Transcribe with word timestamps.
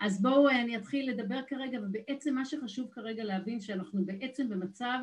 אז 0.00 0.22
בואו 0.22 0.50
אני 0.50 0.76
אתחיל 0.76 1.10
לדבר 1.10 1.40
כרגע, 1.46 1.78
ובעצם 1.82 2.34
מה 2.34 2.44
שחשוב 2.44 2.90
כרגע 2.90 3.24
להבין 3.24 3.60
שאנחנו 3.60 4.04
בעצם 4.04 4.48
במצב 4.48 4.98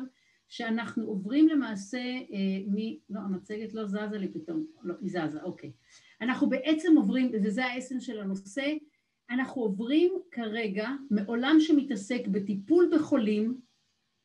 שאנחנו 0.48 1.04
עוברים 1.04 1.48
למעשה 1.48 1.98
אה, 1.98 2.58
מ... 2.66 2.76
לא, 3.10 3.20
המצגת 3.20 3.74
לא 3.74 3.86
זזה 3.86 4.18
לי 4.18 4.28
פתאום, 4.28 4.66
לא, 4.82 4.94
היא 5.00 5.10
זזה, 5.10 5.42
אוקיי. 5.42 5.72
אנחנו 6.20 6.48
בעצם 6.48 6.96
עוברים, 6.96 7.30
וזה 7.44 7.66
האסן 7.66 8.00
של 8.00 8.20
הנושא, 8.20 8.72
אנחנו 9.30 9.62
עוברים 9.62 10.12
כרגע 10.30 10.88
מעולם 11.10 11.56
שמתעסק 11.60 12.26
בטיפול 12.26 12.90
בחולים 12.94 13.60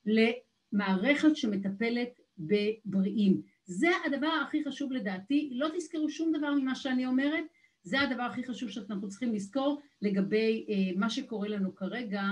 למערכת 0.06 1.36
שמטפלת 1.36 2.20
בבריאים. 2.38 3.42
זה 3.66 3.90
הדבר 4.06 4.28
הכי 4.28 4.64
חשוב 4.64 4.92
לדעתי, 4.92 5.50
לא 5.54 5.68
תזכרו 5.78 6.10
שום 6.10 6.32
דבר 6.38 6.54
ממה 6.54 6.76
שאני 6.76 7.06
אומרת, 7.06 7.44
זה 7.86 8.02
הדבר 8.02 8.24
הכי 8.24 8.44
חשוב 8.44 8.70
שאנחנו 8.70 9.10
צריכים 9.10 9.34
לזכור 9.34 9.82
לגבי 10.02 10.66
אה, 10.70 11.00
מה 11.00 11.10
שקורה 11.10 11.48
לנו 11.48 11.76
כרגע 11.76 12.24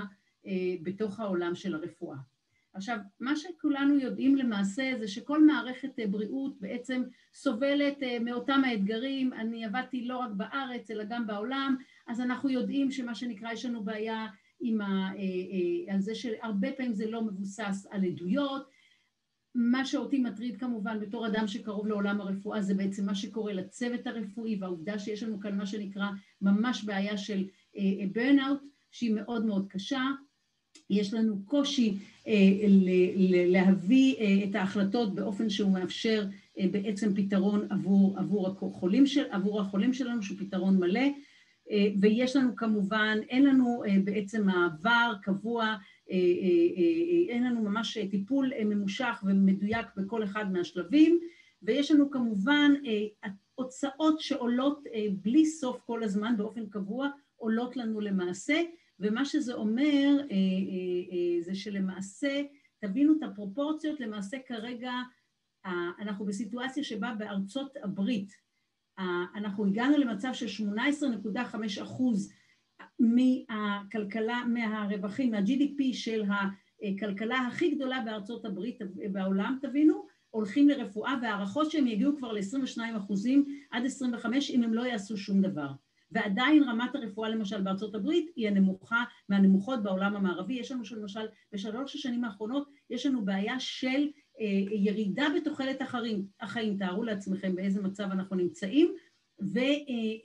אה, 0.45 0.51
בתוך 0.83 1.19
העולם 1.19 1.55
של 1.55 1.75
הרפואה. 1.75 2.17
עכשיו, 2.73 2.97
מה 3.19 3.35
שכולנו 3.35 3.99
יודעים 3.99 4.35
למעשה 4.35 4.91
זה 4.99 5.07
שכל 5.07 5.45
מערכת 5.45 5.99
אה, 5.99 6.07
בריאות 6.07 6.55
בעצם 6.59 7.03
סובלת 7.33 8.03
אה, 8.03 8.19
מאותם 8.19 8.61
האתגרים, 8.65 9.33
אני 9.33 9.65
עבדתי 9.65 10.05
לא 10.05 10.17
רק 10.17 10.31
בארץ 10.31 10.91
אלא 10.91 11.03
גם 11.03 11.27
בעולם, 11.27 11.75
אז 12.07 12.21
אנחנו 12.21 12.49
יודעים 12.49 12.91
שמה 12.91 13.15
שנקרא 13.15 13.51
יש 13.51 13.65
לנו 13.65 13.83
בעיה 13.83 14.27
עם 14.59 14.81
ה, 14.81 15.11
אה, 15.17 15.93
על 15.93 15.99
זה 15.99 16.15
שהרבה 16.15 16.71
פעמים 16.71 16.93
זה 16.93 17.09
לא 17.09 17.21
מבוסס 17.21 17.87
על 17.91 18.05
עדויות, 18.05 18.69
מה 19.55 19.85
שאותי 19.85 20.19
מטריד 20.19 20.59
כמובן 20.59 20.99
בתור 20.99 21.27
אדם 21.27 21.47
שקרוב 21.47 21.87
לעולם 21.87 22.21
הרפואה 22.21 22.61
זה 22.61 22.73
בעצם 22.73 23.05
מה 23.05 23.15
שקורה 23.15 23.53
לצוות 23.53 24.07
הרפואי 24.07 24.57
והעובדה 24.59 24.99
שיש 24.99 25.23
לנו 25.23 25.39
כאן 25.39 25.57
מה 25.57 25.65
שנקרא 25.65 26.07
ממש 26.41 26.83
בעיה 26.83 27.17
של 27.17 27.45
burnout 28.15 28.63
שהיא 28.91 29.15
מאוד 29.15 29.45
מאוד 29.45 29.67
קשה. 29.69 30.01
יש 30.89 31.13
לנו 31.13 31.45
קושי 31.45 31.97
אה, 32.27 32.33
להביא 33.47 34.15
אה, 34.19 34.49
את 34.49 34.55
ההחלטות 34.55 35.15
באופן 35.15 35.49
שהוא 35.49 35.71
מאפשר 35.71 36.25
אה, 36.59 36.65
בעצם 36.71 37.15
פתרון 37.15 37.67
עבור, 37.69 38.19
עבור, 38.19 38.47
החולים, 38.47 39.05
של, 39.05 39.23
עבור 39.31 39.61
החולים 39.61 39.93
שלנו, 39.93 40.23
שהוא 40.23 40.37
פתרון 40.39 40.79
מלא, 40.79 41.09
ויש 42.01 42.35
לנו 42.35 42.55
כמובן, 42.55 43.17
אין 43.29 43.45
לנו 43.45 43.83
בעצם 44.03 44.45
מעבר 44.45 45.13
קבוע, 45.21 45.75
אין 47.29 47.43
לנו 47.43 47.61
ממש 47.61 47.97
טיפול 47.97 48.51
ממושך 48.65 49.23
ומדויק 49.25 49.87
בכל 49.97 50.23
אחד 50.23 50.53
מהשלבים, 50.53 51.19
ויש 51.61 51.91
לנו 51.91 52.11
כמובן 52.11 52.71
הוצאות 53.55 54.19
שעולות 54.19 54.83
בלי 55.21 55.45
סוף 55.45 55.81
כל 55.85 56.03
הזמן 56.03 56.37
באופן 56.37 56.69
קבוע, 56.69 57.09
עולות 57.35 57.77
לנו 57.77 58.01
למעשה, 58.01 58.61
ומה 58.99 59.25
שזה 59.25 59.53
אומר 59.53 60.17
אה, 60.19 60.35
אה, 60.35 60.35
אה, 61.11 61.41
זה 61.41 61.55
שלמעשה, 61.55 62.41
תבינו 62.79 63.13
את 63.17 63.23
הפרופורציות, 63.23 63.99
למעשה 63.99 64.37
כרגע 64.47 64.93
אנחנו 65.99 66.25
בסיטואציה 66.25 66.83
שבה 66.83 67.13
בארצות 67.17 67.77
הברית 67.83 68.31
אנחנו 69.35 69.65
הגענו 69.65 69.97
למצב 69.97 70.29
של 70.33 70.65
18.5 71.35 71.83
אחוז 71.83 72.33
מהכלכלה, 72.99 74.43
מהרווחים, 74.53 75.31
מה-GDP 75.31 75.93
של 75.93 76.23
הכלכלה 76.83 77.37
הכי 77.37 77.75
גדולה 77.75 78.01
בארצות 78.05 78.45
הברית 78.45 78.79
בעולם, 79.11 79.57
תבינו, 79.61 80.05
הולכים 80.29 80.69
לרפואה 80.69 81.13
והערכות 81.21 81.71
שהם 81.71 81.87
יגיעו 81.87 82.17
כבר 82.17 82.31
ל-22 82.31 82.97
אחוזים 82.97 83.45
עד 83.71 83.85
25 83.85 84.51
אם 84.51 84.63
הם 84.63 84.73
לא 84.73 84.81
יעשו 84.81 85.17
שום 85.17 85.41
דבר. 85.41 85.67
ועדיין 86.11 86.63
רמת 86.63 86.95
הרפואה 86.95 87.29
למשל 87.29 87.61
בארצות 87.61 87.95
הברית 87.95 88.31
היא 88.35 88.47
הנמוכה 88.47 89.03
מהנמוכות 89.29 89.83
בעולם 89.83 90.15
המערבי. 90.15 90.53
יש 90.53 90.71
לנו 90.71 90.83
למשל 90.97 91.25
בשלוש 91.51 91.95
השנים 91.95 92.23
האחרונות 92.23 92.69
יש 92.89 93.05
לנו 93.05 93.25
בעיה 93.25 93.59
של 93.59 94.07
אה, 94.39 94.45
ירידה 94.71 95.27
בתוחלת 95.35 95.81
החיים, 95.81 96.25
החיים, 96.41 96.77
תארו 96.77 97.03
לעצמכם 97.03 97.55
באיזה 97.55 97.81
מצב 97.81 98.03
אנחנו 98.03 98.35
נמצאים, 98.35 98.93
ו, 99.41 99.59
אה, 99.59 99.73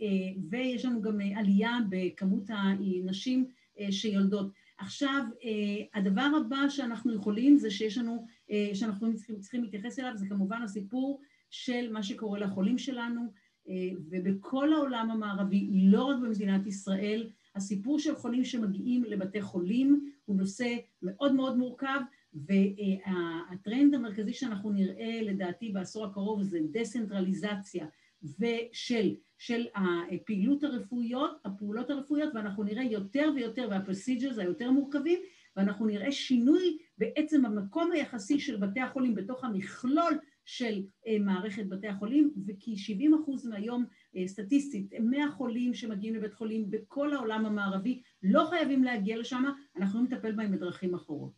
אה, 0.01 0.33
ויש 0.51 0.85
לנו 0.85 1.03
גם 1.03 1.21
עלייה 1.37 1.79
בכמות 1.91 2.45
הנשים 2.49 3.47
אה, 3.81 3.93
שיולדות. 3.93 4.51
עכשיו, 4.79 5.25
אה, 5.45 6.01
הדבר 6.01 6.31
הבא 6.41 6.69
שאנחנו 6.69 7.15
יכולים 7.15 7.57
זה 7.57 7.71
שיש 7.71 7.99
לנו, 7.99 8.27
אה, 8.51 8.71
שאנחנו 8.75 9.15
צריכים, 9.15 9.41
צריכים 9.41 9.65
להתייחס 9.65 9.99
אליו, 9.99 10.13
זה 10.17 10.27
כמובן 10.29 10.63
הסיפור 10.63 11.21
של 11.51 11.93
מה 11.93 12.03
שקורה 12.03 12.39
לחולים 12.39 12.79
שלנו, 12.79 13.33
אה, 13.69 13.75
ובכל 14.11 14.73
העולם 14.73 15.11
המערבי, 15.11 15.69
לא 15.73 16.05
רק 16.05 16.17
במדינת 16.23 16.67
ישראל, 16.67 17.31
הסיפור 17.55 17.99
של 17.99 18.15
חולים 18.15 18.45
שמגיעים 18.45 19.05
לבתי 19.05 19.41
חולים 19.41 20.11
הוא 20.25 20.37
נושא 20.37 20.77
מאוד 21.03 21.35
מאוד 21.35 21.59
מורכב, 21.59 22.01
והטרנד 22.35 23.95
המרכזי 23.95 24.33
שאנחנו 24.33 24.71
נראה 24.71 25.23
לדעתי 25.23 25.69
בעשור 25.69 26.05
הקרוב 26.05 26.43
זה 26.43 26.59
דסנטרליזציה 26.73 27.87
ושל 28.23 29.15
של 29.39 29.67
הפעילות 30.13 30.65
הרפואיות, 30.65 31.41
הפעולות 31.45 31.91
הרפואיות, 31.91 32.35
ואנחנו 32.35 32.65
נראה 32.65 32.83
יותר 32.83 33.31
ויותר, 33.35 33.69
והפרוסיג'רס 33.71 34.39
היותר 34.39 34.71
מורכבים, 34.71 35.19
ואנחנו 35.57 35.87
נראה 35.87 36.13
שינוי 36.13 36.79
בעצם 36.99 37.47
המקום 37.47 37.93
היחסי 37.93 38.41
של 38.41 38.57
בתי 38.57 38.81
החולים 38.81 39.15
בתוך 39.15 39.45
המכלול 39.45 40.19
של 40.45 40.83
אה, 41.07 41.19
מערכת 41.21 41.67
בתי 41.67 41.89
החולים, 41.89 42.35
וכי 42.47 42.77
70 42.77 43.15
אחוז 43.15 43.47
מהיום 43.47 43.85
אה, 44.17 44.29
סטטיסטית, 44.29 44.93
100 45.01 45.31
חולים 45.31 45.75
שמגיעים 45.75 46.15
לבית 46.15 46.35
חולים 46.35 46.71
בכל 46.71 47.13
העולם 47.13 47.47
המערבי 47.47 48.03
לא 48.23 48.47
חייבים 48.51 48.85
להגיע 48.85 49.19
לשם, 49.19 49.45
אנחנו 49.77 50.03
נטפל 50.03 50.33
בהם 50.33 50.53
בדרכים 50.53 50.95
אחרות. 50.95 51.33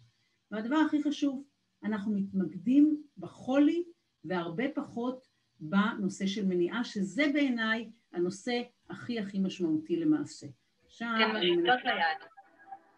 והדבר 0.50 0.76
הכי 0.76 1.02
חשוב, 1.02 1.44
אנחנו 1.84 2.12
מתמקדים 2.12 3.02
בחולי 3.18 3.84
והרבה 4.24 4.64
פחות 4.74 5.29
בנושא 5.60 6.26
של 6.26 6.46
מניעה, 6.46 6.84
שזה 6.84 7.22
בעיניי 7.32 7.90
הנושא 8.12 8.62
הכי 8.90 9.20
הכי 9.20 9.38
משמעותי 9.38 9.96
למעשה. 9.96 10.46
עכשיו... 10.84 11.08
כן, 11.18 11.32
מריצות 11.32 11.84
ליד. 11.84 12.28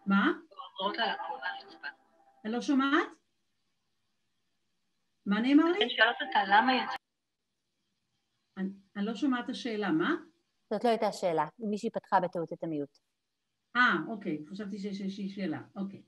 מה? 0.05 0.31
אני 2.45 2.53
לא 2.53 2.61
שומעת? 2.61 3.07
מה 5.25 5.41
נאמר 5.41 5.63
לי? 5.63 5.83
אני 5.83 5.89
שואלת 5.89 6.15
אותה 6.21 6.39
למה 6.47 6.73
יצא... 6.73 6.95
אני 8.95 9.05
לא 9.05 9.15
שומעת 9.15 9.45
את 9.45 9.49
השאלה, 9.49 9.91
מה? 9.91 10.15
זאת 10.73 10.83
לא 10.83 10.89
הייתה 10.89 11.11
שאלה, 11.11 11.45
מישהי 11.59 11.89
פתחה 11.89 12.19
בטעות 12.19 12.53
את 12.53 12.63
המיוט. 12.63 12.97
אה, 13.75 13.95
אוקיי, 14.07 14.45
חשבתי 14.49 14.77
שיש 14.77 15.01
איזושהי 15.01 15.29
שאלה, 15.29 15.61
אוקיי. 15.75 16.01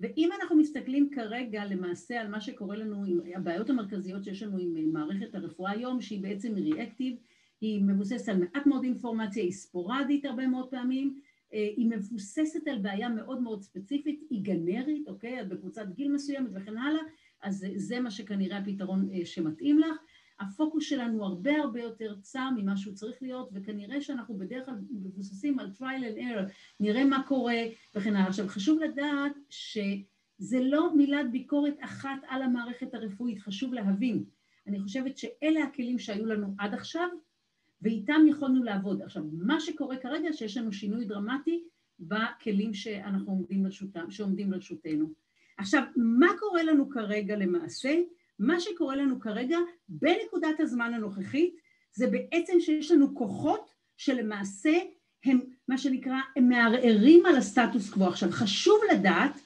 ואם 0.00 0.28
אנחנו 0.40 0.56
מסתכלים 0.56 1.10
כרגע 1.10 1.64
למעשה 1.64 2.20
על 2.20 2.28
מה 2.28 2.40
שקורה 2.40 2.76
לנו, 2.76 3.04
עם 3.04 3.20
הבעיות 3.36 3.70
המרכזיות 3.70 4.24
שיש 4.24 4.42
לנו 4.42 4.58
עם 4.58 4.92
מערכת 4.92 5.34
הרפואה 5.34 5.70
היום, 5.70 6.00
שהיא 6.00 6.22
בעצם 6.22 6.54
ריאקטיב, 6.54 7.16
היא 7.60 7.82
מבוססת 7.82 8.28
על 8.28 8.38
מעט 8.38 8.66
מאוד 8.66 8.84
אינפורמציה, 8.84 9.42
היא 9.42 9.52
ספורדית 9.52 10.24
הרבה 10.24 10.46
מאוד 10.46 10.70
פעמים, 10.70 11.20
אה, 11.54 11.68
היא 11.76 11.90
מבוססת 11.90 12.68
על 12.68 12.78
בעיה 12.78 13.08
מאוד 13.08 13.40
מאוד 13.40 13.62
ספציפית, 13.62 14.20
היא 14.30 14.42
גנרית, 14.42 15.08
אוקיי? 15.08 15.44
בקבוצת 15.44 15.86
גיל 15.94 16.12
מסוימת 16.12 16.50
וכן 16.54 16.78
הלאה, 16.78 17.02
אז 17.42 17.66
זה 17.76 18.00
מה 18.00 18.10
שכנראה 18.10 18.58
הפתרון 18.58 19.08
אה, 19.12 19.26
שמתאים 19.26 19.78
לך. 19.78 19.96
הפוקוס 20.40 20.84
שלנו 20.84 21.24
הרבה 21.24 21.56
הרבה 21.56 21.80
יותר 21.80 22.14
צר 22.20 22.48
ממה 22.56 22.76
שהוא 22.76 22.94
צריך 22.94 23.22
להיות, 23.22 23.48
וכנראה 23.52 24.00
שאנחנו 24.00 24.38
בדרך 24.38 24.66
כלל 24.66 24.74
מבוססים 24.90 25.58
על 25.58 25.70
trial 25.78 25.82
and 25.82 26.18
error, 26.18 26.52
נראה 26.80 27.04
מה 27.04 27.22
קורה 27.28 27.62
וכן 27.94 28.16
הלאה. 28.16 28.28
עכשיו 28.28 28.48
חשוב 28.48 28.78
לדעת 28.80 29.32
שזה 29.50 30.60
לא 30.60 30.96
מילת 30.96 31.30
ביקורת 31.30 31.76
אחת 31.80 32.18
על 32.28 32.42
המערכת 32.42 32.94
הרפואית, 32.94 33.38
חשוב 33.38 33.74
להבין. 33.74 34.24
אני 34.66 34.80
חושבת 34.80 35.18
שאלה 35.18 35.62
הכלים 35.62 35.98
שהיו 35.98 36.26
לנו 36.26 36.54
עד 36.58 36.74
עכשיו, 36.74 37.08
ואיתם 37.82 38.20
יכולנו 38.28 38.62
לעבוד. 38.62 39.02
עכשיו, 39.02 39.24
מה 39.32 39.60
שקורה 39.60 39.96
כרגע, 39.96 40.32
שיש 40.32 40.56
לנו 40.56 40.72
שינוי 40.72 41.04
דרמטי 41.04 41.64
בכלים 42.00 42.74
שאנחנו 42.74 43.32
עומדים 43.32 43.64
לרשותם, 43.64 44.10
שעומדים 44.10 44.52
לרשותנו. 44.52 45.12
עכשיו, 45.58 45.82
מה 45.96 46.28
קורה 46.38 46.62
לנו 46.62 46.90
כרגע 46.90 47.36
למעשה? 47.36 47.94
מה 48.38 48.60
שקורה 48.60 48.96
לנו 48.96 49.20
כרגע 49.20 49.58
בנקודת 49.88 50.60
הזמן 50.60 50.94
הנוכחית 50.94 51.56
זה 51.92 52.06
בעצם 52.06 52.60
שיש 52.60 52.90
לנו 52.90 53.14
כוחות 53.14 53.70
שלמעשה 53.96 54.78
הם 55.24 55.40
מה 55.68 55.78
שנקרא, 55.78 56.16
הם 56.36 56.48
מערערים 56.48 57.26
על 57.26 57.36
הסטטוס 57.36 57.90
קוו. 57.90 58.06
עכשיו 58.06 58.30
חשוב 58.30 58.80
לדעת, 58.92 59.40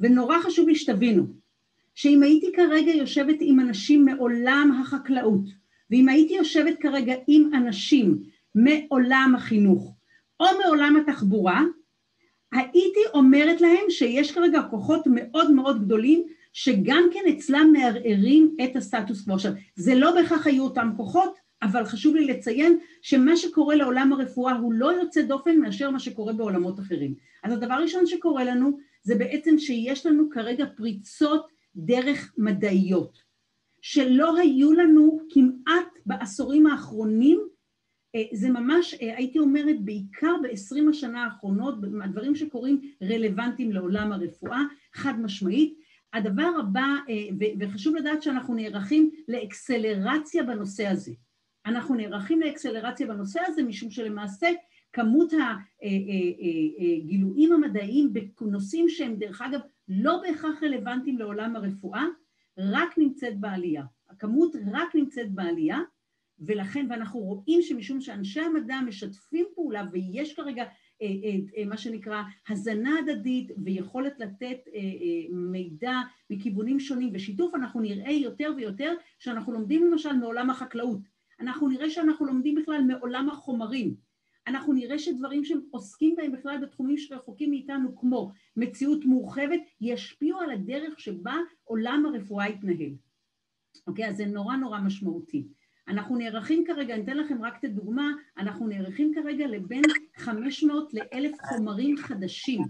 ונורא 0.00 0.38
חשוב 0.42 0.68
לי 0.68 0.74
שתבינו, 0.74 1.26
שאם 1.94 2.22
הייתי 2.22 2.52
כרגע 2.52 2.90
יושבת 2.90 3.36
עם 3.40 3.60
אנשים 3.60 4.04
מעולם 4.04 4.78
החקלאות, 4.80 5.44
ואם 5.90 6.08
הייתי 6.08 6.34
יושבת 6.34 6.78
כרגע 6.80 7.14
עם 7.26 7.50
אנשים 7.54 8.22
מעולם 8.54 9.32
החינוך 9.36 9.96
או 10.40 10.46
מעולם 10.64 10.96
התחבורה, 10.96 11.62
הייתי 12.52 13.00
אומרת 13.14 13.60
להם 13.60 13.84
שיש 13.88 14.32
כרגע 14.32 14.62
כוחות 14.70 15.02
מאוד 15.06 15.50
מאוד 15.50 15.84
גדולים 15.84 16.26
שגם 16.56 17.02
כן 17.12 17.20
אצלם 17.28 17.72
מערערים 17.72 18.56
את 18.64 18.76
הסטטוס 18.76 19.24
קוו. 19.24 19.34
עכשיו, 19.34 19.52
זה 19.74 19.94
לא 19.94 20.14
בהכרח 20.14 20.46
היו 20.46 20.64
אותם 20.64 20.90
כוחות, 20.96 21.38
אבל 21.62 21.84
חשוב 21.84 22.16
לי 22.16 22.24
לציין 22.26 22.78
שמה 23.02 23.36
שקורה 23.36 23.74
לעולם 23.74 24.12
הרפואה 24.12 24.52
הוא 24.52 24.72
לא 24.72 24.92
יוצא 24.92 25.22
דופן 25.22 25.58
מאשר 25.58 25.90
מה 25.90 25.98
שקורה 25.98 26.32
בעולמות 26.32 26.80
אחרים. 26.80 27.14
אז 27.44 27.52
הדבר 27.52 27.74
הראשון 27.74 28.06
שקורה 28.06 28.44
לנו 28.44 28.78
זה 29.02 29.14
בעצם 29.14 29.58
שיש 29.58 30.06
לנו 30.06 30.30
כרגע 30.30 30.64
פריצות 30.76 31.46
דרך 31.76 32.34
מדעיות, 32.38 33.18
שלא 33.82 34.36
היו 34.36 34.72
לנו 34.72 35.20
כמעט 35.30 35.88
בעשורים 36.06 36.66
האחרונים, 36.66 37.40
אה, 38.14 38.22
זה 38.32 38.50
ממש, 38.50 38.94
אה, 38.94 39.16
הייתי 39.16 39.38
אומרת, 39.38 39.84
בעיקר 39.84 40.34
בעשרים 40.42 40.88
השנה 40.88 41.24
האחרונות, 41.24 41.74
הדברים 42.04 42.34
שקורים 42.34 42.80
רלוונטיים 43.02 43.72
לעולם 43.72 44.12
הרפואה, 44.12 44.60
חד 44.94 45.20
משמעית. 45.20 45.85
הדבר 46.12 46.50
הבא, 46.60 46.86
אה, 47.08 47.14
וחשוב 47.60 47.96
לדעת 47.96 48.22
שאנחנו 48.22 48.54
נערכים 48.54 49.10
לאקסלרציה 49.28 50.42
בנושא 50.42 50.86
הזה. 50.86 51.12
אנחנו 51.66 51.94
נערכים 51.94 52.40
לאקסלרציה 52.40 53.06
בנושא 53.06 53.40
הזה 53.46 53.62
משום 53.62 53.90
שלמעשה 53.90 54.48
כמות 54.92 55.32
הגילויים 55.82 57.52
המדעיים 57.52 58.12
בנושאים 58.40 58.88
שהם 58.88 59.16
דרך 59.16 59.42
אגב 59.42 59.60
לא 59.88 60.20
בהכרח 60.22 60.62
רלוונטיים 60.62 61.18
לעולם 61.18 61.56
הרפואה, 61.56 62.04
רק 62.58 62.98
נמצאת 62.98 63.40
בעלייה. 63.40 63.84
הכמות 64.10 64.56
רק 64.72 64.94
נמצאת 64.94 65.30
בעלייה, 65.30 65.78
ולכן, 66.38 66.86
ואנחנו 66.90 67.20
רואים 67.20 67.62
שמשום 67.62 68.00
שאנשי 68.00 68.40
המדע 68.40 68.80
משתפים 68.86 69.46
פעולה 69.54 69.84
ויש 69.92 70.34
כרגע 70.34 70.62
אה, 70.62 70.68
אה, 70.68 70.72
אה, 70.72 70.85
מה 71.66 71.76
שנקרא 71.76 72.22
הזנה 72.48 72.98
הדדית 72.98 73.50
ויכולת 73.64 74.20
לתת 74.20 74.58
מידע 75.30 76.00
מכיוונים 76.30 76.80
שונים 76.80 77.10
ושיתוף, 77.12 77.54
אנחנו 77.54 77.80
נראה 77.80 78.12
יותר 78.12 78.52
ויותר 78.56 78.94
שאנחנו 79.18 79.52
לומדים 79.52 79.84
למשל 79.84 80.12
מעולם 80.12 80.50
החקלאות, 80.50 81.00
אנחנו 81.40 81.68
נראה 81.68 81.90
שאנחנו 81.90 82.26
לומדים 82.26 82.54
בכלל 82.54 82.82
מעולם 82.82 83.28
החומרים, 83.28 83.94
אנחנו 84.46 84.72
נראה 84.72 84.98
שדברים 84.98 85.44
שהם 85.44 85.60
עוסקים 85.70 86.16
בהם 86.16 86.32
בכלל 86.32 86.58
בתחומים 86.62 86.98
שרחוקים 86.98 87.50
מאיתנו 87.50 87.96
כמו 87.96 88.32
מציאות 88.56 89.04
מורחבת 89.04 89.60
ישפיעו 89.80 90.40
על 90.40 90.50
הדרך 90.50 91.00
שבה 91.00 91.34
עולם 91.64 92.06
הרפואה 92.06 92.48
יתנהל. 92.48 92.92
אוקיי? 93.86 94.08
אז 94.08 94.16
זה 94.16 94.26
נורא 94.26 94.56
נורא 94.56 94.80
משמעותי. 94.80 95.46
אנחנו 95.88 96.16
נערכים 96.16 96.64
כרגע, 96.66 96.94
אני 96.94 97.04
אתן 97.04 97.16
לכם 97.16 97.44
רק 97.44 97.58
את 97.58 97.64
הדוגמה, 97.64 98.10
אנחנו 98.38 98.66
נערכים 98.66 99.12
כרגע 99.14 99.46
לבין 99.46 99.82
500 100.16 100.94
ל-1,000 100.94 101.48
חומרים 101.48 101.96
חדשים 101.96 102.62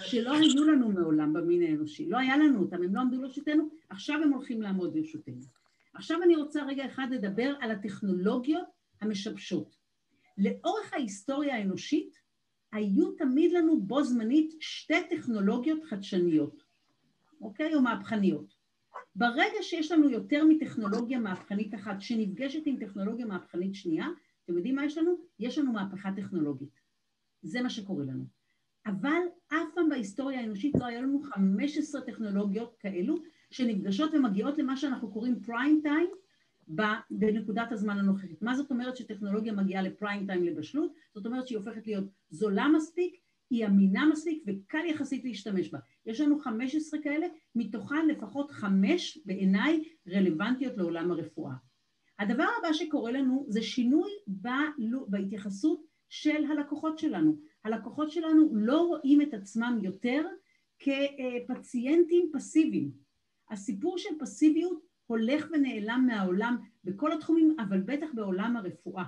שלא 0.00 0.32
היו 0.32 0.64
לנו 0.64 0.88
מעולם 0.88 1.32
במין 1.32 1.62
האנושי, 1.62 2.08
לא 2.08 2.18
היה 2.18 2.36
לנו 2.36 2.60
אותם, 2.60 2.82
הם 2.82 2.94
לא 2.94 3.00
עמדו 3.00 3.22
לרשותנו, 3.22 3.68
עכשיו 3.88 4.22
הם 4.22 4.32
הולכים 4.32 4.62
לעמוד 4.62 4.96
לרשותנו. 4.96 5.40
עכשיו 5.94 6.22
אני 6.22 6.36
רוצה 6.36 6.64
רגע 6.64 6.86
אחד 6.86 7.06
לדבר 7.10 7.54
על 7.60 7.70
הטכנולוגיות 7.70 8.66
המשבשות. 9.00 9.76
לאורך 10.38 10.92
ההיסטוריה 10.92 11.56
האנושית 11.56 12.18
היו 12.72 13.12
תמיד 13.12 13.52
לנו 13.52 13.80
בו 13.80 14.04
זמנית 14.04 14.54
שתי 14.60 15.08
טכנולוגיות 15.10 15.84
חדשניות, 15.84 16.62
אוקיי? 17.40 17.74
או 17.74 17.82
מהפכניות. 17.82 18.53
ברגע 19.16 19.62
שיש 19.62 19.92
לנו 19.92 20.10
יותר 20.10 20.44
מטכנולוגיה 20.44 21.18
מהפכנית 21.18 21.74
אחת 21.74 22.00
שנפגשת 22.00 22.62
עם 22.66 22.76
טכנולוגיה 22.76 23.26
מהפכנית 23.26 23.74
שנייה, 23.74 24.06
אתם 24.44 24.56
יודעים 24.56 24.74
מה 24.74 24.84
יש 24.84 24.98
לנו? 24.98 25.16
יש 25.38 25.58
לנו 25.58 25.72
מהפכה 25.72 26.10
טכנולוגית. 26.16 26.80
זה 27.42 27.62
מה 27.62 27.70
שקורה 27.70 28.04
לנו. 28.04 28.24
אבל 28.86 29.20
אף 29.48 29.68
פעם 29.74 29.88
בהיסטוריה 29.88 30.40
האנושית 30.40 30.74
לא 30.80 30.86
היה 30.86 31.00
לנו 31.00 31.20
15 31.22 32.00
טכנולוגיות 32.00 32.76
כאלו 32.78 33.16
שנפגשות 33.50 34.14
ומגיעות 34.14 34.58
למה 34.58 34.76
שאנחנו 34.76 35.12
קוראים 35.12 35.40
פריים 35.40 35.80
טיים 35.82 36.10
בנקודת 37.10 37.72
הזמן 37.72 37.98
הנוכחית. 37.98 38.42
מה 38.42 38.54
זאת 38.54 38.70
אומרת 38.70 38.96
שטכנולוגיה 38.96 39.52
מגיעה 39.52 39.82
לפריים 39.82 40.26
טיים 40.26 40.44
לבשלות? 40.44 40.92
זאת 41.14 41.26
אומרת 41.26 41.46
שהיא 41.46 41.58
הופכת 41.58 41.86
להיות 41.86 42.04
זולה 42.30 42.68
מספיק, 42.68 43.16
היא 43.54 43.66
אמינה 43.66 44.06
מספיק 44.06 44.42
וקל 44.46 44.84
יחסית 44.86 45.24
להשתמש 45.24 45.68
בה. 45.68 45.78
יש 46.06 46.20
לנו 46.20 46.38
15 46.38 47.00
כאלה, 47.02 47.26
מתוכן 47.54 48.08
לפחות 48.08 48.50
חמש 48.50 49.18
בעיניי 49.24 49.84
רלוונטיות 50.08 50.76
לעולם 50.76 51.10
הרפואה. 51.10 51.54
הדבר 52.18 52.46
הבא 52.58 52.72
שקורה 52.72 53.12
לנו 53.12 53.46
זה 53.48 53.62
שינוי 53.62 54.10
בהתייחסות 55.08 55.84
של 56.08 56.44
הלקוחות 56.44 56.98
שלנו. 56.98 57.36
הלקוחות 57.64 58.10
שלנו 58.10 58.50
לא 58.52 58.80
רואים 58.80 59.22
את 59.22 59.34
עצמם 59.34 59.78
יותר 59.82 60.26
כפציינטים 60.78 62.30
פסיביים. 62.32 62.90
הסיפור 63.50 63.98
של 63.98 64.10
פסיביות 64.20 64.80
הולך 65.06 65.48
ונעלם 65.52 66.04
מהעולם 66.06 66.56
בכל 66.84 67.12
התחומים, 67.12 67.56
אבל 67.58 67.80
בטח 67.80 68.06
בעולם 68.14 68.56
הרפואה. 68.56 69.04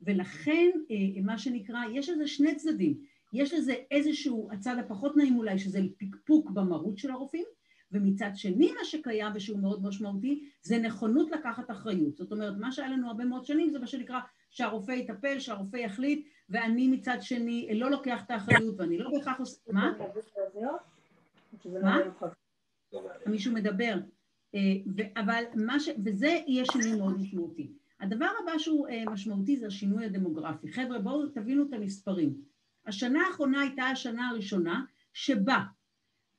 ולכן, 0.00 0.70
אה, 0.90 1.22
מה 1.22 1.38
שנקרא, 1.38 1.78
יש 1.94 2.08
לזה 2.08 2.26
שני 2.26 2.54
צדדים. 2.54 2.98
יש 3.32 3.54
לזה 3.54 3.74
איזשהו, 3.90 4.48
הצד 4.52 4.76
הפחות 4.78 5.16
נעים 5.16 5.36
אולי, 5.36 5.58
שזה 5.58 5.80
פקפוק 5.98 6.50
במהות 6.50 6.98
של 6.98 7.10
הרופאים, 7.10 7.44
ומצד 7.92 8.30
שני 8.34 8.72
מה 8.72 8.84
שקיים 8.84 9.32
ושהוא 9.34 9.58
מאוד 9.58 9.82
משמעותי, 9.82 10.48
זה 10.62 10.78
נכונות 10.78 11.30
לקחת 11.30 11.70
אחריות. 11.70 12.16
זאת 12.16 12.32
אומרת, 12.32 12.54
מה 12.58 12.72
שהיה 12.72 12.88
לנו 12.88 13.08
הרבה 13.08 13.24
מאוד 13.24 13.44
שנים 13.44 13.70
זה 13.70 13.78
מה 13.78 13.86
שנקרא 13.86 14.18
שהרופא 14.50 14.92
יטפל, 14.92 15.38
שהרופא 15.38 15.76
יחליט, 15.76 16.26
ואני 16.48 16.88
מצד 16.88 17.16
שני 17.20 17.68
לא 17.74 17.90
לוקח 17.90 18.22
את 18.24 18.30
האחריות 18.30 18.74
ואני 18.78 18.98
לא 18.98 19.10
בהכרח 19.10 19.38
עושה... 19.40 19.60
מה? 19.72 19.92
מה? 21.82 21.98
מישהו 23.26 23.52
מדבר. 23.52 23.94
אה, 24.54 24.60
אבל 25.16 25.42
מה 25.54 25.80
ש... 25.80 25.88
וזה 26.04 26.38
יהיה 26.46 26.64
שינוי 26.72 26.98
מאוד 26.98 27.20
משמעותי. 27.20 27.72
הדבר 28.00 28.28
הבא 28.42 28.58
שהוא 28.58 28.88
אה, 28.88 29.04
משמעותי 29.06 29.56
זה 29.56 29.66
השינוי 29.66 30.04
הדמוגרפי. 30.04 30.72
חבר'ה, 30.72 30.98
בואו 30.98 31.28
תבינו 31.28 31.64
את 31.68 31.72
המספרים. 31.72 32.34
השנה 32.88 33.26
האחרונה 33.26 33.60
הייתה 33.60 33.82
השנה 33.82 34.28
הראשונה 34.28 34.84
שבה 35.12 35.58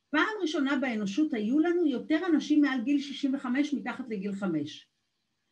פעם 0.10 0.34
ראשונה 0.42 0.78
באנושות 0.78 1.34
היו 1.34 1.60
לנו 1.60 1.88
יותר 1.88 2.19
אנשים 2.25 2.62
מעל 2.62 2.81
גיל 2.81 3.00
65 3.00 3.74
מתחת 3.74 4.10
לגיל 4.10 4.34
5 4.34 4.88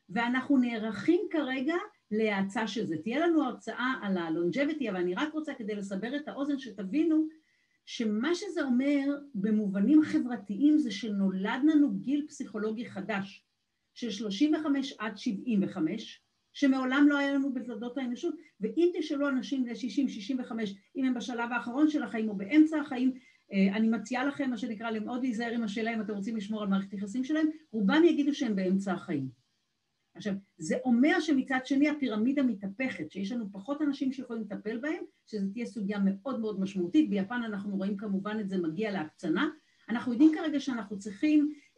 ואנחנו 0.10 0.58
נערכים 0.58 1.22
כרגע 1.32 1.76
להאצה 2.12 2.68
של 2.68 2.86
זה. 2.86 2.96
תהיה 3.04 3.28
לנו 3.28 3.44
הרצאה 3.44 3.94
על 4.02 4.18
הלונג'ביטי, 4.18 4.90
אבל 4.90 5.00
אני 5.00 5.16
רק 5.16 5.34
רוצה 5.34 5.54
כדי 5.54 5.76
לסבר 5.76 6.16
את 6.16 6.28
האוזן 6.28 6.60
שתבינו 6.60 7.28
שמה 7.86 8.36
שזה 8.36 8.64
אומר 8.64 9.18
במובנים 9.36 10.04
חברתיים 10.04 10.78
זה 10.78 10.92
שנולד 10.92 11.62
לנו 11.64 11.92
גיל 11.92 12.26
פסיכולוגי 12.28 12.86
חדש 12.86 13.44
של 13.94 14.12
35 14.12 14.94
עד 15.00 15.18
75 15.18 16.22
שמעולם 16.58 17.06
לא 17.10 17.18
היה 17.18 17.34
לנו 17.34 17.54
בתולדות 17.54 17.98
האנושות, 17.98 18.36
ואם 18.62 18.92
תשאלו 18.98 19.30
אנשים 19.30 19.64
בני 19.64 19.74
60-65 19.74 20.52
אם 20.96 21.06
הם 21.06 21.14
בשלב 21.14 21.52
האחרון 21.52 21.90
של 21.90 22.04
החיים 22.04 22.30
או 22.30 22.36
באמצע 22.36 22.80
החיים, 22.80 23.14
אה, 23.54 23.76
אני 23.76 23.88
מציעה 23.88 24.26
לכם 24.26 24.50
מה 24.50 24.58
שנקרא 24.58 25.00
מאוד 25.00 25.24
להיזהר 25.24 25.52
עם 25.52 25.64
השאלה 25.64 25.94
אם 25.94 26.02
אתם 26.02 26.14
רוצים 26.14 26.38
לשמור 26.38 26.62
על 26.62 26.68
מערכת 26.68 26.94
יחסים 26.94 27.24
שלהם, 27.24 27.48
רובם 27.72 28.04
יגידו 28.04 28.34
שהם 28.34 28.56
באמצע 28.56 28.94
החיים. 28.94 29.30
עכשיו, 30.16 30.34
זה 30.58 30.76
אומר 30.84 31.20
שמצד 31.20 31.60
שני 31.66 31.90
הפירמידה 31.90 32.44
מתהפכת, 32.44 33.12
שיש 33.12 33.32
לנו 33.32 33.52
פחות 33.52 33.82
אנשים 33.82 34.12
שיכולים 34.12 34.44
לטפל 34.44 34.78
בהם, 34.78 35.04
שזו 35.26 35.48
תהיה 35.54 35.66
סוגיה 35.66 36.00
מאוד 36.00 36.40
מאוד 36.40 36.60
משמעותית, 36.60 37.10
ביפן 37.10 37.42
אנחנו 37.46 37.76
רואים 37.76 37.98
כמובן 37.98 38.38
את 38.40 38.50
זה 38.50 38.58
מגיע 38.58 38.92
להקצנה, 38.92 39.50
אנחנו 39.90 40.12
יודעים 40.12 40.32
כרגע 40.36 40.60
שאנחנו 40.60 41.00
צריכים 41.00 41.54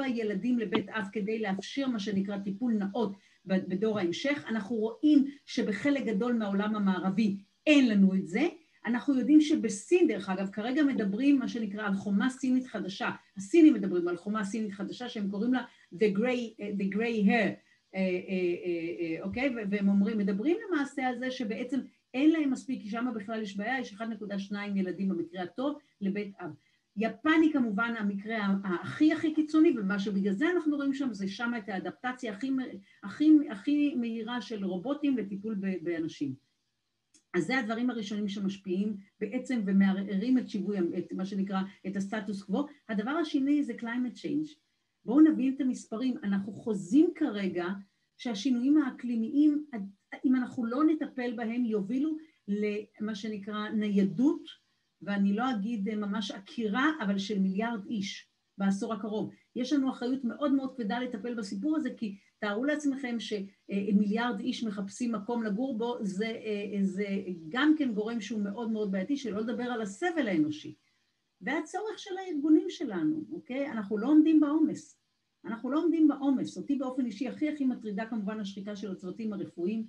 אה, 0.00 0.08
ילדים 0.08 0.58
לבית 0.58 0.88
אב 0.88 1.04
כדי 1.12 1.38
לאפשר 1.38 1.86
מה 1.86 1.98
שנקרא 1.98 2.38
טיפול 2.38 2.72
נאות 2.72 3.16
בדור 3.44 3.98
ההמשך, 3.98 4.44
אנחנו 4.48 4.76
רואים 4.76 5.26
שבחלק 5.46 6.04
גדול 6.04 6.32
מהעולם 6.32 6.76
המערבי 6.76 7.36
אין 7.66 7.88
לנו 7.88 8.14
את 8.14 8.28
זה, 8.28 8.48
אנחנו 8.86 9.18
יודעים 9.18 9.40
שבסין, 9.40 10.08
דרך 10.08 10.28
אגב, 10.28 10.50
כרגע 10.50 10.82
מדברים 10.82 11.38
מה 11.38 11.48
שנקרא 11.48 11.86
על 11.86 11.94
חומה 11.94 12.30
סינית 12.30 12.66
חדשה, 12.66 13.10
הסינים 13.36 13.74
מדברים 13.74 14.08
על 14.08 14.16
חומה 14.16 14.44
סינית 14.44 14.72
חדשה 14.72 15.08
שהם 15.08 15.30
קוראים 15.30 15.54
לה 15.54 15.62
the 15.94 16.18
gray, 16.18 16.60
the 16.78 16.94
gray 16.94 17.28
hair, 17.28 17.50
אה, 17.94 18.00
אה, 18.00 19.22
אוקיי? 19.22 19.54
והם 19.70 19.88
אומרים, 19.88 20.18
מדברים 20.18 20.56
למעשה 20.68 21.06
על 21.06 21.18
זה 21.18 21.30
שבעצם 21.30 21.80
אין 22.14 22.30
להם 22.30 22.50
מספיק, 22.50 22.82
כי 22.82 22.90
שם 22.90 23.06
בכלל 23.14 23.42
יש 23.42 23.56
בעיה, 23.56 23.80
יש 23.80 23.94
1.2 23.94 24.54
ילדים 24.74 25.08
במקרה 25.08 25.42
הטוב 25.42 25.78
לבית 26.00 26.34
אב. 26.40 26.50
יפני 26.96 27.52
כמובן 27.52 27.94
המקרה 27.98 28.36
הכי 28.64 29.12
הכי 29.12 29.34
קיצוני, 29.34 29.78
ומה 29.78 29.98
שבגלל 29.98 30.32
זה 30.32 30.46
אנחנו 30.50 30.76
רואים 30.76 30.94
שם 30.94 31.14
זה 31.14 31.28
שם 31.28 31.52
את 31.58 31.68
האדפטציה 31.68 32.32
הכי, 32.32 32.50
הכי, 33.02 33.30
הכי 33.50 33.94
מהירה 33.94 34.40
של 34.40 34.64
רובוטים 34.64 35.16
לטיפול 35.16 35.56
באנשים. 35.82 36.34
אז 37.34 37.44
זה 37.44 37.58
הדברים 37.58 37.90
הראשונים 37.90 38.28
שמשפיעים 38.28 38.96
בעצם 39.20 39.62
ומערערים 39.66 40.38
את 40.38 40.48
שיווי, 40.48 40.78
את 40.98 41.12
מה 41.12 41.24
שנקרא, 41.26 41.60
את 41.86 41.96
הסטטוס 41.96 42.42
קוו. 42.42 42.66
הדבר 42.88 43.10
השני 43.10 43.64
זה 43.64 43.72
climate 43.72 44.16
change. 44.16 44.54
בואו 45.04 45.20
נבין 45.20 45.54
את 45.54 45.60
המספרים, 45.60 46.16
אנחנו 46.22 46.52
חוזים 46.52 47.10
כרגע 47.14 47.66
שהשינויים 48.16 48.82
האקלימיים, 48.82 49.66
אם 50.24 50.36
אנחנו 50.36 50.64
לא 50.64 50.84
נטפל 50.84 51.32
בהם, 51.36 51.64
יובילו 51.64 52.16
למה 52.48 53.14
שנקרא 53.14 53.68
ניידות 53.68 54.42
ואני 55.02 55.32
לא 55.32 55.50
אגיד 55.50 55.94
ממש 55.94 56.30
עקירה, 56.30 56.90
אבל 57.00 57.18
של 57.18 57.38
מיליארד 57.38 57.86
איש 57.86 58.28
בעשור 58.58 58.94
הקרוב. 58.94 59.30
יש 59.56 59.72
לנו 59.72 59.90
אחריות 59.90 60.24
מאוד 60.24 60.52
מאוד 60.52 60.76
כבדה 60.76 60.98
לטפל 60.98 61.34
בסיפור 61.34 61.76
הזה, 61.76 61.90
כי 61.96 62.16
תארו 62.38 62.64
לעצמכם 62.64 63.16
שמיליארד 63.20 64.40
איש 64.40 64.64
מחפשים 64.64 65.12
מקום 65.12 65.42
לגור 65.42 65.78
בו, 65.78 65.98
זה, 66.00 66.32
זה 66.82 67.06
גם 67.48 67.74
כן 67.78 67.94
גורם 67.94 68.20
שהוא 68.20 68.42
מאוד 68.42 68.70
מאוד 68.70 68.92
בעייתי, 68.92 69.16
שלא 69.16 69.40
לדבר 69.40 69.64
על 69.64 69.82
הסבל 69.82 70.28
האנושי. 70.28 70.74
והצורך 71.40 71.98
של 71.98 72.18
הארגונים 72.18 72.70
שלנו, 72.70 73.24
אוקיי? 73.32 73.70
אנחנו 73.70 73.98
לא 73.98 74.08
עומדים 74.08 74.40
בעומס. 74.40 75.00
אנחנו 75.44 75.70
לא 75.70 75.82
עומדים 75.82 76.08
בעומס. 76.08 76.56
אותי 76.56 76.76
באופן 76.76 77.06
אישי 77.06 77.28
הכי 77.28 77.48
הכי 77.48 77.64
מטרידה 77.64 78.06
כמובן 78.06 78.40
השחיקה 78.40 78.76
של 78.76 78.90
הצוותים 78.92 79.32
הרפואיים. 79.32 79.86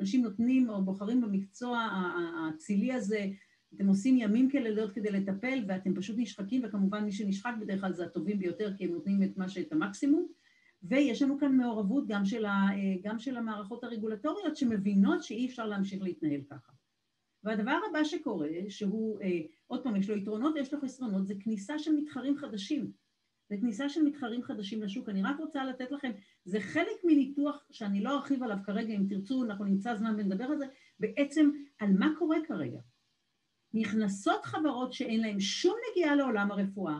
אנשים 0.00 0.22
נותנים 0.22 0.70
או 0.70 0.82
בוחרים 0.82 1.20
במקצוע 1.20 1.78
האצילי 1.78 2.92
הזה, 2.92 3.26
אתם 3.74 3.86
עושים 3.86 4.16
ימים 4.18 4.50
כלילות 4.50 4.92
כדי 4.92 5.10
לטפל 5.10 5.64
ואתם 5.68 5.94
פשוט 5.94 6.16
נשחקים, 6.18 6.62
וכמובן 6.64 7.04
מי 7.04 7.12
שנשחק 7.12 7.52
בדרך 7.60 7.80
כלל 7.80 7.92
זה 7.92 8.04
הטובים 8.04 8.38
ביותר 8.38 8.76
כי 8.76 8.84
הם 8.84 8.90
נותנים 8.90 9.22
את 9.22 9.36
מה 9.36 9.48
שאת 9.48 9.72
המקסימום. 9.72 10.26
ויש 10.82 11.22
לנו 11.22 11.38
כאן 11.38 11.56
מעורבות 11.56 12.06
גם 12.06 12.24
של, 12.24 12.44
ה, 12.44 12.66
גם 13.02 13.18
של 13.18 13.36
המערכות 13.36 13.84
הרגולטוריות 13.84 14.56
שמבינות 14.56 15.22
שאי 15.22 15.46
אפשר 15.46 15.66
להמשיך 15.66 16.02
להתנהל 16.02 16.40
ככה. 16.50 16.72
והדבר 17.44 17.78
הבא 17.90 18.04
שקורה, 18.04 18.48
שהוא, 18.68 19.20
אה, 19.20 19.40
עוד 19.66 19.82
פעם, 19.82 19.96
יש 19.96 20.10
לו 20.10 20.16
יתרונות 20.16 20.54
ויש 20.54 20.72
לו 20.72 20.80
חסרונות, 20.80 21.26
זה 21.26 21.34
כניסה 21.40 21.78
של 21.78 21.92
מתחרים 21.96 22.36
חדשים. 22.36 22.92
זה 23.50 23.56
כניסה 23.60 23.88
של 23.88 24.02
מתחרים 24.02 24.42
חדשים 24.42 24.82
לשוק. 24.82 25.08
אני 25.08 25.22
רק 25.22 25.38
רוצה 25.38 25.64
לתת 25.64 25.90
לכם, 25.90 26.10
זה 26.44 26.60
חלק 26.60 27.04
מניתוח 27.04 27.64
שאני 27.70 28.02
לא 28.02 28.10
ארחיב 28.10 28.42
עליו 28.42 28.56
כרגע, 28.64 28.94
אם 28.94 29.06
תרצו, 29.08 29.44
אנחנו 29.44 29.64
נמצא 29.64 29.94
זמן 29.94 30.14
ונדבר 30.18 30.44
על 30.44 30.58
זה, 30.58 30.66
בעצם 31.00 31.50
על 31.78 31.88
מה 31.98 32.08
קורה 32.18 32.36
כרגע. 32.48 32.80
נכנסות 33.74 34.44
חברות 34.44 34.92
שאין 34.92 35.20
להן 35.20 35.40
שום 35.40 35.74
נגיעה 35.90 36.14
לעולם 36.14 36.50
הרפואה, 36.50 36.98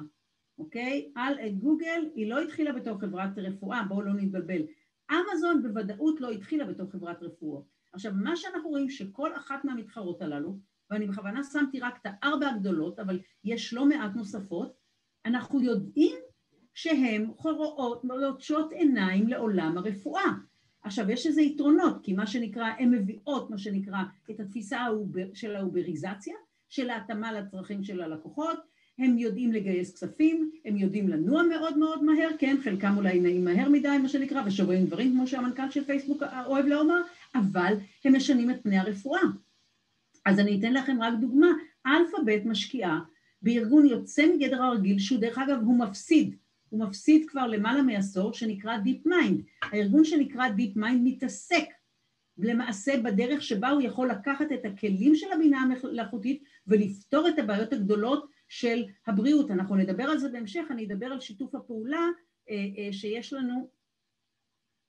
אוקיי? 0.58 1.12
על 1.16 1.34
גוגל 1.50 2.08
היא 2.14 2.30
לא 2.30 2.40
התחילה 2.40 2.72
בתור 2.72 3.00
חברת 3.00 3.38
רפואה, 3.38 3.82
בואו 3.82 4.02
לא 4.02 4.12
נתבלבל. 4.12 4.62
אמזון 5.10 5.62
בוודאות 5.62 6.20
לא 6.20 6.30
התחילה 6.30 6.64
בתור 6.64 6.90
חברת 6.90 7.22
רפואה. 7.22 7.62
עכשיו, 7.92 8.12
מה 8.14 8.36
שאנחנו 8.36 8.68
רואים 8.68 8.90
שכל 8.90 9.36
אחת 9.36 9.64
מהמתחרות 9.64 10.22
הללו, 10.22 10.58
ואני 10.90 11.06
בכוונה 11.06 11.44
שמתי 11.44 11.80
רק 11.80 11.98
את 12.02 12.06
הארבע 12.12 12.48
הגדולות, 12.48 12.98
אבל 12.98 13.20
יש 13.44 13.74
לא 13.74 13.86
מעט 13.86 14.14
נוספות, 14.16 14.76
אנחנו 15.26 15.62
יודעים 15.62 16.16
שהן 16.82 17.30
רואות, 17.36 18.02
לוטשות 18.04 18.72
עיניים 18.72 19.28
לעולם 19.28 19.78
הרפואה. 19.78 20.30
עכשיו, 20.82 21.10
יש 21.10 21.26
לזה 21.26 21.42
יתרונות, 21.42 22.02
כי 22.02 22.12
מה 22.12 22.26
שנקרא, 22.26 22.68
הן 22.78 22.90
מביאות, 22.90 23.50
מה 23.50 23.58
שנקרא, 23.58 23.98
את 24.30 24.40
התפיסה 24.40 24.86
של 25.34 25.56
האובריזציה, 25.56 26.34
של 26.68 26.90
ההתאמה 26.90 27.32
לצרכים 27.32 27.84
של 27.84 28.00
הלקוחות, 28.00 28.56
הם 28.98 29.18
יודעים 29.18 29.52
לגייס 29.52 29.94
כספים, 29.94 30.50
הם 30.64 30.76
יודעים 30.76 31.08
לנוע 31.08 31.42
מאוד 31.42 31.78
מאוד 31.78 32.04
מהר, 32.04 32.28
כן, 32.38 32.56
חלקם 32.64 32.96
אולי 32.96 33.20
נעים 33.20 33.44
מהר 33.44 33.68
מדי, 33.68 33.98
מה 34.02 34.08
שנקרא, 34.08 34.42
ושוברים 34.46 34.86
דברים, 34.86 35.12
כמו 35.12 35.26
שהמנכ"ל 35.26 35.70
של 35.70 35.84
פייסבוק 35.84 36.22
אוהב 36.46 36.66
לומר, 36.66 37.00
אבל 37.34 37.74
הם 38.04 38.16
משנים 38.16 38.50
את 38.50 38.62
פני 38.62 38.78
הרפואה. 38.78 39.22
אז 40.26 40.38
אני 40.38 40.58
אתן 40.58 40.72
לכם 40.72 41.02
רק 41.02 41.14
דוגמה, 41.20 41.48
אלפאבית 41.86 42.46
משקיעה 42.46 43.00
בארגון 43.42 43.86
יוצא 43.86 44.26
מגדר 44.34 44.62
הרגיל, 44.62 44.98
שהוא 44.98 45.20
דרך 45.20 45.38
אגב 45.38 45.58
הוא 45.64 45.78
מפסיד, 45.78 46.36
הוא 46.70 46.80
מפסיד 46.80 47.30
כבר 47.30 47.46
למעלה 47.46 47.82
מעשור, 47.82 48.32
שנקרא 48.32 48.76
Deep 48.76 49.06
Mind. 49.06 49.42
הארגון 49.62 50.04
שנקרא 50.04 50.48
Deep 50.48 50.76
Mind 50.76 50.98
מתעסק 51.04 51.64
למעשה 52.38 52.92
בדרך 53.04 53.42
שבה 53.42 53.68
הוא 53.68 53.82
יכול 53.82 54.10
לקחת 54.10 54.46
את 54.54 54.64
הכלים 54.64 55.14
של 55.14 55.32
הבינה 55.32 55.60
המלאכותית 55.60 56.42
ולפתור 56.66 57.28
את 57.28 57.38
הבעיות 57.38 57.72
הגדולות 57.72 58.30
של 58.48 58.84
הבריאות. 59.06 59.50
אנחנו 59.50 59.76
נדבר 59.76 60.04
על 60.04 60.18
זה 60.18 60.28
בהמשך, 60.28 60.62
אני 60.70 60.86
אדבר 60.86 61.06
על 61.06 61.20
שיתוף 61.20 61.54
הפעולה 61.54 62.06
אה, 62.50 62.54
אה, 62.78 62.92
שיש 62.92 63.32
לנו. 63.32 63.68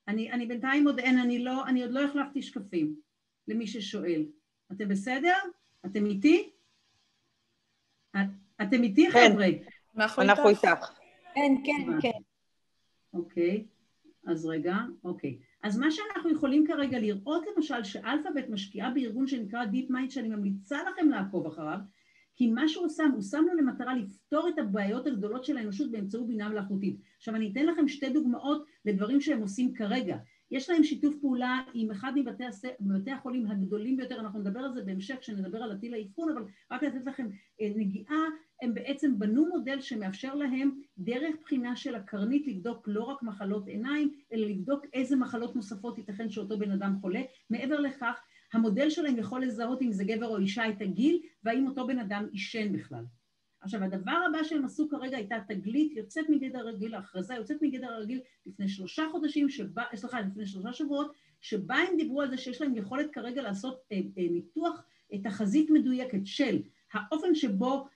אני, 0.08 0.32
אני 0.32 0.46
בינתיים 0.46 0.88
עוד 0.88 1.00
אין, 1.00 1.20
אני, 1.20 1.40
לא, 1.40 1.68
אני 1.68 1.84
עוד 1.84 1.92
לא 1.92 2.04
החלפתי 2.04 2.42
שקפים 2.42 2.96
למי 3.48 3.68
ששואל. 3.68 4.26
אתם 4.72 4.88
בסדר? 4.88 5.36
אתם 5.86 6.06
איתי? 6.06 6.50
אתם 8.62 8.84
איתי 8.84 9.12
כן. 9.12 9.30
חבר'ה? 9.32 9.48
אנחנו 10.24 10.50
איתך. 10.50 11.01
כן, 11.36 11.56
כן, 11.64 12.02
כן. 12.02 12.20
אוקיי, 13.14 13.66
אז 14.28 14.46
רגע, 14.46 14.76
אוקיי. 15.04 15.40
אז 15.64 15.78
מה 15.78 15.92
שאנחנו 15.92 16.30
יכולים 16.30 16.68
כרגע 16.68 17.00
לראות 17.00 17.44
למשל 17.56 17.84
שאלפאבית 17.84 18.50
משקיעה 18.50 18.92
בארגון 18.92 19.28
שנקרא 19.28 19.66
DeepMind 19.66 20.10
שאני 20.10 20.30
ממליצה 20.30 20.78
לכם 20.84 21.10
לעקוב 21.10 21.48
אחריו 21.48 21.80
כי 22.36 22.48
מה 22.48 22.68
שהוא 22.68 22.90
שם, 22.90 23.12
הוא 23.14 23.22
שם 23.22 23.44
לו 23.48 23.54
למטרה 23.54 23.96
לפתור 23.96 24.50
את 24.50 24.60
הבעיות 24.60 25.08
הגדולות 25.08 25.46
של 25.46 25.58
האנושות 25.58 25.92
באמצעות 25.92 26.28
בינה 26.28 26.50
מלאכותית. 26.50 27.00
עכשיו 27.18 27.36
אני 27.36 27.52
אתן 27.52 27.66
לכם 27.66 27.88
שתי 27.88 28.10
דוגמאות 28.10 28.66
לדברים 28.86 29.22
שהם 29.22 29.42
עושים 29.42 29.74
כרגע. 29.74 30.18
יש 30.52 30.70
להם 30.70 30.84
שיתוף 30.84 31.16
פעולה 31.22 31.62
עם 31.74 31.92
אחד 31.92 32.12
מבתי, 32.16 32.46
הס... 32.46 32.66
מבתי 32.80 33.12
החולים 33.12 33.48
הגדולים 33.48 33.98
ביותר, 33.98 34.20
אנחנו 34.20 34.40
נדבר 34.40 34.60
על 34.60 34.74
זה 34.74 34.84
בהמשך 34.84 35.16
כשנדבר 35.20 35.64
על 35.64 35.72
עתיל 35.72 35.94
האבחון, 35.94 36.32
אבל 36.32 36.44
רק 36.72 36.84
לתת 36.84 37.06
לכם 37.06 37.28
אה, 37.62 37.72
נגיעה, 37.76 38.20
הם 38.62 38.74
בעצם 38.74 39.20
בנו 39.20 39.50
מודל 39.50 39.82
שמאפשר 39.82 40.36
להם 40.36 40.82
דרך 40.98 41.36
בחינה 41.42 41.76
של 41.76 41.96
הקרנית 41.96 42.48
לבדוק 42.48 42.88
לא 42.88 43.04
רק 43.04 43.24
מחלות 43.24 43.68
עיניים, 43.68 44.14
אלא 44.34 44.48
לבדוק 44.48 44.86
איזה 44.94 45.16
מחלות 45.16 45.56
נוספות 45.56 45.98
ייתכן 45.98 46.30
שאותו 46.30 46.60
בן 46.60 46.72
אדם 46.72 46.96
חולה. 47.02 47.22
מעבר 47.50 47.80
לכך, 47.80 48.22
המודל 48.54 48.90
שלהם 48.90 49.18
יכול 49.18 49.44
לזהות 49.44 49.82
אם 49.82 49.92
זה 49.92 50.04
גבר 50.04 50.28
או 50.28 50.38
אישה 50.38 50.70
את 50.70 50.82
הגיל, 50.82 51.22
והאם 51.44 51.68
אותו 51.68 51.88
בן 51.88 52.00
אדם 52.00 52.28
עישן 52.32 52.74
בכלל. 52.74 53.04
עכשיו 53.62 53.84
הדבר 53.84 54.20
הבא 54.30 54.44
שהם 54.44 54.66
עשו 54.66 54.90
כרגע 54.90 55.18
הייתה 55.18 55.36
תגלית 55.48 55.98
יוצאת 55.98 56.30
מגדר 56.30 56.60
הרגיל, 56.60 56.96
הכרזה 56.96 57.34
יוצאת 57.34 57.58
מגדר 57.62 57.94
הרגיל 57.94 58.20
לפני 58.46 58.70
שלושה 58.70 59.04
חודשים, 59.12 59.50
שבה, 59.50 59.84
סליחה, 59.96 60.22
לפני 60.22 60.46
שלושה 60.46 60.74
שבועות, 60.74 61.12
שבה 61.42 61.76
הם 61.76 61.98
דיברו 61.98 62.22
על 62.22 62.30
זה 62.30 62.38
שיש 62.38 62.62
להם 62.62 62.76
יכולת 62.76 63.12
כרגע 63.14 63.42
לעשות 63.42 63.82
אה, 63.92 63.98
אה, 64.18 64.24
ניתוח 64.32 64.84
אה, 65.14 65.18
תחזית 65.24 65.70
מדויקת 65.70 66.26
של 66.26 66.62
האופן 66.94 67.36
שבו 67.36 67.88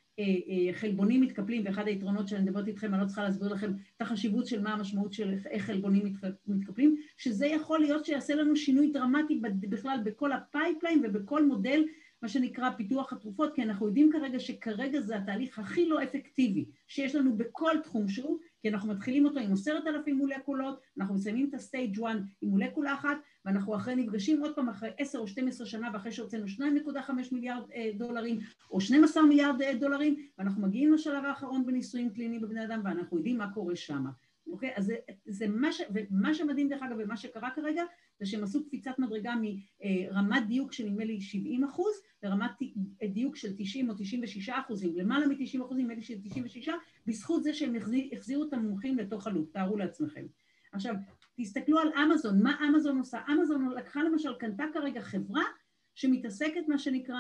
חלבונים 0.72 1.22
מתקפלים, 1.22 1.62
ואחד 1.65 1.88
היתרונות 1.88 2.27
שאני 2.27 2.41
מדברת 2.41 2.67
איתכם, 2.67 2.93
אני 2.93 3.01
לא 3.01 3.07
צריכה 3.07 3.24
להסביר 3.24 3.53
לכם 3.53 3.72
את 3.98 4.01
החשיבות 4.01 4.48
של 4.48 4.62
מה 4.62 4.74
המשמעות 4.74 5.13
של 5.13 5.34
איך 5.50 5.65
חלבונים 5.65 6.15
מתקפלים, 6.48 6.95
שזה 7.17 7.48
יכול 7.48 7.79
להיות 7.79 8.05
שיעשה 8.05 8.36
לנו 8.36 8.55
שינוי 8.55 8.91
דרמטי 8.91 9.41
בכלל 9.60 9.98
בכל 10.03 10.31
ה 10.32 10.39
pipeline 10.39 11.01
ובכל 11.03 11.45
מודל 11.45 11.84
מה 12.22 12.29
שנקרא 12.29 12.69
פיתוח 12.77 13.13
התרופות, 13.13 13.55
כי 13.55 13.63
אנחנו 13.63 13.88
יודעים 13.88 14.12
כרגע 14.12 14.39
שכרגע 14.39 15.01
זה 15.01 15.17
התהליך 15.17 15.60
הכי 15.60 15.89
לא 15.89 16.03
אפקטיבי 16.03 16.65
שיש 16.88 17.15
לנו 17.15 17.38
בכל 17.38 17.72
תחום 17.84 18.07
שהוא, 18.07 18.39
כי 18.65 18.69
אנחנו 18.69 18.89
מתחילים 18.89 19.25
אותו 19.25 19.39
עם 19.39 19.53
עשרת 19.53 19.88
אלפים 19.88 20.17
מולקולות, 20.17 20.81
אנחנו 21.00 21.15
מסיימים 21.15 21.50
את 21.50 21.53
הסטייג' 21.53 22.03
1 22.03 22.15
עם 22.41 22.50
מולקולה 22.50 22.93
אחת, 22.93 23.17
ואנחנו 23.45 23.75
אחרי 23.75 23.95
נפגשים 23.95 24.41
עוד 24.41 24.55
פעם 24.55 24.69
אחרי 24.69 24.89
עשר 24.98 25.19
או 25.19 25.27
שתים 25.27 25.48
עשרה 25.48 25.67
שנה 25.67 25.89
ואחרי 25.93 26.12
שהוצאנו 26.12 26.48
שניים 26.48 26.75
נקודה 26.75 27.01
חמש 27.01 27.31
מיליארד 27.31 27.63
אה, 27.75 27.91
דולרים 27.98 28.39
או 28.72 28.81
שנים 28.81 29.03
עשר 29.03 29.22
מיליארד 29.22 29.62
אה, 29.62 29.74
דולרים, 29.75 30.15
ואנחנו 30.38 30.62
מגיעים 30.62 30.93
לשלב 30.93 31.25
האחרון 31.25 31.65
בניסויים 31.65 32.10
קליניים 32.10 32.41
בבני 32.41 32.65
אדם 32.65 32.81
ואנחנו 32.84 33.17
יודעים 33.17 33.38
מה 33.38 33.53
קורה 33.53 33.75
שמה. 33.75 34.10
אוקיי? 34.48 34.74
אז 34.75 34.86
זה, 34.86 34.96
זה 35.25 35.48
מה, 35.48 35.72
ש, 35.72 35.82
ומה 35.94 36.34
שמדהים 36.34 36.70
דרך 36.70 36.84
אגב 36.84 36.96
ומה 37.00 37.18
שקרה 37.18 37.50
כרגע 37.56 37.84
זה 38.20 38.25
שהם 38.25 38.44
עשו 38.44 38.66
קפיצת 38.66 38.92
מדרגה 39.00 39.34
מרמת 39.42 40.48
דיוק 40.48 40.74
של 40.74 40.86
נדמה 40.86 41.04
לי 41.04 41.22
70 41.22 41.64
אחוז 41.64 41.96
לרמת 42.24 42.52
דיוק 43.14 43.36
של 43.36 43.54
90 43.58 43.90
או 43.90 43.94
96 43.98 44.50
אחוזים, 44.50 44.96
למעלה 44.96 45.28
מ-90 45.28 45.66
אחוזים, 45.66 45.86
נדמה 45.86 45.96
לי 45.96 46.02
של 46.02 46.22
96, 46.24 46.70
בזכות 47.06 47.44
זה 47.44 47.54
שהם 47.54 47.75
החזירו 48.14 48.44
את 48.44 48.54
המומחים 48.54 48.98
לתוך 48.98 49.28
הלופ, 49.28 49.52
תארו 49.52 49.78
לעצמכם. 49.78 50.25
עכשיו, 50.72 50.96
תסתכלו 51.38 51.80
על 51.80 51.88
אמזון, 51.94 52.44
מה 52.44 52.58
אמזון 52.68 52.98
עושה? 52.98 53.20
אמזון 53.32 53.70
לקחה 53.78 54.04
למשל, 54.04 54.34
קנתה 54.40 54.64
כרגע 54.74 55.02
חברה 55.02 55.44
שמתעסקת 55.96 56.68
מה 56.68 56.78
שנקרא 56.78 57.20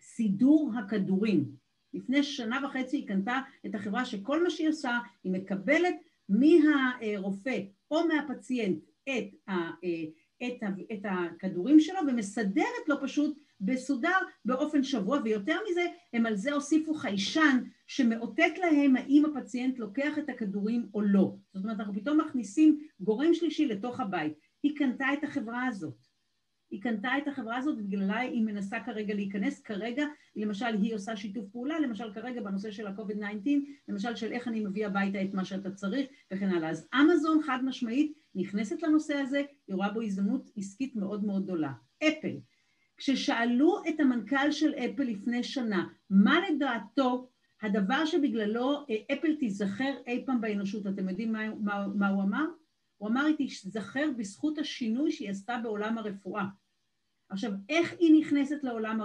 בסידור 0.00 0.72
הכדורים. 0.78 1.59
לפני 1.94 2.22
שנה 2.22 2.60
וחצי 2.64 2.96
היא 2.96 3.08
קנתה 3.08 3.40
את 3.66 3.74
החברה 3.74 4.04
שכל 4.04 4.42
מה 4.42 4.50
שהיא 4.50 4.68
עושה, 4.68 4.98
היא 5.24 5.32
מקבלת 5.32 5.94
מהרופא 6.28 7.58
או 7.90 8.06
מהפציינט 8.08 8.84
את, 9.08 9.48
ה, 9.48 9.70
את, 10.46 10.62
ה, 10.62 10.66
את 10.92 11.02
הכדורים 11.04 11.80
שלו 11.80 11.98
ומסדרת 12.08 12.88
לו 12.88 12.96
פשוט 13.02 13.38
בסודר 13.60 14.18
באופן 14.44 14.82
שבוע, 14.82 15.18
ויותר 15.24 15.56
מזה, 15.70 15.86
הם 16.12 16.26
על 16.26 16.36
זה 16.36 16.52
הוסיפו 16.52 16.94
חיישן 16.94 17.58
שמאותת 17.86 18.58
להם 18.58 18.96
האם 18.96 19.24
הפציינט 19.24 19.78
לוקח 19.78 20.18
את 20.18 20.28
הכדורים 20.28 20.88
או 20.94 21.02
לא. 21.02 21.34
זאת 21.54 21.64
אומרת, 21.64 21.80
אנחנו 21.80 21.94
פתאום 21.94 22.20
מכניסים 22.20 22.80
גורם 23.00 23.34
שלישי 23.34 23.66
לתוך 23.66 24.00
הבית. 24.00 24.32
היא 24.62 24.76
קנתה 24.76 25.06
את 25.12 25.24
החברה 25.24 25.66
הזאת. 25.66 26.09
היא 26.70 26.82
קנתה 26.82 27.18
את 27.18 27.28
החברה 27.28 27.56
הזאת 27.56 27.78
ובגללה 27.78 28.18
היא 28.18 28.42
מנסה 28.42 28.80
כרגע 28.80 29.14
להיכנס. 29.14 29.62
כרגע, 29.62 30.04
למשל, 30.36 30.66
היא 30.66 30.94
עושה 30.94 31.16
שיתוף 31.16 31.44
פעולה, 31.52 31.80
למשל 31.80 32.12
כרגע 32.14 32.40
בנושא 32.40 32.70
של 32.70 32.86
ה-COVID-19, 32.86 33.48
למשל 33.88 34.16
של 34.16 34.32
איך 34.32 34.48
אני 34.48 34.60
מביא 34.60 34.86
הביתה 34.86 35.22
את 35.22 35.34
מה 35.34 35.44
שאתה 35.44 35.70
צריך 35.70 36.06
וכן 36.32 36.48
הלאה. 36.48 36.70
אז 36.70 36.88
אמזון 36.94 37.42
חד 37.42 37.58
משמעית 37.64 38.12
נכנסת 38.34 38.82
לנושא 38.82 39.14
הזה, 39.14 39.42
היא 39.68 39.76
רואה 39.76 39.90
בו 39.90 40.02
הזדמנות 40.02 40.50
עסקית 40.56 40.96
מאוד 40.96 41.24
מאוד 41.24 41.44
גדולה. 41.44 41.72
אפל, 41.98 42.36
כששאלו 42.96 43.82
את 43.88 44.00
המנכ"ל 44.00 44.50
של 44.50 44.74
אפל 44.74 45.02
לפני 45.02 45.42
שנה, 45.42 45.86
מה 46.10 46.40
לדעתו 46.50 47.28
הדבר 47.62 48.04
שבגללו 48.04 48.86
אפל 49.12 49.36
תיזכר 49.36 49.92
אי 50.06 50.22
פעם 50.26 50.40
באנושות, 50.40 50.86
אתם 50.86 51.08
יודעים 51.08 51.32
מה, 51.32 51.54
מה, 51.54 51.86
מה 51.94 52.08
הוא 52.08 52.22
אמר? 52.22 52.44
הוא 52.96 53.08
אמר 53.08 53.24
היא 53.24 53.36
תיזכר 53.36 54.10
בזכות 54.16 54.58
השינוי 54.58 55.12
שהיא 55.12 55.30
עשתה 55.30 55.58
בעולם 55.62 55.98
הרפואה. 55.98 56.44
עכשיו, 57.30 57.52
איך 57.68 57.94
היא 57.98 58.20
נכנסת 58.20 58.64
לעולם 58.64 59.00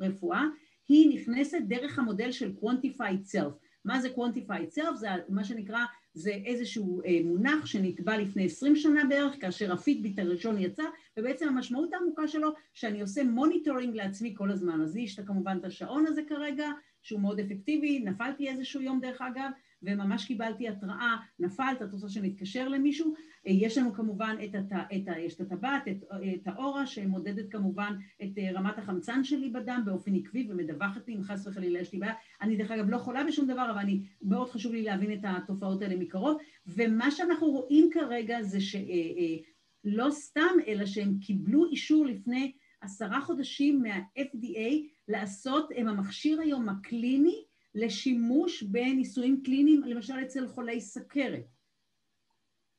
הרפואה? 0.00 0.44
היא 0.88 1.20
נכנסת 1.20 1.58
דרך 1.68 1.98
המודל 1.98 2.32
של 2.32 2.52
quantified 2.62 3.34
self. 3.34 3.52
מה 3.84 4.00
זה 4.00 4.08
quantified 4.08 4.78
self? 4.78 4.94
זה 4.94 5.08
מה 5.28 5.44
שנקרא, 5.44 5.84
זה 6.14 6.30
איזשהו 6.30 7.02
אה, 7.06 7.18
מונח 7.24 7.66
שנטבע 7.66 8.18
לפני 8.18 8.44
20 8.44 8.76
שנה 8.76 9.04
בערך, 9.08 9.36
כאשר 9.40 9.72
ה 9.72 9.79
Fitbit 9.79 10.18
הראשון 10.18 10.58
יצא, 10.58 10.82
ובעצם 11.16 11.48
המשמעות 11.48 11.94
העמוקה 11.94 12.28
שלו, 12.28 12.50
שאני 12.74 13.00
עושה 13.00 13.24
monitoring 13.24 13.96
לעצמי 13.96 14.34
כל 14.36 14.50
הזמן. 14.50 14.80
אז 14.80 14.96
יש 14.96 15.20
כמובן 15.20 15.58
את 15.60 15.64
השעון 15.64 16.06
הזה 16.06 16.22
כרגע, 16.28 16.66
שהוא 17.02 17.20
מאוד 17.20 17.40
אפקטיבי, 17.40 17.98
נפלתי 17.98 18.48
איזשהו 18.48 18.80
יום 18.80 19.00
דרך 19.00 19.20
אגב, 19.20 19.50
וממש 19.82 20.24
קיבלתי 20.24 20.68
התראה, 20.68 21.16
נפלת, 21.38 21.82
את 21.82 21.92
רוצה 21.92 22.08
שנתקשר 22.08 22.68
למישהו? 22.68 23.14
אה, 23.46 23.52
יש 23.52 23.78
לנו 23.78 23.92
כמובן 23.92 24.36
את, 24.44 24.54
הת, 24.54 24.72
את 24.72 25.08
ה, 25.08 25.26
את 25.26 25.40
הטבעת, 25.40 25.88
את, 25.88 26.04
את 26.34 26.46
ה 26.46 26.54
Oura 26.54 26.86
שמודדת 26.86 27.52
כמובן 27.52 27.94
את 28.22 28.38
אה, 28.38 28.50
רמת 28.52 28.78
החמצן 28.78 29.24
שלי 29.24 29.50
בדם 29.50 29.82
באופן 29.84 30.14
עקבי 30.14 30.46
ומדווחת 30.50 31.08
לי 31.08 31.14
אם 31.16 31.22
חס 31.22 31.46
וחלילה 31.46 31.80
יש 31.80 31.92
לי 31.92 31.98
בעיה. 31.98 32.14
אני 32.42 32.56
דרך 32.56 32.70
אגב 32.70 32.90
לא 32.90 32.98
חולה 32.98 33.24
בשום 33.24 33.46
דבר, 33.46 33.70
אבל 33.70 33.78
אני, 33.78 34.02
מאוד 34.22 34.50
חשוב 34.50 34.72
לי 34.72 34.82
להבין 34.82 35.12
את 35.12 35.24
התופעות 35.24 35.82
האלה 35.82 35.96
מקרוב, 35.96 36.38
ומה 36.66 37.10
שאנחנו 37.10 37.46
רואים 37.46 37.90
כרגע 37.92 38.42
זה 38.42 38.60
שלא 38.60 40.04
אה, 40.04 40.10
סתם, 40.10 40.56
אלא 40.66 40.86
שהם 40.86 41.18
קיבלו 41.20 41.66
אישור 41.70 42.06
לפני 42.06 42.52
עשרה 42.80 43.20
חודשים 43.20 43.82
מה-FDA 43.82 44.72
לעשות, 45.08 45.68
הם 45.76 45.88
המכשיר 45.88 46.40
היום 46.40 46.68
הקליני 46.68 47.44
לשימוש 47.74 48.62
בניסויים 48.62 49.42
קליניים, 49.44 49.82
למשל 49.82 50.14
אצל 50.22 50.48
חולי 50.48 50.80
סכרת. 50.80 51.46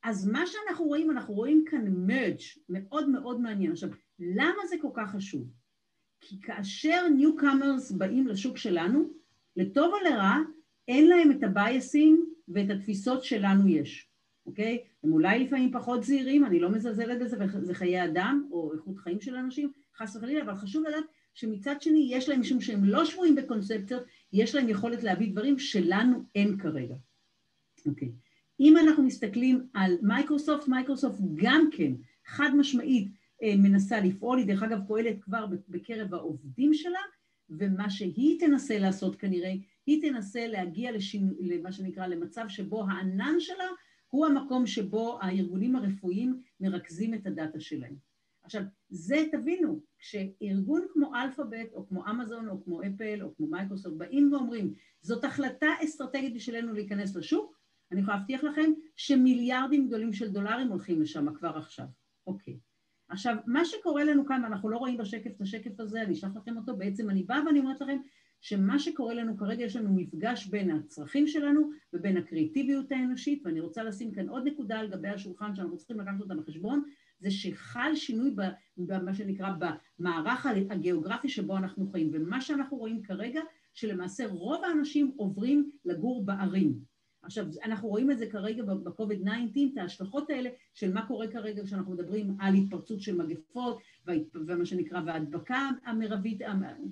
אז 0.04 0.28
מה 0.28 0.44
שאנחנו 0.48 0.86
רואים, 0.86 1.12
אנחנו 1.12 1.34
רואים 1.34 1.64
כאן 1.68 1.86
מרג' 2.08 2.40
מאוד 2.70 3.10
מאוד 3.10 3.42
מעניין. 3.42 3.72
עכשיו, 3.72 3.90
למה 4.20 4.66
זה 4.70 4.76
כל 4.82 4.90
כך 4.94 5.12
חשוב? 5.12 5.48
כי 6.22 6.42
כאשר 6.42 7.06
Newcomers 7.20 7.98
באים 7.98 8.28
לשוק 8.28 8.58
שלנו, 8.58 9.10
לטוב 9.56 9.94
או 9.94 10.10
לרע, 10.10 10.38
אין 10.88 11.08
להם 11.08 11.32
את 11.32 11.44
ה 11.44 11.56
bias 11.56 12.08
ים 12.08 12.34
ואת 12.48 12.70
התפיסות 12.70 13.24
שלנו 13.24 13.68
יש, 13.68 14.10
אוקיי? 14.46 14.84
הם 15.04 15.12
אולי 15.12 15.44
לפעמים 15.44 15.72
פחות 15.72 16.04
זהירים, 16.04 16.46
אני 16.46 16.60
לא 16.60 16.70
מזלזלת 16.70 17.20
בזה, 17.20 17.38
זה 17.62 17.74
חיי 17.74 18.06
אדם 18.06 18.48
או 18.52 18.74
איכות 18.74 18.98
חיים 18.98 19.22
של 19.22 19.36
אנשים, 19.36 19.72
חס 19.98 20.16
וחלילה, 20.16 20.42
אבל 20.42 20.56
חשוב 20.56 20.84
לדעת 20.88 21.06
שמצד 21.34 21.82
שני 21.82 22.08
יש 22.12 22.30
להם, 22.30 22.40
משום 22.40 22.62
שהם 22.62 22.86
לא 22.86 23.06
שבויים 23.06 23.36
בקונספציות, 23.36 24.04
יש 24.34 24.56
להם 24.56 24.70
יכולת 24.70 25.04
להביא 25.04 25.32
דברים 25.32 25.60
שלנו 25.60 26.24
אין 26.36 26.58
כרגע. 26.58 26.96
אוקיי. 27.86 28.12
אם 28.60 28.78
אנחנו 28.78 29.04
מסתכלים 29.04 29.68
על 29.74 29.98
Microsoft, 30.02 30.68
Microsoft 30.68 31.20
גם 31.36 31.70
כן 31.72 31.94
חד 32.26 32.50
משמעית 32.58 33.08
אה, 33.44 33.54
מנסה 33.58 34.00
לפעול, 34.00 34.38
היא 34.38 34.48
דרך 34.48 34.64
אגב 34.64 34.80
פועלת 34.88 35.22
כבר 35.22 35.46
בקרב 35.70 36.14
העובדים 36.14 36.74
שלה, 36.74 37.00
ומה 37.50 37.90
שהיא 37.90 38.40
תנסה 38.40 38.80
לעשות 38.80 39.16
כנראה, 39.16 39.54
היא 39.86 40.02
תנסה 40.02 40.48
להגיע 40.48 40.92
לשינוי, 40.92 41.34
למה 41.40 41.72
שנקרא 41.72 42.08
למצב 42.08 42.46
שבו 42.48 42.86
הענן 42.90 43.36
שלה 43.40 43.68
הוא 44.10 44.26
המקום 44.26 44.68
שבו 44.68 45.20
הארגונים 45.22 45.76
הרפואיים 45.76 46.42
מרכזים 46.60 47.14
את 47.14 47.28
ה 47.28 47.34
data 47.34 47.60
שלהם. 47.60 48.09
עכשיו, 48.50 48.62
זה 48.90 49.26
תבינו, 49.32 49.80
כשארגון 50.00 50.86
כמו 50.94 51.16
Alphabet 51.16 51.74
או 51.74 51.88
כמו 51.88 52.04
אמזון 52.10 52.50
או 52.50 52.64
כמו 52.64 52.82
Apple 52.82 53.20
או 53.24 53.36
כמו 53.36 53.48
מייקרוסופט 53.48 53.98
באים 53.98 54.34
ואומרים 54.34 54.74
זאת 55.02 55.24
החלטה 55.24 55.68
אסטרטגית 55.84 56.34
בשבילנו 56.34 56.74
להיכנס 56.74 57.16
לשוק, 57.16 57.60
אני 57.92 58.02
יכולה 58.02 58.18
להבטיח 58.18 58.44
לכם 58.44 58.72
שמיליארדים 58.96 59.88
גדולים 59.88 60.14
של 60.14 60.30
דולרים 60.32 60.68
הולכים 60.68 61.02
לשם 61.02 61.34
כבר 61.34 61.58
עכשיו. 61.58 61.86
אוקיי. 62.28 62.60
עכשיו, 63.10 63.36
מה 63.46 63.66
שקורה 63.66 64.04
לנו 64.04 64.26
כאן, 64.26 64.44
ואנחנו 64.44 64.70
לא 64.70 64.78
רואים 64.78 64.98
בשקף 64.98 65.32
את 65.36 65.42
השקף 65.42 65.80
הזה, 65.80 66.02
אני 66.02 66.14
אשלח 66.14 66.36
לכם 66.36 66.58
אותו, 66.58 66.78
בעצם 66.78 67.10
אני 67.10 67.24
באה 67.24 67.46
ואני 67.46 67.60
אומרת 67.60 67.82
לכם 67.82 67.98
שמה 68.42 68.80
שקורה 68.80 69.14
לנו 69.14 69.38
כרגע, 69.38 69.64
יש 69.64 69.76
לנו 69.76 69.94
מפגש 69.96 70.48
בין 70.48 70.72
הצרכים 70.72 71.28
שלנו 71.28 71.70
ובין 71.94 72.18
הקריאיטיביות 72.18 72.92
האנושית, 72.92 73.46
ואני 73.46 73.60
רוצה 73.60 73.84
לשים 73.84 74.12
כאן 74.12 74.30
עוד 74.30 74.48
נקודה 74.48 74.80
על 74.80 74.88
גבי 74.88 75.08
השולחן 75.08 75.56
שאנחנו 75.56 75.78
צריכים 75.78 76.00
לקחת 76.00 76.22
אותה 76.22 76.36
בחשבון, 76.36 76.84
זה 77.20 77.32
שחל 77.32 77.92
שינוי 77.96 78.36
במה 78.78 79.14
שנקרא 79.14 79.50
במערך 80.00 80.46
הגיאוגרפי 80.70 81.30
שבו 81.30 81.58
אנחנו 81.58 81.92
חיים, 81.92 82.10
ומה 82.14 82.42
שאנחנו 82.42 82.78
רואים 82.78 83.02
כרגע, 83.02 83.42
שלמעשה 83.74 84.28
רוב 84.28 84.64
האנשים 84.64 85.14
עוברים 85.18 85.72
לגור 85.86 86.26
בערים. 86.26 86.80
עכשיו, 87.22 87.46
אנחנו 87.64 87.88
רואים 87.88 88.12
את 88.12 88.18
זה 88.18 88.28
כרגע 88.28 88.64
ב-COVID-19, 88.64 89.30
את 89.74 89.78
ההשלכות 89.78 90.30
האלה 90.30 90.50
של 90.74 90.94
מה 90.94 91.06
קורה 91.06 91.28
כרגע 91.28 91.64
כשאנחנו 91.64 91.92
מדברים 91.92 92.36
על 92.40 92.54
התפרצות 92.54 93.02
של 93.02 93.18
מגפות 93.18 93.80
ומה 94.34 94.66
שנקרא, 94.66 95.02
וההדבקה 95.06 95.70
המרבית, 95.86 96.42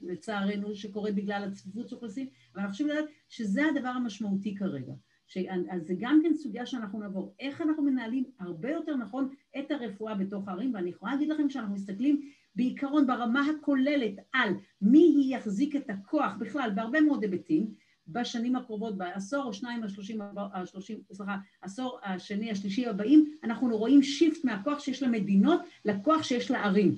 לצערנו, 0.01 0.75
שקורית 0.75 1.15
בגלל 1.15 1.43
הצפיפות 1.43 1.89
של 1.89 1.95
אוכלוסין, 1.95 2.27
אבל 2.53 2.61
אנחנו 2.61 2.71
חושבים 2.71 2.89
לדעת 2.89 3.05
שזה 3.29 3.61
הדבר 3.67 3.89
המשמעותי 3.89 4.55
כרגע. 4.55 4.93
ש... 5.27 5.37
אז 5.69 5.87
זה 5.87 5.93
גם 5.99 6.19
כן 6.23 6.33
סוגיה 6.33 6.65
שאנחנו 6.65 6.99
נעבור, 6.99 7.35
איך 7.39 7.61
אנחנו 7.61 7.83
מנהלים 7.83 8.23
הרבה 8.39 8.71
יותר 8.71 8.95
נכון 8.95 9.29
את 9.59 9.71
הרפואה 9.71 10.15
בתוך 10.15 10.47
הערים, 10.47 10.73
ואני 10.73 10.89
יכולה 10.89 11.11
להגיד 11.11 11.29
לכם 11.29 11.49
שאנחנו 11.49 11.75
מסתכלים 11.75 12.21
בעיקרון 12.55 13.07
ברמה 13.07 13.45
הכוללת 13.49 14.13
על 14.33 14.49
מי 14.81 15.27
יחזיק 15.29 15.75
את 15.75 15.89
הכוח 15.89 16.33
בכלל 16.39 16.71
בהרבה 16.75 17.01
מאוד 17.01 17.23
היבטים, 17.23 17.67
בשנים 18.07 18.55
הקרובות, 18.55 18.97
בעשור 18.97 19.43
או 19.43 19.53
שניים 19.53 19.83
השלושים, 19.83 20.21
השלושים, 20.53 20.99
סליחה, 21.13 21.37
עשור 21.61 21.99
השני, 22.03 22.51
השלישי 22.51 22.87
הבאים, 22.87 23.33
אנחנו 23.43 23.77
רואים 23.77 24.03
shift 24.03 24.45
מהכוח 24.45 24.79
שיש 24.79 25.03
למדינות 25.03 25.61
לכוח 25.85 26.23
שיש 26.23 26.51
לערים, 26.51 26.95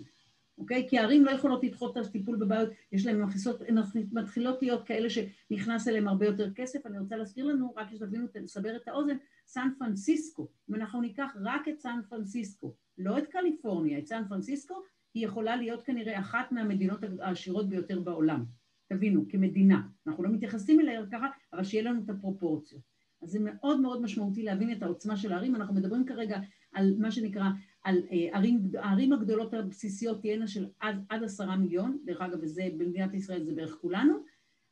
אוקיי? 0.57 0.87
כי 0.89 0.99
הערים 0.99 1.25
לא 1.25 1.31
יכולות 1.31 1.63
לדחות 1.63 1.97
את 1.97 2.05
הטיפול 2.05 2.35
בבעיות, 2.35 2.69
יש 2.91 3.05
להן 3.05 3.21
הכנסות, 3.21 3.61
הן 3.67 3.77
מתחילות 4.11 4.61
להיות 4.61 4.85
כאלה 4.85 5.09
שנכנס 5.09 5.87
אליהן 5.87 6.07
הרבה 6.07 6.25
יותר 6.25 6.53
כסף. 6.53 6.85
אני 6.85 6.99
רוצה 6.99 7.15
להזכיר 7.15 7.45
לנו, 7.45 7.73
רק 7.77 7.87
שתבינו, 7.91 8.25
לסבר 8.35 8.75
את 8.75 8.87
האוזן, 8.87 9.17
סן 9.51 9.69
פרנסיסקו, 9.79 10.47
אם 10.69 10.75
אנחנו 10.75 11.01
ניקח 11.01 11.35
רק 11.41 11.67
את 11.67 11.79
סן 11.79 11.99
פרנסיסקו, 12.09 12.75
לא 12.97 13.17
את 13.17 13.27
קליפורניה, 13.27 13.99
את 13.99 14.07
סן 14.07 14.23
פרנסיסקו, 14.29 14.75
היא 15.13 15.25
יכולה 15.25 15.55
להיות 15.55 15.83
כנראה 15.83 16.19
אחת 16.19 16.51
מהמדינות 16.51 16.99
העשירות 17.19 17.69
ביותר 17.69 17.99
בעולם. 17.99 18.45
תבינו, 18.87 19.25
כמדינה. 19.29 19.81
אנחנו 20.07 20.23
לא 20.23 20.29
מתייחסים 20.29 20.79
אליה 20.79 21.01
ככה, 21.11 21.27
אבל 21.53 21.63
שיהיה 21.63 21.83
לנו 21.83 22.03
את 22.03 22.09
הפרופורציות. 22.09 22.81
אז 23.21 23.29
זה 23.29 23.39
מאוד 23.41 23.79
מאוד 23.81 24.01
משמעותי 24.01 24.43
להבין 24.43 24.71
את 24.71 24.83
העוצמה 24.83 25.17
של 25.17 25.31
הערים. 25.31 25.55
אנחנו 25.55 25.75
מדברים 25.75 26.05
כרגע 26.05 26.39
על 26.73 26.95
מה 26.99 27.11
שנקרא, 27.11 27.49
על 27.83 28.01
אה, 28.11 28.37
ערים, 28.37 28.71
הערים 28.77 29.13
הגדולות 29.13 29.53
הבסיסיות 29.53 30.21
תהיינה 30.21 30.47
של 30.47 30.67
עד, 30.79 31.05
עד 31.09 31.23
עשרה 31.23 31.57
מיליון, 31.57 31.97
דרך 32.05 32.21
אגב, 32.21 32.37
וזה 32.41 32.69
במדינת 32.77 33.13
ישראל 33.13 33.43
זה 33.43 33.53
בערך 33.53 33.77
כולנו, 33.81 34.13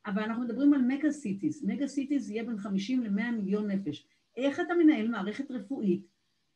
אבל 0.06 0.22
אנחנו 0.22 0.44
מדברים 0.44 0.74
על 0.74 0.82
מגה 0.82 1.12
סיטיס. 1.12 1.64
מגה 1.64 1.88
סיטיס 1.88 2.30
יהיה 2.30 2.44
בין 2.44 2.58
50 2.58 3.04
ל-100 3.04 3.32
מיליון 3.32 3.72
נפש. 3.72 4.08
איך 4.38 4.60
אתה 4.60 4.74
מנהל 4.74 5.08
מערכת 5.08 5.52
רפואית 5.52 6.08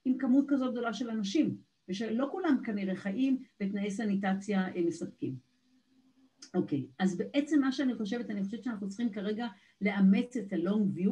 עם 0.05 0.17
כמות 0.17 0.45
כזאת 0.47 0.71
גדולה 0.71 0.93
של 0.93 1.09
אנשים, 1.09 1.57
ושלא 1.89 2.27
כולם 2.31 2.57
כנראה 2.65 2.95
חיים 2.95 3.43
בתנאי 3.59 3.91
סניטציה 3.91 4.67
אה, 4.75 4.81
מספקים. 4.81 5.35
אוקיי, 6.53 6.87
אז 6.99 7.17
בעצם 7.17 7.61
מה 7.61 7.71
שאני 7.71 7.95
חושבת, 7.95 8.29
אני 8.29 8.43
חושבת 8.43 8.63
שאנחנו 8.63 8.87
צריכים 8.87 9.11
כרגע 9.11 9.47
לאמץ 9.81 10.37
את 10.37 10.53
ה-long 10.53 10.97
view, 10.99 11.11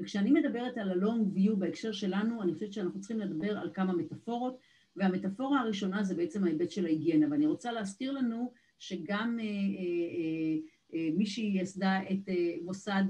וכשאני 0.00 0.30
מדברת 0.30 0.78
על 0.78 0.90
ה-long 0.90 1.36
view 1.36 1.56
בהקשר 1.58 1.92
שלנו, 1.92 2.42
אני 2.42 2.54
חושבת 2.54 2.72
שאנחנו 2.72 3.00
צריכים 3.00 3.20
לדבר 3.20 3.58
על 3.58 3.70
כמה 3.74 3.92
מטאפורות, 3.92 4.58
והמטאפורה 4.96 5.60
הראשונה 5.60 6.04
זה 6.04 6.14
בעצם 6.14 6.44
ההיבט 6.44 6.70
של 6.70 6.84
ההיגיינה, 6.84 7.26
ואני 7.30 7.46
רוצה 7.46 7.72
להזכיר 7.72 8.12
לנו 8.12 8.52
שגם 8.78 9.38
אה, 9.40 9.44
אה, 9.44 9.48
אה, 9.48 10.58
אה, 10.94 11.08
מי 11.16 11.26
שהיא 11.26 11.62
יסדה 11.62 12.00
את 12.02 12.28
אה, 12.28 12.54
מוסד 12.64 13.04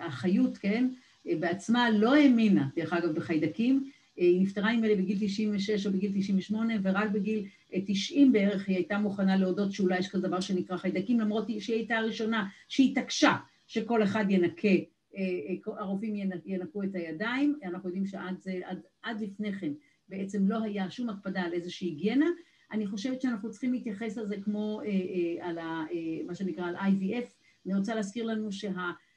האחיות, 0.00 0.54
אה, 0.54 0.60
כן, 0.60 0.88
אה, 0.92 0.98
בעצמה 1.40 1.90
לא 1.90 2.14
האמינה, 2.14 2.68
דרך 2.76 2.92
אגב, 2.92 3.14
בחיידקים, 3.14 3.90
היא 4.16 4.40
נפטרה 4.42 4.70
עם 4.70 4.84
אלה 4.84 4.96
בגיל 4.96 5.18
96 5.20 5.86
או 5.86 5.92
בגיל 5.92 6.12
98, 6.14 6.74
ורק 6.82 7.10
בגיל 7.10 7.44
90 7.86 8.32
בערך 8.32 8.68
היא 8.68 8.76
הייתה 8.76 8.98
מוכנה 8.98 9.36
להודות 9.36 9.72
שאולי 9.72 9.98
יש 9.98 10.08
כזה 10.08 10.28
דבר 10.28 10.40
שנקרא 10.40 10.76
חיידקים, 10.76 11.20
למרות 11.20 11.46
שהיא 11.58 11.76
הייתה 11.76 11.96
הראשונה 11.96 12.48
שהתעקשה 12.68 13.32
שכל 13.66 14.02
אחד 14.02 14.24
ינקה, 14.28 14.68
אה, 14.68 14.78
אה, 15.16 15.54
הרופאים 15.78 16.30
ינקו 16.46 16.82
את 16.82 16.94
הידיים, 16.94 17.58
אנחנו 17.64 17.88
יודעים 17.88 18.06
שעד 18.06 18.40
זה, 18.40 18.60
עד, 18.64 18.80
עד 19.02 19.20
לפני 19.20 19.52
כן 19.52 19.72
בעצם 20.08 20.48
לא 20.48 20.62
היה 20.62 20.90
שום 20.90 21.08
הקפדה 21.08 21.42
על 21.42 21.52
איזושהי 21.52 21.88
היגיינה, 21.88 22.26
אני 22.72 22.86
חושבת 22.86 23.22
שאנחנו 23.22 23.50
צריכים 23.50 23.72
להתייחס 23.72 24.16
לזה 24.16 24.36
כמו 24.44 24.80
אה, 24.80 24.86
אה, 24.86 25.48
על 25.48 25.58
ה, 25.58 25.84
אה, 25.92 26.26
מה 26.26 26.34
שנקרא 26.34 26.68
על 26.68 26.76
IVF, 26.76 27.26
אני 27.66 27.74
רוצה 27.74 27.94
להזכיר 27.94 28.24
לנו 28.24 28.52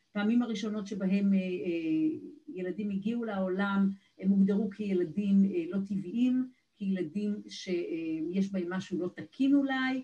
שהפעמים 0.10 0.42
הראשונות 0.42 0.88
שבהם 0.88 1.34
אה, 1.34 1.40
אה, 1.40 2.18
ילדים 2.48 2.90
הגיעו 2.90 3.24
לעולם 3.24 3.90
הם 4.20 4.30
הוגדרו 4.30 4.70
כילדים 4.70 5.46
אה, 5.46 5.64
לא 5.70 5.78
טבעיים, 5.88 6.50
כילדים 6.76 7.36
שיש 7.50 8.52
בהם 8.52 8.74
משהו 8.74 9.00
לא 9.00 9.10
תקין 9.16 9.56
אולי, 9.56 10.04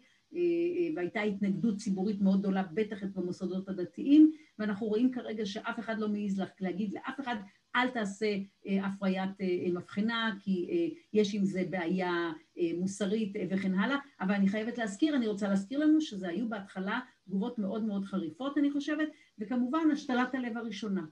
והייתה 0.95 1.21
התנגדות 1.21 1.77
ציבורית 1.77 2.21
מאוד 2.21 2.39
גדולה, 2.39 2.63
בטח 2.73 3.03
במוסדות 3.15 3.69
הדתיים, 3.69 4.31
ואנחנו 4.59 4.87
רואים 4.87 5.11
כרגע 5.11 5.45
שאף 5.45 5.79
אחד 5.79 5.99
לא 5.99 6.09
מעז 6.09 6.41
להגיד 6.59 6.93
לאף 6.93 7.19
אחד, 7.19 7.35
אל 7.75 7.89
תעשה 7.89 8.35
הפריית 8.65 9.29
מבחנה 9.73 10.35
כי 10.39 10.67
יש 11.13 11.35
עם 11.35 11.45
זה 11.45 11.63
בעיה 11.69 12.31
מוסרית 12.79 13.33
וכן 13.49 13.73
הלאה, 13.73 13.97
אבל 14.21 14.33
אני 14.33 14.47
חייבת 14.47 14.77
להזכיר, 14.77 15.15
אני 15.15 15.27
רוצה 15.27 15.47
להזכיר 15.47 15.79
לנו 15.79 16.01
שזה 16.01 16.29
היו 16.29 16.49
בהתחלה 16.49 16.99
תגובות 17.25 17.59
מאוד 17.59 17.83
מאוד 17.83 18.05
חריפות 18.05 18.57
אני 18.57 18.71
חושבת, 18.71 19.09
וכמובן 19.39 19.87
השתלת 19.91 20.35
הלב 20.35 20.57
הראשונה. 20.57 21.05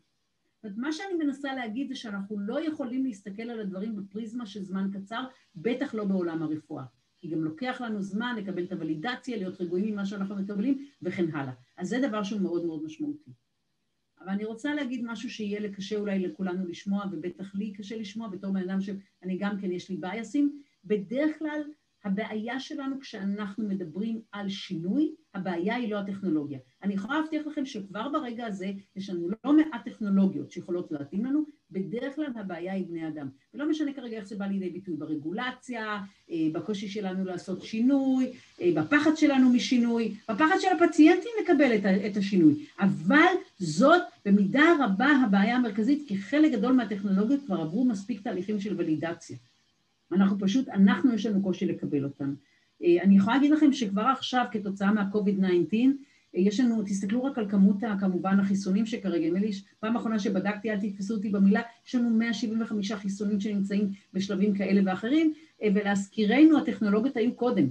אומרת, 0.63 0.78
מה 0.78 0.91
שאני 0.91 1.13
מנסה 1.13 1.56
להגיד 1.56 1.88
זה 1.88 1.95
שאנחנו 1.95 2.39
לא 2.39 2.67
יכולים 2.67 3.06
להסתכל 3.06 3.41
על 3.41 3.60
הדברים 3.60 3.95
בפריזמה 3.95 4.45
של 4.45 4.62
זמן 4.63 4.89
קצר, 4.93 5.23
בטח 5.56 5.93
לא 5.93 6.06
בעולם 6.06 6.43
הרפואה. 6.43 6.84
כי 7.19 7.28
גם 7.28 7.43
לוקח 7.43 7.82
לנו 7.82 8.02
זמן 8.02 8.36
לקבל 8.38 8.63
את 8.63 8.71
הוולידציה, 8.71 9.38
להיות 9.38 9.62
רגועים 9.62 9.93
ממה 9.93 10.06
שאנחנו 10.06 10.36
מקבלים 10.36 10.86
וכן 11.02 11.36
הלאה. 11.36 11.54
אז 11.78 11.89
זה 11.89 11.99
דבר 12.08 12.23
שהוא 12.23 12.41
מאוד 12.41 12.65
מאוד 12.65 12.84
משמעותי. 12.84 13.32
אבל 14.19 14.30
אני 14.30 14.45
רוצה 14.45 14.73
להגיד 14.73 15.02
משהו 15.06 15.30
שיהיה 15.30 15.73
קשה 15.73 15.97
אולי 15.97 16.19
לכולנו 16.19 16.67
לשמוע, 16.67 17.06
ובטח 17.12 17.56
לי 17.56 17.73
קשה 17.73 17.97
לשמוע, 17.97 18.28
בתור 18.28 18.54
בן 18.54 18.69
אדם 18.69 18.82
שאני 18.82 19.38
גם 19.38 19.62
כן 19.62 19.71
יש 19.71 19.89
לי 19.89 19.97
בייסים. 19.97 20.62
בדרך 20.86 21.39
כלל 21.39 21.62
הבעיה 22.03 22.59
שלנו 22.59 22.99
כשאנחנו 22.99 23.67
מדברים 23.67 24.21
על 24.31 24.49
שינוי, 24.49 25.11
הבעיה 25.33 25.75
היא 25.75 25.91
לא 25.91 25.99
הטכנולוגיה. 25.99 26.59
אני 26.83 26.93
יכולה 26.93 27.19
להבטיח 27.19 27.47
לכם 27.47 27.65
שכבר 27.65 28.09
ברגע 28.09 28.45
הזה 28.45 28.71
יש 28.95 29.09
לנו 29.09 29.29
לא 29.45 29.53
מעט 29.53 29.85
טכנולוגיות 29.85 30.51
שיכולות 30.51 30.91
להתאים 30.91 31.25
לנו, 31.25 31.43
בדרך 31.71 32.15
כלל 32.15 32.25
הבעיה 32.35 32.73
היא 32.73 32.85
בני 32.87 33.07
אדם. 33.07 33.29
ולא 33.53 33.69
משנה 33.69 33.93
כרגע 33.93 34.17
איך 34.17 34.27
זה 34.27 34.35
בא 34.35 34.45
לידי 34.45 34.69
ביטוי 34.69 34.95
ברגולציה, 34.95 35.99
אה, 36.31 36.47
בקושי 36.51 36.87
שלנו 36.87 37.25
לעשות 37.25 37.61
שינוי, 37.61 38.31
אה, 38.61 38.71
בפחד 38.75 39.11
שלנו 39.15 39.49
משינוי, 39.49 40.15
בפחד 40.29 40.55
של 40.59 40.67
הפציינטים 40.67 41.31
לקבל 41.43 41.71
את 42.07 42.17
השינוי. 42.17 42.65
אבל 42.79 43.33
זאת 43.59 44.01
במידה 44.25 44.63
רבה 44.79 45.09
הבעיה 45.25 45.55
המרכזית, 45.55 46.03
כי 46.07 46.17
חלק 46.17 46.51
גדול 46.51 46.73
מהטכנולוגיות 46.73 47.41
כבר 47.45 47.61
עברו 47.61 47.85
מספיק 47.85 48.21
תהליכים 48.21 48.59
של 48.59 48.75
ולידציה. 48.77 49.37
אנחנו 50.13 50.39
פשוט, 50.39 50.69
אנחנו 50.69 51.13
יש 51.13 51.26
לנו 51.26 51.41
קושי 51.43 51.65
לקבל 51.65 52.04
אותם. 52.04 52.34
אה, 52.84 53.04
אני 53.04 53.17
יכולה 53.17 53.36
להגיד 53.36 53.52
לכם 53.52 53.73
שכבר 53.73 54.02
עכשיו 54.02 54.45
כתוצאה 54.52 54.91
מה-COVID-19, 54.91 55.43
אה, 56.36 56.41
יש 56.41 56.60
לנו, 56.60 56.84
תסתכלו 56.86 57.23
רק 57.23 57.38
על 57.38 57.49
כמות 57.49 57.78
כמובן 57.99 58.39
החיסונים 58.39 58.86
שכרגע, 58.86 59.28
נדמה 59.28 59.39
לי, 59.39 59.52
פעם 59.80 59.95
אחרונה 59.95 60.19
שבדקתי, 60.19 60.71
אל 60.71 60.80
תתפסו 60.80 61.15
אותי 61.15 61.30
במילה, 61.30 61.62
יש 61.88 61.95
לנו 61.95 62.10
175 62.10 62.91
חיסונים 62.91 63.39
שנמצאים 63.39 63.91
בשלבים 64.13 64.54
כאלה 64.54 64.82
ואחרים, 64.86 65.34
אה, 65.63 65.67
ולהזכירנו 65.76 66.58
הטכנולוגיות 66.58 67.17
היו 67.17 67.36
קודם. 67.36 67.67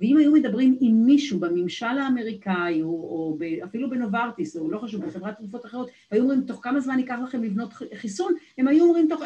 ואם 0.00 0.16
היו 0.16 0.32
מדברים 0.32 0.78
עם 0.80 1.06
מישהו 1.06 1.40
בממשל 1.40 1.86
האמריקאי, 1.86 2.82
או, 2.82 2.88
או 2.88 3.38
אפילו 3.64 3.90
בנוברטיס, 3.90 4.56
או 4.56 4.70
לא 4.70 4.78
חשוב, 4.78 5.04
בחברת 5.04 5.36
תרופות 5.36 5.66
אחרות, 5.66 5.90
והיו 6.10 6.22
אומרים, 6.22 6.42
תוך 6.42 6.60
כמה 6.62 6.80
זמן 6.80 6.98
ייקח 6.98 7.16
לכם 7.24 7.42
לבנות 7.42 7.72
חיסון, 7.94 8.34
הם 8.58 8.68
היו 8.68 8.84
אומרים, 8.84 9.06
תוך 9.08 9.22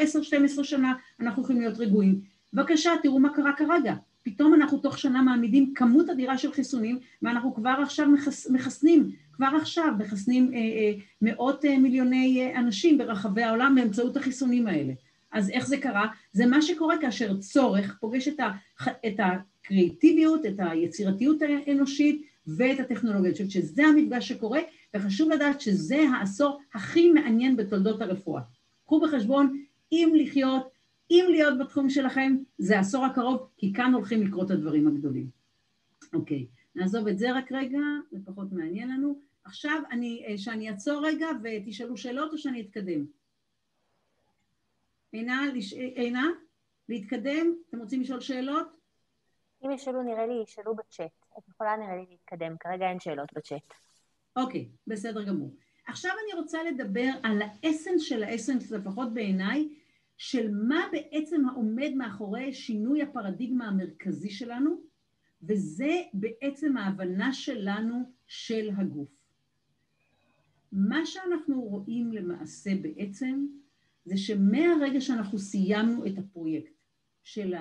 10-12 0.60 0.64
שנה 0.64 0.92
אנחנו 1.20 1.42
יכולים 1.42 1.62
להיות 1.62 1.78
רגועים. 1.78 2.20
בבקשה, 2.56 2.90
תראו 3.02 3.18
מה 3.18 3.28
קרה 3.34 3.52
כרגע. 3.56 3.94
פתאום 4.22 4.54
אנחנו 4.54 4.78
תוך 4.78 4.98
שנה 4.98 5.22
מעמידים 5.22 5.74
כמות 5.74 6.10
אדירה 6.10 6.38
של 6.38 6.52
חיסונים, 6.52 6.98
ואנחנו 7.22 7.54
כבר 7.54 7.76
עכשיו 7.82 8.08
מחס, 8.08 8.50
מחסנים, 8.50 9.10
כבר 9.32 9.50
עכשיו 9.60 9.92
מחסנים 9.98 10.50
אה, 10.54 10.58
אה, 10.58 10.92
מאות 11.22 11.64
אה, 11.64 11.78
מיליוני 11.78 12.42
אה, 12.42 12.58
אנשים 12.58 12.98
ברחבי 12.98 13.42
העולם 13.42 13.74
באמצעות 13.74 14.16
החיסונים 14.16 14.66
האלה. 14.66 14.92
אז 15.32 15.50
איך 15.50 15.66
זה 15.66 15.76
קרה? 15.76 16.06
זה 16.32 16.46
מה 16.46 16.62
שקורה 16.62 16.98
כאשר 17.00 17.36
צורך 17.36 17.96
פוגש 18.00 18.28
את, 18.28 18.40
ה, 18.40 18.50
את 19.06 19.16
הקריאיטיביות, 19.18 20.46
את 20.46 20.54
היצירתיות 20.58 21.38
האנושית 21.42 22.26
ואת 22.46 22.80
הטכנולוגיה. 22.80 23.30
אני 23.30 23.32
חושבת 23.32 23.50
שזה 23.50 23.86
המפגש 23.86 24.28
שקורה, 24.28 24.60
וחשוב 24.94 25.30
לדעת 25.30 25.60
שזה 25.60 26.04
העשור 26.12 26.60
הכי 26.74 27.12
מעניין 27.12 27.56
בתולדות 27.56 28.00
הרפואה. 28.00 28.42
קחו 28.86 29.00
בחשבון, 29.00 29.62
אם 29.92 30.12
לחיות 30.14 30.75
אם 31.10 31.24
להיות 31.30 31.58
בתחום 31.58 31.90
שלכם, 31.90 32.36
זה 32.58 32.76
העשור 32.76 33.04
הקרוב, 33.04 33.48
כי 33.56 33.72
כאן 33.72 33.94
הולכים 33.94 34.22
לקרות 34.22 34.50
הדברים 34.50 34.88
הגדולים. 34.88 35.30
אוקיי, 36.12 36.46
נעזוב 36.74 37.08
את 37.08 37.18
זה 37.18 37.32
רק 37.32 37.52
רגע, 37.52 37.78
זה 38.10 38.18
פחות 38.24 38.52
מעניין 38.52 38.88
לנו. 38.88 39.20
עכשיו 39.44 39.82
אני, 39.90 40.24
אה, 40.28 40.38
שאני 40.38 40.70
אעצור 40.70 41.06
רגע 41.06 41.26
ותשאלו 41.42 41.96
שאלות 41.96 42.32
או 42.32 42.38
שאני 42.38 42.60
אתקדם? 42.60 43.06
עינה, 45.12 45.42
לש... 45.54 45.72
עינה, 45.72 46.26
להתקדם? 46.88 47.54
אתם 47.68 47.78
רוצים 47.78 48.00
לשאול 48.00 48.20
שאלות? 48.20 48.68
אם 49.64 49.70
ישאלו, 49.70 50.02
נראה 50.02 50.26
לי, 50.26 50.42
ישאלו 50.42 50.74
בצ'אט. 50.74 51.26
את 51.38 51.48
יכולה 51.48 51.76
נראה 51.76 51.96
לי 51.96 52.04
להתקדם, 52.10 52.56
כרגע 52.60 52.90
אין 52.90 53.00
שאלות 53.00 53.28
בצ'אט. 53.34 53.74
אוקיי, 54.36 54.68
בסדר 54.86 55.24
גמור. 55.24 55.56
עכשיו 55.86 56.10
אני 56.24 56.40
רוצה 56.40 56.62
לדבר 56.62 57.10
על 57.22 57.42
האסנס 57.42 58.02
של 58.02 58.22
האסנס, 58.22 58.70
לפחות 58.70 59.14
בעיניי, 59.14 59.68
של 60.16 60.50
מה 60.50 60.88
בעצם 60.92 61.48
העומד 61.48 61.90
מאחורי 61.96 62.52
שינוי 62.52 63.02
הפרדיגמה 63.02 63.68
המרכזי 63.68 64.30
שלנו, 64.30 64.80
וזה 65.42 66.02
בעצם 66.14 66.76
ההבנה 66.76 67.32
שלנו 67.32 68.12
של 68.26 68.70
הגוף. 68.76 69.08
מה 70.72 71.06
שאנחנו 71.06 71.62
רואים 71.62 72.12
למעשה 72.12 72.70
בעצם, 72.82 73.46
זה 74.04 74.16
שמהרגע 74.16 75.00
שאנחנו 75.00 75.38
סיימנו 75.38 76.06
את 76.06 76.18
הפרויקט 76.18 76.72
של 77.22 77.54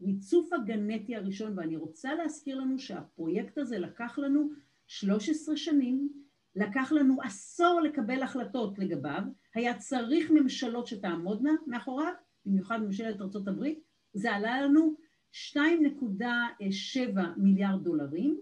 הריצוף 0.00 0.52
הגנטי 0.52 1.16
הראשון, 1.16 1.58
ואני 1.58 1.76
רוצה 1.76 2.14
להזכיר 2.14 2.58
לנו 2.58 2.78
שהפרויקט 2.78 3.58
הזה 3.58 3.78
לקח 3.78 4.18
לנו 4.18 4.50
13 4.86 5.56
שנים, 5.56 6.19
לקח 6.54 6.92
לנו 6.92 7.22
עשור 7.22 7.80
לקבל 7.80 8.22
החלטות 8.22 8.78
לגביו, 8.78 9.22
היה 9.54 9.78
צריך 9.78 10.30
ממשלות 10.30 10.86
שתעמודנה 10.86 11.52
מאחוריו, 11.66 12.12
במיוחד 12.46 12.82
ממשלת 12.82 13.20
ארה"ב, 13.20 13.64
זה 14.12 14.32
עלה 14.32 14.62
לנו 14.62 14.94
2.7 15.32 17.20
מיליארד 17.36 17.84
דולרים, 17.84 18.40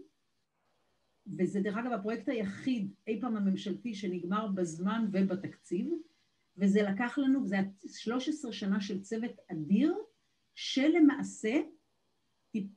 וזה 1.38 1.60
דרך 1.60 1.76
אגב 1.76 1.92
הפרויקט 1.92 2.28
היחיד 2.28 2.92
אי 3.06 3.20
פעם 3.20 3.36
הממשלתי 3.36 3.94
שנגמר 3.94 4.46
בזמן 4.46 5.08
ובתקציב, 5.12 5.92
וזה 6.56 6.82
לקח 6.82 7.18
לנו, 7.18 7.46
זה 7.46 7.54
היה 7.54 7.64
13 7.86 8.52
שנה 8.52 8.80
של 8.80 9.00
צוות 9.00 9.32
אדיר, 9.52 9.94
שלמעשה 10.54 11.60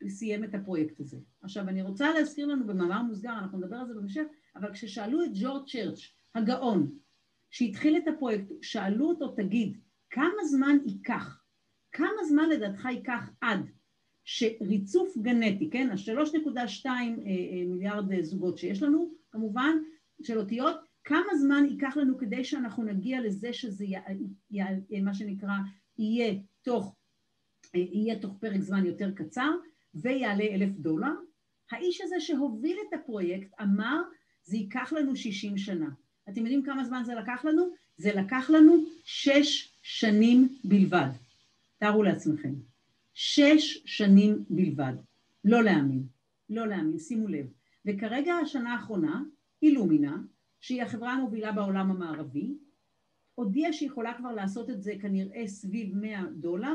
סיים 0.08 0.44
את 0.44 0.56
הפרויקט 0.56 1.00
הזה. 1.00 1.18
עכשיו 1.42 1.70
אני 1.70 1.82
רוצה 1.82 2.14
להזכיר 2.14 2.48
לנו 2.48 2.68
במאמר 2.68 3.02
מוסגר, 3.02 3.40
אנחנו 3.40 3.58
נדבר 3.58 3.76
על 3.76 3.88
זה 3.88 3.94
בהמשך, 3.94 4.24
אבל 4.56 4.74
כששאלו 4.74 5.24
את 5.24 5.30
ג'ורג' 5.34 5.70
צ'רץ', 5.70 6.00
הגאון, 6.36 6.92
שהתחיל 7.50 7.98
את 7.98 8.08
הפרויקט, 8.08 8.46
שאלו 8.62 9.10
אותו, 9.10 9.28
תגיד, 9.28 9.78
כמה 10.10 10.46
זמן 10.50 10.78
ייקח, 10.86 11.44
כמה 11.92 12.24
זמן 12.30 12.50
לדעתך 12.50 12.86
ייקח 12.86 13.30
עד 13.42 13.70
שריצוף 14.24 15.18
גנטי, 15.18 15.70
כן, 15.70 15.90
ה-3.2 15.90 16.86
אה, 16.86 16.92
אה, 16.92 17.66
מיליארד 17.68 18.22
זוגות 18.22 18.58
שיש 18.58 18.84
לנו, 18.84 19.14
כמובן, 19.32 19.78
של 20.24 20.40
אותיות, 20.40 20.76
כמה 21.04 21.36
זמן 21.40 21.66
ייקח 21.70 21.98
לנו 21.98 22.18
כדי 22.18 22.44
שאנחנו 22.44 22.84
נגיע 22.84 23.22
לזה 23.22 23.54
שזה 23.54 23.86
י, 23.86 23.96
י, 24.52 24.62
י, 24.90 25.02
מה 25.02 25.14
שנקרא 25.14 25.54
יהיה 25.98 26.34
תוך, 26.62 26.96
אה, 27.76 27.80
יהיה 27.80 28.20
תוך 28.20 28.38
פרק 28.40 28.62
זמן 28.62 28.86
יותר 28.86 29.12
קצר 29.12 29.52
ויעלה 29.96 30.44
אלף 30.44 30.70
דולר? 30.70 31.14
האיש 31.72 32.02
הזה 32.02 32.20
שהוביל 32.20 32.78
את 32.88 32.94
הפרויקט 32.94 33.54
אמר 33.62 34.02
זה 34.44 34.58
ייקח 34.58 34.94
לנו 34.94 35.16
60 35.16 35.58
שנה. 35.58 35.90
אתם 36.30 36.40
יודעים 36.40 36.64
כמה 36.64 36.84
זמן 36.84 37.04
זה 37.06 37.16
לקח 37.16 37.46
לנו? 37.46 37.64
זה 37.98 38.14
לקח 38.14 38.50
לנו 38.50 38.86
שש 39.04 39.74
שנים 39.82 40.58
בלבד. 40.64 41.10
תארו 41.78 42.04
לעצמכם. 42.04 42.54
שש 43.14 43.82
שנים 43.86 44.44
בלבד. 44.50 44.94
לא 45.46 45.64
להאמין. 45.64 46.04
לא 46.50 46.68
להאמין, 46.68 47.00
שימו 47.00 47.28
לב. 47.28 47.46
וכרגע 47.86 48.34
השנה 48.34 48.74
האחרונה, 48.74 49.24
אילומינה, 49.62 50.18
שהיא 50.62 50.84
החברה 50.84 51.14
המובילה 51.14 51.52
בעולם 51.52 51.92
המערבי, 51.92 52.54
הודיעה 53.36 53.74
שהיא 53.74 53.90
יכולה 53.90 54.14
כבר 54.18 54.32
לעשות 54.32 54.70
את 54.70 54.84
זה 54.84 54.94
כנראה 55.02 55.48
סביב 55.48 55.96
100 55.96 56.24
דולר 56.32 56.74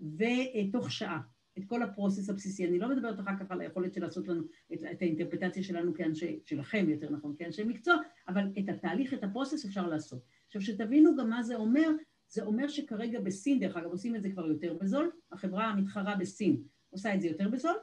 ותוך 0.00 0.90
שעה. 0.90 1.20
את 1.60 1.64
כל 1.64 1.82
הפרוסס 1.82 2.30
הבסיסי. 2.30 2.66
אני 2.66 2.78
לא 2.78 2.88
מדברת 2.88 3.20
אחר 3.20 3.30
כך 3.40 3.50
על 3.50 3.60
היכולת 3.60 3.94
של 3.94 4.00
לעשות 4.00 4.28
לנו 4.28 4.42
את, 4.72 4.78
את 4.92 5.02
האינטרפטציה 5.02 5.62
שלנו 5.62 5.94
כאנשי, 5.94 6.40
שלכם 6.44 6.86
יותר 6.88 7.10
נכון, 7.10 7.34
כאנשי 7.38 7.64
מקצוע, 7.64 7.96
אבל 8.28 8.42
את 8.58 8.68
התהליך, 8.68 9.14
את 9.14 9.24
הפרוסס 9.24 9.64
אפשר 9.64 9.88
לעשות. 9.88 10.22
עכשיו, 10.46 10.62
שתבינו 10.62 11.16
גם 11.16 11.30
מה 11.30 11.42
זה 11.42 11.56
אומר, 11.56 11.90
זה 12.28 12.42
אומר 12.42 12.68
שכרגע 12.68 13.20
בסין, 13.20 13.60
דרך 13.60 13.76
אגב, 13.76 13.90
עושים 13.90 14.16
את 14.16 14.22
זה 14.22 14.30
כבר 14.30 14.46
יותר 14.46 14.74
בזול, 14.80 15.10
החברה 15.32 15.64
המתחרה 15.66 16.16
בסין 16.16 16.62
עושה 16.90 17.14
את 17.14 17.20
זה 17.20 17.28
יותר 17.28 17.48
בזול, 17.48 17.76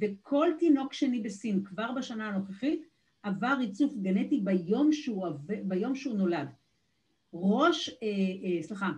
וכל 0.00 0.48
תינוק 0.58 0.92
שני 0.92 1.20
בסין 1.20 1.64
כבר 1.64 1.92
בשנה 1.92 2.28
הנוכחית 2.28 2.86
עבר 3.22 3.54
ריצוף 3.58 3.94
גנטי 3.96 4.40
ביום 4.40 4.92
שהוא, 4.92 5.26
ביום 5.64 5.94
שהוא 5.94 6.14
נולד. 6.14 6.48
ראש, 7.34 7.88
אה, 7.88 8.06
אה, 8.44 8.62
סליחה, 8.62 8.90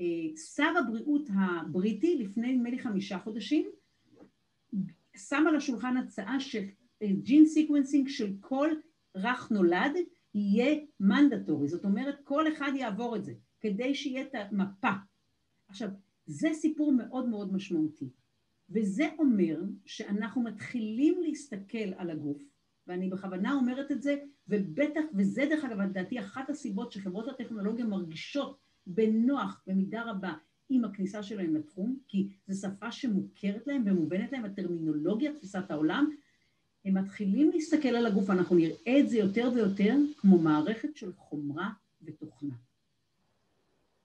אה, 0.00 0.36
שר 0.54 0.72
הבריאות 0.78 1.28
הבריטי 1.34 2.18
לפני 2.18 2.54
נדמה 2.54 2.70
לי 2.70 2.78
חמישה 2.78 3.18
חודשים 3.18 3.70
שם 5.16 5.44
על 5.48 5.56
השולחן 5.56 5.96
הצעה 5.96 6.36
ש 6.40 6.75
gene 6.75 7.46
sequencing 7.46 8.08
של 8.08 8.32
כל 8.40 8.68
רך 9.16 9.50
נולד 9.50 9.92
יהיה 10.34 10.80
מנדטורי, 11.00 11.68
זאת 11.68 11.84
אומרת 11.84 12.20
כל 12.24 12.52
אחד 12.52 12.72
יעבור 12.74 13.16
את 13.16 13.24
זה, 13.24 13.32
כדי 13.60 13.94
שיהיה 13.94 14.22
את 14.22 14.34
המפה. 14.34 14.92
עכשיו, 15.68 15.88
זה 16.26 16.48
סיפור 16.52 16.92
מאוד 16.92 17.28
מאוד 17.28 17.52
משמעותי, 17.52 18.10
וזה 18.70 19.08
אומר 19.18 19.60
שאנחנו 19.86 20.42
מתחילים 20.42 21.22
להסתכל 21.22 21.94
על 21.96 22.10
הגוף, 22.10 22.42
ואני 22.86 23.08
בכוונה 23.08 23.52
אומרת 23.52 23.90
את 23.90 24.02
זה, 24.02 24.16
ובטח, 24.48 25.00
וזה 25.14 25.46
דרך 25.50 25.64
אגב, 25.64 25.80
לדעתי 25.80 26.20
אחת 26.20 26.50
הסיבות 26.50 26.92
שחברות 26.92 27.28
הטכנולוגיה 27.28 27.84
מרגישות 27.84 28.58
בנוח 28.86 29.62
במידה 29.66 30.02
רבה 30.02 30.34
עם 30.70 30.84
הכניסה 30.84 31.22
שלהם 31.22 31.54
לתחום, 31.54 31.98
כי 32.08 32.28
זו 32.48 32.68
שפה 32.68 32.92
שמוכרת 32.92 33.66
להם 33.66 33.82
ומובנת 33.86 34.32
להם, 34.32 34.44
הטרמינולוגיה, 34.44 35.34
תפיסת 35.34 35.70
העולם, 35.70 36.10
הם 36.84 36.94
מתחילים 36.94 37.50
להסתכל 37.50 37.88
על 37.88 38.06
הגוף, 38.06 38.30
אנחנו 38.30 38.56
נראה 38.56 39.00
את 39.00 39.08
זה 39.08 39.18
יותר 39.18 39.50
ויותר 39.54 39.96
כמו 40.16 40.38
מערכת 40.38 40.96
של 40.96 41.12
חומרה 41.12 41.70
ותוכנה. 42.02 42.54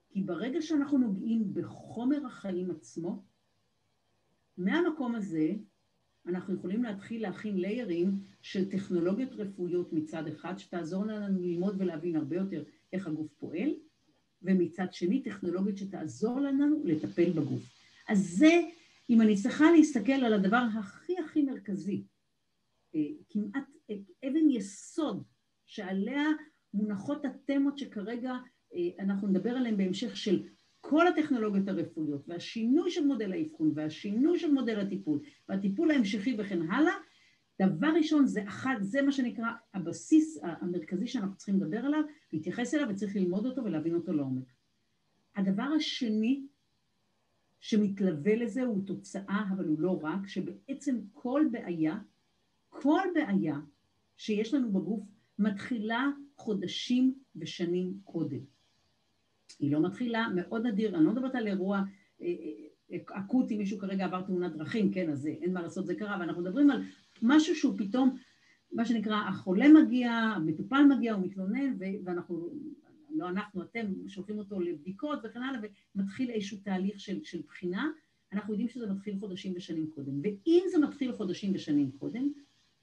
כי 0.09 0.21
ברגע 0.21 0.61
שאנחנו 0.61 0.97
נוגעים 0.97 1.53
בחומר 1.53 2.25
החיים 2.25 2.71
עצמו, 2.71 3.23
מהמקום 4.57 5.15
הזה 5.15 5.53
אנחנו 6.27 6.53
יכולים 6.53 6.83
להתחיל 6.83 7.21
להכין 7.21 7.57
ליירים 7.57 8.19
של 8.41 8.69
טכנולוגיות 8.69 9.31
רפואיות 9.33 9.93
מצד 9.93 10.27
אחד, 10.27 10.57
שתעזור 10.57 11.05
לנו 11.05 11.41
ללמוד 11.41 11.75
ולהבין 11.77 12.15
הרבה 12.15 12.35
יותר 12.35 12.63
איך 12.93 13.07
הגוף 13.07 13.33
פועל, 13.39 13.69
ומצד 14.45 14.93
שני 14.93 15.23
טכנולוגיות 15.23 15.77
שתעזור 15.77 16.39
לנו 16.39 16.81
לטפל 16.85 17.29
בגוף. 17.31 17.61
אז 18.09 18.19
זה, 18.37 18.61
אם 19.09 19.21
אני 19.21 19.35
צריכה 19.35 19.71
להסתכל 19.71 20.11
על 20.11 20.33
הדבר 20.33 20.63
הכי 20.79 21.13
הכי 21.25 21.41
מרכזי, 21.41 22.03
אה, 22.95 23.01
כמעט 23.29 23.63
אה, 23.89 23.95
אבן 24.27 24.49
יסוד 24.49 25.23
שעליה 25.65 26.23
מונחות 26.73 27.25
התמות 27.25 27.77
שכרגע 27.77 28.33
אה, 28.75 28.89
אנחנו 28.99 29.27
נדבר 29.27 29.49
עליהן 29.49 29.77
בהמשך 29.77 30.17
של 30.17 30.43
כל 30.81 31.07
הטכנולוגיות 31.07 31.67
הרפואיות 31.67 32.23
והשינוי 32.27 32.91
של 32.91 33.05
מודל 33.05 33.33
האבחון 33.33 33.71
והשינוי 33.75 34.39
של 34.39 34.51
מודל 34.51 34.79
הטיפול 34.79 35.19
והטיפול 35.49 35.91
ההמשכי 35.91 36.35
וכן 36.37 36.71
הלאה, 36.71 36.93
דבר 37.61 37.87
ראשון 37.97 38.27
זה 38.27 38.43
אחד, 38.47 38.75
זה 38.81 39.01
מה 39.01 39.11
שנקרא 39.11 39.47
הבסיס 39.73 40.39
המרכזי 40.43 41.07
שאנחנו 41.07 41.35
צריכים 41.35 41.55
לדבר 41.55 41.77
עליו, 41.77 42.01
להתייחס 42.33 42.73
אליו 42.73 42.87
וצריך 42.89 43.15
ללמוד 43.15 43.45
אותו 43.45 43.63
ולהבין 43.63 43.95
אותו 43.95 44.13
לעומק. 44.13 44.53
הדבר 45.35 45.69
השני 45.75 46.47
שמתלווה 47.59 48.35
לזה 48.35 48.63
הוא 48.63 48.85
תוצאה, 48.85 49.43
אבל 49.55 49.65
הוא 49.65 49.79
לא 49.79 49.99
רק, 50.03 50.27
שבעצם 50.27 50.99
כל 51.13 51.45
בעיה, 51.51 51.97
כל 52.69 53.07
בעיה 53.13 53.55
שיש 54.17 54.53
לנו 54.53 54.71
בגוף 54.71 55.03
מתחילה 55.39 56.07
חודשים 56.35 57.13
ושנים 57.35 57.99
קודם. 58.03 58.39
היא 59.59 59.71
לא 59.71 59.81
מתחילה, 59.81 60.27
מאוד 60.35 60.65
נדיר, 60.65 60.95
אני 60.95 61.05
לא 61.05 61.11
מדברת 61.11 61.35
על 61.35 61.47
אירוע 61.47 61.81
אה, 62.21 62.27
אה, 62.91 62.97
אקוטי, 63.19 63.57
מישהו 63.57 63.79
כרגע 63.79 64.05
עבר 64.05 64.21
תאונת 64.21 64.55
דרכים, 64.55 64.91
כן, 64.91 65.09
אז 65.09 65.27
אין 65.27 65.53
מה 65.53 65.61
לעשות, 65.61 65.85
זה 65.85 65.95
קרה, 65.95 66.17
ואנחנו 66.19 66.41
מדברים 66.41 66.71
על 66.71 66.81
משהו 67.21 67.55
שהוא 67.55 67.77
פתאום, 67.77 68.15
מה 68.71 68.85
שנקרא, 68.85 69.15
החולה 69.15 69.65
מגיע, 69.69 70.11
המטופל 70.11 70.83
מגיע, 70.83 71.13
הוא 71.13 71.25
מתלונן, 71.25 71.77
ואנחנו, 72.05 72.49
לא 73.09 73.29
אנחנו, 73.29 73.61
אתם, 73.63 74.07
שולחים 74.07 74.37
אותו 74.37 74.59
לבדיקות 74.59 75.19
וכן 75.23 75.43
הלאה, 75.43 75.59
ומתחיל 75.95 76.29
איזשהו 76.29 76.57
תהליך 76.63 76.99
של, 76.99 77.23
של 77.23 77.41
בחינה, 77.47 77.87
אנחנו 78.33 78.53
יודעים 78.53 78.69
שזה 78.69 78.87
מתחיל 78.87 79.19
חודשים 79.19 79.53
ושנים 79.55 79.89
קודם. 79.95 80.19
ואם 80.23 80.63
זה 80.71 80.77
מתחיל 80.79 81.11
חודשים 81.13 81.51
ושנים 81.55 81.91
קודם, 81.91 82.31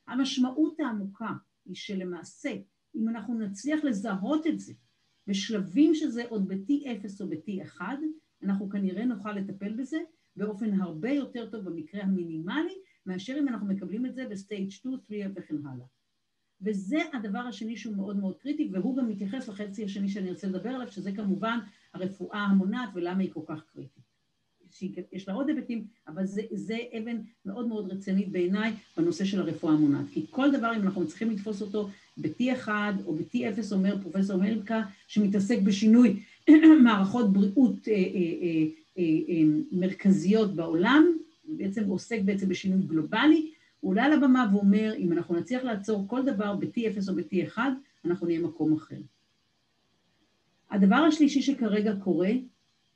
המשמעות 0.06 0.80
העמוקה 0.80 1.30
היא 1.64 1.74
שלמעשה, 1.74 2.52
אם 2.94 3.08
אנחנו 3.08 3.38
נצליח 3.38 3.84
לזהות 3.84 4.46
את 4.46 4.58
זה 4.58 4.72
בשלבים 5.26 5.94
שזה 5.94 6.24
עוד 6.28 6.48
ב-T0 6.48 7.20
או 7.20 7.28
ב-T1, 7.28 7.80
אנחנו 8.42 8.68
כנראה 8.68 9.04
נוכל 9.04 9.32
לטפל 9.32 9.72
בזה 9.72 9.98
באופן 10.36 10.80
הרבה 10.80 11.10
יותר 11.10 11.50
טוב 11.50 11.64
במקרה 11.64 12.02
המינימלי, 12.02 12.74
מאשר 13.06 13.36
אם 13.38 13.48
אנחנו 13.48 13.66
מקבלים 13.66 14.06
את 14.06 14.14
זה 14.14 14.24
ב 14.30 14.37
stage 14.37 14.70
2, 14.70 14.98
3 15.00 15.20
וכן 15.34 15.56
הלאה. 15.66 15.86
וזה 16.62 16.98
הדבר 17.12 17.38
השני 17.38 17.76
שהוא 17.76 17.96
מאוד 17.96 18.16
מאוד 18.16 18.36
קריטי, 18.38 18.68
והוא 18.72 18.96
גם 18.96 19.08
מתייחס 19.08 19.48
לחצי 19.48 19.84
השני 19.84 20.08
שאני 20.08 20.30
רוצה 20.30 20.46
לדבר 20.46 20.70
עליו, 20.70 20.92
שזה 20.92 21.12
כמובן 21.12 21.58
הרפואה 21.94 22.38
המונעת 22.38 22.88
ולמה 22.94 23.22
היא 23.22 23.30
כל 23.32 23.40
כך 23.46 23.62
קריטית. 23.72 24.12
יש 25.12 25.28
לה 25.28 25.34
עוד 25.34 25.48
היבטים, 25.48 25.86
אבל 26.08 26.26
זה, 26.26 26.42
זה 26.52 26.78
אבן 26.98 27.16
מאוד 27.44 27.68
מאוד 27.68 27.92
רצינית 27.92 28.28
בעיניי 28.28 28.72
בנושא 28.96 29.24
של 29.24 29.40
הרפואה 29.40 29.72
המונעת. 29.72 30.06
כי 30.12 30.26
כל 30.30 30.50
דבר, 30.50 30.72
אם 30.76 30.82
אנחנו 30.82 31.06
צריכים 31.06 31.30
לתפוס 31.30 31.62
אותו 31.62 31.88
ב-T1 32.16 32.68
או 33.06 33.14
ב-T0, 33.14 33.72
אומר 33.72 33.98
פרופסור 34.02 34.36
מלכה, 34.36 34.82
שמתעסק 35.08 35.58
בשינוי 35.64 36.22
מערכות 36.84 37.32
בריאות 37.32 37.88
אה, 37.88 37.94
אה, 37.94 38.64
אה, 38.98 39.42
מרכזיות 39.72 40.54
בעולם, 40.54 41.06
בעצם 41.56 41.84
עוסק 41.84 42.20
בעצם 42.24 42.48
בשינוי 42.48 42.86
גלובלי, 42.86 43.52
הוא 43.80 43.90
עולה 43.90 44.04
על 44.04 44.12
הבמה 44.12 44.46
ואומר, 44.52 44.94
אם 44.98 45.12
אנחנו 45.12 45.36
נצליח 45.36 45.62
לעצור 45.62 46.08
כל 46.08 46.24
דבר 46.24 46.56
ב-T0 46.56 47.10
או 47.10 47.14
ב-T1, 47.14 47.58
אנחנו 48.04 48.26
נהיה 48.26 48.40
מקום 48.40 48.72
אחר. 48.72 49.00
הדבר 50.70 50.96
השלישי 50.96 51.42
שכרגע 51.42 51.94
קורה, 51.96 52.30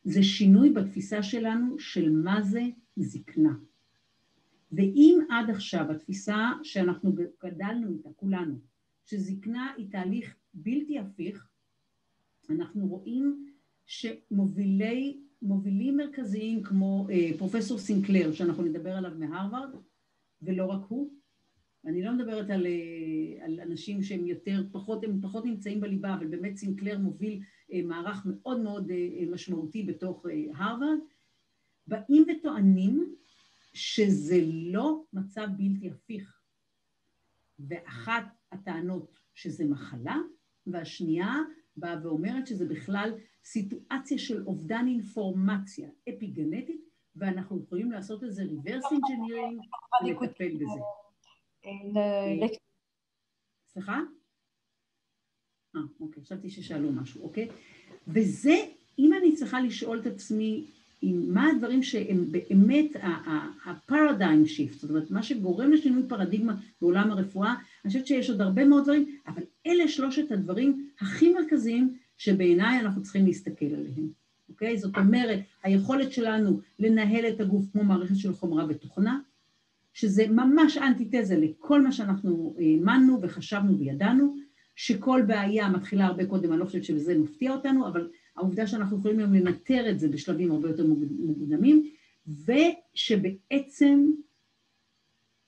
זה 0.04 0.22
שינוי 0.22 0.70
בתפיסה 0.70 1.22
שלנו 1.22 1.78
של 1.78 2.10
מה 2.10 2.42
זה 2.42 2.62
זקנה. 2.96 3.54
ואם 4.72 5.18
עד 5.30 5.50
עכשיו 5.50 5.90
התפיסה 5.90 6.50
שאנחנו 6.62 7.12
גדלנו 7.44 7.92
איתה, 7.92 8.08
כולנו, 8.16 8.58
שזקנה 9.06 9.72
היא 9.76 9.90
תהליך 9.90 10.36
בלתי 10.54 10.98
הפיך, 10.98 11.48
אנחנו 12.50 12.86
רואים 12.86 13.46
שמובילי 13.86 15.20
מובילים 15.42 15.96
מרכזיים 15.96 16.62
כמו 16.62 17.06
אה, 17.10 17.30
פרופסור 17.38 17.78
סינקלר, 17.78 18.32
שאנחנו 18.32 18.62
נדבר 18.62 18.92
עליו 18.92 19.12
מהרווארד, 19.18 19.70
ולא 20.42 20.66
רק 20.66 20.80
הוא. 20.88 21.10
אני 21.86 22.02
לא 22.02 22.12
מדברת 22.12 22.50
על, 22.50 22.66
אה, 22.66 23.44
על 23.44 23.60
אנשים 23.60 24.02
שהם 24.02 24.26
יותר, 24.26 24.62
פחות, 24.72 25.04
הם 25.04 25.20
פחות 25.22 25.44
נמצאים 25.44 25.80
בליבה, 25.80 26.14
אבל 26.14 26.26
באמת 26.26 26.56
סינקלר 26.56 26.98
מוביל 26.98 27.42
אה, 27.72 27.82
מערך 27.82 28.26
מאוד 28.26 28.60
מאוד 28.60 28.90
אה, 28.90 28.96
אה 28.96 29.24
משמעותי 29.30 29.82
בתוך 29.82 30.26
אה, 30.26 30.64
הרווארד, 30.64 30.98
באים 31.86 32.24
וטוענים 32.28 33.14
שזה 33.72 34.40
לא 34.46 35.04
מצב 35.12 35.46
בלתי 35.56 35.90
הפיך. 35.90 36.40
ואחת 37.58 38.24
הטענות 38.52 39.18
שזה 39.34 39.64
מחלה, 39.64 40.16
והשנייה 40.66 41.34
באה 41.76 41.96
ואומרת 42.02 42.46
שזה 42.46 42.64
בכלל 42.64 43.10
סיטואציה 43.46 44.18
של 44.18 44.46
אובדן 44.46 44.84
אינפורמציה 44.88 45.88
אפיגנטית, 46.08 46.80
ואנחנו 47.16 47.62
יכולים 47.66 47.92
לעשות 47.92 48.24
איזה 48.24 48.42
reverse 48.42 48.92
engineering 48.92 49.58
ולטפל 50.04 50.54
בזה. 50.54 50.80
אה, 51.64 52.46
סליחה? 53.68 54.00
אה, 55.76 55.80
אוקיי, 56.00 56.22
חשבתי 56.22 56.50
ששאלו 56.50 56.92
משהו, 56.92 57.22
אוקיי? 57.22 57.48
וזה, 58.08 58.54
אם 58.98 59.12
אני 59.12 59.34
צריכה 59.34 59.60
לשאול 59.60 60.00
את 60.00 60.06
עצמי 60.06 60.70
מה 61.02 61.50
הדברים 61.50 61.82
שהם 61.82 62.32
באמת 62.32 62.96
ה-paradigm 62.96 64.48
shift, 64.56 64.78
זאת 64.78 64.90
אומרת, 64.90 65.10
מה 65.10 65.22
שגורם 65.22 65.72
לשינוי 65.72 66.02
פרדיגמה 66.08 66.54
בעולם 66.80 67.10
הרפואה, 67.10 67.54
אני 67.54 67.88
חושבת 67.92 68.06
שיש 68.06 68.30
עוד 68.30 68.40
הרבה 68.40 68.64
מאוד 68.64 68.82
דברים, 68.82 69.18
אבל 69.26 69.42
אלה 69.66 69.88
שלושת 69.88 70.32
הדברים 70.32 70.90
הכי 71.00 71.32
מרכזיים 71.32 71.98
שבעיניי 72.18 72.80
אנחנו 72.80 73.02
צריכים 73.02 73.26
להסתכל 73.26 73.66
עליהם, 73.66 74.08
אוקיי? 74.48 74.78
זאת 74.78 74.96
אומרת, 74.96 75.40
היכולת 75.62 76.12
שלנו 76.12 76.60
לנהל 76.78 77.28
את 77.28 77.40
הגוף 77.40 77.64
כמו 77.72 77.84
מערכת 77.84 78.16
של 78.16 78.32
חומרה 78.32 78.66
ותוכנה, 78.68 79.20
שזה 79.92 80.28
ממש 80.28 80.78
אנטיתזה 80.78 81.36
לכל 81.36 81.82
מה 81.82 81.92
שאנחנו 81.92 82.56
האמנו 82.58 83.18
וחשבנו 83.22 83.78
וידענו, 83.78 84.36
שכל 84.76 85.22
בעיה 85.26 85.68
מתחילה 85.68 86.06
הרבה 86.06 86.26
קודם, 86.26 86.52
אני 86.52 86.60
לא 86.60 86.64
חושבת 86.64 86.84
שזה 86.84 87.18
מפתיע 87.18 87.52
אותנו, 87.52 87.88
אבל 87.88 88.08
העובדה 88.36 88.66
שאנחנו 88.66 88.98
יכולים 88.98 89.18
היום 89.18 89.34
לנטר 89.34 89.90
את 89.90 90.00
זה 90.00 90.08
בשלבים 90.08 90.50
הרבה 90.50 90.68
יותר 90.68 90.86
מוקדמים, 91.18 91.90
ושבעצם 92.28 94.06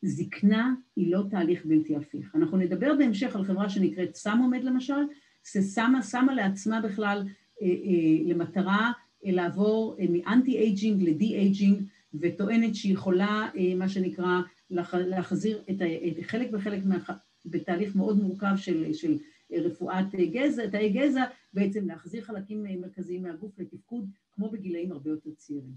זקנה 0.02 0.74
היא 0.96 1.12
לא 1.12 1.22
תהליך 1.31 1.66
בלתי 1.66 1.96
הפיך. 1.96 2.35
אנחנו 2.37 2.57
נדבר 2.57 2.94
בהמשך 2.98 3.37
על 3.37 3.44
חברה 3.44 3.68
שנקראת 3.68 4.14
Samumed 4.14 4.64
למשל, 4.64 5.02
ששמה 5.44 6.03
שמה 6.03 6.35
לעצמה 6.35 6.81
בכלל 6.81 7.27
אה, 7.62 7.66
אה, 7.66 8.33
למטרה 8.33 8.92
אה, 9.27 9.33
לעבור 9.33 9.96
אה, 10.01 10.05
מ 10.11 10.59
anti-aging 10.59 11.03
ל 11.03 11.35
de-aging, 11.35 11.83
וטוענת 12.14 12.74
שהיא 12.74 12.92
יכולה, 12.92 13.48
אה, 13.57 13.74
מה 13.74 13.88
שנקרא, 13.88 14.40
לח, 14.70 14.94
להחזיר 14.94 15.62
את, 15.70 15.81
ה, 15.81 15.85
את 16.09 16.24
חלק 16.24 16.48
וחלק 16.53 16.83
מה, 16.85 16.98
בתהליך 17.46 17.96
מאוד 17.96 18.22
מורכב 18.22 18.57
של, 18.57 18.92
של 18.92 19.18
רפואת 19.53 20.14
גזע, 20.14 20.66
תאי 20.66 20.88
גזע, 20.88 21.24
בעצם 21.53 21.87
להחזיר 21.87 22.24
חלקים 22.24 22.81
מרכזיים 22.81 23.22
מהגוף 23.22 23.59
לתפקוד, 23.59 24.11
כמו 24.33 24.51
בגילאים 24.51 24.92
הרבה 24.92 25.11
יותר 25.11 25.31
צעירים. 25.37 25.72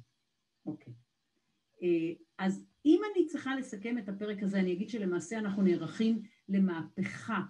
אוקיי. 0.66 0.94
אה, 1.84 2.14
אז 2.38 2.66
אם 2.86 3.02
אני 3.14 3.28
צריכה 3.28 3.56
לסכם 3.56 3.98
את 3.98 4.10
הפרק 4.10 4.44
הזה, 4.44 4.60
אני 4.60 4.74
אגיד 4.74 4.90
שלמעשה 4.90 5.40
אנחנו 5.40 5.64
נערכים 5.64 6.22
למהפכה 6.50 7.42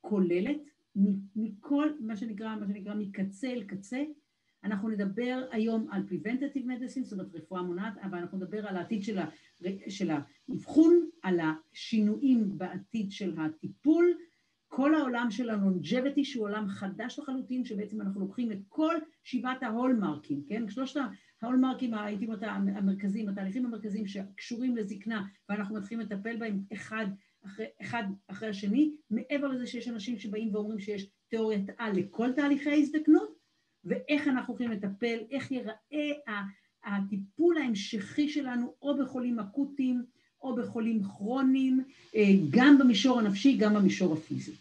כוללת, 0.00 0.60
מכל 1.36 1.88
מה 2.00 2.16
שנקרא, 2.16 2.56
מה 2.56 2.66
שנקרא 2.66 2.94
מקצה 2.94 3.48
אל 3.48 3.62
קצה, 3.64 4.02
אנחנו 4.64 4.88
נדבר 4.88 5.46
היום 5.50 5.88
על 5.90 6.02
Preventative 6.08 6.64
Medicine, 6.64 7.04
זאת 7.04 7.12
אומרת 7.12 7.34
רפואה 7.34 7.62
מונעת, 7.62 7.98
אבל 8.02 8.18
אנחנו 8.18 8.38
נדבר 8.38 8.66
על 8.66 8.76
העתיד 8.76 9.02
של, 9.02 9.18
ה, 9.18 9.26
של 9.88 10.10
האבחון, 10.10 11.08
על 11.22 11.40
השינויים 11.40 12.58
בעתיד 12.58 13.12
של 13.12 13.34
הטיפול, 13.38 14.14
כל 14.68 14.94
העולם 14.94 15.26
של 15.30 15.50
ה-longevity 15.50 16.24
שהוא 16.24 16.44
עולם 16.44 16.68
חדש 16.68 17.18
לחלוטין, 17.18 17.64
שבעצם 17.64 18.00
אנחנו 18.00 18.20
לוקחים 18.20 18.52
את 18.52 18.58
כל 18.68 18.94
שבעת 19.24 19.62
ההולמרקים, 19.62 20.42
כן? 20.48 20.68
שלושת 20.68 21.00
ההולמרקים, 21.42 21.94
הייתי 21.94 22.24
אומרת, 22.24 22.42
המרכזיים, 22.42 23.28
התהליכים 23.28 23.66
המרכזיים 23.66 24.06
שקשורים 24.06 24.76
לזקנה, 24.76 25.24
ואנחנו 25.48 25.76
מתחילים 25.76 26.06
לטפל 26.06 26.36
בהם 26.36 26.60
אחד 26.72 27.06
אחרי, 27.46 27.66
אחד 27.82 28.04
אחרי 28.26 28.48
השני, 28.48 28.90
מעבר 29.10 29.48
לזה 29.48 29.66
שיש 29.66 29.88
אנשים 29.88 30.18
שבאים 30.18 30.54
ואומרים 30.54 30.78
שיש 30.78 31.06
תיאוריית 31.28 31.66
על 31.78 31.96
לכל 31.96 32.32
תהליכי 32.32 32.70
ההזדקנות, 32.70 33.38
ואיך 33.84 34.28
אנחנו 34.28 34.54
יכולים 34.54 34.72
לטפל, 34.72 35.18
איך 35.30 35.50
ייראה 35.52 36.42
הטיפול 36.84 37.58
ההמשכי 37.58 38.28
שלנו 38.28 38.74
או 38.82 38.98
בחולים 38.98 39.38
אקוטיים 39.38 40.04
או 40.42 40.54
בחולים 40.56 41.02
כרוניים, 41.02 41.84
אה, 42.14 42.30
גם 42.50 42.78
במישור 42.78 43.18
הנפשי, 43.18 43.56
גם 43.56 43.74
במישור 43.74 44.12
הפיזי. 44.12 44.52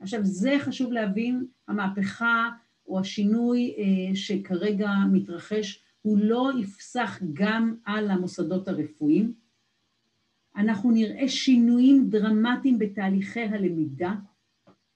עכשיו, 0.00 0.20
זה 0.24 0.56
חשוב 0.60 0.92
להבין, 0.92 1.46
המהפכה 1.68 2.50
או 2.86 3.00
השינוי 3.00 3.74
אה, 3.78 4.16
שכרגע 4.16 4.90
מתרחש, 5.12 5.82
הוא 6.02 6.18
לא 6.18 6.50
יפסח 6.60 7.18
גם 7.32 7.74
על 7.84 8.10
המוסדות 8.10 8.68
הרפואיים. 8.68 9.43
אנחנו 10.56 10.90
נראה 10.90 11.28
שינויים 11.28 12.08
דרמטיים 12.10 12.78
בתהליכי 12.78 13.40
הלמידה, 13.40 14.14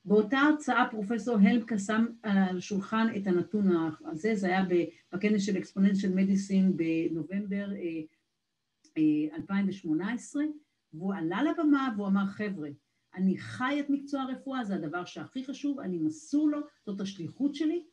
באותה 0.04 0.38
הרצאה 0.38 0.88
פרופסור 0.90 1.36
הלפקה 1.36 1.78
שם 1.78 2.06
על 2.22 2.58
השולחן 2.58 3.06
את 3.16 3.26
הנתון 3.26 3.68
הזה, 4.04 4.34
זה 4.34 4.46
היה 4.46 4.64
בכנס 5.12 5.42
של 5.42 5.58
אקספוננציאל 5.58 6.14
מדיסין 6.14 6.76
בנובמבר 6.76 7.68
2018, 9.36 10.42
אה, 10.42 10.46
אה, 10.46 10.52
והוא 10.92 11.14
עלה 11.14 11.42
לבמה 11.42 11.88
והוא 11.96 12.06
אמר, 12.08 12.26
חבר'ה, 12.26 12.68
אני 13.14 13.38
חי 13.38 13.80
את 13.80 13.90
מקצוע 13.90 14.22
הרפואה, 14.22 14.64
זה 14.64 14.74
הדבר 14.74 15.04
שהכי 15.04 15.44
חשוב, 15.44 15.80
אני 15.80 15.98
מסור 15.98 16.50
לו, 16.50 16.58
זאת 16.86 17.00
השליחות 17.00 17.54
שלי, 17.54 17.84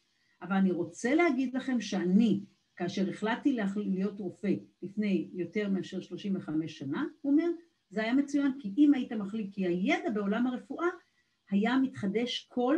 אבל 0.42 0.56
אני 0.56 0.72
רוצה 0.72 1.16
להגיד 1.16 1.54
לכם 1.54 1.82
שאני, 1.82 2.44
כאשר 2.76 3.10
החלטתי 3.10 3.58
להיות 3.76 4.20
רופא 4.20 4.54
לפני 4.82 5.30
יותר 5.34 5.70
מאשר 5.70 6.02
35 6.02 6.78
שנה, 6.78 7.06
הוא 7.22 7.32
אומר, 7.32 7.48
זה 7.90 8.02
היה 8.02 8.14
מצוין, 8.14 8.52
כי 8.60 8.74
אם 8.78 8.94
היית 8.94 9.12
מחליט, 9.12 9.54
כי 9.54 9.68
הידע 9.68 10.10
בעולם 10.14 10.48
הרפואה 10.48 10.88
היה 11.50 11.78
מתחדש 11.78 12.48
כל 12.50 12.78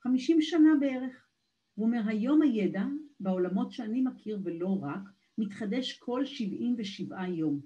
50 0.00 0.40
שנה 0.40 0.70
בערך. 0.80 1.26
הוא 1.74 1.86
אומר, 1.86 2.02
היום 2.06 2.42
הידע 2.42 2.84
בעולמות 3.20 3.72
שאני 3.72 4.02
מכיר 4.02 4.38
ולא 4.44 4.78
רק, 4.82 5.00
מתחדש 5.38 5.98
כל 5.98 6.24
77 6.24 7.28
יום. 7.28 7.60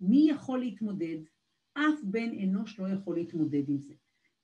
מי 0.00 0.26
יכול 0.30 0.60
להתמודד? 0.60 1.18
אף 1.74 2.02
בן 2.02 2.38
אנוש 2.42 2.80
לא 2.80 2.88
יכול 2.88 3.16
להתמודד 3.16 3.68
עם 3.68 3.78
זה. 3.78 3.94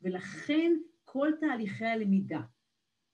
ולכן 0.02 0.72
כל 1.04 1.28
תהליכי 1.40 1.84
הלמידה, 1.84 2.40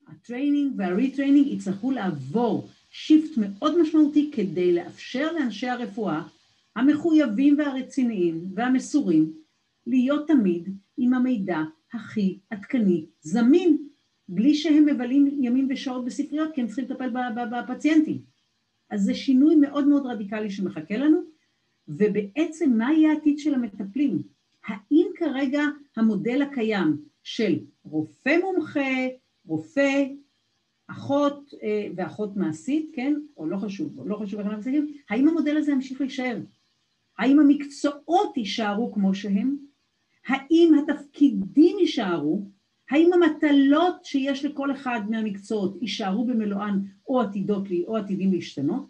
ה 0.07 0.14
training 0.14 0.75
וה 0.79 0.90
retraining 0.90 1.47
יצטרכו 1.47 1.91
לעבור 1.91 2.69
shift 2.97 3.31
מאוד 3.37 3.81
משמעותי 3.81 4.31
כדי 4.33 4.73
לאפשר 4.73 5.33
לאנשי 5.33 5.69
הרפואה 5.69 6.23
המחויבים 6.77 7.59
והרציניים 7.59 8.45
והמסורים 8.55 9.33
להיות 9.87 10.29
תמיד 10.29 10.69
עם 10.97 11.15
המידע 11.15 11.59
הכי 11.93 12.39
עדכני 12.51 13.07
זמין, 13.21 13.89
בלי 14.29 14.55
שהם 14.55 14.87
מבלים 14.87 15.39
ימים 15.41 15.69
ושעות 15.71 16.05
בספריות 16.05 16.55
כי 16.55 16.61
הם 16.61 16.67
צריכים 16.67 16.85
לטפל 16.85 17.11
בפציינטים. 17.51 18.19
אז 18.91 19.03
זה 19.03 19.15
שינוי 19.15 19.57
מאוד 19.57 19.89
מאוד 19.89 20.07
רדיקלי 20.07 20.51
שמחכה 20.51 20.97
לנו, 20.97 21.21
ובעצם 21.89 22.79
מה 22.79 22.93
יהיה 22.93 23.13
העתיד 23.13 23.39
של 23.39 23.55
המטפלים? 23.55 24.23
האם 24.67 25.07
כרגע 25.17 25.63
המודל 25.97 26.43
הקיים 26.43 26.97
של 27.23 27.59
רופא 27.85 28.39
מומחה, 28.43 28.91
רופא, 29.47 30.05
אחות 30.87 31.55
אה, 31.63 31.89
ואחות 31.97 32.37
מעשית, 32.37 32.91
כן? 32.95 33.15
או 33.37 33.47
לא 33.47 33.57
חשוב, 33.57 33.99
או 33.99 34.09
לא 34.09 34.17
חשוב 34.17 34.39
איך 34.39 34.47
אנחנו 34.47 34.59
מסתכלים, 34.59 34.95
האם 35.11 35.29
המודל 35.29 35.57
הזה 35.57 35.73
ימשיך 35.73 36.01
להישאר? 36.01 36.39
האם 37.19 37.41
המקצועות 37.41 38.37
יישארו 38.37 38.93
כמו 38.93 39.15
שהם? 39.15 39.57
האם 40.27 40.75
התפקידים 40.79 41.79
יישארו? 41.79 42.47
האם 42.91 43.11
המטלות 43.13 44.05
שיש 44.05 44.45
לכל 44.45 44.73
אחד 44.73 45.01
מהמקצועות 45.11 45.83
יישארו 45.83 46.25
במלואן 46.25 46.81
או 47.09 47.21
עתידות 47.21 47.71
לי 47.71 47.85
או 47.87 47.97
עתידים 47.97 48.33
להשתנות? 48.33 48.87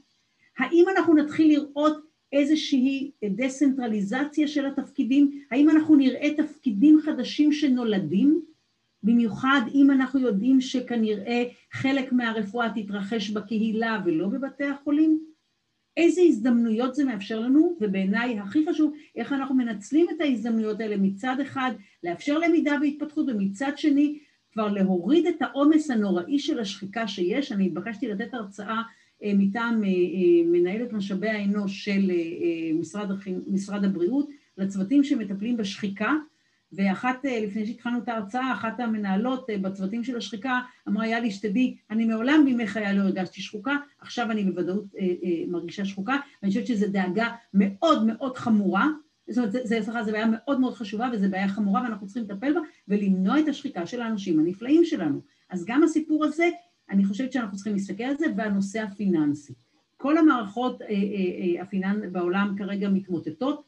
האם 0.59 0.85
אנחנו 0.97 1.15
נתחיל 1.15 1.49
לראות 1.49 1.97
איזושהי 2.33 3.11
דסנטרליזציה 3.25 4.49
של 4.49 4.67
התפקידים? 4.67 5.43
האם 5.51 5.71
אנחנו 5.71 5.97
נראה 5.97 6.35
תפקידים 6.37 7.01
חדשים 7.01 7.53
שנולדים? 7.53 8.45
במיוחד 9.05 9.61
אם 9.75 9.91
אנחנו 9.91 10.21
יודעים 10.21 10.61
שכנראה 10.61 11.45
חלק 11.73 12.13
מהרפואה 12.13 12.69
תתרחש 12.75 13.31
בקהילה 13.31 14.03
ולא 14.05 14.29
בבתי 14.29 14.65
החולים? 14.65 15.21
איזה 15.97 16.21
הזדמנויות 16.23 16.95
זה 16.95 17.05
מאפשר 17.05 17.41
לנו, 17.41 17.77
ובעיניי 17.81 18.39
הכי 18.39 18.67
חשוב, 18.71 18.95
איך 19.17 19.33
אנחנו 19.33 19.55
מנצלים 19.55 20.07
את 20.17 20.21
ההזדמנויות 20.21 20.81
האלה 20.81 20.97
מצד 20.97 21.37
אחד, 21.43 21.73
לאפשר 22.05 22.39
למידה 22.39 22.73
והתפתחות, 22.83 23.27
ומצד 23.29 23.73
שני, 23.77 24.19
כבר 24.53 24.69
להוריד 24.69 25.27
את 25.27 25.43
העומס 25.43 25.91
הנוראי 25.91 26.39
של 26.39 26.61
השחיקה 26.61 27.09
שיש. 27.09 27.53
אני 27.53 27.67
התבקשתי 27.67 28.09
לתת 28.09 28.35
הרצאה 28.35 28.83
אה, 29.25 29.33
מטעם 29.35 29.85
אה, 29.85 29.89
אה, 29.89 30.51
מנהלת 30.53 30.93
משאבי 30.93 31.29
האנוש 31.29 31.85
של 31.85 32.11
משרד, 32.81 33.11
משרד 33.47 33.85
הבריאות 33.85 34.29
לצוותים 34.59 35.05
שמטפלים 35.05 35.57
בשחיקה, 35.57 36.13
ואחת, 36.77 37.27
אה, 37.27 37.41
לפני 37.41 37.67
שהתחלנו 37.67 37.99
את 37.99 38.09
ההרצאה, 38.09 38.53
אחת 38.53 38.81
המנהלות 38.81 39.51
אה, 39.51 39.59
בצוותים 39.59 40.05
של 40.05 40.17
השחיקה 40.17 40.61
אמרה, 40.89 41.07
יאללה, 41.07 41.31
שתדעי, 41.31 41.77
אני 41.91 42.05
מעולם 42.05 42.43
בימי 42.45 42.67
חיי 42.67 42.97
לא 42.97 43.03
הרגשתי 43.03 43.41
שחוקה, 43.41 43.77
עכשיו 44.01 44.31
אני 44.31 44.45
בוודאות 44.45 44.85
אה, 44.99 45.03
אה, 45.03 45.45
מרגישה 45.49 45.85
שחוקה, 45.85 46.17
ואני 46.43 46.53
חושבת 46.53 46.67
שזו 46.67 46.87
דאגה 46.89 47.29
מאוד 47.55 48.07
מאוד 48.07 48.37
חמורה, 48.37 48.89
זאת 49.29 49.39
אומרת, 49.39 49.53
זה, 49.53 49.79
סליחה, 49.83 50.05
זו 50.05 50.13
בעיה 50.13 50.27
מאוד 50.27 50.61
מאוד 50.61 50.75
חשובה 50.75 51.09
וזו 51.13 51.31
בעיה 51.31 51.49
חמורה 51.49 51.83
ואנחנו 51.83 52.07
צריכים 52.07 52.25
לטפל 52.25 52.55
בה 52.55 52.61
ולמנוע 52.89 53.41
את 53.41 53.49
השחיקה 53.49 53.87
של 53.87 54.01
האנשים 54.01 54.41
הנפלאים 54.41 54.85
שלנו. 54.85 55.21
אז 55.51 55.65
גם 55.65 55.83
הסיפור 55.83 56.25
הזה, 56.25 56.49
אני 56.91 57.05
חושבת 57.05 57.33
שאנחנו 57.33 57.57
צריכים 57.57 57.73
להסתכל 57.73 58.05
על 58.05 58.17
זה, 58.19 58.27
והנושא 58.37 58.83
הפיננסי. 58.83 59.53
כל 59.97 60.19
המערכות 60.19 60.83
אה, 60.83 60.89
אה, 60.89 60.95
אה, 60.95 61.63
הפיננס 61.63 62.03
בעולם 62.13 62.55
כרגע 62.59 62.89
מתמוטטות, 62.89 63.63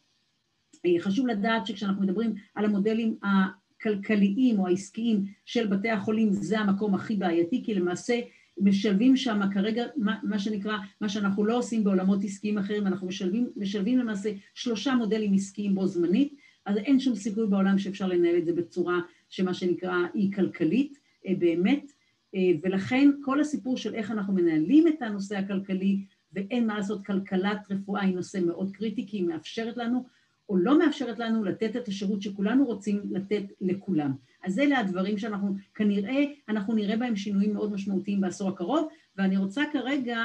חשוב 0.99 1.27
לדעת 1.27 1.66
שכשאנחנו 1.66 2.03
מדברים 2.03 2.35
על 2.55 2.64
המודלים 2.64 3.16
הכלכליים 3.22 4.59
או 4.59 4.66
העסקיים 4.66 5.25
של 5.44 5.66
בתי 5.66 5.90
החולים, 5.90 6.33
זה 6.33 6.61
המקום 6.61 6.94
הכי 6.94 7.16
בעייתי, 7.16 7.62
כי 7.64 7.75
למעשה 7.75 8.20
משלבים 8.59 9.16
שם 9.16 9.40
כרגע 9.55 9.85
מה, 9.96 10.18
מה 10.22 10.38
שנקרא, 10.38 10.77
מה 11.01 11.09
שאנחנו 11.09 11.44
לא 11.44 11.59
עושים 11.59 11.85
בעולמות 11.85 12.25
עסקיים 12.25 12.59
אחרים, 12.59 12.87
אנחנו 12.87 13.07
משלבים, 13.07 13.51
משלבים 13.57 13.99
למעשה 13.99 14.33
שלושה 14.55 14.94
מודלים 14.94 15.35
עסקיים 15.35 15.75
בו 15.75 15.87
זמנית, 15.87 16.35
אז 16.66 16.77
אין 16.77 17.01
שום 17.01 17.14
סיכוי 17.14 17.46
בעולם 17.46 17.79
שאפשר 17.79 18.07
לנהל 18.07 18.38
את 18.38 18.44
זה 18.44 18.53
בצורה 18.53 19.01
שמה 19.29 19.55
שנקרא 19.55 19.96
אי 20.14 20.31
כלכלית 20.35 20.99
אה, 21.27 21.33
באמת, 21.38 21.92
אה, 22.35 22.40
ולכן 22.62 23.11
כל 23.25 23.40
הסיפור 23.40 23.77
של 23.77 23.94
איך 23.94 24.11
אנחנו 24.11 24.35
מנהלים 24.35 24.88
את 24.88 25.03
הנושא 25.03 25.37
הכלכלי, 25.37 26.05
ואין 26.33 26.66
מה 26.66 26.77
לעשות, 26.77 27.07
כלכלת 27.07 27.59
רפואה 27.70 28.03
היא 28.03 28.14
נושא 28.14 28.38
מאוד 28.46 28.70
קריטי, 28.72 29.07
כי 29.07 29.16
היא 29.16 29.27
מאפשרת 29.27 29.77
לנו 29.77 30.05
או 30.49 30.57
לא 30.57 30.79
מאפשרת 30.79 31.19
לנו 31.19 31.45
לתת 31.45 31.77
את 31.77 31.89
השירות 31.89 32.23
שכולנו 32.23 32.67
רוצים 32.67 33.01
לתת 33.11 33.43
לכולם. 33.61 34.13
אז 34.45 34.59
אלה 34.59 34.79
הדברים 34.79 35.19
שאנחנו 35.19 35.57
כנראה, 35.75 36.25
אנחנו 36.49 36.75
נראה 36.75 36.97
בהם 36.97 37.17
שינויים 37.17 37.55
מאוד 37.55 37.73
משמעותיים 37.73 38.21
בעשור 38.21 38.49
הקרוב, 38.49 38.88
ואני 39.17 39.37
רוצה 39.37 39.63
כרגע 39.73 40.19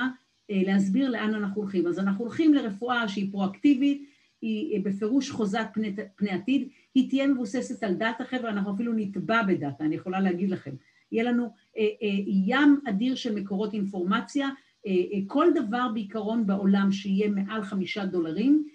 אה, 0.51 0.61
להסביר 0.65 1.09
לאן 1.09 1.34
אנחנו 1.36 1.61
הולכים. 1.61 1.88
אז 1.88 1.99
אנחנו 1.99 2.26
הולכים 2.26 2.53
לרפואה 2.53 3.07
שהיא 3.07 3.32
פרואקטיבית, 3.32 4.09
היא 4.41 4.78
אה, 4.78 4.82
בפירוש 4.84 5.32
חוזת 5.32 5.67
פני, 5.74 5.95
פני 6.15 6.30
עתיד, 6.30 6.67
היא 6.95 7.09
תהיה 7.09 7.28
מבוססת 7.28 7.84
על 7.84 7.93
דאטה, 7.93 8.24
חבר'ה, 8.26 8.49
אנחנו 8.49 8.74
אפילו 8.74 8.93
נטבע 8.95 9.43
בדאטה, 9.43 9.84
אני 9.84 9.95
יכולה 9.95 10.19
להגיד 10.19 10.49
לכם. 10.49 10.72
יהיה 11.11 11.24
לנו 11.24 11.43
אה, 11.78 11.84
אה, 12.03 12.07
ים 12.28 12.80
אדיר 12.88 13.15
של 13.15 13.36
מקורות 13.36 13.74
אינפורמציה, 13.74 14.49
אה, 14.88 14.91
אה, 15.13 15.19
כל 15.28 15.47
דבר 15.55 15.88
בעיקרון 15.93 16.47
בעולם 16.47 16.91
שיהיה 16.91 17.30
מעל 17.30 17.63
חמישה 17.63 18.05
דולרים, 18.05 18.67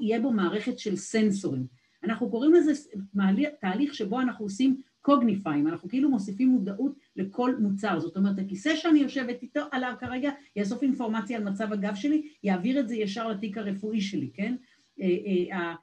יהיה 0.00 0.20
בו 0.20 0.32
מערכת 0.32 0.78
של 0.78 0.96
סנסורים. 0.96 1.66
אנחנו 2.04 2.30
קוראים 2.30 2.54
לזה 2.54 2.72
תהליך 3.60 3.94
שבו 3.94 4.20
אנחנו 4.20 4.44
עושים 4.44 4.80
קוגניפיים, 5.00 5.68
אנחנו 5.68 5.88
כאילו 5.88 6.10
מוסיפים 6.10 6.48
מודעות 6.48 6.92
לכל 7.16 7.56
מוצר, 7.56 8.00
זאת 8.00 8.16
אומרת 8.16 8.38
הכיסא 8.38 8.76
שאני 8.76 8.98
יושבת 8.98 9.42
איתו 9.42 9.60
עליו 9.72 9.94
כרגע 10.00 10.30
יאסוף 10.56 10.82
אינפורמציה 10.82 11.38
על 11.38 11.44
מצב 11.44 11.72
הגב 11.72 11.94
שלי, 11.94 12.28
יעביר 12.42 12.80
את 12.80 12.88
זה 12.88 12.96
ישר 12.96 13.28
לתיק 13.28 13.58
הרפואי 13.58 14.00
שלי, 14.00 14.30
כן? 14.34 14.56
אה, 15.00 15.06
אה, 15.52 15.74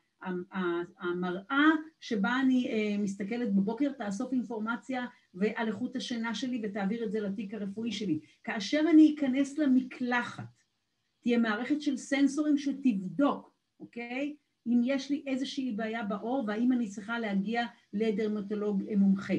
המראה 0.99 1.65
שבה 1.99 2.39
אני 2.41 2.67
אה, 2.69 2.97
מסתכלת 2.97 3.53
בבוקר 3.53 3.91
תאסוף 3.91 4.33
אינפורמציה 4.33 5.05
על 5.55 5.67
איכות 5.67 5.95
השינה 5.95 6.35
שלי 6.35 6.61
ותעביר 6.63 7.03
את 7.03 7.11
זה 7.11 7.19
לתיק 7.19 7.53
הרפואי 7.53 7.91
שלי. 7.91 8.19
כאשר 8.43 8.81
אני 8.89 9.15
אכנס 9.15 9.57
למקלחת, 9.57 10.43
תהיה 11.21 11.37
מערכת 11.37 11.81
של 11.81 11.97
סנסורים 11.97 12.57
שתבדוק, 12.57 13.56
אוקיי? 13.79 14.35
אם 14.67 14.81
יש 14.83 15.11
לי 15.11 15.23
איזושהי 15.27 15.71
בעיה 15.71 16.03
בעור 16.03 16.43
והאם 16.47 16.71
אני 16.71 16.87
צריכה 16.87 17.19
להגיע 17.19 17.65
לדרמטולוג 17.93 18.83
מומחה, 18.97 19.33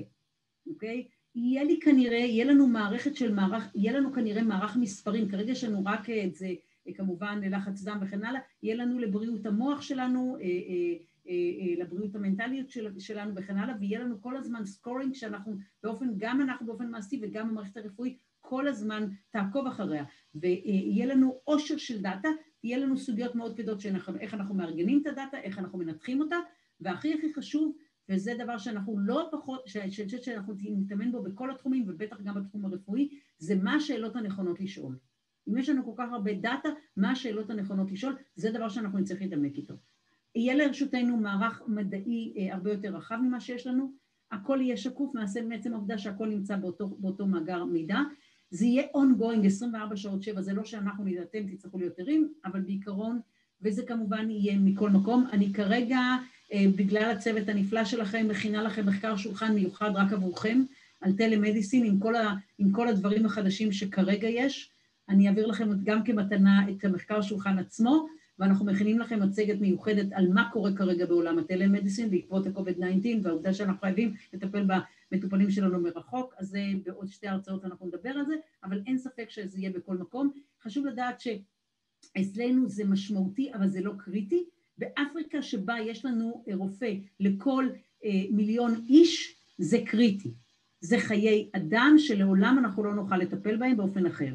אוקיי? 0.66 1.08
יהיה 1.34 1.64
לי 1.64 1.80
כנראה, 1.80 2.18
יהיה 2.18 2.44
לנו 2.44 2.66
מערכת 2.66 3.16
של 3.16 3.34
מערך, 3.34 3.70
יהיה 3.74 3.92
לנו 3.92 4.12
כנראה 4.12 4.42
מערך 4.42 4.76
מספרים, 4.76 5.28
כרגע 5.28 5.52
יש 5.52 5.64
לנו 5.64 5.82
רק 5.84 6.10
את 6.10 6.34
זה 6.34 6.48
כמובן 6.96 7.40
ללחץ 7.42 7.82
דם 7.82 7.98
וכן 8.02 8.24
הלאה, 8.24 8.40
יהיה 8.62 8.76
לנו 8.76 8.98
לבריאות 8.98 9.46
המוח 9.46 9.82
שלנו, 9.82 10.36
אה, 10.40 10.44
אה, 10.44 10.94
אה, 11.28 11.84
לבריאות 11.84 12.14
המנטליות 12.14 12.70
של, 12.70 13.00
שלנו 13.00 13.32
וכן 13.36 13.56
הלאה, 13.56 13.74
ויהיה 13.80 14.00
לנו 14.00 14.22
כל 14.22 14.36
הזמן 14.36 14.64
סקורינג 14.64 15.14
שאנחנו 15.14 15.56
באופן, 15.82 16.08
גם 16.16 16.40
אנחנו 16.40 16.66
באופן 16.66 16.90
מעשי 16.90 17.20
וגם 17.22 17.48
המערכת 17.48 17.76
הרפואית 17.76 18.18
כל 18.40 18.68
הזמן 18.68 19.08
תעקוב 19.30 19.66
אחריה, 19.66 20.04
ויהיה 20.34 21.06
לנו 21.06 21.40
עושר 21.44 21.76
של 21.76 22.02
data, 22.02 22.28
יהיה 22.64 22.78
לנו 22.78 22.96
סוגיות 22.96 23.34
מאוד 23.34 23.56
כבדות 23.56 23.80
של 23.80 23.94
איך 24.20 24.34
אנחנו 24.34 24.54
מארגנים 24.54 25.02
את 25.02 25.06
ה 25.06 25.12
data, 25.12 25.40
איך 25.40 25.58
אנחנו 25.58 25.78
מנתחים 25.78 26.20
אותה, 26.20 26.36
והכי 26.80 27.14
הכי 27.14 27.34
חשוב, 27.34 27.76
וזה 28.08 28.34
דבר 28.38 28.58
שאנחנו 28.58 28.98
לא 28.98 29.28
פחות, 29.32 29.62
שאני 29.66 29.90
חושבת 29.90 30.22
שאנחנו 30.22 30.54
נתאמן 30.60 31.12
בו 31.12 31.22
בכל 31.22 31.50
התחומים 31.50 31.84
ובטח 31.88 32.20
גם 32.20 32.34
בתחום 32.34 32.64
הרפואי, 32.64 33.08
זה 33.38 33.54
מה 33.54 33.74
השאלות 33.74 34.16
הנכונות 34.16 34.60
לשאול. 34.60 34.98
אם 35.48 35.58
יש 35.58 35.68
לנו 35.68 35.84
כל 35.84 35.92
כך 35.96 36.12
הרבה 36.12 36.32
data, 36.34 36.68
מה 36.96 37.10
השאלות 37.10 37.50
הנכונות 37.50 37.92
לשאול, 37.92 38.16
זה 38.36 38.50
דבר 38.50 38.68
שאנחנו 38.68 38.98
נצטרך 38.98 39.20
להתעמק 39.20 39.56
איתו. 39.56 39.74
יהיה 40.34 40.54
לרשותנו 40.54 41.16
מערך 41.16 41.62
מדעי 41.66 42.34
אה, 42.36 42.54
הרבה 42.54 42.72
יותר 42.72 42.96
רחב 42.96 43.16
ממה 43.22 43.40
שיש 43.40 43.66
לנו, 43.66 43.92
הכל 44.32 44.58
יהיה 44.62 44.76
שקוף 44.76 45.14
מעצם 45.14 45.72
העובדה 45.72 45.98
שהכל 45.98 46.28
נמצא 46.28 46.56
באותו, 46.56 46.88
באותו 46.88 47.26
מאגר 47.26 47.64
מידע, 47.64 47.98
זה 48.50 48.66
יהיה 48.66 48.82
ongoing 48.94 49.46
24 49.46 49.96
שעות 49.96 50.22
7, 50.22 50.42
זה 50.42 50.52
לא 50.52 50.64
שאנחנו 50.64 51.04
אתם 51.22 51.38
תצטרכו 51.48 51.78
להיות 51.78 51.98
ערים, 51.98 52.32
אבל 52.44 52.60
בעיקרון, 52.60 53.20
וזה 53.62 53.82
כמובן 53.86 54.30
יהיה 54.30 54.58
מכל 54.58 54.90
מקום. 54.90 55.26
אני 55.32 55.52
כרגע, 55.52 55.98
אה, 56.52 56.64
בגלל 56.76 57.10
הצוות 57.10 57.48
הנפלא 57.48 57.84
שלכם, 57.84 58.28
מכינה 58.28 58.62
לכם 58.62 58.86
מחקר 58.86 59.16
שולחן 59.16 59.54
מיוחד 59.54 59.90
רק 59.94 60.12
עבורכם, 60.12 60.62
על 61.00 61.12
טלמדיסין 61.12 61.84
עם 61.84 61.98
כל, 61.98 62.16
ה, 62.16 62.34
עם 62.58 62.72
כל 62.72 62.88
הדברים 62.88 63.26
החדשים 63.26 63.72
שכרגע 63.72 64.28
יש. 64.28 64.70
אני 65.08 65.28
אעביר 65.28 65.46
לכם 65.46 65.68
גם 65.84 66.04
כמתנה 66.04 66.70
את 66.70 66.84
המחקר 66.84 67.22
שולחן 67.22 67.58
עצמו, 67.58 68.06
ואנחנו 68.38 68.66
מכינים 68.66 68.98
לכם 68.98 69.22
מצגת 69.22 69.60
מיוחדת 69.60 70.06
על 70.12 70.28
מה 70.28 70.50
קורה 70.52 70.76
כרגע 70.76 71.06
בעולם 71.06 71.38
הטלמדיסין 71.38 72.10
בעקבות 72.10 72.46
ה-COVID-19 72.46 73.06
והעובדה 73.22 73.54
שאנחנו 73.54 73.80
חייבים 73.80 74.14
לטפל 74.32 74.66
במטופלים 75.12 75.50
שלנו 75.50 75.80
מרחוק, 75.80 76.34
אז 76.38 76.48
זה 76.48 76.60
בעוד 76.84 77.08
שתי 77.08 77.28
הרצאות 77.28 77.64
אנחנו 77.64 77.86
נדבר 77.86 78.10
על 78.10 78.26
זה, 78.26 78.34
אבל 78.64 78.82
אין 78.86 78.98
ספק 78.98 79.30
שזה 79.30 79.58
יהיה 79.58 79.70
בכל 79.70 79.96
מקום. 79.96 80.30
חשוב 80.62 80.86
לדעת 80.86 81.20
שאצלנו 81.20 82.68
זה 82.68 82.84
משמעותי, 82.84 83.54
אבל 83.54 83.68
זה 83.68 83.80
לא 83.80 83.92
קריטי. 83.98 84.44
באפריקה 84.78 85.42
שבה 85.42 85.74
יש 85.80 86.04
לנו 86.04 86.44
רופא 86.54 86.94
לכל 87.20 87.68
אה, 88.04 88.10
מיליון 88.30 88.84
איש, 88.88 89.36
זה 89.58 89.78
קריטי. 89.86 90.34
זה 90.80 90.98
חיי 90.98 91.50
אדם 91.52 91.94
שלעולם 91.98 92.58
אנחנו 92.58 92.84
לא 92.84 92.94
נוכל 92.94 93.16
לטפל 93.16 93.56
בהם 93.56 93.76
באופן 93.76 94.06
אחר. 94.06 94.34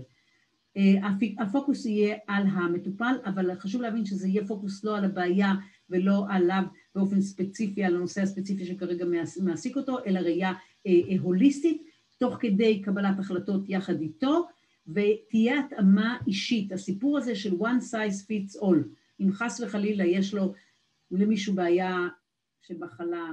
אה, 0.77 0.93
הפוקוס 1.39 1.85
יהיה 1.85 2.17
על 2.27 2.43
המטופל, 2.47 3.15
אבל 3.25 3.55
חשוב 3.55 3.81
להבין 3.81 4.05
שזה 4.05 4.27
יהיה 4.27 4.47
פוקוס 4.47 4.83
לא 4.83 4.97
על 4.97 5.05
הבעיה 5.05 5.53
ולא 5.89 6.25
עליו 6.29 6.63
באופן 6.95 7.21
ספציפי, 7.21 7.83
על 7.83 7.95
הנושא 7.95 8.21
הספציפי 8.21 8.65
שכרגע 8.65 9.05
מעסיק 9.41 9.77
אותו, 9.77 9.97
אלא 10.05 10.19
ראייה 10.19 10.53
אה, 10.87 10.91
אה, 11.09 11.15
הוליסטית, 11.21 11.83
תוך 12.17 12.37
כדי 12.39 12.81
קבלת 12.81 13.19
החלטות 13.19 13.69
יחד 13.69 14.01
איתו, 14.01 14.47
ותהיה 14.87 15.59
התאמה 15.59 16.17
אישית. 16.27 16.71
הסיפור 16.71 17.17
הזה 17.17 17.35
של 17.35 17.53
one 17.59 17.81
size 17.91 18.27
fits 18.27 18.61
all, 18.61 18.77
אם 19.19 19.31
חס 19.31 19.61
וחלילה 19.61 20.05
יש 20.05 20.33
לו 20.33 20.53
למישהו 21.11 21.53
בעיה 21.53 22.07
של 22.61 22.77
מחלה, 22.79 23.29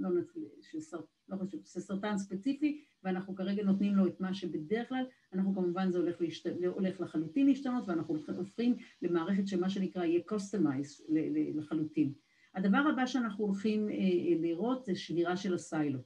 לא 0.00 0.10
נצליח, 0.10 0.50
של 0.60 0.80
סרטן, 0.80 1.04
לא 1.28 1.36
חשוב, 1.36 1.60
זה 1.64 1.80
סרטן 1.80 2.18
ספציפי, 2.18 2.80
ואנחנו 3.04 3.34
כרגע 3.34 3.62
נותנים 3.62 3.94
לו 3.94 4.06
את 4.06 4.20
מה 4.20 4.34
שבדרך 4.34 4.88
כלל, 4.88 5.04
אנחנו 5.32 5.54
כמובן 5.54 5.90
זה 5.90 5.98
הולך, 5.98 6.20
להשת... 6.20 6.50
הולך 6.66 7.00
לחלוטין 7.00 7.46
להשתנות, 7.46 7.88
ואנחנו 7.88 8.16
הופכים 8.36 8.76
למערכת 9.02 9.48
שמה 9.48 9.70
שנקרא 9.70 10.04
יהיה 10.04 10.20
customized 10.26 11.02
לחלוטין. 11.54 12.12
הדבר 12.54 12.78
הבא 12.92 13.06
שאנחנו 13.06 13.44
הולכים 13.44 13.88
אה, 13.88 13.94
אה, 13.94 14.34
לראות 14.40 14.84
זה 14.84 14.94
שבירה 14.94 15.36
של 15.36 15.54
ה 15.54 15.61
silo. 15.61 15.98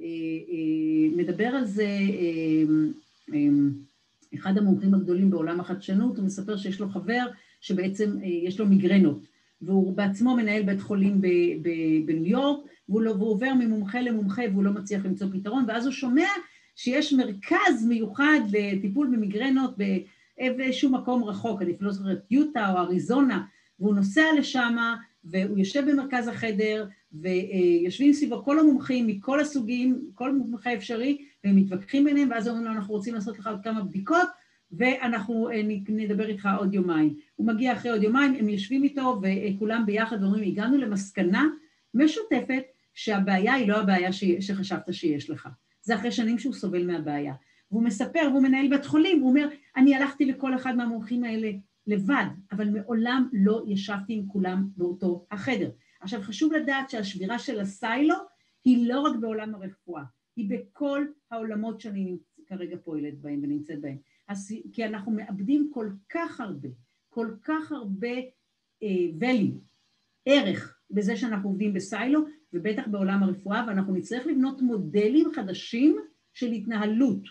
אה, 0.00 1.16
מדבר 1.16 1.46
על 1.46 1.64
זה 1.64 1.88
אחד 4.34 4.58
המומחים 4.58 4.94
הגדולים 4.94 5.30
בעולם 5.30 5.60
החדשנות, 5.60 6.16
הוא 6.16 6.26
מספר 6.26 6.56
שיש 6.56 6.80
לו 6.80 6.88
חבר 6.88 7.26
שבעצם 7.60 8.18
יש 8.22 8.60
לו 8.60 8.66
מיגרנות, 8.66 9.26
והוא 9.60 9.96
בעצמו 9.96 10.36
מנהל 10.36 10.62
בית 10.62 10.80
חולים 10.80 11.20
בניו 12.06 12.26
יורק, 12.26 12.66
והוא, 12.88 13.02
לא, 13.02 13.10
והוא 13.10 13.30
עובר 13.30 13.54
ממומחה 13.54 14.00
למומחה 14.00 14.42
והוא 14.52 14.64
לא 14.64 14.72
מצליח 14.72 15.04
למצוא 15.04 15.26
פתרון, 15.32 15.64
ואז 15.68 15.86
הוא 15.86 15.92
שומע 15.92 16.28
שיש 16.76 17.12
מרכז 17.12 17.86
מיוחד 17.88 18.40
לטיפול 18.52 19.06
במיגרנות 19.06 19.74
באיזשהו 20.38 20.90
מקום 20.90 21.24
רחוק, 21.24 21.62
אני 21.62 21.72
לא 21.80 21.92
זוכרת, 21.92 22.18
יוטה 22.30 22.72
או 22.72 22.78
אריזונה, 22.78 23.44
והוא 23.80 23.94
נוסע 23.94 24.24
לשם 24.38 24.76
והוא 25.24 25.58
יושב 25.58 25.90
במרכז 25.90 26.28
החדר 26.28 26.86
ויושבים 27.12 28.12
סביבו 28.12 28.44
כל 28.44 28.58
המומחים 28.58 29.06
מכל 29.06 29.40
הסוגים, 29.40 30.10
כל 30.14 30.32
מומחה 30.32 30.74
אפשרי, 30.74 31.18
והם 31.44 31.56
מתווכחים 31.56 32.04
ביניהם, 32.04 32.30
ואז 32.30 32.48
אומרים 32.48 32.64
לו, 32.64 32.72
אנחנו 32.72 32.94
רוצים 32.94 33.14
לעשות 33.14 33.38
לך 33.38 33.46
עוד 33.46 33.62
כמה 33.64 33.82
בדיקות, 33.82 34.28
ואנחנו 34.72 35.50
אה, 35.50 35.62
נדבר 35.88 36.26
איתך 36.26 36.48
עוד 36.58 36.74
יומיים. 36.74 37.14
הוא 37.36 37.46
מגיע 37.46 37.72
אחרי 37.72 37.90
עוד 37.90 38.02
יומיים, 38.02 38.34
הם 38.34 38.48
יושבים 38.48 38.82
איתו 38.82 39.20
וכולם 39.22 39.86
ביחד 39.86 40.22
ואומרים, 40.22 40.44
הגענו 40.44 40.78
למסקנה 40.78 41.44
משותפת 41.94 42.62
שהבעיה 42.96 43.54
היא 43.54 43.68
לא 43.68 43.76
הבעיה 43.76 44.12
ש... 44.12 44.24
שחשבת 44.40 44.94
שיש 44.94 45.30
לך. 45.30 45.48
זה 45.82 45.94
אחרי 45.94 46.12
שנים 46.12 46.38
שהוא 46.38 46.54
סובל 46.54 46.86
מהבעיה. 46.86 47.34
והוא 47.70 47.82
מספר, 47.82 48.28
והוא 48.30 48.42
מנהל 48.42 48.68
בית 48.68 48.86
חולים, 48.86 49.20
הוא 49.20 49.28
אומר, 49.28 49.48
אני 49.76 49.94
הלכתי 49.94 50.24
לכל 50.24 50.54
אחד 50.54 50.76
מהמומחים 50.76 51.24
האלה 51.24 51.50
לבד, 51.86 52.26
אבל 52.52 52.70
מעולם 52.70 53.28
לא 53.32 53.64
ישבתי 53.66 54.14
עם 54.14 54.26
כולם 54.26 54.68
באותו 54.76 55.26
החדר. 55.30 55.70
עכשיו 56.00 56.22
חשוב 56.22 56.52
לדעת 56.52 56.90
שהשבירה 56.90 57.38
של 57.38 57.60
הסיילו 57.60 58.14
היא 58.64 58.88
לא 58.88 59.00
רק 59.00 59.16
בעולם 59.16 59.54
הרפואה, 59.54 60.02
היא 60.36 60.50
בכל 60.50 61.06
העולמות 61.30 61.80
שאני 61.80 62.16
כרגע 62.46 62.76
פועלת 62.84 63.20
בהם 63.20 63.40
ונמצאת 63.42 63.80
בהם. 63.80 63.96
כי 64.72 64.84
אנחנו 64.84 65.12
מאבדים 65.12 65.70
כל 65.74 65.90
כך 66.08 66.40
הרבה, 66.40 66.68
כל 67.08 67.30
כך 67.42 67.72
הרבה 67.72 68.16
uh, 68.84 69.22
value, 69.22 69.58
ערך, 70.26 70.78
בזה 70.90 71.16
שאנחנו 71.16 71.48
עובדים 71.48 71.72
בסיילו, 71.72 72.24
ובטח 72.56 72.82
בעולם 72.86 73.22
הרפואה, 73.22 73.64
ואנחנו 73.68 73.94
נצטרך 73.94 74.26
לבנות 74.26 74.62
מודלים 74.62 75.28
חדשים 75.34 75.96
של 76.34 76.52
התנהלות, 76.52 77.22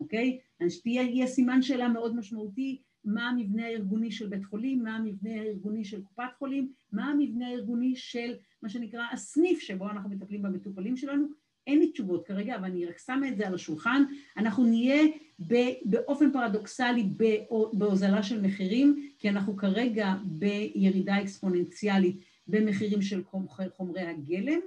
אוקיי? 0.00 0.38
אז 0.60 0.82
תהיה 0.82 1.26
סימן 1.26 1.62
שאלה 1.62 1.88
מאוד 1.88 2.16
משמעותי, 2.16 2.82
מה 3.04 3.28
המבנה 3.28 3.66
הארגוני 3.66 4.10
של 4.10 4.26
בית 4.26 4.44
חולים, 4.44 4.82
מה 4.82 4.96
המבנה 4.96 5.30
הארגוני 5.30 5.84
של 5.84 6.02
קופת 6.02 6.34
חולים, 6.38 6.72
מה 6.92 7.04
המבנה 7.04 7.48
הארגוני 7.48 7.96
של 7.96 8.34
מה 8.62 8.68
שנקרא 8.68 9.02
הסניף 9.12 9.60
שבו 9.60 9.90
אנחנו 9.90 10.10
מטפלים 10.10 10.42
במטופלים 10.42 10.96
שלנו. 10.96 11.26
אין 11.66 11.78
לי 11.78 11.92
תשובות 11.92 12.26
כרגע, 12.26 12.56
אבל 12.56 12.64
אני 12.64 12.86
רק 12.86 12.98
שמה 12.98 13.28
את 13.28 13.36
זה 13.36 13.46
על 13.46 13.54
השולחן. 13.54 14.02
אנחנו 14.36 14.64
נהיה 14.64 15.02
באופן 15.84 16.32
פרדוקסלי 16.32 17.08
בהוזלה 17.72 18.22
של 18.22 18.40
מחירים, 18.40 19.10
כי 19.18 19.28
אנחנו 19.28 19.56
כרגע 19.56 20.14
בירידה 20.24 21.22
אקספוננציאלית 21.22 22.20
במחירים 22.46 23.02
של 23.02 23.22
חומרי 23.76 24.02
הגלם, 24.02 24.60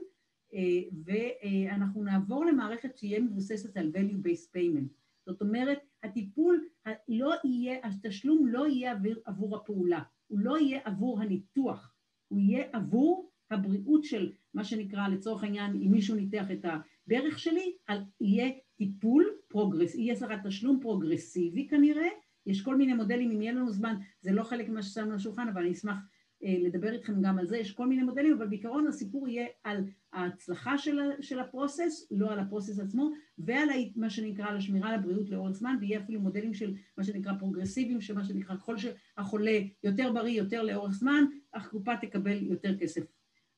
אה, 0.53 0.81
ואנחנו 1.05 2.03
נעבור 2.03 2.45
למערכת 2.45 2.97
שיהיה 2.97 3.19
מבוססת 3.19 3.77
על 3.77 3.91
value-based 3.95 4.57
payment. 4.57 4.87
זאת 5.25 5.41
אומרת, 5.41 5.79
הטיפול 6.03 6.67
לא 7.07 7.33
יהיה, 7.43 7.79
התשלום 7.83 8.47
לא 8.47 8.67
יהיה 8.67 8.91
עבור, 8.91 9.13
עבור 9.25 9.55
הפעולה, 9.55 10.01
הוא 10.27 10.39
לא 10.39 10.57
יהיה 10.57 10.79
עבור 10.83 11.21
הניתוח, 11.21 11.93
הוא 12.27 12.39
יהיה 12.39 12.65
עבור 12.73 13.31
הבריאות 13.51 14.03
של 14.03 14.31
מה 14.53 14.63
שנקרא 14.63 15.07
לצורך 15.07 15.43
העניין, 15.43 15.71
אם 15.75 15.91
מישהו 15.91 16.15
ניתח 16.15 16.51
את 16.51 16.65
הברך 16.65 17.39
שלי, 17.39 17.75
יהיה 18.21 18.51
טיפול 18.77 19.25
progress, 19.47 19.95
יהיה 19.95 20.13
לך 20.13 20.45
תשלום 20.47 20.79
פרוגרסיבי 20.81 21.67
כנראה, 21.67 22.07
יש 22.45 22.61
כל 22.61 22.75
מיני 22.75 22.93
מודלים, 22.93 23.31
אם 23.31 23.41
יהיה 23.41 23.51
לנו 23.51 23.71
זמן, 23.71 23.95
זה 24.21 24.31
לא 24.31 24.43
חלק 24.43 24.69
ממה 24.69 24.83
ששמנו 24.83 25.09
על 25.09 25.15
השולחן, 25.15 25.47
אבל 25.47 25.61
אני 25.61 25.71
אשמח 25.71 25.95
לדבר 26.41 26.93
איתכם 26.93 27.21
גם 27.21 27.39
על 27.39 27.47
זה, 27.47 27.57
יש 27.57 27.71
כל 27.71 27.87
מיני 27.87 28.03
מודלים, 28.03 28.33
אבל 28.33 28.47
בעיקרון 28.47 28.87
הסיפור 28.87 29.27
יהיה 29.27 29.47
על 29.63 29.83
ההצלחה 30.13 30.77
של, 30.77 30.99
של 31.21 31.39
ה 31.39 31.47
process, 31.47 32.07
לא 32.11 32.31
על 32.31 32.39
ה 32.39 32.44
process 32.44 32.79
עצמו, 32.79 33.11
ועל 33.37 33.69
מה 33.95 34.09
שנקרא 34.09 34.45
על 34.45 34.57
השמירה 34.57 34.89
על 34.89 34.95
הבריאות 34.95 35.29
לאורך 35.29 35.51
זמן, 35.51 35.77
ויהיה 35.79 35.99
אפילו 35.99 36.21
מודלים 36.21 36.53
של 36.53 36.75
מה 36.97 37.03
שנקרא 37.03 37.33
פרוגרסיביים, 37.39 38.01
שמה 38.01 38.23
שנקרא 38.23 38.55
ככל 38.55 38.75
שהחולה 38.77 39.59
יותר 39.83 40.13
בריא, 40.13 40.37
יותר 40.37 40.63
לאורך 40.63 40.93
זמן, 40.93 41.23
הקופה 41.53 41.97
תקבל 41.97 42.43
יותר 42.43 42.77
כסף. 42.77 43.03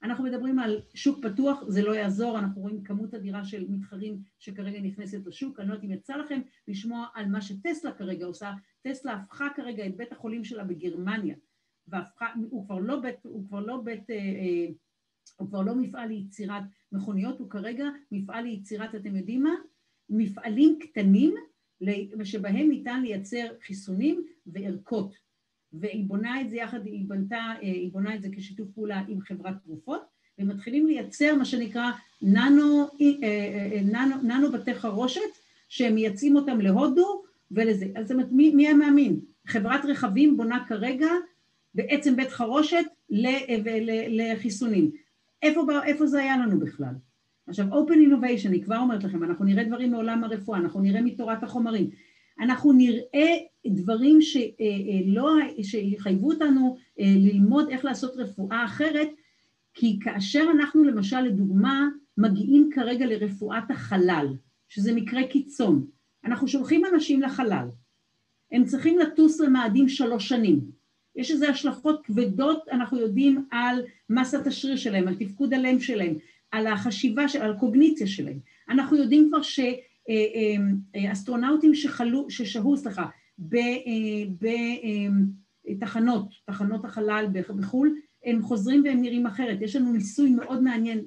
אנחנו 0.03 0.23
מדברים 0.23 0.59
על 0.59 0.81
שוק 0.93 1.25
פתוח, 1.25 1.63
זה 1.67 1.81
לא 1.81 1.95
יעזור, 1.95 2.39
אנחנו 2.39 2.61
רואים 2.61 2.83
כמות 2.83 3.13
אדירה 3.13 3.45
של 3.45 3.65
מתחרים 3.69 4.21
שכרגע 4.39 4.81
נכנסת 4.81 5.25
לשוק, 5.25 5.59
אני 5.59 5.67
לא 5.67 5.73
יודעת 5.73 5.85
אם 5.85 5.91
יצא 5.91 6.15
לכם 6.15 6.41
לשמוע 6.67 7.07
על 7.13 7.25
מה 7.25 7.41
שטסלה 7.41 7.91
כרגע 7.91 8.25
עושה, 8.25 8.53
טסלה 8.81 9.13
הפכה 9.13 9.47
כרגע 9.55 9.85
את 9.87 9.97
בית 9.97 10.11
החולים 10.11 10.43
שלה 10.43 10.63
בגרמניה, 10.63 11.35
והפכה, 11.87 12.25
הוא 12.49 12.65
כבר 12.65 12.79
לא 12.79 12.99
בית, 12.99 13.15
הוא 13.23 13.47
כבר 13.47 13.59
לא 13.59 13.77
בית, 13.77 14.09
אה, 14.09 14.15
אה, 14.15 14.67
הוא 15.37 15.47
כבר 15.47 15.61
לא 15.61 15.75
מפעל 15.75 16.07
ליצירת 16.07 16.63
מכוניות, 16.91 17.39
הוא 17.39 17.49
כרגע 17.49 17.85
מפעל 18.11 18.43
ליצירת, 18.43 18.95
אתם 18.95 19.15
יודעים 19.15 19.43
מה? 19.43 19.53
מפעלים 20.09 20.79
קטנים 20.79 21.35
שבהם 22.23 22.69
ניתן 22.69 23.01
לייצר 23.01 23.47
חיסונים 23.61 24.25
וערכות. 24.45 25.15
והיא 25.73 26.05
בונה 26.05 26.41
את 26.41 26.49
זה 26.49 26.55
יחד, 26.55 26.85
היא 26.85 27.05
בנתה, 27.09 27.35
אה, 27.35 27.59
היא 27.61 27.91
בונה 27.91 28.15
את 28.15 28.21
זה 28.21 28.27
כשיתוף 28.31 28.67
פעולה 28.75 29.03
עם 29.07 29.21
חברת 29.21 29.55
תרופות, 29.63 30.01
ומתחילים 30.39 30.87
לייצר 30.87 31.35
מה 31.35 31.45
שנקרא 31.45 31.91
ננו, 32.21 32.87
ננו, 33.83 34.15
ננו 34.23 34.51
בתי 34.51 34.75
חרושת, 34.75 35.21
שהם 35.69 35.95
מייצאים 35.95 36.35
אותם 36.35 36.61
להודו 36.61 37.23
ולזה. 37.51 37.85
אז 37.95 38.07
זאת 38.07 38.11
אומרת, 38.11 38.31
מי, 38.31 38.55
מי 38.55 38.67
המאמין? 38.67 39.19
חברת 39.47 39.85
רכבים 39.85 40.37
בונה 40.37 40.65
כרגע 40.67 41.07
בעצם 41.77 42.15
בית 42.15 42.29
חרושת 42.29 42.85
לחיסונים. 44.09 44.91
איפה, 45.43 45.61
איפה 45.85 46.07
זה 46.07 46.19
היה 46.19 46.37
לנו 46.37 46.59
בכלל? 46.59 46.93
עכשיו, 47.47 47.65
Open 47.73 47.93
Innovation, 47.93 48.47
אני 48.47 48.63
כבר 48.63 48.77
אומרת 48.77 49.03
לכם, 49.03 49.23
אנחנו 49.23 49.45
נראה 49.45 49.63
דברים 49.63 49.91
מעולם 49.91 50.23
הרפואה, 50.23 50.59
אנחנו 50.59 50.81
נראה 50.81 51.01
מתורת 51.01 51.43
החומרים, 51.43 51.89
אנחנו 52.39 52.73
נראה 52.73 53.33
דברים 53.67 54.21
שלא, 54.21 55.31
שיחייבו 55.63 56.31
אותנו 56.31 56.77
אה, 56.99 57.13
ללמוד 57.17 57.69
איך 57.69 57.85
לעשות 57.85 58.15
רפואה 58.15 58.65
אחרת, 58.65 59.09
כי 59.73 59.99
כאשר 60.01 60.45
אנחנו 60.55 60.83
למשל, 60.83 61.21
לדוגמה, 61.21 61.87
מגיעים 62.17 62.69
כרגע 62.73 63.05
לרפואת 63.05 63.71
החלל, 63.71 64.27
שזה 64.69 64.95
מקרה 64.95 65.27
קיצון, 65.27 65.85
אנחנו 66.25 66.47
שולחים 66.47 66.85
אנשים 66.93 67.21
לחלל, 67.21 67.67
הם 68.51 68.65
צריכים 68.65 68.99
לטוס 68.99 69.39
למאדים 69.39 69.89
שלוש 69.89 70.29
שנים, 70.29 70.76
יש 71.17 71.31
איזה 71.31 71.49
השלכות 71.49 72.05
כבדות, 72.05 72.67
אנחנו 72.71 72.99
יודעים, 72.99 73.45
על 73.51 73.81
מסת 74.09 74.47
השריר 74.47 74.75
שלהם, 74.75 75.07
על 75.07 75.15
תפקוד 75.15 75.53
הלם 75.53 75.79
שלהם, 75.79 76.13
על 76.51 76.67
החשיבה, 76.67 77.25
על 77.39 77.51
הקוגניציה 77.51 78.07
שלהם. 78.07 78.39
אנחנו 78.69 78.97
יודעים 78.97 79.29
כבר 79.29 79.41
שאסטרונאוטים 81.01 81.75
שחלו, 81.75 82.29
ששהו, 82.29 82.77
סליחה, 82.77 83.05
בתחנות, 85.69 86.29
תחנות 86.45 86.85
החלל 86.85 87.25
בחו"ל, 87.59 87.95
הם 88.25 88.41
חוזרים 88.41 88.83
והם 88.85 89.01
נראים 89.01 89.25
אחרת. 89.25 89.61
יש 89.61 89.75
לנו 89.75 89.93
ניסוי 89.93 90.29
מאוד 90.29 90.63
מעניין 90.63 90.99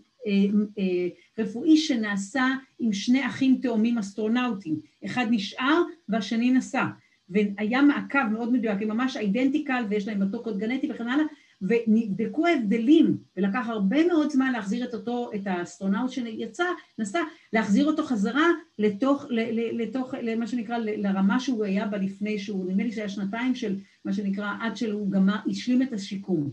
רפואי 1.39 1.77
שנעשה 1.77 2.47
עם 2.79 2.93
שני 2.93 3.27
אחים 3.27 3.59
תאומים 3.63 3.99
אסטרונאוטים, 3.99 4.81
אחד 5.05 5.27
נשאר 5.31 5.83
והשני 6.09 6.51
נסע, 6.51 6.85
והיה 7.31 7.83
מעקב 7.83 8.29
מאוד 8.33 8.53
מדויק, 8.53 8.83
הם 8.83 8.89
ממש 8.89 9.17
identical 9.17 9.85
ויש 9.89 10.09
להם 10.09 10.23
אותו 10.23 10.43
קוד 10.43 10.59
גנטי 10.59 10.91
וכן 10.93 11.09
הלאה, 11.09 11.25
ונבדקו 11.63 12.47
ההבדלים, 12.47 13.19
ולקח 13.37 13.67
הרבה 13.69 14.07
מאוד 14.07 14.31
זמן 14.31 14.53
להחזיר 14.53 14.89
את 14.89 14.95
אותו, 14.95 15.31
את 15.35 15.41
האסטרונאוט 15.47 16.11
שיצא, 16.11 16.65
נסע, 16.99 17.19
להחזיר 17.53 17.87
אותו 17.87 18.05
חזרה 18.05 18.47
לתוך, 18.79 19.27
לתוך, 19.73 20.15
למה 20.23 20.47
שנקרא, 20.47 20.79
לרמה 20.79 21.41
שהוא 21.41 21.65
היה 21.65 21.87
בה 21.87 21.99
לפני 21.99 22.39
שהוא, 22.39 22.67
נדמה 22.67 22.83
לי 22.83 22.93
שהיה 22.93 23.09
שנתיים 23.09 23.55
של 23.55 23.77
מה 24.05 24.13
שנקרא, 24.13 24.53
עד 24.61 24.77
שהוא 24.77 25.11
גם 25.11 25.29
השלים 25.51 25.83
את 25.83 25.93
השיקום. 25.93 26.51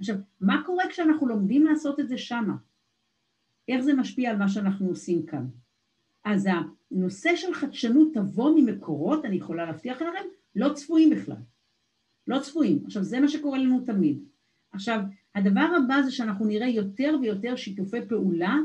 עכשיו, 0.00 0.16
מה 0.40 0.62
קורה 0.66 0.84
כשאנחנו 0.88 1.28
לומדים 1.28 1.64
לעשות 1.64 2.00
את 2.00 2.08
זה 2.08 2.18
שמה? 2.18 2.54
איך 3.68 3.80
זה 3.80 3.94
משפיע 3.94 4.30
על 4.30 4.36
מה 4.36 4.48
שאנחנו 4.48 4.88
עושים 4.88 5.26
כאן? 5.26 5.46
אז 6.24 6.48
הנושא 6.90 7.36
של 7.36 7.54
חדשנות 7.54 8.08
תבוא 8.14 8.52
ממקורות, 8.56 9.24
אני 9.24 9.36
יכולה 9.36 9.64
להבטיח 9.64 10.02
לכם, 10.02 10.28
לא 10.56 10.72
צפויים 10.72 11.10
בכלל. 11.10 11.36
לא 12.26 12.38
צפויים. 12.38 12.82
עכשיו, 12.84 13.02
זה 13.02 13.20
מה 13.20 13.28
שקורה 13.28 13.58
לנו 13.58 13.80
תמיד. 13.80 14.24
עכשיו, 14.72 15.00
הדבר 15.34 15.68
הבא 15.76 16.02
זה 16.02 16.10
שאנחנו 16.10 16.46
נראה 16.46 16.68
יותר 16.68 17.16
ויותר 17.20 17.56
שיתופי 17.56 18.06
פעולה 18.08 18.56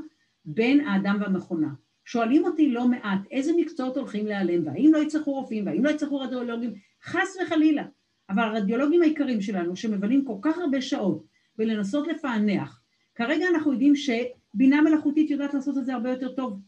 בין 0.46 0.88
האדם 0.88 1.18
והמכונה. 1.22 1.70
שואלים 2.06 2.46
אותי 2.46 2.72
לא 2.72 2.88
מעט 2.88 3.20
איזה 3.32 3.52
מקצועות 3.58 3.98
הולכים 3.98 4.26
להיעלם, 4.26 4.68
והאם 4.68 4.92
לא 4.94 4.98
יצטרכו 4.98 5.34
רופאים, 5.34 5.66
והאם 5.66 5.86
לא 5.86 5.90
יצטרכו 5.90 6.20
רדיולוגים, 6.20 6.74
חס 7.04 7.38
וחלילה. 7.44 7.84
אבל 8.30 8.44
הרדיולוגים 8.44 9.02
היקרים 9.02 9.42
שלנו, 9.42 9.76
שמבלים 9.76 10.26
כל 10.26 10.38
כך 10.42 10.58
הרבה 10.58 10.82
שעות 10.82 11.26
ולנסות 11.60 12.08
לפענח, 12.08 12.82
כרגע 13.16 13.46
אנחנו 13.48 13.72
יודעים 13.72 13.94
שבינה 13.96 14.82
מלאכותית 14.82 15.30
יודעת 15.30 15.54
לעשות 15.54 15.78
את 15.78 15.86
זה 15.86 15.94
הרבה 15.94 16.10
יותר 16.10 16.36
טוב, 16.36 16.60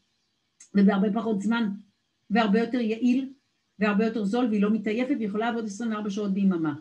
ובהרבה 0.76 1.14
פחות 1.14 1.42
זמן, 1.42 1.70
והרבה 2.30 2.60
יותר 2.60 2.80
יעיל, 2.80 3.34
והרבה 3.80 4.06
יותר 4.06 4.24
זול, 4.24 4.46
והיא 4.46 4.62
לא 4.62 4.70
מתעייפת, 4.70 5.16
והיא 5.16 5.28
יכולה 5.28 5.46
לעבוד 5.46 5.66
24 5.66 6.10
שעות 6.10 6.34
ביממה. 6.34 6.76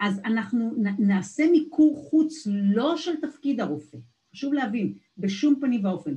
אז 0.00 0.20
אנחנו 0.24 0.74
נעשה 0.98 1.50
מיקור 1.50 1.96
חוץ 2.10 2.46
לא 2.46 2.96
של 2.96 3.16
תפקיד 3.20 3.60
הרופא, 3.60 3.98
חשוב 4.32 4.52
להבין, 4.52 4.94
בשום 5.18 5.60
פנים 5.60 5.84
ואופן, 5.84 6.14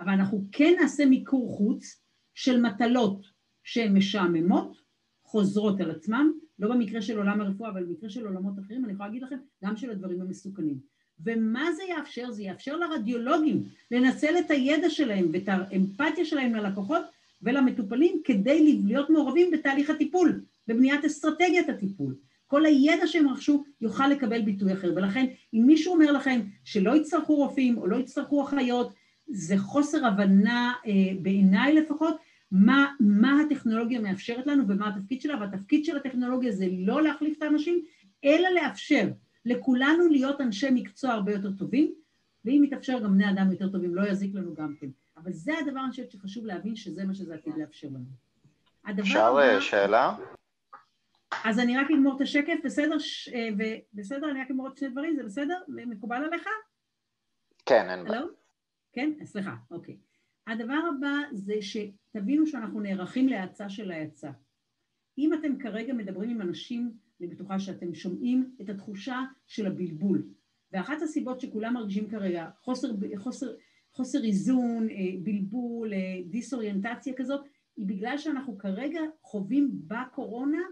אבל 0.00 0.08
אנחנו 0.08 0.44
כן 0.52 0.74
נעשה 0.80 1.06
מיקור 1.06 1.56
חוץ 1.56 2.02
של 2.34 2.60
מטלות 2.60 3.26
שהן 3.64 3.96
משעממות, 3.96 4.76
חוזרות 5.24 5.80
על 5.80 5.90
עצמם, 5.90 6.32
לא 6.58 6.68
במקרה 6.74 7.02
של 7.02 7.18
עולם 7.18 7.40
הרפואה, 7.40 7.70
אבל 7.70 7.84
במקרה 7.84 8.10
של 8.10 8.26
עולמות 8.26 8.58
אחרים, 8.58 8.84
אני 8.84 8.92
יכולה 8.92 9.08
להגיד 9.08 9.22
לכם, 9.22 9.38
גם 9.64 9.76
של 9.76 9.90
הדברים 9.90 10.20
המסוכנים. 10.20 10.78
ומה 11.24 11.72
זה 11.72 11.82
יאפשר? 11.88 12.30
זה 12.30 12.42
יאפשר 12.42 12.76
לרדיולוגים 12.76 13.62
לנצל 13.90 14.38
את 14.38 14.50
הידע 14.50 14.90
שלהם 14.90 15.28
ואת 15.32 15.48
האמפתיה 15.48 16.24
שלהם 16.24 16.54
ללקוחות 16.54 17.02
ולמטופלים 17.42 18.20
כדי 18.24 18.80
להיות 18.84 19.10
מעורבים 19.10 19.50
בתהליך 19.50 19.90
הטיפול, 19.90 20.40
בבניית 20.68 21.04
אסטרטגיית 21.04 21.68
הטיפול. 21.68 22.14
כל 22.46 22.66
הידע 22.66 23.06
שהם 23.06 23.28
רכשו 23.28 23.64
יוכל 23.80 24.08
לקבל 24.08 24.42
ביטוי 24.42 24.72
אחר. 24.72 24.92
ולכן, 24.96 25.26
אם 25.54 25.62
מישהו 25.66 25.94
אומר 25.94 26.12
לכם 26.12 26.40
שלא 26.64 26.96
יצטרכו 26.96 27.34
רופאים 27.34 27.78
או 27.78 27.86
לא 27.86 27.96
יצטרכו 27.96 28.44
אחיות, 28.44 28.92
זה 29.26 29.58
חוסר 29.58 30.06
הבנה, 30.06 30.72
אה, 30.86 30.92
בעיניי 31.22 31.74
לפחות, 31.74 32.16
מה, 32.52 32.86
מה 33.00 33.40
הטכנולוגיה 33.40 34.00
מאפשרת 34.00 34.46
לנו 34.46 34.68
ומה 34.68 34.88
התפקיד 34.88 35.20
שלה, 35.20 35.40
והתפקיד 35.40 35.84
של 35.84 35.96
הטכנולוגיה 35.96 36.52
זה 36.52 36.66
לא 36.78 37.02
להחליף 37.02 37.38
את 37.38 37.42
האנשים, 37.42 37.84
אלא 38.24 38.48
לאפשר 38.54 39.08
לכולנו 39.48 40.08
להיות 40.08 40.40
אנשי 40.40 40.68
מקצוע 40.70 41.12
הרבה 41.12 41.32
יותר 41.32 41.52
טובים, 41.58 41.94
ואם 42.44 42.64
יתאפשר 42.64 42.98
גם 43.04 43.14
בני 43.14 43.30
אדם 43.30 43.50
יותר 43.50 43.68
טובים, 43.68 43.94
לא 43.94 44.08
יזיק 44.08 44.34
לנו 44.34 44.54
גם 44.54 44.74
כן. 44.80 44.86
אבל 45.16 45.32
זה 45.32 45.58
הדבר, 45.58 45.80
אני 45.80 45.90
חושבת 45.90 46.10
שחשוב 46.10 46.46
להבין 46.46 46.76
שזה 46.76 47.04
מה 47.04 47.14
שזה 47.14 47.34
עתיד 47.34 47.52
לאפשר 47.56 47.88
לנו. 47.88 48.04
אפשר 49.00 49.26
הבא... 49.26 49.38
אה, 49.38 49.60
שאלה? 49.60 50.16
אז 51.44 51.58
אני 51.58 51.78
רק 51.78 51.90
אגמור 51.90 52.16
את 52.16 52.20
השקף, 52.20 52.54
בסדר? 52.64 52.98
ש... 52.98 53.28
אה, 53.28 53.48
בסדר, 53.94 54.30
אני 54.30 54.40
רק 54.40 54.50
אגמור 54.50 54.68
את 54.68 54.76
שני 54.76 54.88
דברים, 54.88 55.16
זה 55.16 55.22
בסדר? 55.22 55.58
מקובל 55.68 56.24
עליך? 56.24 56.48
כן, 57.66 57.90
אין 57.90 58.04
בעיה. 58.04 58.22
כן? 58.92 59.12
סליחה, 59.24 59.54
אוקיי. 59.70 59.96
הדבר 60.46 60.80
הבא 60.88 61.12
זה 61.32 61.54
שתבינו 61.60 62.46
שאנחנו 62.46 62.80
נערכים 62.80 63.28
להאצה 63.28 63.68
של 63.68 63.90
ההאצה. 63.90 64.30
אם 65.18 65.34
אתם 65.34 65.58
כרגע 65.58 65.92
מדברים 65.92 66.30
עם 66.30 66.40
אנשים, 66.40 66.92
אני 67.20 67.28
בטוחה 67.28 67.58
שאתם 67.58 67.94
שומעים 67.94 68.54
את 68.60 68.68
התחושה 68.68 69.20
של 69.46 69.66
הבלבול. 69.66 70.28
ואחת 70.72 71.02
הסיבות 71.02 71.40
שכולם 71.40 71.74
מרגישים 71.74 72.08
כרגע 72.10 72.50
חוסר, 72.60 72.88
חוסר, 73.16 73.46
חוסר 73.92 74.24
איזון, 74.24 74.88
אה, 74.90 74.96
בלבול, 75.22 75.92
אה, 75.92 75.98
דיסאוריינטציה 76.30 77.14
כזאת, 77.16 77.40
היא 77.76 77.86
בגלל 77.86 78.18
שאנחנו 78.18 78.58
כרגע 78.58 79.00
חווים 79.22 79.70
בקורונה 79.86 80.62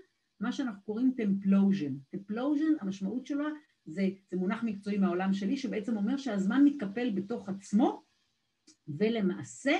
מה 0.40 0.52
שאנחנו 0.52 0.82
קוראים 0.82 1.14
templosion. 1.16 1.94
templosion, 2.10 2.72
המשמעות 2.80 3.26
שלו 3.26 3.44
זה, 3.84 4.08
זה 4.30 4.36
מונח 4.36 4.62
מקצועי 4.62 4.98
מהעולם 4.98 5.32
שלי, 5.32 5.56
שבעצם 5.56 5.96
אומר 5.96 6.16
שהזמן 6.16 6.64
מתקפל 6.64 7.10
בתוך 7.10 7.48
עצמו, 7.48 8.02
ולמעשה 8.88 9.72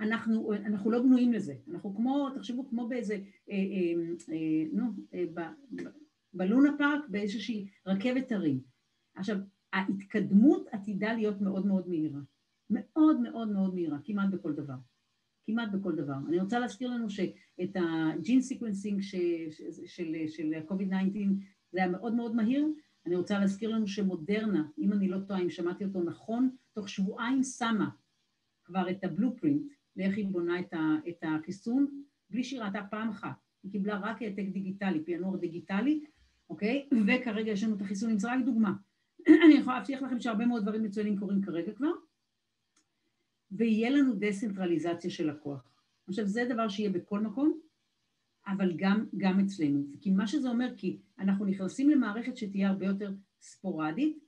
אנחנו, 0.00 0.54
אנחנו 0.54 0.90
לא 0.90 1.02
בנויים 1.02 1.32
לזה. 1.32 1.54
אנחנו 1.70 1.94
כמו, 1.94 2.28
תחשבו, 2.34 2.68
כמו 2.68 2.88
באיזה, 2.88 3.14
אה, 3.14 3.20
אה, 3.50 3.92
אה, 4.32 4.64
נו, 4.72 4.84
אה, 5.14 5.24
ב, 5.34 5.40
ב, 5.70 5.88
בלונה 6.34 6.70
פארק, 6.78 7.08
באיזושהי 7.08 7.66
רכבת 7.86 8.32
הרים. 8.32 8.60
עכשיו, 9.14 9.36
ההתקדמות 9.72 10.68
עתידה 10.72 11.12
להיות 11.12 11.40
מאוד 11.40 11.66
מאוד 11.66 11.88
מהירה. 11.88 12.20
מאוד 12.70 13.20
מאוד 13.20 13.48
מאוד 13.48 13.74
מהירה, 13.74 13.98
כמעט 14.04 14.30
בכל 14.30 14.52
דבר. 14.52 14.74
כמעט 15.46 15.68
בכל 15.72 15.94
דבר. 15.94 16.16
אני 16.28 16.40
רוצה 16.40 16.58
להזכיר 16.58 16.90
לנו 16.90 17.10
שאת 17.10 17.76
ה 17.76 17.89
gene 17.89 18.40
sequencing 18.40 19.00
של, 19.00 20.26
של 20.28 20.52
COVID-19 20.68 21.18
זה 21.72 21.78
היה 21.78 21.88
מאוד 21.88 22.14
מאוד 22.14 22.34
מהיר. 22.34 22.66
אני 23.06 23.16
רוצה 23.16 23.38
להזכיר 23.38 23.70
לנו 23.70 23.86
שמודרנה, 23.86 24.68
אם 24.78 24.92
אני 24.92 25.08
לא 25.08 25.18
טועה, 25.28 25.42
אם 25.42 25.50
שמעתי 25.50 25.84
אותו 25.84 26.02
נכון, 26.02 26.56
תוך 26.72 26.88
שבועיים 26.88 27.42
שמה 27.42 27.88
כבר 28.64 28.90
את 28.90 29.04
ה 29.04 29.10
blueprint 29.10 29.62
לאיך 29.96 30.16
היא 30.16 30.26
בונה 30.26 30.60
את, 30.60 30.74
ה, 30.74 30.94
את 31.08 31.24
החיסון, 31.24 32.02
בלי 32.30 32.44
שהיא 32.44 32.60
ראתה 32.60 32.80
פעם 32.90 33.08
אחת. 33.08 33.36
היא 33.62 33.72
קיבלה 33.72 33.98
רק 33.98 34.22
העתק 34.22 34.44
דיגיטלי, 34.52 35.04
פענוח 35.04 35.36
דיגיטלי, 35.36 36.04
אוקיי? 36.50 36.88
וכרגע 37.06 37.50
יש 37.50 37.64
לנו 37.64 37.76
את 37.76 37.80
החיסונים, 37.80 38.18
זה 38.18 38.32
רק 38.32 38.44
דוגמה. 38.44 38.72
אני 39.46 39.54
יכולה 39.54 39.76
להבטיח 39.76 40.02
לכם 40.02 40.20
שהרבה 40.20 40.46
מאוד 40.46 40.62
דברים 40.62 40.82
מצוינים 40.82 41.18
קורים 41.18 41.42
כרגע 41.42 41.72
כבר, 41.72 41.90
ויהיה 43.52 43.90
לנו 43.90 44.14
דסנטרליזציה 44.18 45.10
של 45.10 45.30
הכוח. 45.30 45.64
עכשיו, 46.08 46.26
זה 46.26 46.44
דבר 46.48 46.68
שיהיה 46.68 46.90
בכל 46.90 47.20
מקום, 47.20 47.60
אבל 48.46 48.72
גם, 48.76 49.06
גם 49.16 49.40
אצלנו. 49.40 49.82
כי 50.00 50.10
מה 50.10 50.26
שזה 50.26 50.48
אומר, 50.48 50.72
כי 50.76 50.98
אנחנו 51.18 51.44
נכנסים 51.44 51.90
למערכת 51.90 52.36
שתהיה 52.36 52.68
הרבה 52.68 52.86
יותר 52.86 53.12
ספורדית, 53.40 54.18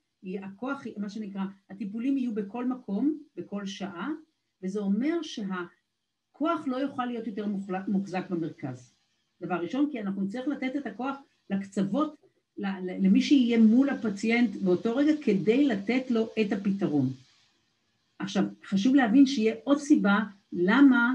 הכוח, 0.43 0.83
מה 0.97 1.09
שנקרא, 1.09 1.43
הטיפולים 1.71 2.19
יהיו 2.19 2.35
בכל 2.35 2.65
מקום, 2.65 3.19
בכל 3.37 3.67
שעה, 3.67 4.09
וזה 4.63 4.81
אומר 4.81 5.23
שהכוח 5.23 6.61
לא 6.67 6.77
יוכל 6.77 7.07
להיות 7.07 7.27
יותר 7.27 7.47
מוחזק 7.89 8.31
במרכז. 8.31 8.95
דבר 9.41 9.55
ראשון, 9.55 9.89
כי 9.93 10.01
אנחנו 10.01 10.23
נצטרך 10.23 10.49
לתת 10.49 10.77
את 10.77 10.87
הכוח 10.87 11.17
לקצוות, 11.51 12.15
למי 13.01 13.23
שיהיה 13.23 13.59
מול 13.59 13.91
הפציינט 13.91 14.57
באותו 14.57 14.97
רגע, 14.97 15.13
כדי 15.23 15.65
לתת 15.65 16.11
לו 16.11 16.29
את 16.41 16.53
הפתרון. 16.53 17.07
עכשיו, 18.19 18.45
חשוב 18.65 18.95
להבין 18.95 19.27
שיהיה 19.27 19.55
עוד 19.65 19.79
סיבה 19.79 20.19
למה 20.53 21.15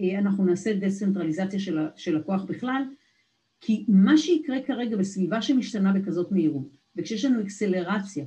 אה, 0.00 0.18
אנחנו 0.18 0.44
נעשה 0.44 0.74
דצנטרליזציה 0.74 1.60
של 1.96 2.16
הכוח 2.16 2.44
בכלל, 2.44 2.82
כי 3.60 3.84
מה 3.88 4.18
שיקרה 4.18 4.62
כרגע 4.66 4.96
בסביבה 4.96 5.42
שמשתנה 5.42 5.92
בכזאת 5.92 6.32
מהירות, 6.32 6.68
וכשיש 6.96 7.24
לנו 7.24 7.42
אקסלרציה 7.42 8.24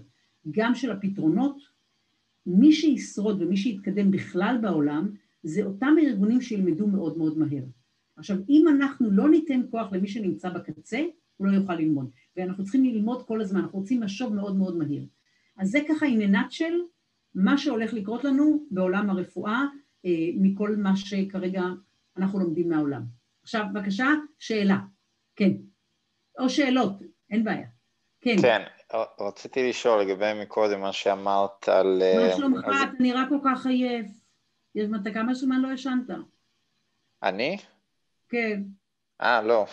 גם 0.52 0.76
של 0.76 0.92
הפתרונות, 0.92 1.75
מי 2.46 2.74
שישרוד 2.74 3.42
ומי 3.42 3.58
שיתקדם 3.58 4.12
בכלל 4.12 4.58
בעולם, 4.62 5.10
זה 5.44 5.64
אותם 5.64 5.96
ארגונים 6.02 6.42
שילמדו 6.42 6.88
מאוד 6.88 7.18
מאוד 7.18 7.38
מהר. 7.38 7.64
עכשיו, 8.18 8.38
אם 8.50 8.66
אנחנו 8.68 9.12
לא 9.12 9.30
ניתן 9.30 9.62
כוח 9.72 9.94
למי 9.94 10.08
שנמצא 10.08 10.50
בקצה, 10.50 11.02
הוא 11.38 11.48
לא 11.48 11.52
יוכל 11.52 11.76
ללמוד. 11.76 12.10
ואנחנו 12.38 12.64
צריכים 12.64 12.84
ללמוד 12.84 13.26
כל 13.28 13.42
הזמן, 13.42 13.60
אנחנו 13.60 13.80
רוצים 13.80 14.04
לחשוב 14.04 14.34
מאוד 14.34 14.56
מאוד 14.56 14.78
מהיר. 14.78 15.06
אז 15.58 15.70
זה 15.70 15.80
ככה 15.90 16.06
in 16.06 16.20
a 16.20 16.36
nutshell, 16.36 16.74
מה 17.36 17.58
שהולך 17.58 17.94
לקרות 17.94 18.24
לנו 18.24 18.66
בעולם 18.72 19.10
הרפואה, 19.10 19.64
אה, 20.06 20.30
מכל 20.36 20.76
מה 20.76 20.96
שכרגע 20.96 21.64
אנחנו 22.18 22.40
לומדים 22.40 22.70
מהעולם. 22.70 23.04
עכשיו, 23.44 23.66
בבקשה, 23.74 24.08
שאלה. 24.40 24.80
כן. 25.36 25.52
או 26.40 26.50
שאלות, 26.50 26.94
אין 27.30 27.44
בעיה. 27.44 27.68
כן. 28.22 28.36
כן, 28.42 28.62
רציתי 29.20 29.70
לשאול 29.70 30.02
לגבי 30.02 30.32
מקודם 30.42 30.82
מה 30.82 30.94
שאמרת 30.94 31.70
על... 31.70 32.02
מה 32.16 32.22
אה, 32.22 32.38
שלומך? 32.38 32.66
אתה 32.66 32.92
נראה 33.00 33.24
כל 33.30 33.40
כך 33.46 33.66
עייף. 33.66 34.08
אתה 35.02 35.14
כמה 35.14 35.34
זמן 35.34 35.62
לא 35.62 35.74
ישנת? 35.74 36.10
אני? 37.24 37.58
כן. 38.30 38.62
אה, 39.22 39.42
לא. 39.42 39.66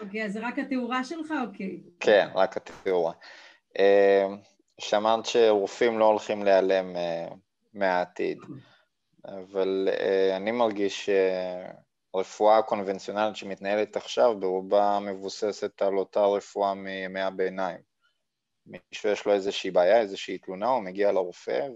אוקיי, 0.00 0.24
אז 0.24 0.32
זה 0.32 0.46
רק 0.46 0.58
התאורה 0.58 1.04
שלך? 1.04 1.34
אוקיי. 1.46 1.80
כן, 2.00 2.28
רק 2.34 2.56
התאורה. 2.56 3.12
אה, 3.78 4.26
שמעת 4.80 5.26
שרופאים 5.26 5.98
לא 5.98 6.04
הולכים 6.04 6.44
להיעלם 6.44 6.96
מהעתיד, 7.74 8.38
אבל 9.24 9.88
אני 10.36 10.50
מרגיש 10.50 11.08
הרפואה 12.16 12.58
הקונבנציונלית 12.58 13.36
שמתנהלת 13.36 13.96
עכשיו 13.96 14.40
ברובה 14.40 14.98
מבוססת 15.02 15.82
על 15.82 15.98
אותה 15.98 16.24
רפואה 16.24 16.74
מימי 16.74 17.20
הביניים. 17.20 17.78
מישהו 18.66 19.10
יש 19.10 19.26
לו 19.26 19.32
איזושהי 19.32 19.70
בעיה, 19.70 20.00
איזושהי 20.00 20.38
תלונה, 20.38 20.68
הוא 20.68 20.82
מגיע 20.82 21.12
לרופא, 21.12 21.68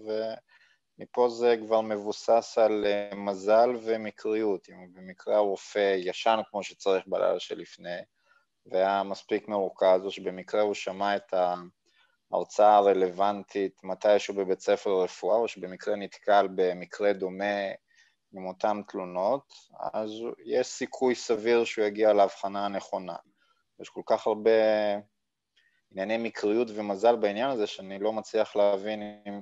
ומפה 0.97 1.29
זה 1.29 1.55
כבר 1.65 1.81
מבוסס 1.81 2.57
על 2.57 2.85
אה, 2.85 3.15
מזל 3.15 3.69
ומקריות. 3.83 4.69
אם 4.69 4.93
במקרה 4.93 5.35
הרופא 5.35 5.95
ישן 5.97 6.39
כמו 6.49 6.63
שצריך 6.63 7.03
בלילה 7.07 7.39
שלפני, 7.39 7.99
והיה 8.65 9.03
מספיק 9.03 9.47
מרוכז, 9.47 10.05
או 10.05 10.11
שבמקרה 10.11 10.61
הוא 10.61 10.73
שמע 10.73 11.15
את 11.15 11.33
ההרצאה 12.31 12.75
הרלוונטית 12.75 13.83
מתישהו 13.83 14.33
בבית 14.33 14.59
ספר 14.59 14.89
לרפואה, 14.89 15.37
או 15.37 15.47
שבמקרה 15.47 15.95
נתקל 15.95 16.47
במקרה 16.55 17.13
דומה 17.13 17.71
עם 18.33 18.45
אותן 18.45 18.81
תלונות, 18.87 19.53
אז 19.93 20.09
יש 20.45 20.67
סיכוי 20.67 21.15
סביר 21.15 21.63
שהוא 21.63 21.85
יגיע 21.85 22.13
להבחנה 22.13 22.65
הנכונה. 22.65 23.15
יש 23.79 23.89
כל 23.89 24.01
כך 24.05 24.27
הרבה 24.27 24.51
ענייני 25.91 26.17
מקריות 26.17 26.67
ומזל 26.75 27.15
בעניין 27.15 27.49
הזה, 27.49 27.67
שאני 27.67 27.99
לא 27.99 28.13
מצליח 28.13 28.55
להבין 28.55 29.01
אם 29.27 29.41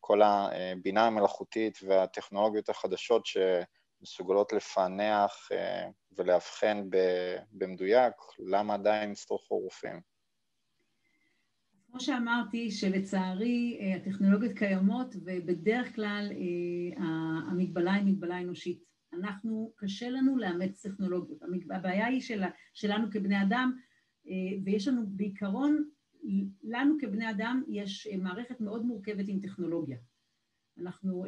כל 0.00 0.22
הבינה 0.22 1.06
המלאכותית 1.06 1.78
והטכנולוגיות 1.82 2.68
החדשות 2.68 3.26
שמסוגלות 3.26 4.52
לפענח 4.52 5.48
אה, 5.52 5.86
ולאבחן 6.12 6.88
במדויק, 7.52 8.14
למה 8.38 8.74
עדיין 8.74 9.12
יצטרכו 9.12 9.58
רופאים. 9.58 10.11
כמו 11.92 12.00
שאמרתי, 12.00 12.70
שלצערי 12.70 13.78
אה, 13.80 13.96
הטכנולוגיות 13.96 14.52
קיימות 14.52 15.16
ובדרך 15.24 15.94
כלל 15.94 16.28
אה, 16.32 17.02
המגבלה 17.50 17.92
היא 17.92 18.04
מגבלה 18.04 18.40
אנושית. 18.40 18.84
אנחנו, 19.12 19.72
קשה 19.76 20.10
לנו 20.10 20.38
לאמץ 20.38 20.86
טכנולוגיות. 20.86 21.38
הבעיה 21.70 22.06
היא 22.06 22.20
של, 22.20 22.42
שלנו 22.74 23.10
כבני 23.10 23.42
אדם, 23.42 23.72
אה, 24.28 24.32
ויש 24.64 24.88
לנו 24.88 25.02
בעיקרון, 25.06 25.84
לנו 26.62 26.94
כבני 27.00 27.30
אדם 27.30 27.62
יש 27.68 28.08
מערכת 28.22 28.60
מאוד 28.60 28.84
מורכבת 28.84 29.24
עם 29.28 29.40
טכנולוגיה. 29.40 29.96
אנחנו, 30.78 31.24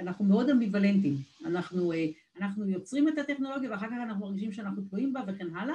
אנחנו 0.00 0.24
מאוד 0.24 0.50
אמביוולנטים. 0.50 1.14
אנחנו, 1.44 1.92
אנחנו 2.36 2.68
יוצרים 2.68 3.08
את 3.08 3.18
הטכנולוגיה 3.18 3.70
ואחר 3.70 3.86
כך 3.86 3.96
אנחנו 4.04 4.26
מרגישים 4.26 4.52
שאנחנו 4.52 4.82
תלויים 4.82 5.12
בה 5.12 5.20
וכן 5.28 5.56
הלאה. 5.56 5.74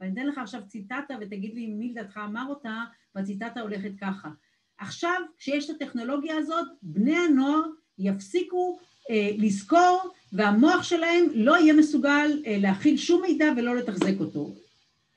ואני 0.00 0.12
אתן 0.12 0.26
לך 0.26 0.38
עכשיו 0.38 0.60
ציטטה 0.66 1.14
ותגיד 1.20 1.54
לי 1.54 1.66
מי 1.66 1.90
לדעתך 1.90 2.20
אמר 2.24 2.44
אותה, 2.48 2.84
והציטטה 3.14 3.60
הולכת 3.60 3.92
ככה. 4.00 4.28
עכשיו, 4.78 5.22
כשיש 5.38 5.70
את 5.70 5.82
הטכנולוגיה 5.82 6.36
הזאת, 6.36 6.66
בני 6.82 7.16
הנוער 7.16 7.62
יפסיקו 7.98 8.78
אה, 9.10 9.30
לזכור, 9.38 10.10
והמוח 10.32 10.82
שלהם 10.82 11.24
לא 11.34 11.56
יהיה 11.56 11.72
מסוגל 11.72 12.42
אה, 12.46 12.56
להכיל 12.60 12.96
שום 12.96 13.22
מידע 13.22 13.46
ולא 13.56 13.76
לתחזק 13.76 14.20
אותו. 14.20 14.54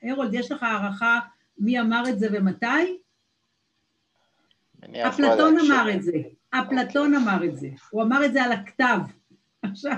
הרולד, 0.02 0.34
יש 0.34 0.52
לך 0.52 0.62
הערכה 0.62 1.20
מי 1.58 1.80
אמר 1.80 2.02
את 2.08 2.18
זה 2.18 2.28
ומתי? 2.32 2.98
אפלטון 5.08 5.58
אמר 5.58 5.94
את 5.94 6.02
זה. 6.02 6.12
אפלטון 6.50 7.14
אוקיי. 7.14 7.32
אמר 7.32 7.44
את 7.44 7.56
זה. 7.56 7.68
הוא 7.90 8.02
אמר 8.02 8.24
את 8.24 8.32
זה 8.32 8.44
על 8.44 8.52
הכתב. 8.52 8.98
עכשיו, 9.62 9.96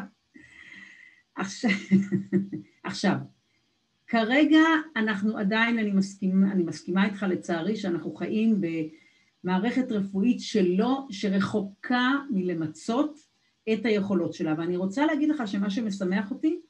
עכשיו, 2.85 3.17
כרגע 4.07 4.63
אנחנו 4.97 5.39
עדיין, 5.39 5.79
אני 5.79 5.91
מסכימה, 5.91 6.53
אני 6.53 6.63
מסכימה 6.63 7.05
איתך 7.05 7.27
לצערי, 7.29 7.77
שאנחנו 7.77 8.15
חיים 8.15 8.61
במערכת 9.45 9.93
רפואית 9.93 10.41
שלא, 10.41 11.07
שרחוקה 11.11 12.11
מלמצות 12.31 13.19
את 13.73 13.87
היכולות 13.87 14.33
שלה. 14.33 14.55
ואני 14.59 14.77
רוצה 14.77 15.07
להגיד 15.07 15.29
לך 15.29 15.49
שמה 15.49 15.71
שמשמח 15.71 16.31
אותי, 16.31 16.61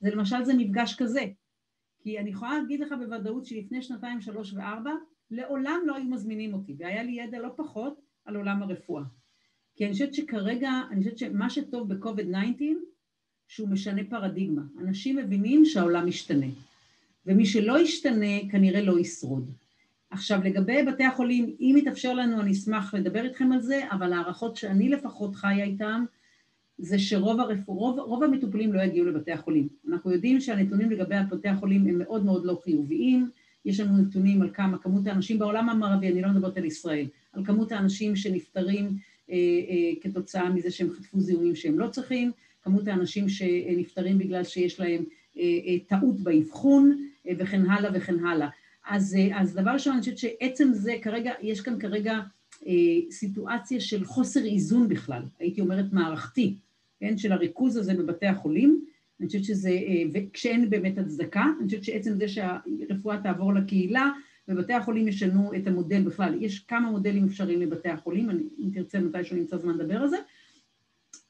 זה 0.00 0.10
למשל 0.10 0.44
זה 0.44 0.54
מפגש 0.54 0.94
כזה. 0.98 1.24
כי 2.02 2.18
אני 2.18 2.30
יכולה 2.30 2.58
להגיד 2.58 2.80
לך 2.80 2.92
בוודאות 2.92 3.46
שלפני 3.46 3.82
שנתיים, 3.82 4.20
שלוש 4.20 4.52
וארבע, 4.52 4.92
לעולם 5.30 5.80
לא 5.86 5.96
היו 5.96 6.04
מזמינים 6.04 6.54
אותי, 6.54 6.76
והיה 6.78 7.02
לי 7.02 7.12
ידע 7.12 7.38
לא 7.38 7.48
פחות 7.56 8.00
על 8.24 8.36
עולם 8.36 8.62
הרפואה. 8.62 9.02
כי 9.76 9.84
אני 9.84 9.92
חושבת 9.92 10.14
שכרגע, 10.14 10.70
אני 10.90 11.00
חושבת 11.02 11.18
שמה 11.18 11.50
שטוב 11.50 11.94
ב-COVID-19, 11.94 12.62
שהוא 13.48 13.68
משנה 13.68 14.02
פרדיגמה. 14.10 14.62
אנשים 14.78 15.16
מבינים 15.16 15.64
שהעולם 15.64 16.06
משתנה. 16.06 16.46
ומי 17.26 17.46
שלא 17.46 17.80
ישתנה 17.80 18.50
כנראה 18.50 18.80
לא 18.80 18.98
ישרוד. 18.98 19.50
עכשיו 20.10 20.40
לגבי 20.44 20.82
בתי 20.82 21.04
החולים, 21.04 21.56
אם 21.60 21.74
יתאפשר 21.78 22.14
לנו 22.14 22.40
אני 22.40 22.52
אשמח 22.52 22.94
לדבר 22.94 23.24
איתכם 23.24 23.52
על 23.52 23.60
זה, 23.60 23.80
אבל 23.90 24.12
ההערכות 24.12 24.56
שאני 24.56 24.88
לפחות 24.88 25.34
חיה 25.34 25.64
איתן 25.64 26.04
זה 26.78 26.98
שרוב 26.98 27.40
הרפ... 27.40 27.68
רוב, 27.68 27.98
רוב 27.98 28.22
המטופלים 28.22 28.72
לא 28.72 28.82
יגיעו 28.82 29.06
לבתי 29.06 29.32
החולים. 29.32 29.68
אנחנו 29.88 30.12
יודעים 30.12 30.40
שהנתונים 30.40 30.90
לגבי 30.90 31.14
בתי 31.30 31.48
החולים 31.48 31.86
הם 31.86 31.98
מאוד 31.98 32.24
מאוד 32.24 32.44
לא 32.44 32.60
חיוביים, 32.64 33.30
יש 33.64 33.80
לנו 33.80 34.02
נתונים 34.02 34.42
על 34.42 34.50
כמה, 34.54 34.78
כמות 34.78 35.06
האנשים 35.06 35.38
בעולם 35.38 35.68
המערבי, 35.68 36.08
אני 36.08 36.22
לא 36.22 36.28
מדברת 36.28 36.56
על 36.56 36.64
ישראל, 36.64 37.06
על 37.32 37.44
כמות 37.44 37.72
האנשים 37.72 38.16
שנפטרים 38.16 38.84
אה, 39.30 39.34
אה, 39.68 39.92
כתוצאה 40.00 40.50
מזה 40.50 40.70
שהם 40.70 40.90
חטפו 40.90 41.20
זיהומים 41.20 41.54
שהם 41.54 41.78
לא 41.78 41.88
צריכים, 41.88 42.32
כמות 42.62 42.88
האנשים 42.88 43.28
שנפטרים 43.28 44.18
בגלל 44.18 44.44
שיש 44.44 44.80
להם 44.80 45.04
אה, 45.38 45.42
אה, 45.42 45.76
טעות 45.86 46.20
באבחון, 46.20 47.08
וכן 47.38 47.70
הלאה 47.70 47.90
וכן 47.94 48.24
הלאה. 48.24 48.48
אז, 48.88 49.16
אה, 49.18 49.40
אז 49.40 49.54
דבר 49.54 49.70
ראשון, 49.70 49.92
אני 49.92 50.00
חושבת 50.00 50.18
שעצם 50.18 50.68
זה 50.72 50.94
כרגע, 51.02 51.32
יש 51.42 51.60
כאן 51.60 51.78
כרגע 51.78 52.20
אה, 52.66 52.72
סיטואציה 53.10 53.80
של 53.80 54.04
חוסר 54.04 54.44
איזון 54.44 54.88
בכלל, 54.88 55.22
הייתי 55.38 55.60
אומרת 55.60 55.92
מערכתי, 55.92 56.56
כן, 57.00 57.18
של 57.18 57.32
הריכוז 57.32 57.76
הזה 57.76 57.94
בבתי 57.94 58.26
החולים, 58.26 58.84
אני 59.20 59.26
חושבת 59.26 59.44
שזה, 59.44 59.70
אה, 59.70 60.02
וכשאין 60.12 60.70
באמת 60.70 60.98
הצדקה, 60.98 61.44
אני 61.58 61.66
חושבת 61.66 61.84
שעצם 61.84 62.14
זה 62.14 62.28
שהרפואה 62.28 63.20
תעבור 63.22 63.54
לקהילה, 63.54 64.10
ובתי 64.48 64.72
החולים 64.72 65.08
ישנו 65.08 65.54
את 65.56 65.66
המודל 65.66 66.02
בכלל, 66.02 66.42
יש 66.42 66.58
כמה 66.58 66.90
מודלים 66.90 67.24
אפשריים 67.24 67.60
לבתי 67.60 67.88
החולים, 67.88 68.30
אני, 68.30 68.42
אם 68.58 68.70
תרצה 68.74 69.00
מתישהו 69.00 69.36
נמצא 69.36 69.56
זמן 69.56 69.74
לדבר 69.74 69.96
על 69.96 70.08
זה, 70.08 70.16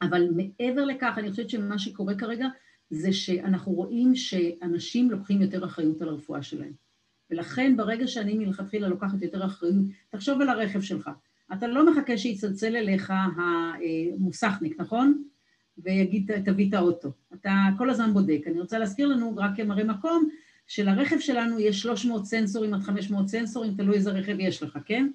אבל 0.01 0.27
מעבר 0.35 0.85
לכך, 0.85 1.13
אני 1.17 1.31
חושבת 1.31 1.49
שמה 1.49 1.79
שקורה 1.79 2.15
כרגע 2.15 2.47
זה 2.89 3.13
שאנחנו 3.13 3.71
רואים 3.71 4.15
שאנשים 4.15 5.11
לוקחים 5.11 5.41
יותר 5.41 5.65
אחריות 5.65 6.01
על 6.01 6.09
הרפואה 6.09 6.43
שלהם. 6.43 6.73
ולכן 7.31 7.77
ברגע 7.77 8.07
שאני 8.07 8.33
מלכתחילה 8.33 8.87
לוקחת 8.87 9.21
יותר 9.21 9.45
אחריות, 9.45 9.75
תחשוב 10.09 10.41
על 10.41 10.49
הרכב 10.49 10.81
שלך. 10.81 11.09
אתה 11.53 11.67
לא 11.67 11.91
מחכה 11.91 12.17
שיצלצל 12.17 12.75
אליך 12.75 13.13
המוסכניק, 13.37 14.79
נכון? 14.79 15.23
ויגיד, 15.77 16.31
תביא 16.45 16.69
את 16.69 16.73
האוטו. 16.73 17.11
אתה 17.33 17.51
כל 17.77 17.89
הזמן 17.89 18.13
בודק. 18.13 18.41
אני 18.47 18.59
רוצה 18.59 18.79
להזכיר 18.79 19.07
לנו, 19.07 19.33
רק 19.37 19.51
כמראה 19.55 19.83
מקום, 19.83 20.29
שלרכב 20.67 21.19
שלנו 21.19 21.59
יש 21.59 21.81
300 21.81 22.25
סנסורים 22.25 22.73
עד 22.73 22.81
500 22.81 23.27
סנסורים, 23.27 23.75
תלוי 23.75 23.95
איזה 23.95 24.11
רכב 24.11 24.35
יש 24.39 24.63
לך, 24.63 24.79
כן? 24.85 25.09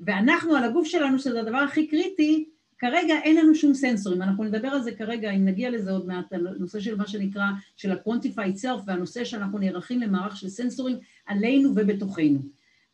ואנחנו, 0.00 0.56
על 0.56 0.64
הגוף 0.64 0.86
שלנו, 0.86 1.18
שזה 1.18 1.40
הדבר 1.40 1.56
הכי 1.56 1.86
קריטי, 1.86 2.48
כרגע 2.84 3.14
אין 3.22 3.36
לנו 3.36 3.54
שום 3.54 3.74
סנסורים, 3.74 4.22
אנחנו 4.22 4.44
נדבר 4.44 4.68
על 4.68 4.82
זה 4.82 4.92
כרגע, 4.94 5.30
אם 5.30 5.44
נגיע 5.44 5.70
לזה 5.70 5.90
עוד 5.90 6.06
מעט, 6.06 6.32
על 6.32 6.48
נושא 6.58 6.80
של 6.80 6.96
מה 6.96 7.06
שנקרא, 7.06 7.44
של 7.76 7.92
ה-quantified 7.92 8.62
self, 8.62 8.82
והנושא 8.86 9.24
שאנחנו 9.24 9.58
נערכים 9.58 10.00
למערך 10.00 10.36
של 10.36 10.48
סנסורים 10.48 10.96
עלינו 11.26 11.70
ובתוכנו. 11.70 12.38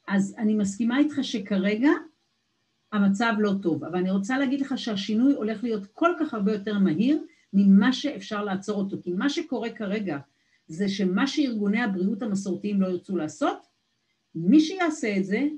אז 0.08 0.34
אני 0.38 0.54
מסכימה 0.54 0.98
איתך 0.98 1.18
שכרגע 1.22 1.90
המצב 2.92 3.32
לא 3.38 3.52
טוב, 3.62 3.84
אבל 3.84 3.98
אני 3.98 4.10
רוצה 4.10 4.38
להגיד 4.38 4.60
לך 4.60 4.78
שהשינוי 4.78 5.34
הולך 5.34 5.64
להיות 5.64 5.86
כל 5.86 6.10
כך 6.20 6.34
הרבה 6.34 6.52
יותר 6.52 6.78
מהיר 6.78 7.24
ממה 7.52 7.92
שאפשר 7.92 8.44
לעצור 8.44 8.78
אותו, 8.78 8.96
כי 9.02 9.12
מה 9.12 9.30
שקורה 9.30 9.70
כרגע 9.70 10.18
זה 10.68 10.88
שמה 10.88 11.26
שארגוני 11.26 11.82
הבריאות 11.82 12.22
המסורתיים 12.22 12.80
לא 12.80 12.86
ירצו 12.86 13.16
לעשות, 13.16 13.66
מי 14.34 14.60
שיעשה 14.60 15.16
את 15.16 15.24
זה, 15.24 15.48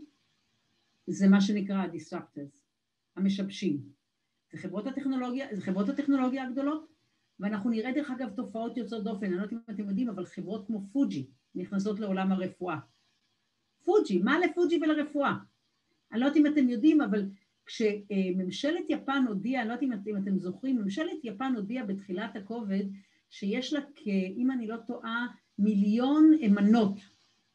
זה 1.07 1.28
מה 1.28 1.41
שנקרא 1.41 1.76
ה-disruptors, 1.76 2.59
המשבשים. 3.16 4.01
זה 4.53 4.59
חברות 4.59 4.86
הטכנולוגיה, 4.86 5.46
זה 5.53 5.62
חברות 5.62 5.88
הטכנולוגיה 5.88 6.44
הגדולות, 6.44 6.86
ואנחנו 7.40 7.70
נראה 7.70 7.92
דרך 7.92 8.11
אגב 8.11 8.28
תופעות 8.36 8.76
יוצאות 8.76 9.05
דופן, 9.05 9.26
אני 9.26 9.36
לא 9.36 9.42
יודעת 9.42 9.53
אם 9.53 9.74
אתם 9.74 9.88
יודעים, 9.88 10.09
אבל 10.09 10.26
חברות 10.26 10.66
כמו 10.66 10.82
פוג'י 10.92 11.26
נכנסות 11.55 12.00
לעולם 12.00 12.32
הרפואה. 12.32 12.78
פוג'י, 13.84 14.18
מה 14.18 14.38
לפוג'י 14.38 14.80
ולרפואה? 14.82 15.34
אני 16.12 16.20
לא 16.20 16.26
יודעת 16.26 16.36
אם 16.36 16.46
אתם 16.46 16.68
יודעים, 16.68 17.00
אבל 17.00 17.24
כשממשלת 17.66 18.84
יפן 18.88 19.24
הודיעה, 19.28 19.62
אני 19.62 19.68
לא 19.68 19.74
יודעת 19.74 20.07
אם 20.07 20.16
אתם 20.16 20.38
זוכרים, 20.38 20.76
ממשלת 20.76 21.24
יפן 21.24 21.53
הודיעה 21.57 21.84
בתחילת 21.84 22.36
הכובד 22.36 22.84
שיש 23.30 23.72
לה, 23.72 23.80
אם 24.36 24.50
אני 24.50 24.66
לא 24.66 24.76
טועה, 24.76 25.26
מיליון 25.59 26.32
מנות 26.50 26.98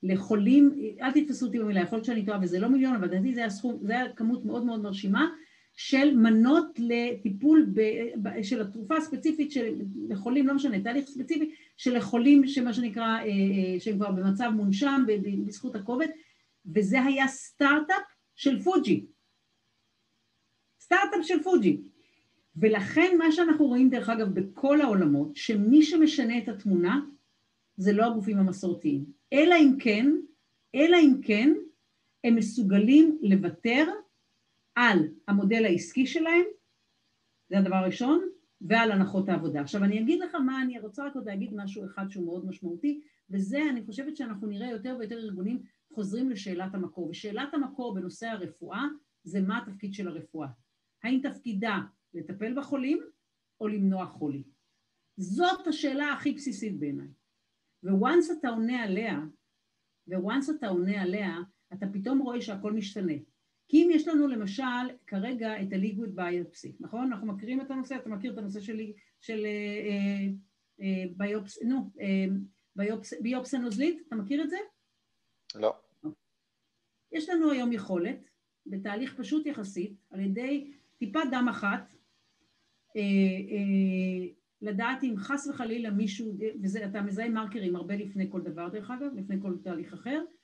לחולים, 0.04 0.76
אל 1.02 1.12
תתפסו 1.12 1.45
אותי 1.45 1.60
במילה, 1.60 1.82
יכול 1.82 1.98
להיות 1.98 2.06
שאני 2.06 2.26
טועה 2.26 2.39
וזה 2.41 2.60
לא 2.60 2.68
מיליון, 2.68 2.95
אבל 2.95 3.08
לדעתי 3.08 3.34
זה 3.34 3.39
היה 3.39 3.50
סכום, 3.50 3.80
זה 3.82 3.91
היה 3.91 4.14
כמות 4.14 4.45
מאוד 4.45 4.66
מאוד 4.66 4.82
מרשימה 4.82 5.30
של 5.78 6.16
מנות 6.16 6.80
לטיפול 6.80 7.72
ב, 7.74 7.82
ב, 8.22 8.44
של 8.44 8.62
התרופה 8.62 8.98
הספציפית 8.98 9.52
של, 9.52 9.76
לחולים, 10.10 10.48
לא 10.48 10.54
משנה, 10.54 10.82
תהליך 10.82 11.08
ספציפי 11.08 11.56
של 11.78 12.00
חולים 12.00 12.48
שמה 12.48 12.74
שנקרא, 12.74 13.04
אה, 13.04 13.26
אה, 13.26 13.80
שהם 13.80 13.96
כבר 13.96 14.12
במצב 14.12 14.50
מונשם 14.56 15.04
בזכות 15.46 15.76
הכובד, 15.76 16.08
וזה 16.66 17.04
היה 17.04 17.28
סטארט-אפ 17.28 18.04
של 18.36 18.64
פוג'י. 18.64 19.06
סטארט-אפ 20.82 21.26
של 21.26 21.44
פוג'י. 21.44 21.82
ולכן 22.56 23.16
מה 23.18 23.32
שאנחנו 23.32 23.66
רואים 23.66 23.90
דרך 23.90 24.10
אגב 24.10 24.28
בכל 24.28 24.82
העולמות, 24.82 25.36
שמי 25.36 25.84
שמשנה 25.84 26.38
את 26.38 26.50
התמונה 26.50 27.00
זה 27.78 27.94
לא 27.94 28.06
הגופים 28.06 28.38
המסורתיים, 28.38 29.06
אלא 29.34 29.56
אם 29.56 29.74
כן, 29.80 30.12
אלא 30.76 30.98
אם 30.98 31.14
כן 31.22 31.54
הם 32.24 32.36
מסוגלים 32.36 33.18
לוותר 33.22 33.86
על 34.78 35.00
המודל 35.28 35.66
העסקי 35.66 36.06
שלהם, 36.06 36.46
זה 37.50 37.58
הדבר 37.58 37.76
הראשון, 37.76 38.30
ועל 38.62 38.92
הנחות 38.92 39.30
העבודה. 39.30 39.62
עכשיו 39.62 39.84
אני 39.84 40.00
אגיד 40.00 40.20
לך 40.20 40.36
מה, 40.36 40.62
אני 40.62 40.80
רוצה 40.80 41.06
רק 41.06 41.16
עוד 41.16 41.26
להגיד 41.26 41.54
משהו 41.56 41.86
אחד 41.86 42.10
שהוא 42.10 42.26
מאוד 42.26 42.46
משמעותי, 42.46 43.02
וזה 43.30 43.62
אני 43.70 43.84
חושבת 43.86 44.18
שאנחנו 44.18 44.48
נראה 44.48 44.70
יותר 44.70 44.96
ויותר 45.00 45.18
ארגונים 45.18 45.64
חוזרים 45.94 46.30
לשאלת 46.30 46.76
המקור, 46.76 47.10
ושאלת 47.10 47.54
המקור 47.54 47.96
בנושא 47.96 48.28
הרפואה 48.28 48.84
זה 49.24 49.42
מה 49.42 49.58
התפקיד 49.58 49.94
של 49.94 50.08
הרפואה. 50.08 50.48
האם 51.04 51.20
תפקידה 51.24 51.80
לטפל 52.14 52.60
בחולים 52.60 53.00
או 53.62 53.68
למנוע 53.68 54.06
חולי? 54.06 54.44
זאת 55.18 55.68
השאלה 55.68 56.14
הכי 56.14 56.32
בסיסית 56.32 56.80
בעיניי. 56.80 57.08
וואנס 57.84 58.32
אתה 58.32 58.50
עונה 58.50 58.84
עליה, 58.84 59.20
וואנס 60.08 60.50
אתה 60.50 60.68
עונה 60.68 61.02
עליה, 61.02 61.38
אתה 61.74 61.86
פתאום 61.94 62.20
רואה 62.20 62.42
שהכל 62.42 62.74
משתנה. 62.74 63.14
כי 63.68 63.84
אם 63.84 63.89
יש 63.93 64.07
לנו 64.07 64.28
למשל 64.28 64.63
כרגע 65.07 65.61
את 65.61 65.74
הליגוויד 65.74 66.15
ביופסי, 66.15 66.76
נכון? 66.80 67.11
אנחנו 67.11 67.28
מכירים 67.28 67.61
את 67.61 67.72
הנושא, 67.72 67.95
אתה 67.95 68.09
מכיר 68.09 68.34
את 68.34 68.38
הנושא 68.38 68.59
שלי, 68.59 68.93
של 69.22 69.45
אה, 69.45 70.28
אה, 70.82 71.03
ביופס, 71.18 71.63
נו, 71.63 71.91
אה, 72.01 72.26
ביופס, 72.76 73.13
ביופסה 73.22 73.57
נוזלית, 73.57 74.03
אתה 74.07 74.15
מכיר 74.15 74.43
את 74.43 74.49
זה? 74.49 74.57
לא. 75.55 75.74
יש 77.11 77.30
לנו 77.30 77.51
היום 77.51 77.72
יכולת, 77.72 78.30
בתהליך 78.65 79.15
פשוט 79.18 79.45
יחסית, 79.45 79.93
על 80.09 80.20
ידי 80.20 80.72
טיפת 80.97 81.20
דם 81.32 81.45
אחת, 81.49 81.93
אה, 82.95 83.01
אה, 83.01 84.28
לדעת 84.61 85.03
אם 85.03 85.13
חס 85.18 85.47
וחלילה 85.47 85.91
מישהו, 85.91 86.38
ואתה 86.61 87.01
מזהה 87.01 87.30
מרקרים 87.30 87.76
הרבה 87.76 87.95
לפני 87.95 88.32
כל 88.32 88.41
דבר 88.41 88.70
דרך 88.70 88.91
אגב, 88.91 89.11
לפני 89.15 89.36
כל 89.41 89.57
תהליך 89.63 89.93
אחר, 89.93 90.09
אה, 90.09 90.20
אה, 90.20 90.37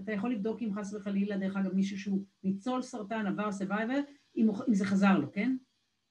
אתה 0.00 0.12
יכול 0.12 0.32
לבדוק 0.32 0.62
אם 0.62 0.74
חס 0.74 0.94
וחלילה, 0.94 1.36
דרך 1.36 1.56
אגב, 1.56 1.74
מישהו 1.74 1.98
שהוא 1.98 2.24
ניצול 2.44 2.82
סרטן, 2.82 3.26
עבר 3.26 3.52
survivor, 3.52 4.00
אם, 4.36 4.48
אם 4.68 4.74
זה 4.74 4.84
חזר 4.84 5.18
לו, 5.18 5.32
כן? 5.32 5.56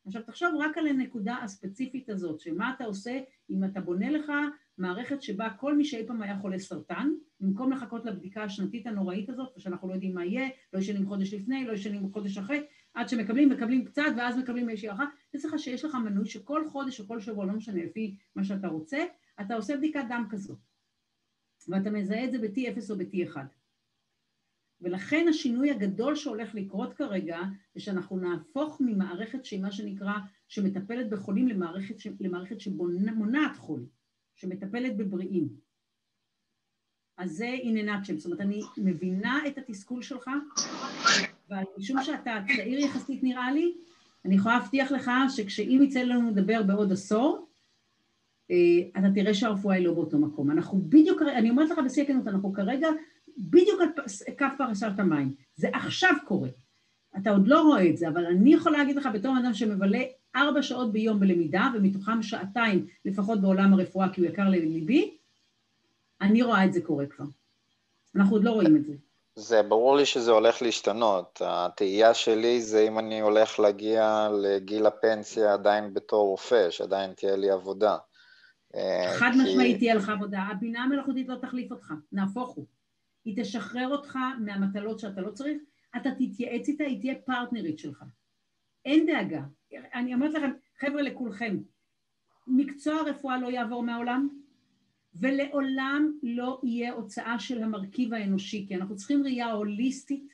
עכשיו 0.06 0.22
תחשוב 0.24 0.50
רק 0.60 0.78
על 0.78 0.88
הנקודה 0.88 1.36
הספציפית 1.44 2.10
הזאת, 2.10 2.40
שמה 2.40 2.74
אתה 2.76 2.86
עושה 2.86 3.20
אם 3.50 3.64
אתה 3.64 3.82
בונה 3.82 4.10
לך 4.10 4.32
מערכת 4.78 5.22
שבה 5.22 5.50
כל 5.50 5.78
מי 5.78 5.86
שאי 5.86 6.08
פעם 6.08 6.22
היה 6.22 6.40
חולה 6.40 6.60
סרטן, 6.60 7.10
במקום 7.40 7.72
לחכות 7.72 8.06
לבדיקה 8.06 8.44
השנתית 8.44 8.88
הנוראית 8.88 9.30
הזאת, 9.30 9.54
ושאנחנו 9.58 9.88
לא 9.88 9.94
יודעים 9.94 10.16
מה 10.16 10.26
יהיה, 10.26 10.50
לא 10.74 10.80
ישנים 10.80 11.08
חודש 11.08 11.34
לפני, 11.34 11.66
לא 11.66 11.72
ישנים 11.72 12.12
חודש 12.14 12.38
אחרי, 12.38 12.64
עד 12.94 13.10
שמקבלים, 13.10 13.50
מקבלים 13.50 13.86
קצת, 13.86 14.04
ואז 14.18 14.38
מקבלים 14.38 14.70
איזושהי 14.70 14.90
הערכה, 14.90 15.06
זה 15.34 15.40
צריך 15.40 15.60
שיש 15.60 15.86
לך 15.86 15.96
מנוי 15.96 16.26
שכל 16.26 16.68
חודש 16.70 17.00
או 17.00 17.08
כל 17.08 17.20
שבוע, 17.20 17.46
לא 17.46 17.54
משנה, 17.54 17.84
לפי 17.84 18.16
מה 18.36 18.44
שאתה 18.44 18.68
רוצה, 18.68 18.98
אתה 19.42 19.56
עושה 19.56 19.78
בדיקת 19.78 20.04
דם 20.10 20.28
כזאת. 20.30 20.58
ואתה 21.68 21.90
מזהה 21.90 22.24
את 22.24 22.32
זה 22.32 22.38
ב-T0 22.40 22.90
או 22.90 22.98
ב-T1. 22.98 23.38
ולכן 24.82 25.26
השינוי 25.30 25.72
הגדול 25.72 26.16
שהולך 26.16 26.56
לקרות 26.56 26.94
כרגע, 26.94 27.40
זה 27.76 27.82
שאנחנו 27.82 28.18
נהפוך 28.18 28.82
ממערכת 28.86 29.46
שהיא 29.46 29.62
מה 29.62 29.72
שנקרא, 29.72 30.14
שמטפלת 30.48 31.10
בחולים 31.10 31.48
למערכת, 31.48 31.96
למערכת 32.20 32.62
שמונעת 32.62 33.58
חול, 33.58 33.86
שמטפלת 34.36 34.98
בבריאים. 34.98 35.50
אז 37.18 37.32
זה 37.32 37.56
a 37.64 37.66
nutshell, 37.66 38.18
זאת 38.18 38.26
אומרת, 38.26 38.42
אני 38.42 38.62
מבינה 38.78 39.48
את 39.48 39.58
התסכול 39.58 40.02
שלך, 40.02 40.30
ומשום 41.50 42.04
שאתה 42.04 42.40
צעיר 42.56 42.80
יחסית 42.80 43.24
נראה 43.24 43.52
לי, 43.52 43.78
אני 44.26 44.36
יכולה 44.36 44.58
להבטיח 44.58 44.92
לך 44.92 45.12
שכשאם 45.36 45.80
יצא 45.84 46.02
לנו 46.04 46.32
לדבר 46.32 46.64
בעוד 46.64 46.92
עשור, 46.92 47.47
אתה 48.98 49.08
תראה 49.16 49.34
שהרפואה 49.34 49.76
היא 49.76 49.86
לא 49.86 49.94
באותו 49.94 50.18
מקום. 50.18 50.52
אנחנו 50.52 50.82
בדיוק, 50.90 51.22
אני 51.22 51.50
אומרת 51.50 51.70
לך 51.70 51.80
בשיא 51.86 52.04
הכנות, 52.04 52.28
אנחנו 52.28 52.54
כרגע 52.54 52.88
בדיוק 53.38 53.82
על 53.82 53.88
כף 54.38 54.52
פרשת 54.58 54.92
המים. 54.98 55.34
זה 55.56 55.70
עכשיו 55.74 56.12
קורה. 56.28 56.50
אתה 57.18 57.30
עוד 57.30 57.48
לא 57.48 57.62
רואה 57.62 57.90
את 57.90 57.98
זה, 57.98 58.08
אבל 58.08 58.26
אני 58.26 58.54
יכולה 58.54 58.78
להגיד 58.78 58.96
לך 58.96 59.10
בתור 59.14 59.36
אדם 59.44 59.54
שמבלה 59.54 60.04
ארבע 60.36 60.62
שעות 60.62 60.92
ביום 60.92 61.20
בלמידה, 61.20 61.68
ומתוכם 61.76 62.24
שעתיים 62.24 62.88
לפחות 63.06 63.42
בעולם 63.42 63.74
הרפואה, 63.74 64.10
כי 64.10 64.22
הוא 64.22 64.30
יקר 64.30 64.50
לליבי, 64.50 65.18
אני 66.22 66.42
רואה 66.42 66.66
את 66.66 66.74
זה 66.74 66.82
קורה 66.82 67.06
כבר. 67.06 67.26
אנחנו 68.16 68.36
עוד 68.36 68.44
לא 68.44 68.52
רואים 68.52 68.76
את 68.76 68.86
זה. 68.86 68.94
זה 69.36 69.64
ברור 69.64 69.96
לי 69.96 70.06
שזה 70.06 70.32
הולך 70.32 70.62
להשתנות. 70.62 71.42
התהייה 71.46 72.14
שלי 72.14 72.62
זה 72.62 72.88
אם 72.88 73.00
אני 73.00 73.20
הולך 73.22 73.60
להגיע 73.60 74.30
לגיל 74.42 74.86
הפנסיה 74.86 75.54
עדיין 75.54 75.94
בתור 75.94 76.28
רופא, 76.28 76.70
שעדיין 76.70 77.14
תהיה 77.14 77.36
לי 77.36 77.50
עבודה. 77.50 77.98
אה, 78.76 79.14
חד 79.20 79.32
כי... 79.34 79.40
משמעית 79.44 79.78
תהיה 79.78 79.96
לך 79.96 80.10
עבודה. 80.10 80.40
הבינה 80.40 80.84
המלאכותית 80.84 81.28
לא 81.28 81.36
תחליף 81.36 81.72
אותך, 81.72 81.94
נהפוך 82.12 82.50
הוא. 82.50 82.66
היא 83.26 83.44
תשחרר 83.44 83.88
אותך 83.88 84.18
מהמטלות 84.40 85.00
שאתה 85.00 85.22
לא 85.22 85.32
צריך, 85.32 85.58
אתה 85.96 86.10
תתייעץ 86.12 86.68
איתה, 86.68 86.84
היא 86.84 87.00
תהיה 87.00 87.16
פרטנרית 87.16 87.80
שלך. 87.80 88.04
אין 88.86 89.06
דאגה. 89.06 89.42
אני 89.94 90.14
אומרת 90.14 90.34
לכם, 90.34 90.52
חבר'ה, 90.80 91.02
לכולכם, 91.02 91.58
מקצוע 92.48 92.96
הרפואה 92.96 93.38
לא 93.38 93.48
יעבור 93.48 93.84
מהעולם, 93.84 94.28
ולעולם 95.14 96.12
לא 96.24 96.62
יהיה 96.64 96.94
הוצאה 96.94 97.40
של 97.40 97.64
המרכיב 97.64 98.14
האנושי, 98.14 98.66
כי 98.68 98.76
אנחנו 98.76 98.96
צריכים 98.96 99.24
ראייה 99.24 99.52
הוליסטית, 99.52 100.34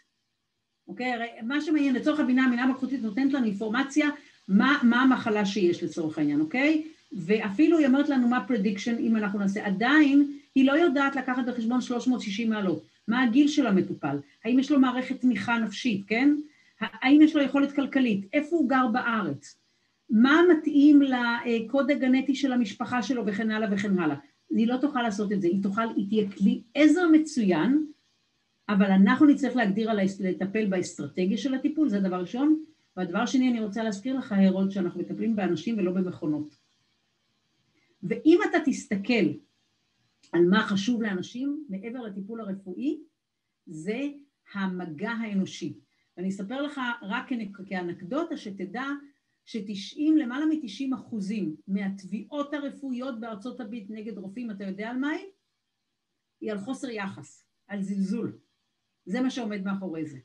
אוקיי? 0.88 1.14
הרי 1.14 1.28
מה 1.44 1.62
שמעניין, 1.62 1.96
לצורך 1.96 2.20
הבינה, 2.20 2.46
הבינה 2.46 2.64
המלאכותית 2.64 3.02
נותנת 3.02 3.34
לנו 3.34 3.46
אינפורמציה 3.46 4.10
מה, 4.48 4.80
מה 4.84 5.02
המחלה 5.02 5.46
שיש 5.46 5.84
לצורך 5.84 6.18
העניין, 6.18 6.42
אוקיי? 6.42 6.93
ואפילו 7.16 7.78
היא 7.78 7.88
אומרת 7.88 8.10
לנו 8.10 8.28
מה 8.28 8.46
prediction 8.50 9.00
אם 9.00 9.16
אנחנו 9.16 9.40
נעשה, 9.40 9.66
עדיין 9.66 10.32
היא 10.56 10.66
לא 10.66 10.72
יודעת 10.72 11.16
לקחת 11.16 11.46
בחשבון 11.46 11.82
360 11.82 12.50
מעלות, 12.50 12.86
מה 13.08 13.24
הגיל 13.24 13.48
של 13.48 13.68
המטופל, 13.68 14.18
האם 14.46 14.60
יש 14.60 14.72
לו 14.72 14.80
מערכת 14.80 15.22
תמיכה 15.22 15.58
נפשית, 15.58 16.04
כן? 16.08 16.36
האם 16.80 17.22
יש 17.22 17.36
לו 17.36 17.42
יכולת 17.42 17.72
כלכלית, 17.72 18.26
איפה 18.34 18.56
הוא 18.56 18.70
גר 18.70 18.88
בארץ, 18.88 19.60
מה 20.10 20.42
מתאים 20.52 21.02
לקוד 21.02 21.92
הגנטי 21.92 22.36
של 22.36 22.54
המשפחה 22.54 23.04
שלו 23.04 23.26
וכן 23.26 23.52
הלאה 23.52 23.68
וכן 23.72 24.00
הלאה. 24.00 24.16
היא 24.50 24.68
לא 24.68 24.78
תוכל 24.78 25.02
לעשות 25.02 25.32
את 25.32 25.42
זה, 25.42 25.48
היא 25.48 25.64
תוכל, 25.64 25.82
היא 25.96 26.08
תהיה 26.10 26.30
כלי 26.32 26.62
עזר 26.76 27.08
מצוין, 27.12 27.86
אבל 28.70 28.92
אנחנו 28.92 29.26
נצטרך 29.26 29.56
להגדיר 29.56 29.92
על 29.92 30.00
לטפל 30.20 30.66
באסטרטגיה 30.66 31.38
של 31.38 31.54
הטיפול, 31.54 31.90
זה 31.90 32.00
דבר 32.00 32.22
ראשון. 32.22 32.64
והדבר 32.98 33.26
שני, 33.26 33.50
אני 33.50 33.60
רוצה 33.60 33.84
להזכיר 33.84 34.18
לך, 34.18 34.36
הרוד, 34.38 34.72
שאנחנו 34.72 35.00
מטפלים 35.00 35.36
באנשים 35.36 35.78
ולא 35.78 35.92
במכונות. 35.92 36.63
ואם 38.04 38.40
אתה 38.50 38.58
תסתכל 38.66 39.34
על 40.32 40.46
מה 40.50 40.68
חשוב 40.68 41.02
לאנשים, 41.02 41.66
מעבר 41.70 42.02
לטיפול 42.02 42.42
הרפואי, 42.42 43.00
זה 43.66 44.02
המגע 44.54 45.12
האנושי. 45.12 45.80
ואני 46.18 46.30
אספר 46.30 46.62
לך 46.62 46.82
רק 47.02 47.30
כאנקדוטה, 47.66 48.38
שתדע 48.38 48.86
ש-90, 49.46 50.02
למעלה 50.18 50.46
מ-90 50.46 50.96
אחוזים 50.96 51.56
מהתביעות 51.68 52.54
הרפואיות 52.54 53.20
בארצות 53.20 53.60
הברית 53.60 53.90
נגד 53.90 54.18
רופאים, 54.18 54.52
אתה 54.52 54.64
יודע 54.64 54.90
על 54.90 54.98
מה 54.98 55.10
היא? 55.10 55.26
היא 56.42 56.52
על 56.52 56.60
חוסר 56.60 56.90
יחס, 56.90 57.46
על 57.68 57.82
זלזול. 57.82 58.38
זה 59.06 59.22
מה 59.22 59.30
שעומד 59.30 59.64
מאחורי 59.64 60.06
זה. 60.06 60.18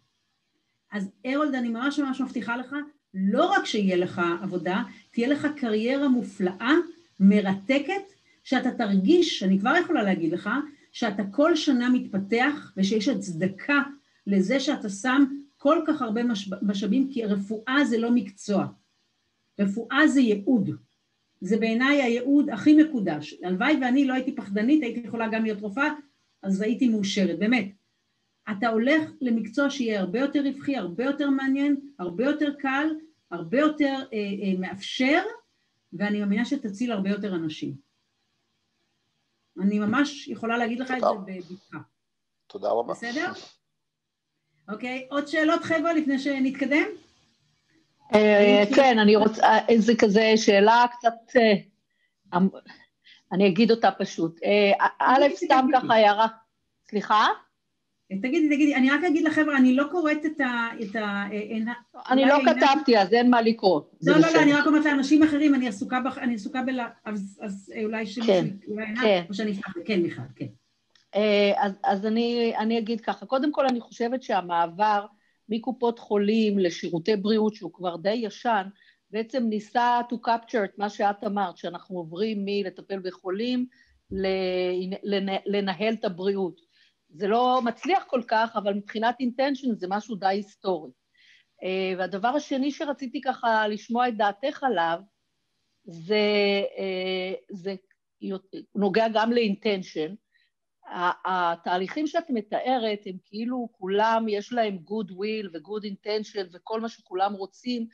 אז 0.91 1.11
ארולד, 1.27 1.55
אני 1.55 1.69
ממש 1.69 1.99
ממש 1.99 2.21
מבטיחה 2.21 2.57
לך, 2.57 2.77
לא 3.15 3.47
רק 3.47 3.65
שיהיה 3.65 3.97
לך 3.97 4.21
עבודה, 4.43 4.83
תהיה 5.11 5.29
לך 5.29 5.47
קריירה 5.57 6.09
מופלאה, 6.09 6.73
מרתקת, 7.21 8.13
שאתה 8.45 8.71
תרגיש, 8.71 9.43
אני 9.43 9.59
כבר 9.59 9.75
יכולה 9.81 10.03
להגיד 10.03 10.33
לך, 10.33 10.51
שאתה 10.93 11.23
כל 11.31 11.57
שנה 11.57 11.89
מתפתח 11.91 12.73
ושיש 12.77 13.09
הצדקה 13.09 13.83
לזה 14.27 14.61
שאתה 14.61 14.89
שם 14.89 15.25
כל 15.57 15.79
כך 15.87 16.03
הרבה 16.03 16.21
משאבים, 16.63 17.11
כי 17.13 17.25
רפואה 17.25 17.85
זה 17.85 17.99
לא 17.99 18.11
מקצוע. 18.11 18.67
רפואה 19.59 20.09
זה 20.09 20.21
ייעוד. 20.21 20.71
זה 21.41 21.57
בעיניי 21.57 22.03
הייעוד 22.03 22.51
הכי 22.51 22.83
מקודש. 22.83 23.35
הלוואי 23.43 23.77
ואני 23.81 24.05
לא 24.05 24.15
הייתי 24.15 24.35
פחדנית, 24.35 24.83
הייתי 24.83 25.01
יכולה 25.01 25.29
גם 25.29 25.45
להיות 25.45 25.61
רופאה, 25.61 25.89
אז 26.43 26.61
הייתי 26.61 26.89
מאושרת, 26.89 27.39
באמת. 27.39 27.69
אתה 28.51 28.69
הולך 28.69 29.11
למקצוע 29.21 29.71
שיהיה 29.71 30.01
הרבה 30.01 30.19
יותר 30.19 30.43
רווחי, 30.43 30.77
הרבה 30.77 31.05
יותר 31.05 31.31
מעניין, 31.31 31.77
הרבה 31.99 32.25
יותר 32.25 32.53
קל, 32.59 32.89
הרבה 33.31 33.59
יותר 33.59 33.95
אה, 34.13 34.19
אה, 34.19 34.59
מאפשר, 34.59 35.21
ואני 35.93 36.21
מאמינה 36.21 36.45
שתציל 36.45 36.93
הרבה 36.93 37.11
יותר 37.11 37.35
אנשים. 37.35 37.75
אני 39.63 39.79
ממש 39.79 40.29
יכולה 40.29 40.59
להגיד 40.59 40.81
לך 40.81 40.91
את 40.91 41.01
זה 41.01 41.07
בבטחה. 41.27 41.79
תודה 42.47 42.71
רבה. 42.71 42.93
בסדר? 42.93 43.33
אוקיי, 44.69 45.07
עוד 45.11 45.27
שאלות 45.27 45.63
חבר'ה 45.65 45.93
לפני 45.93 46.19
שנתקדם? 46.19 46.87
אה, 48.15 48.63
כן, 48.77 48.99
אני 48.99 49.17
רוצה, 49.17 49.43
אה, 49.43 49.79
זה 49.79 49.93
כזה 49.99 50.33
שאלה 50.37 50.87
קצת, 50.93 51.37
אה, 51.37 51.55
אמ, 52.39 52.49
אני 53.33 53.49
אגיד 53.49 53.71
אותה 53.71 53.91
פשוט. 53.99 54.41
א', 55.01 55.23
סתם 55.35 55.67
ככה 55.73 55.95
הערה, 55.95 56.27
סליחה? 56.89 57.27
תגידי, 58.09 58.49
תגידי, 58.49 58.75
אני 58.75 58.91
רק 58.91 59.05
אגיד 59.05 59.25
לחבר'ה, 59.25 59.57
אני 59.57 59.77
לא 59.77 59.85
קוראת 59.91 60.27
את 60.27 60.41
ה... 60.97 61.23
אני 62.11 62.25
לא 62.25 62.39
כתבתי, 62.45 62.99
אז 62.99 63.13
אין 63.13 63.31
מה 63.31 63.43
לקרוא. 63.43 63.81
לא, 64.03 64.15
לא, 64.15 64.21
לא, 64.35 64.43
אני 64.43 64.53
רק 64.53 64.67
אומרת 64.67 64.85
לאנשים 64.85 65.23
אחרים, 65.23 65.55
אני 65.55 65.69
עסוקה 65.69 66.01
ב... 66.01 66.69
אז 67.41 67.73
אולי 67.85 68.07
שמישהו... 68.07 68.35
כן, 68.35 68.47
כן. 69.03 69.23
או 69.29 69.35
שאני 69.35 69.53
אפתח, 69.53 69.73
כן, 69.85 70.03
מיכל, 70.03 70.23
כן. 70.37 70.47
אז, 71.57 71.73
אז 71.85 72.07
אני, 72.07 72.53
אני 72.59 72.79
אגיד 72.79 73.01
ככה, 73.01 73.27
קודם 73.27 73.53
כל 73.53 73.67
אני 73.67 73.81
חושבת 73.81 74.23
שהמעבר 74.23 75.07
מקופות 75.49 75.99
חולים 75.99 76.59
לשירותי 76.59 77.17
בריאות, 77.17 77.55
שהוא 77.55 77.73
כבר 77.73 77.97
די 77.97 78.13
ישן, 78.13 78.67
בעצם 79.11 79.45
ניסה 79.49 80.01
to 80.11 80.15
capture 80.29 80.65
את 80.65 80.79
מה 80.79 80.89
שאת 80.89 81.25
אמרת, 81.27 81.57
שאנחנו 81.57 81.97
עוברים 81.97 82.45
מלטפל 82.45 82.99
בחולים 82.99 83.67
לנהל 85.47 85.95
את 85.95 86.05
הבריאות. 86.05 86.68
זה 87.09 87.29
לא 87.29 87.61
מצליח 87.65 88.05
כל 88.07 88.23
כך, 88.29 88.57
אבל 88.57 88.75
מבחינת 88.75 89.17
אינטנשן 89.21 89.75
זה 89.75 89.87
משהו 89.91 90.17
די 90.17 90.27
היסטורי. 90.27 90.91
אה, 91.63 91.95
והדבר 91.99 92.29
השני 92.29 92.71
שרציתי 92.71 93.21
ככה 93.21 93.69
לשמוע 93.69 94.09
את 94.09 94.17
דעתך 94.17 94.63
עליו, 94.63 95.01
זה, 95.85 96.63
אה, 96.79 97.35
זה 97.51 97.75
נוגע 98.75 99.07
גם 99.15 99.33
לאינטנשן. 99.33 100.15
התהליכים 101.25 102.07
שאת 102.07 102.31
מתארת 102.31 103.01
הם 103.07 103.17
כאילו 103.25 103.69
כולם 103.73 104.27
יש 104.29 104.53
להם 104.53 104.79
good 104.87 105.11
will 105.11 105.49
ו-good 105.53 105.85
intention 105.85 106.49
וכל 106.53 106.81
מה 106.81 106.89
שכולם 106.89 107.33
רוצים 107.33 107.87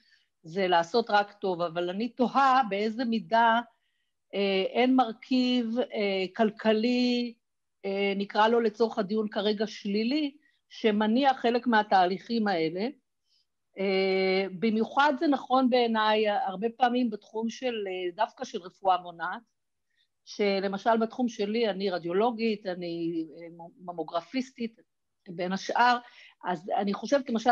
זה 0.42 0.68
לעשות 0.68 1.10
רק 1.10 1.32
טוב, 1.32 1.62
אבל 1.62 1.90
אני 1.90 2.08
תוהה 2.08 2.62
באיזה 2.68 3.04
מידה 3.04 3.60
אה, 4.34 4.64
אין 4.68 4.96
מרכיב 4.96 5.66
כלכלי, 6.36 7.34
נקרא 8.16 8.48
לו 8.48 8.60
לצורך 8.60 8.98
הדיון 8.98 9.28
כרגע 9.28 9.66
שלילי, 9.66 10.36
שמניע 10.68 11.34
חלק 11.34 11.66
מהתהליכים 11.66 12.48
האלה. 12.48 12.88
אה, 13.78 14.46
במיוחד 14.58 15.12
זה 15.18 15.26
נכון 15.26 15.70
בעיניי 15.70 16.28
הרבה 16.28 16.66
פעמים 16.76 17.10
בתחום 17.10 17.50
של, 17.50 17.74
אה, 17.88 18.16
דווקא 18.16 18.44
של 18.44 18.62
רפואה 18.62 18.98
מונעת, 18.98 19.42
שלמשל 20.24 20.96
בתחום 20.96 21.28
שלי 21.28 21.70
אני 21.70 21.90
רדיולוגית, 21.90 22.66
אני 22.66 23.26
אה, 23.42 23.64
ממוגרפיסטית, 23.84 24.80
בין 25.28 25.52
השאר, 25.52 25.98
אז 26.44 26.70
אני 26.76 26.94
חושבת 26.94 27.30
למשל 27.30 27.50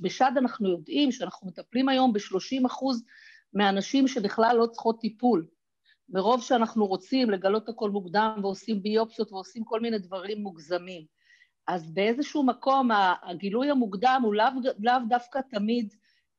בשד 0.00 0.30
אנחנו 0.36 0.70
יודעים 0.70 1.12
שאנחנו 1.12 1.48
מטפלים 1.48 1.88
היום 1.88 2.12
ב-30 2.12 2.66
אחוז 2.66 3.04
מהנשים 3.52 4.08
שבכלל 4.08 4.56
לא 4.56 4.66
צריכות 4.66 5.00
טיפול. 5.00 5.46
מרוב 6.08 6.42
שאנחנו 6.42 6.86
רוצים 6.86 7.30
לגלות 7.30 7.68
הכל 7.68 7.90
מוקדם 7.90 8.38
ועושים 8.42 8.82
ביופסיות 8.82 9.32
ועושים 9.32 9.64
כל 9.64 9.80
מיני 9.80 9.98
דברים 9.98 10.42
מוגזמים. 10.42 11.04
אז 11.66 11.94
באיזשהו 11.94 12.42
מקום 12.42 12.88
הגילוי 13.22 13.70
המוקדם 13.70 14.20
הוא 14.24 14.34
לאו, 14.34 14.48
לאו 14.78 14.94
דווקא 15.08 15.40
תמיד 15.50 15.94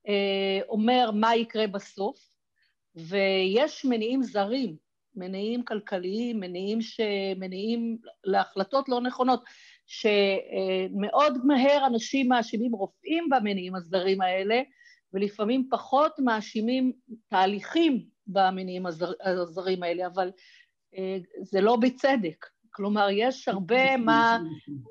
אה, 0.08 0.60
אומר 0.68 1.10
מה 1.14 1.36
יקרה 1.36 1.66
בסוף, 1.66 2.18
ויש 2.94 3.84
מניעים 3.84 4.22
זרים 4.22 4.76
מניעים 5.16 5.64
כלכליים, 5.64 6.40
מניעים, 6.40 6.82
ש... 6.82 7.00
מניעים 7.36 7.98
להחלטות 8.24 8.88
לא 8.88 9.00
נכונות, 9.00 9.44
שמאוד 9.86 11.46
מהר 11.46 11.86
אנשים 11.86 12.28
מאשימים 12.28 12.72
רופאים 12.72 13.28
במניעים 13.30 13.74
הזרים 13.74 14.20
האלה, 14.20 14.62
ולפעמים 15.12 15.68
פחות 15.70 16.12
מאשימים 16.18 16.92
תהליכים 17.28 18.06
במניעים 18.26 18.86
הזר... 18.86 19.12
הזרים 19.20 19.82
האלה, 19.82 20.06
אבל 20.06 20.30
אה, 20.96 21.18
זה 21.42 21.60
לא 21.60 21.76
בצדק. 21.76 22.46
כלומר, 22.70 23.08
יש 23.12 23.48
הרבה 23.48 23.96
מה, 23.96 24.38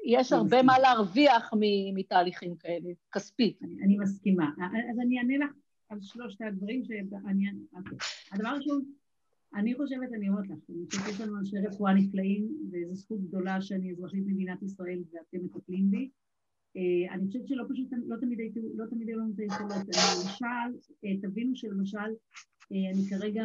יש 0.05 0.33
הרבה 0.33 0.63
מה 0.63 0.79
להרוויח 0.79 1.51
מתהליכים 1.95 2.55
כאלה, 2.55 2.89
כספית. 3.11 3.59
אני, 3.63 3.83
אני 3.83 3.97
מסכימה. 3.97 4.49
אז 4.91 4.99
אני 4.99 5.19
אענה 5.19 5.45
לך 5.45 5.51
על 5.89 5.97
שלושת 6.01 6.41
הדברים 6.41 6.83
שאני... 6.85 7.45
אוקיי. 7.73 7.97
הדבר 8.31 8.47
הראשון, 8.47 8.85
אני 9.55 9.75
חושבת, 9.75 10.13
אני 10.13 10.29
אומרת 10.29 10.45
לך, 10.45 10.57
אני 10.69 10.85
חושבת 10.89 11.03
שיש 11.05 11.21
לנו 11.21 11.37
אנשי 11.39 11.57
רפואה 11.57 11.93
נפלאים, 11.93 12.47
וזו 12.71 12.95
זכות 12.95 13.21
גדולה 13.21 13.61
שאני 13.61 13.91
אזרחית 13.91 14.23
מדינת 14.27 14.63
ישראל 14.63 14.99
ואתם 15.11 15.45
מטפלים 15.45 15.91
בי. 15.91 16.09
אה, 16.77 17.13
אני 17.13 17.27
חושבת 17.27 17.47
שלא 17.47 17.63
פשוט, 17.69 17.87
לא 17.91 18.15
לא 18.75 18.85
תמיד 18.89 19.07
היו 19.07 19.19
לנו 19.19 19.33
את 19.33 19.39
היכולות. 19.39 19.87
למשל, 19.87 20.77
אה, 21.05 21.17
תבינו 21.21 21.55
שלמשל, 21.55 21.97
אה, 21.97 22.13
אני 22.71 23.09
כרגע 23.09 23.43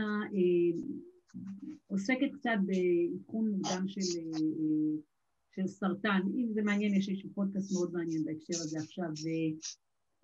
עוסקת 1.87 2.31
קצת 2.39 2.51
באבחון 2.66 3.51
מוקדם 3.51 3.89
של, 3.89 4.01
של 5.55 5.66
סרטן. 5.66 6.21
אם 6.37 6.53
זה 6.53 6.62
מעניין, 6.62 6.95
יש 6.95 7.09
לי 7.09 7.31
פודקאסט 7.35 7.73
מאוד 7.73 7.93
מעניין 7.93 8.25
בהקשר 8.25 8.55
הזה 8.55 8.79
עכשיו. 8.79 9.11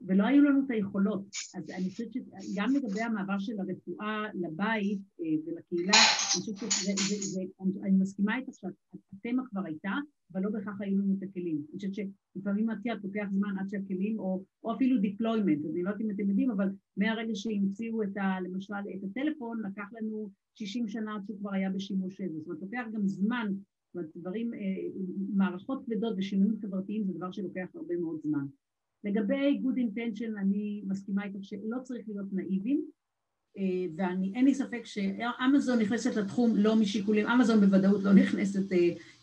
ולא 0.06 0.24
היו 0.24 0.42
לנו 0.42 0.60
את 0.64 0.70
היכולות. 0.70 1.26
אז 1.56 1.70
אני 1.70 1.90
חושבת 1.90 2.12
שגם 2.12 2.68
לגבי 2.76 3.02
המעבר 3.02 3.38
של 3.38 3.52
הרפואה 3.58 4.24
לבית 4.34 5.00
אה, 5.20 5.24
ולקהילה, 5.46 5.92
אני 5.92 6.40
חושבת 6.40 6.56
שזה, 6.56 6.92
זה, 7.08 7.16
זה, 7.20 7.40
אני 7.82 7.96
מסכימה 7.98 8.36
איתך 8.36 8.52
שהתמה 8.54 9.42
כבר 9.50 9.60
הייתה, 9.64 9.92
אבל 10.32 10.42
לא 10.42 10.50
בהכרח 10.50 10.80
היו 10.80 10.98
לנו 10.98 11.14
את 11.18 11.22
הכלים. 11.22 11.56
אני 11.56 11.76
חושבת 11.76 11.94
שלפעמים 11.94 12.66
יודעת, 12.70 13.04
לוקח 13.04 13.26
זמן 13.30 13.58
עד 13.60 13.68
שהכלים, 13.68 14.18
או, 14.18 14.44
או 14.64 14.74
אפילו 14.74 14.96
deployment, 14.96 15.70
אני 15.70 15.82
לא 15.82 15.88
יודעת 15.88 16.00
אם 16.00 16.10
אתם 16.10 16.28
יודעים, 16.28 16.50
אבל 16.50 16.68
מהרגע 16.96 17.34
שהמציאו 17.34 18.02
את 18.02 18.16
ה, 18.16 18.40
למשל 18.40 18.74
את 18.74 19.04
הטלפון, 19.04 19.62
לקח 19.66 19.88
לנו 19.92 20.30
60 20.54 20.88
שנה 20.88 21.14
עד 21.14 21.22
שהוא 21.26 21.38
כבר 21.38 21.52
היה 21.52 21.70
בשימוש 21.70 22.20
איזה. 22.20 22.38
זאת 22.38 22.46
אומרת, 22.46 22.62
לוקח 22.62 22.84
גם 22.92 23.06
זמן, 23.06 23.46
זאת 23.52 23.94
אומרת, 23.94 24.10
דברים, 24.16 24.54
אה, 24.54 24.58
מערכות 25.34 25.84
כבדות 25.84 26.14
ושינויים 26.18 26.56
חברתיים 26.60 27.04
זה 27.04 27.12
דבר 27.12 27.30
שלוקח 27.30 27.66
הרבה 27.74 27.96
מאוד 27.96 28.20
זמן. 28.22 28.46
לגבי 29.06 29.60
good 29.64 29.76
intention 29.76 30.40
אני 30.40 30.82
מסכימה 30.86 31.24
איתך 31.24 31.38
שלא 31.42 31.78
צריך 31.82 32.08
להיות 32.08 32.26
נאיבים 32.32 32.84
אה, 33.58 33.62
ואין 33.96 34.44
לי 34.44 34.54
ספק 34.54 34.82
שאמזון 34.84 35.78
נכנסת 35.78 36.16
לתחום 36.16 36.56
לא 36.56 36.76
משיקולים, 36.76 37.26
אמזון 37.26 37.60
בוודאות 37.60 38.02
לא 38.02 38.12
נכנסת, 38.12 38.72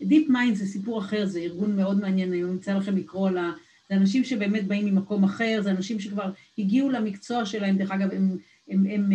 Deep 0.01 0.27
אה, 0.27 0.33
Mind 0.33 0.55
זה 0.55 0.65
סיפור 0.65 0.99
אחר, 0.99 1.25
זה 1.25 1.39
ארגון 1.39 1.75
מאוד 1.75 1.99
מעניין, 1.99 2.29
אני 2.29 2.43
רוצה 2.43 2.73
לכם 2.73 2.95
לקרוא 2.97 3.29
לה, 3.29 3.51
זה 3.89 3.95
אנשים 3.95 4.23
שבאמת 4.23 4.67
באים 4.67 4.85
ממקום 4.85 5.23
אחר, 5.23 5.59
זה 5.63 5.71
אנשים 5.71 5.99
שכבר 5.99 6.31
הגיעו 6.57 6.89
למקצוע 6.89 7.45
שלהם, 7.45 7.77
דרך 7.77 7.91
אגב, 7.91 8.11
הם, 8.11 8.37
הם, 8.67 8.85
הם, 8.85 9.11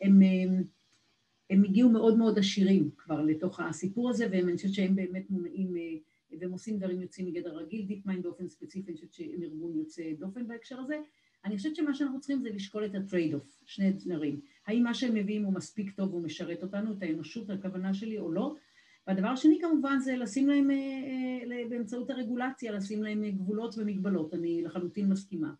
הם, 0.00 0.22
הם 0.22 0.62
הם 1.50 1.64
הגיעו 1.64 1.90
מאוד 1.90 2.18
מאוד 2.18 2.38
עשירים 2.38 2.90
כבר 2.98 3.22
לתוך 3.22 3.60
הסיפור 3.60 4.10
הזה, 4.10 4.26
ואני 4.30 4.56
חושבת 4.56 4.74
שהם 4.74 4.96
באמת 4.96 5.30
מונעים 5.30 5.74
והם 6.40 6.52
עושים 6.52 6.78
דברים 6.78 7.00
יוצאים 7.00 7.26
מגדר 7.26 7.56
רגיל, 7.56 7.86
DeepMind 7.86 8.22
באופן 8.22 8.48
ספציפי, 8.48 8.90
אני 8.90 8.94
חושבת 8.94 9.12
שהם 9.12 9.42
ארגון 9.42 9.74
יוצא 9.76 10.02
דופן 10.18 10.48
בהקשר 10.48 10.80
הזה. 10.80 10.96
אני 11.44 11.56
חושבת 11.56 11.76
שמה 11.76 11.94
שאנחנו 11.94 12.20
צריכים 12.20 12.40
זה 12.40 12.50
לשקול 12.50 12.84
את 12.84 12.94
ה 12.94 13.01
trade 13.01 13.34
off, 13.34 13.62
שני 13.66 13.92
דברים. 13.92 14.40
האם 14.66 14.82
מה 14.82 14.94
שהם 14.94 15.14
מביאים 15.14 15.44
הוא 15.44 15.52
מספיק 15.52 15.90
טוב 15.90 16.14
ומשרת 16.14 16.62
אותנו, 16.62 16.92
את 16.92 17.02
האנושות, 17.02 17.50
הכוונה 17.50 17.94
שלי 17.94 18.18
או 18.18 18.32
לא, 18.32 18.54
והדבר 19.06 19.28
השני 19.28 19.58
כמובן 19.60 19.98
זה 19.98 20.16
לשים 20.16 20.48
להם, 20.48 20.70
אה, 20.70 20.76
אה, 21.52 21.68
באמצעות 21.68 22.10
הרגולציה, 22.10 22.72
לשים 22.72 23.02
להם 23.02 23.30
גבולות 23.30 23.74
ומגבלות, 23.78 24.34
אני 24.34 24.62
לחלוטין 24.62 25.08
מסכימה. 25.08 25.52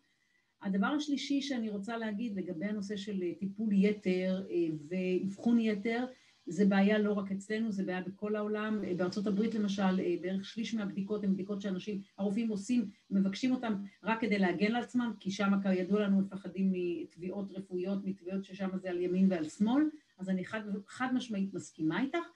הדבר 0.61 0.87
השלישי 0.87 1.41
שאני 1.41 1.69
רוצה 1.69 1.97
להגיד 1.97 2.35
לגבי 2.35 2.65
הנושא 2.65 2.95
של 2.95 3.23
טיפול 3.39 3.73
יתר 3.73 4.43
אה, 4.49 4.55
ואבחון 4.89 5.59
יתר, 5.59 6.05
זה 6.47 6.65
בעיה 6.65 6.99
לא 6.99 7.13
רק 7.13 7.31
אצלנו, 7.31 7.71
זה 7.71 7.83
בעיה 7.83 8.01
בכל 8.01 8.35
העולם. 8.35 8.81
בארצות 8.97 9.27
הברית 9.27 9.55
למשל, 9.55 10.19
בערך 10.21 10.45
שליש 10.45 10.73
מהבדיקות 10.73 11.23
הן 11.23 11.33
בדיקות 11.33 11.61
שאנשים, 11.61 12.01
הרופאים 12.17 12.49
עושים, 12.49 12.89
מבקשים 13.11 13.51
אותן 13.51 13.73
רק 14.03 14.21
כדי 14.21 14.39
להגן 14.39 14.75
על 14.75 14.83
עצמם, 14.83 15.13
כי 15.19 15.31
שם 15.31 15.51
כידוע 15.63 16.01
לנו 16.01 16.21
מפחדים 16.21 16.71
מתביעות 16.73 17.51
רפואיות, 17.51 18.05
מתביעות 18.05 18.43
ששם 18.43 18.69
זה 18.75 18.89
על 18.89 19.01
ימין 19.01 19.27
ועל 19.29 19.49
שמאל, 19.49 19.83
אז 20.17 20.29
אני 20.29 20.45
חד, 20.45 20.61
חד 20.87 21.07
משמעית 21.13 21.53
מסכימה 21.53 22.01
איתך. 22.01 22.27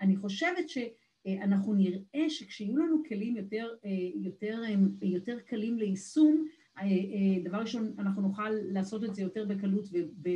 אני 0.00 0.16
חושבת 0.16 0.68
שאנחנו 0.68 1.74
נראה 1.74 2.30
שכשיהיו 2.30 2.76
לנו 2.76 3.02
כלים 3.08 3.36
יותר, 3.36 3.68
יותר, 4.14 4.62
יותר 5.02 5.38
קלים 5.40 5.78
ליישום, 5.78 6.46
דבר 7.44 7.58
ראשון, 7.58 7.92
אנחנו 7.98 8.22
נוכל 8.22 8.50
לעשות 8.50 9.04
את 9.04 9.14
זה 9.14 9.22
יותר 9.22 9.44
בקלות 9.44 9.88
ו, 9.92 9.96
ו, 10.24 10.28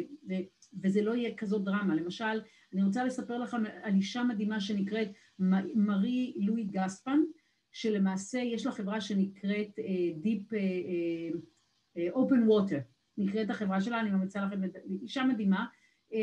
וזה 0.82 1.02
לא 1.02 1.14
יהיה 1.14 1.34
כזאת 1.36 1.64
דרמה. 1.64 1.94
למשל, 1.94 2.40
אני 2.72 2.82
רוצה 2.82 3.04
לספר 3.04 3.38
לכם 3.38 3.62
על 3.82 3.94
אישה 3.94 4.22
מדהימה 4.22 4.60
שנקראת 4.60 5.08
מרי 5.74 6.34
לואי 6.36 6.64
גספן, 6.64 7.20
שלמעשה 7.72 8.38
יש 8.38 8.66
לה 8.66 8.72
חברה 8.72 9.00
שנקראת 9.00 9.78
Deep 10.24 10.54
Open 12.14 12.48
Water, 12.48 12.80
נקראת 13.18 13.50
החברה 13.50 13.80
שלה, 13.80 14.00
אני 14.00 14.10
ממליצה 14.10 14.44
לכם, 14.44 14.60
אישה 15.02 15.24
מדהימה, 15.24 15.66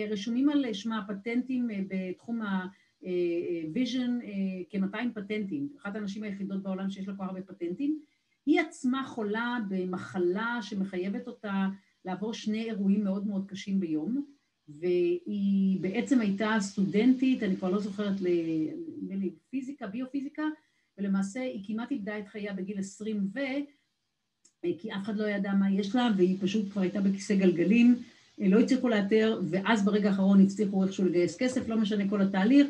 רשומים 0.09 0.49
על 0.49 0.73
שמה 0.73 1.05
פטנטים 1.07 1.67
בתחום 1.87 2.41
ה-vision, 2.41 4.09
כ-200 4.69 4.97
פטנטים, 5.15 5.69
אחת 5.77 5.95
הנשים 5.95 6.23
היחידות 6.23 6.63
בעולם 6.63 6.89
שיש 6.89 7.07
לה 7.07 7.13
כבר 7.13 7.25
הרבה 7.25 7.41
פטנטים, 7.41 7.99
היא 8.45 8.61
עצמה 8.61 9.03
חולה 9.07 9.57
במחלה 9.69 10.57
שמחייבת 10.61 11.27
אותה 11.27 11.67
לעבור 12.05 12.33
שני 12.33 12.63
אירועים 12.63 13.03
מאוד 13.03 13.27
מאוד 13.27 13.45
קשים 13.47 13.79
ביום, 13.79 14.25
והיא 14.79 15.79
בעצם 15.81 16.21
הייתה 16.21 16.57
סטודנטית, 16.59 17.43
אני 17.43 17.55
כבר 17.55 17.69
לא 17.69 17.79
זוכרת, 17.79 18.13
נדמה 18.21 19.15
לי 19.15 19.31
פיזיקה, 19.49 19.87
ביופיזיקה, 19.87 20.43
ולמעשה 20.97 21.41
היא 21.41 21.63
כמעט 21.67 21.91
איבדה 21.91 22.19
את 22.19 22.27
חייה 22.27 22.53
בגיל 22.53 22.79
20 22.79 23.27
ו... 23.35 23.39
כי 24.77 24.91
אף 24.91 25.03
אחד 25.03 25.17
לא 25.17 25.27
ידע 25.27 25.53
מה 25.53 25.71
יש 25.71 25.95
לה, 25.95 26.09
והיא 26.17 26.37
פשוט 26.41 26.71
כבר 26.71 26.81
הייתה 26.81 27.01
בכיסא 27.01 27.35
גלגלים, 27.35 27.95
לא 28.37 28.59
הצליחו 28.59 28.89
לאתר, 28.89 29.41
ואז 29.49 29.85
ברגע 29.85 30.09
האחרון 30.09 30.41
הצליחו 30.41 30.83
איכשהו 30.83 31.05
לגייס 31.05 31.37
כסף, 31.37 31.67
לא 31.67 31.77
משנה 31.77 32.09
כל 32.09 32.21
התהליך, 32.21 32.67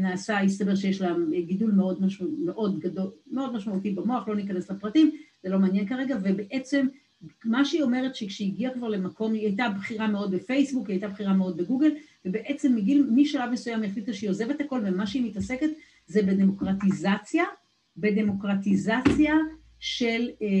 נעשה, 0.00 0.40
הסתבר 0.40 0.74
שיש 0.74 1.00
לה 1.00 1.14
גידול 1.46 1.72
מאוד, 1.72 2.02
משמע, 2.02 2.26
מאוד 2.44 2.78
גדול, 2.78 3.10
מאוד 3.30 3.52
משמעותי 3.52 3.90
במוח, 3.90 4.28
לא 4.28 4.36
ניכנס 4.36 4.70
לפרטים, 4.70 5.10
זה 5.42 5.48
לא 5.48 5.58
מעניין 5.58 5.88
כרגע, 5.88 6.16
ובעצם 6.22 6.86
מה 7.44 7.64
שהיא 7.64 7.82
אומרת 7.82 8.14
שכשהיא 8.14 8.52
הגיעה 8.52 8.74
כבר 8.74 8.88
למקום, 8.88 9.32
היא 9.32 9.46
הייתה 9.46 9.68
בכירה 9.68 10.08
מאוד 10.08 10.34
בפייסבוק, 10.34 10.88
היא 10.88 10.94
הייתה 10.94 11.08
בכירה 11.08 11.32
מאוד 11.32 11.56
בגוגל, 11.56 11.90
ובעצם 12.24 12.74
מגיל, 12.74 13.06
משלב 13.14 13.50
מסוים 13.50 13.82
היא 13.82 13.90
החליטה 13.90 14.12
שהיא 14.12 14.30
עוזבת 14.30 14.60
הכל, 14.60 14.80
ומה 14.84 15.06
שהיא 15.06 15.30
מתעסקת 15.30 15.70
זה 16.06 16.22
בדמוקרטיזציה, 16.22 17.44
בדמוקרטיזציה 17.96 19.34
של 19.78 20.30
אה, 20.42 20.46
אה, 20.46 20.52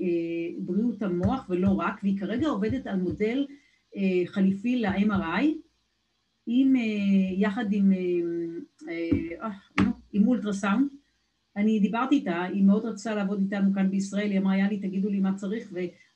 אה, 0.00 0.54
בריאות 0.58 1.02
המוח, 1.02 1.46
ולא 1.48 1.68
רק, 1.70 2.00
והיא 2.02 2.18
כרגע 2.18 2.48
עובדת 2.48 2.86
על 2.86 2.96
מודל 2.96 3.46
אה, 3.96 4.22
חליפי 4.26 4.76
ל-MRI, 4.76 5.44
עם, 6.50 6.76
אה, 6.76 6.82
יחד 7.36 7.72
עם, 7.72 7.92
אה, 7.92 8.88
אה, 9.38 9.84
עם 10.12 10.28
אולטרסאונד, 10.28 10.88
אני 11.58 11.80
דיברתי 11.80 12.14
איתה, 12.14 12.42
היא 12.42 12.64
מאוד 12.64 12.84
רצתה 12.84 13.14
לעבוד 13.14 13.40
איתנו 13.40 13.74
כאן 13.74 13.90
בישראל, 13.90 14.30
היא 14.30 14.38
אמרה, 14.38 14.56
יאללה, 14.56 14.78
תגידו 14.78 15.08
לי 15.08 15.20
מה 15.20 15.34
צריך 15.34 15.72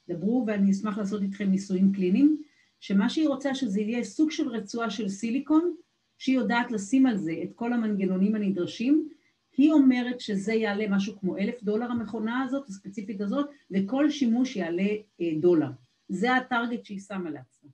ודברו 0.09 0.45
ואני 0.47 0.71
אשמח 0.71 0.99
לעשות 0.99 1.23
איתכם 1.23 1.51
ניסויים 1.51 1.93
קליניים, 1.93 2.43
שמה 2.81 3.09
שהיא 3.09 3.29
רוצה 3.29 3.55
שזה 3.55 3.81
יהיה 3.81 4.05
סוג 4.05 4.31
של 4.31 4.49
רצועה 4.49 4.91
של 4.91 5.09
סיליקון, 5.09 5.75
שהיא 6.19 6.37
יודעת 6.37 6.71
לשים 6.71 7.07
על 7.07 7.17
זה 7.17 7.35
את 7.43 7.53
כל 7.55 7.73
המנגנונים 7.73 8.35
הנדרשים, 8.35 9.09
היא 9.57 9.73
אומרת 9.73 10.21
שזה 10.21 10.53
יעלה 10.53 10.89
משהו 10.89 11.19
כמו 11.21 11.37
אלף 11.37 11.63
דולר 11.63 11.91
המכונה 11.91 12.43
הזאת, 12.43 12.69
הספציפית 12.69 13.21
הזאת, 13.21 13.47
וכל 13.71 14.11
שימוש 14.11 14.57
יעלה 14.57 14.89
דולר. 15.41 15.71
זה 16.09 16.37
הטארגט 16.37 16.85
שהיא 16.85 17.01
שמה 17.01 17.31
לעצמה. 17.31 17.71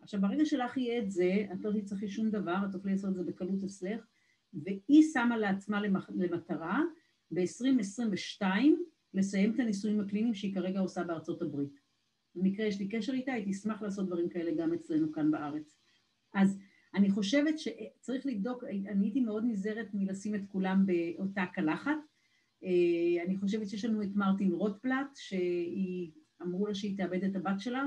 עכשיו, 0.00 0.20
ברגע 0.20 0.44
שלך 0.44 0.76
יהיה 0.76 1.02
את 1.02 1.10
זה, 1.10 1.46
את 1.52 1.64
לא 1.64 1.70
תצטרכי 1.80 2.08
שום 2.08 2.30
דבר, 2.30 2.56
את 2.66 2.72
תוכלי 2.72 2.92
לעשות 2.92 3.10
את 3.10 3.14
זה 3.14 3.22
בקלות 3.22 3.64
אצלך, 3.64 4.06
והיא 4.54 5.02
שמה 5.12 5.36
לעצמה 5.36 5.80
למטרה 6.14 6.82
ב-2022 7.30 8.42
לסיים 9.14 9.54
את 9.54 9.60
הניסויים 9.60 10.00
הקליניים 10.00 10.34
שהיא 10.34 10.54
כרגע 10.54 10.80
עושה 10.80 11.04
בארצות 11.04 11.42
הברית. 11.42 11.80
במקרה 12.34 12.66
יש 12.66 12.78
לי 12.78 12.88
קשר 12.88 13.12
איתה, 13.12 13.32
היא 13.32 13.52
תשמח 13.52 13.82
לעשות 13.82 14.06
דברים 14.06 14.28
כאלה 14.28 14.50
גם 14.56 14.72
אצלנו 14.72 15.12
כאן 15.12 15.30
בארץ. 15.30 15.78
אז 16.34 16.58
אני 16.94 17.10
חושבת 17.10 17.54
שצריך 17.58 18.26
לבדוק, 18.26 18.64
אני 18.64 19.06
הייתי 19.06 19.20
מאוד 19.20 19.44
נזהרת 19.46 19.88
מלשים 19.94 20.34
את 20.34 20.40
כולם 20.48 20.86
באותה 20.86 21.44
קלחת. 21.54 21.98
אני 23.26 23.36
חושבת 23.36 23.68
שיש 23.68 23.84
לנו 23.84 24.02
את 24.02 24.14
מרטין 24.14 24.52
רוטפלט, 24.52 25.14
שהיא, 25.14 26.10
אמרו 26.42 26.66
לה 26.66 26.74
שהיא 26.74 26.96
תאבד 26.96 27.24
את 27.24 27.36
הבת 27.36 27.60
שלה 27.60 27.86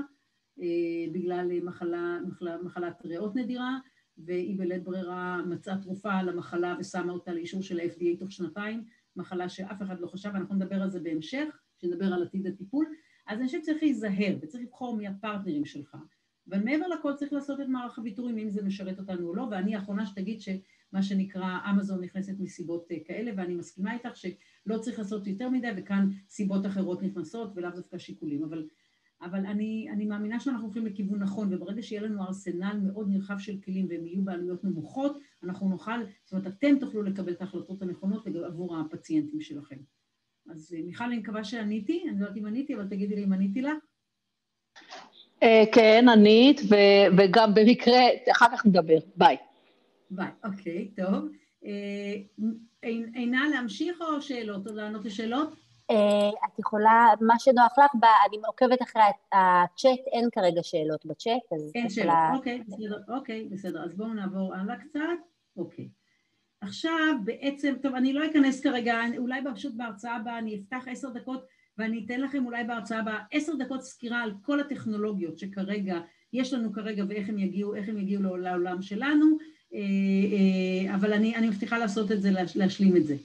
בגלל 1.12 1.60
מחלה, 1.60 2.18
מחלה, 2.26 2.62
מחלת 2.62 3.06
ריאות 3.06 3.36
נדירה, 3.36 3.78
והיא 4.18 4.58
בלית 4.58 4.84
ברירה 4.84 5.42
מצאה 5.42 5.78
תרופה 5.78 6.22
למחלה 6.22 6.76
ושמה 6.80 7.12
אותה 7.12 7.32
לאישור 7.32 7.62
של 7.62 7.80
ה-FDA 7.80 8.18
תוך 8.18 8.32
שנתיים, 8.32 8.84
מחלה 9.16 9.48
שאף 9.48 9.82
אחד 9.82 10.00
לא 10.00 10.06
חשב, 10.06 10.30
ואנחנו 10.34 10.54
נדבר 10.54 10.82
על 10.82 10.90
זה 10.90 11.00
בהמשך, 11.00 11.62
שנדבר 11.78 12.12
על 12.12 12.22
עתיד 12.22 12.46
הטיפול. 12.46 12.86
אז 13.26 13.38
אני 13.38 13.46
חושבת 13.46 13.62
שצריך 13.62 13.82
להיזהר 13.82 14.36
וצריך 14.42 14.62
לבחור 14.62 14.96
מי 14.96 15.06
הפרטנרים 15.06 15.64
שלך. 15.64 15.96
אבל 16.48 16.64
מעבר 16.64 16.88
לכל 16.88 17.12
צריך 17.14 17.32
לעשות 17.32 17.60
את 17.60 17.68
מערך 17.68 17.98
הוויתורים, 17.98 18.38
אם 18.38 18.50
זה 18.50 18.62
משרת 18.62 18.98
אותנו 18.98 19.28
או 19.28 19.34
לא, 19.34 19.48
ואני 19.50 19.74
האחרונה 19.74 20.06
שתגיד 20.06 20.40
שמה 20.40 21.02
שנקרא 21.02 21.58
אמזון 21.70 22.04
נכנסת 22.04 22.34
מסיבות 22.38 22.88
כאלה, 23.04 23.32
ואני 23.36 23.54
מסכימה 23.54 23.94
איתך 23.94 24.16
שלא 24.16 24.78
צריך 24.78 24.98
לעשות 24.98 25.26
יותר 25.26 25.48
מדי, 25.48 25.68
וכאן 25.76 26.08
סיבות 26.28 26.66
אחרות 26.66 27.02
נכנסות 27.02 27.52
ולאו 27.54 27.70
דווקא 27.70 27.98
שיקולים. 27.98 28.44
אבל 28.44 28.66
אבל 29.22 29.46
אני, 29.46 29.88
אני 29.92 30.04
מאמינה 30.04 30.40
שאנחנו 30.40 30.64
הולכים 30.64 30.86
לכיוון 30.86 31.18
נכון, 31.18 31.54
וברגע 31.54 31.82
שיהיה 31.82 32.02
לנו 32.02 32.22
ארסנל 32.22 32.80
מאוד 32.82 33.08
נרחב 33.10 33.38
של 33.38 33.56
כלים 33.64 33.86
והם 33.90 34.06
יהיו 34.06 34.22
בעלויות 34.22 34.64
נמוכות, 34.64 35.18
אנחנו 35.42 35.68
נוכל, 35.68 36.04
זאת 36.24 36.32
אומרת, 36.32 36.46
אתם 36.46 36.78
תוכלו 36.80 37.02
לקבל 37.02 37.32
את 37.32 37.40
ההחלטות 37.40 37.82
הנכונות 37.82 38.26
עבור 38.26 38.76
הפציינטים 38.76 39.40
שלכם. 39.40 39.76
אז 40.50 40.76
מיכל, 40.84 41.04
אני 41.04 41.18
מקווה 41.18 41.44
שעניתי, 41.44 42.04
אני 42.08 42.20
לא 42.20 42.24
יודעת 42.24 42.38
אם 42.38 42.46
עניתי, 42.46 42.74
אבל 42.74 42.88
תגידי 42.88 43.14
לי 43.14 43.24
אם 43.24 43.32
עניתי 43.32 43.62
לך. 43.62 43.72
כן, 45.72 46.06
ענית, 46.12 46.60
וגם 47.18 47.54
במקרה, 47.54 48.00
אחר 48.32 48.46
כך 48.52 48.66
נדבר, 48.66 48.98
ביי. 49.16 49.36
ביי, 50.10 50.30
אוקיי, 50.44 50.90
טוב. 50.96 51.28
עינה, 53.14 53.48
להמשיך 53.54 54.00
או 54.00 54.22
שאלות, 54.22 54.66
או 54.66 54.74
לענות 54.74 55.04
לשאלות? 55.04 55.54
את 56.44 56.58
יכולה, 56.58 57.08
מה 57.20 57.38
שנוח 57.38 57.78
לך, 57.78 57.90
אני 58.28 58.36
עוקבת 58.46 58.82
אחרי 58.82 59.02
הצ'אט, 59.32 60.06
אין 60.12 60.28
כרגע 60.32 60.62
שאלות 60.62 61.06
בצ'אט, 61.06 61.52
אז... 61.52 61.72
אין 61.74 61.90
שאלות, 61.90 62.14
אוקיי, 62.34 62.62
בסדר, 62.66 62.98
אוקיי, 63.08 63.48
בסדר, 63.50 63.84
אז 63.84 63.94
בואו 63.94 64.14
נעבור 64.14 64.54
הלאה 64.54 64.76
קצת, 64.76 65.00
אוקיי. 65.56 65.88
עכשיו 66.60 67.14
בעצם, 67.24 67.74
טוב, 67.82 67.94
אני 67.94 68.12
לא 68.12 68.26
אכנס 68.26 68.60
כרגע, 68.60 69.00
אולי 69.18 69.40
פשוט 69.54 69.74
בהרצאה 69.76 70.16
הבאה 70.16 70.38
אני 70.38 70.60
אפתח 70.60 70.84
עשר 70.88 71.08
דקות 71.08 71.46
ואני 71.78 72.02
אתן 72.06 72.20
לכם 72.20 72.46
אולי 72.46 72.64
בהרצאה 72.64 72.98
הבאה 72.98 73.18
עשר 73.32 73.52
דקות 73.54 73.82
סקירה 73.82 74.22
על 74.22 74.32
כל 74.42 74.60
הטכנולוגיות 74.60 75.38
שכרגע, 75.38 76.00
יש 76.32 76.52
לנו 76.52 76.72
כרגע 76.72 77.04
ואיך 77.08 77.28
הם 77.28 77.38
יגיעו, 77.38 77.74
איך 77.74 77.88
הם 77.88 77.98
יגיעו 77.98 78.22
לעולם 78.22 78.82
שלנו, 78.82 79.26
אבל 80.94 81.12
אני, 81.12 81.36
אני 81.36 81.48
מבטיחה 81.48 81.78
לעשות 81.78 82.12
את 82.12 82.22
זה, 82.22 82.30
להשלים 82.54 82.96
את 82.96 83.06
זה. 83.06 83.16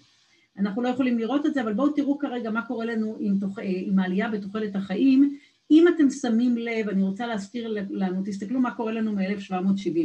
אנחנו 0.57 0.81
לא 0.81 0.87
יכולים 0.87 1.19
לראות 1.19 1.45
את 1.45 1.53
זה, 1.53 1.61
אבל 1.61 1.73
בואו 1.73 1.89
תראו 1.89 2.17
כרגע 2.17 2.51
מה 2.51 2.61
קורה 2.61 2.85
לנו 2.85 3.15
עם, 3.19 3.39
תוח... 3.39 3.59
עם 3.61 3.99
העלייה 3.99 4.29
בתוחלת 4.29 4.75
החיים. 4.75 5.37
אם 5.71 5.87
אתם 5.87 6.09
שמים 6.09 6.57
לב, 6.57 6.89
אני 6.89 7.03
רוצה 7.03 7.27
להזכיר 7.27 7.67
לנו, 7.89 8.21
תסתכלו 8.25 8.59
מה 8.59 8.71
קורה 8.71 8.91
לנו 8.91 9.11
מ-1770, 9.11 9.99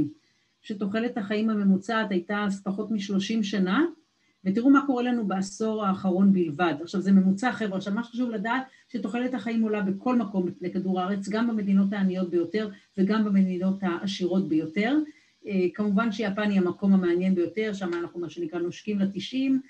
שתוחלת 0.63 1.19
החיים 1.19 1.51
הממוצעת 1.51 2.11
הייתה 2.11 2.47
פחות 2.65 2.91
מ-30 2.91 3.43
שנה, 3.43 3.85
ותראו 4.45 4.71
מה 4.71 4.87
קורה 4.87 5.03
לנו 5.03 5.27
בעשור 5.27 5.85
האחרון 5.85 6.33
בלבד. 6.33 6.75
עכשיו 6.83 7.01
זה 7.01 7.13
ממוצע 7.13 7.53
חבר'ה, 7.53 7.77
עכשיו 7.77 7.95
מה 7.95 8.05
שחשוב 8.05 8.31
לדעת 8.31 8.63
שתוחלת 8.89 9.35
החיים 9.35 9.63
עולה 9.63 9.81
בכל 9.83 10.17
מקום 10.17 10.47
לכדור 10.61 11.01
הארץ, 11.01 11.29
גם 11.29 11.49
במדינות 11.49 11.93
העניות 11.93 12.31
ביותר 12.31 12.69
וגם 12.99 13.25
במדינות 13.25 13.79
העשירות 13.83 14.49
ביותר. 14.49 14.99
כמובן 15.75 16.13
שיפן 16.13 16.51
היא 16.51 16.59
המקום 16.59 16.93
המעניין 16.93 17.35
ביותר, 17.35 17.73
שם 17.73 17.91
אנחנו 17.95 18.21
מה 18.21 18.31
שנקרא 18.31 18.59
נושקים 18.59 18.99
לתשעים, 18.99 19.61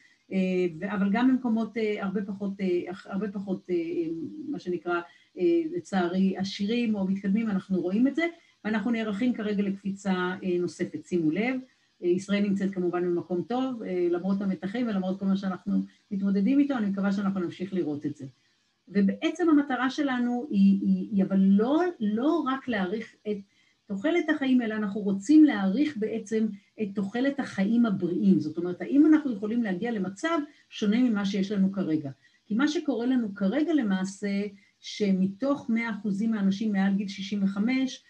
אבל 0.88 1.10
גם 1.12 1.28
במקומות 1.28 1.76
הרבה 2.00 2.22
פחות, 2.22 2.52
הרבה 3.06 3.28
פחות, 3.28 3.66
מה 4.48 4.58
שנקרא, 4.58 5.00
לצערי, 5.76 6.36
עשירים 6.36 6.94
או 6.94 7.06
מתקדמים, 7.06 7.50
אנחנו 7.50 7.80
רואים 7.80 8.08
את 8.08 8.14
זה, 8.14 8.22
ואנחנו 8.64 8.90
נערכים 8.90 9.34
כרגע 9.34 9.62
לקפיצה 9.62 10.34
נוספת, 10.60 11.06
שימו 11.06 11.30
לב. 11.30 11.60
ישראל 12.00 12.42
נמצאת 12.42 12.74
כמובן 12.74 13.02
במקום 13.02 13.42
טוב, 13.42 13.82
למרות 14.10 14.42
המתחים 14.42 14.88
ולמרות 14.88 15.18
כל 15.18 15.26
מה 15.26 15.36
שאנחנו 15.36 15.82
מתמודדים 16.10 16.58
איתו, 16.58 16.74
אני 16.74 16.86
מקווה 16.86 17.12
שאנחנו 17.12 17.40
נמשיך 17.40 17.74
לראות 17.74 18.06
את 18.06 18.16
זה. 18.16 18.26
ובעצם 18.88 19.48
המטרה 19.48 19.90
שלנו 19.90 20.46
היא, 20.50 20.78
היא, 20.82 21.08
היא 21.12 21.24
אבל 21.24 21.38
לא, 21.40 21.80
לא 22.00 22.44
רק 22.46 22.68
להעריך 22.68 23.14
את 23.30 23.36
תוחלת 23.86 24.28
החיים, 24.28 24.62
אלא 24.62 24.74
אנחנו 24.74 25.00
רוצים 25.00 25.44
להעריך 25.44 25.96
בעצם 25.96 26.46
את 26.82 26.88
תוחלת 26.94 27.40
החיים 27.40 27.86
הבריאים. 27.86 28.40
זאת 28.40 28.58
אומרת, 28.58 28.80
האם 28.80 29.06
אנחנו 29.06 29.32
יכולים 29.32 29.62
להגיע 29.62 29.90
למצב 29.90 30.38
שונה 30.70 31.02
ממה 31.02 31.24
שיש 31.24 31.52
לנו 31.52 31.72
כרגע. 31.72 32.10
כי 32.46 32.54
מה 32.54 32.68
שקורה 32.68 33.06
לנו 33.06 33.34
כרגע 33.34 33.74
למעשה, 33.74 34.42
שמתוך 34.80 35.70
100% 36.04 36.26
מהאנשים 36.28 36.72
מעל 36.72 36.94
גיל 36.94 37.08
65, 37.08 38.04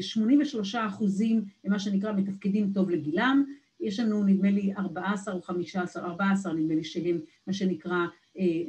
83 0.00 0.74
אחוזים 0.74 1.44
הם 1.64 1.72
מה 1.72 1.78
שנקרא 1.78 2.12
מתפקדים 2.12 2.72
טוב 2.74 2.90
לגילם, 2.90 3.44
יש 3.80 4.00
לנו 4.00 4.24
נדמה 4.24 4.50
לי 4.50 4.72
14 4.78 5.34
או 5.34 5.42
15, 5.42 6.04
14 6.04 6.52
נדמה 6.52 6.74
לי 6.74 6.84
שהם 6.84 7.18
מה 7.46 7.52
שנקרא, 7.52 7.98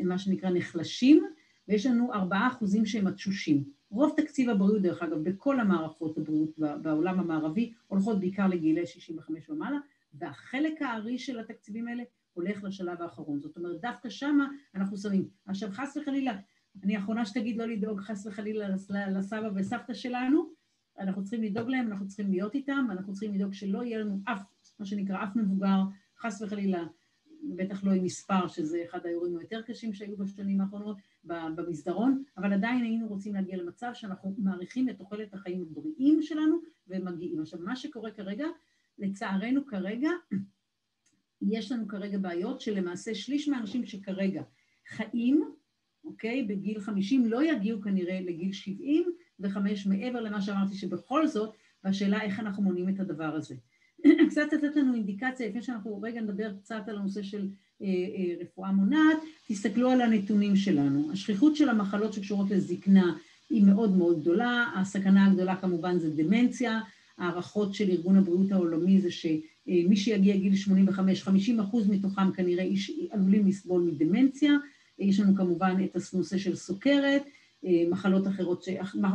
מה 0.03 0.17
שנקרא 0.17 0.49
נחלשים, 0.49 1.23
ויש 1.67 1.85
לנו 1.85 2.13
4 2.13 2.47
אחוזים 2.47 2.85
שהם 2.85 3.07
התשושים. 3.07 3.63
רוב 3.93 4.13
תקציב 4.17 4.49
הבריאות, 4.49 4.81
דרך 4.81 5.03
אגב, 5.03 5.17
בכל 5.23 5.59
המערכות 5.59 6.17
הבריאות 6.17 6.59
בעולם 6.81 7.19
המערבי, 7.19 7.73
הולכות 7.87 8.19
בעיקר 8.19 8.47
לגילי 8.47 8.85
65 8.85 9.49
ומעלה, 9.49 9.77
והחלק 10.13 10.81
הארי 10.81 11.19
של 11.19 11.39
התקציבים 11.39 11.87
האלה 11.87 12.03
הולך 12.33 12.63
לשלב 12.63 13.01
האחרון. 13.01 13.39
זאת 13.39 13.57
אומרת, 13.57 13.81
דווקא 13.81 14.09
שמה 14.09 14.47
אנחנו 14.75 14.97
שמים. 14.97 15.27
עכשיו, 15.45 15.69
חס 15.71 15.97
וחלילה, 15.97 16.37
אני 16.83 16.95
האחרונה 16.95 17.25
שתגיד 17.25 17.57
לא 17.57 17.65
לדאוג 17.65 17.99
חס 18.01 18.25
וחלילה 18.27 18.67
לסבא 19.09 19.49
וסבתא 19.55 19.93
שלנו, 19.93 20.49
אנחנו 20.99 21.23
צריכים 21.23 21.43
לדאוג 21.43 21.69
להם, 21.69 21.87
אנחנו 21.87 22.07
צריכים 22.07 22.31
להיות 22.31 22.55
איתם, 22.55 22.85
ואנחנו 22.89 23.13
צריכים 23.13 23.33
לדאוג 23.33 23.53
שלא 23.53 23.83
יהיה 23.83 23.99
לנו 23.99 24.19
אף, 24.25 24.41
מה 24.79 24.85
שנקרא, 24.85 25.23
אף 25.23 25.35
מבוגר, 25.35 25.79
חס 26.19 26.41
וחלילה, 26.41 26.83
בטח 27.55 27.83
לא 27.83 27.91
עם 27.91 28.03
מספר, 28.03 28.47
שזה 28.47 28.77
אחד 28.89 29.05
האירועים 29.05 29.37
היותר 29.37 29.61
קשים 29.61 29.93
שהיו 29.93 30.17
בשנים 30.17 30.61
האחרונות 30.61 30.97
במסדרון, 31.25 32.23
אבל 32.37 32.53
עדיין 32.53 32.83
היינו 32.83 33.07
רוצים 33.07 33.33
להגיע 33.35 33.57
למצב 33.57 33.91
שאנחנו 33.93 34.35
מעריכים 34.37 34.89
את 34.89 34.97
תוחלת 34.97 35.33
החיים 35.33 35.61
הבריאים 35.61 36.21
שלנו 36.21 36.57
ומגיעים. 36.87 37.41
עכשיו, 37.41 37.59
מה 37.59 37.75
שקורה 37.75 38.11
כרגע, 38.11 38.45
לצערנו 38.99 39.65
כרגע, 39.65 40.09
יש 41.41 41.71
לנו 41.71 41.87
כרגע 41.87 42.17
בעיות 42.17 42.61
שלמעשה 42.61 43.15
שליש 43.15 43.49
מהאנשים 43.49 43.85
שכרגע 43.85 44.43
חיים, 44.87 45.51
אוקיי, 46.03 46.43
בגיל 46.43 46.79
50 46.79 47.25
לא 47.25 47.43
יגיעו 47.43 47.81
כנראה 47.81 48.21
לגיל 48.21 48.53
70, 48.53 49.11
וחמש 49.39 49.87
מעבר 49.87 50.21
למה 50.21 50.41
שאמרתי 50.41 50.75
שבכל 50.75 51.27
זאת, 51.27 51.55
והשאלה 51.83 52.21
איך 52.21 52.39
אנחנו 52.39 52.63
מונעים 52.63 52.89
את 52.89 52.99
הדבר 52.99 53.35
הזה. 53.35 53.55
קצת 54.29 54.53
לתת 54.53 54.75
לנו 54.75 54.93
אינדיקציה, 54.93 55.49
לפני 55.49 55.61
שאנחנו 55.61 56.01
רגע 56.01 56.21
נדבר 56.21 56.57
קצת 56.57 56.81
על 56.87 56.97
הנושא 56.97 57.23
של 57.23 57.49
רפואה 58.41 58.71
מונעת, 58.71 59.17
תסתכלו 59.47 59.89
על 59.89 60.01
הנתונים 60.01 60.55
שלנו. 60.55 61.09
השכיחות 61.11 61.55
של 61.55 61.69
המחלות 61.69 62.13
שקשורות 62.13 62.51
לזקנה 62.51 63.13
היא 63.49 63.63
מאוד 63.63 63.97
מאוד 63.97 64.21
גדולה, 64.21 64.71
הסכנה 64.75 65.25
הגדולה 65.25 65.55
כמובן 65.55 65.99
זה 65.99 66.09
דמנציה, 66.09 66.79
הערכות 67.17 67.73
של 67.73 67.89
ארגון 67.89 68.17
הבריאות 68.17 68.51
העולמי 68.51 69.01
זה 69.01 69.11
שמי 69.11 69.95
שיגיע 69.95 70.35
גיל 70.35 70.55
85, 70.55 71.23
50 71.23 71.59
אחוז 71.59 71.89
מתוכם 71.89 72.31
כנראה 72.31 72.65
עלולים 73.11 73.47
לסבול 73.47 73.81
מדמנציה, 73.81 74.53
יש 74.99 75.19
לנו 75.19 75.35
כמובן 75.35 75.75
את 75.83 75.97
הנושא 76.13 76.37
של 76.37 76.55
סוכרת, 76.55 77.23
מחלות 77.89 78.27
אחרות, 78.27 78.65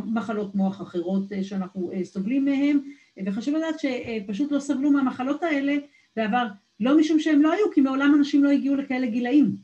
מחלות 0.06 0.54
מוח 0.54 0.82
אחרות 0.82 1.32
אה, 1.32 1.44
שאנחנו 1.44 1.92
אה, 1.92 2.04
סובלים 2.04 2.44
מהן, 2.44 2.78
וחשוב 3.26 3.54
לדעת 3.54 3.74
שפשוט 3.78 4.52
לא 4.52 4.58
סבלו 4.60 4.90
מהמחלות 4.90 5.42
האלה 5.42 5.76
בעבר, 6.16 6.46
לא 6.80 6.98
משום 6.98 7.20
שהם 7.20 7.42
לא 7.42 7.52
היו, 7.52 7.70
כי 7.74 7.80
מעולם 7.80 8.14
אנשים 8.18 8.44
לא 8.44 8.50
הגיעו 8.50 8.76
לכאלה 8.76 9.06
גילאים, 9.06 9.56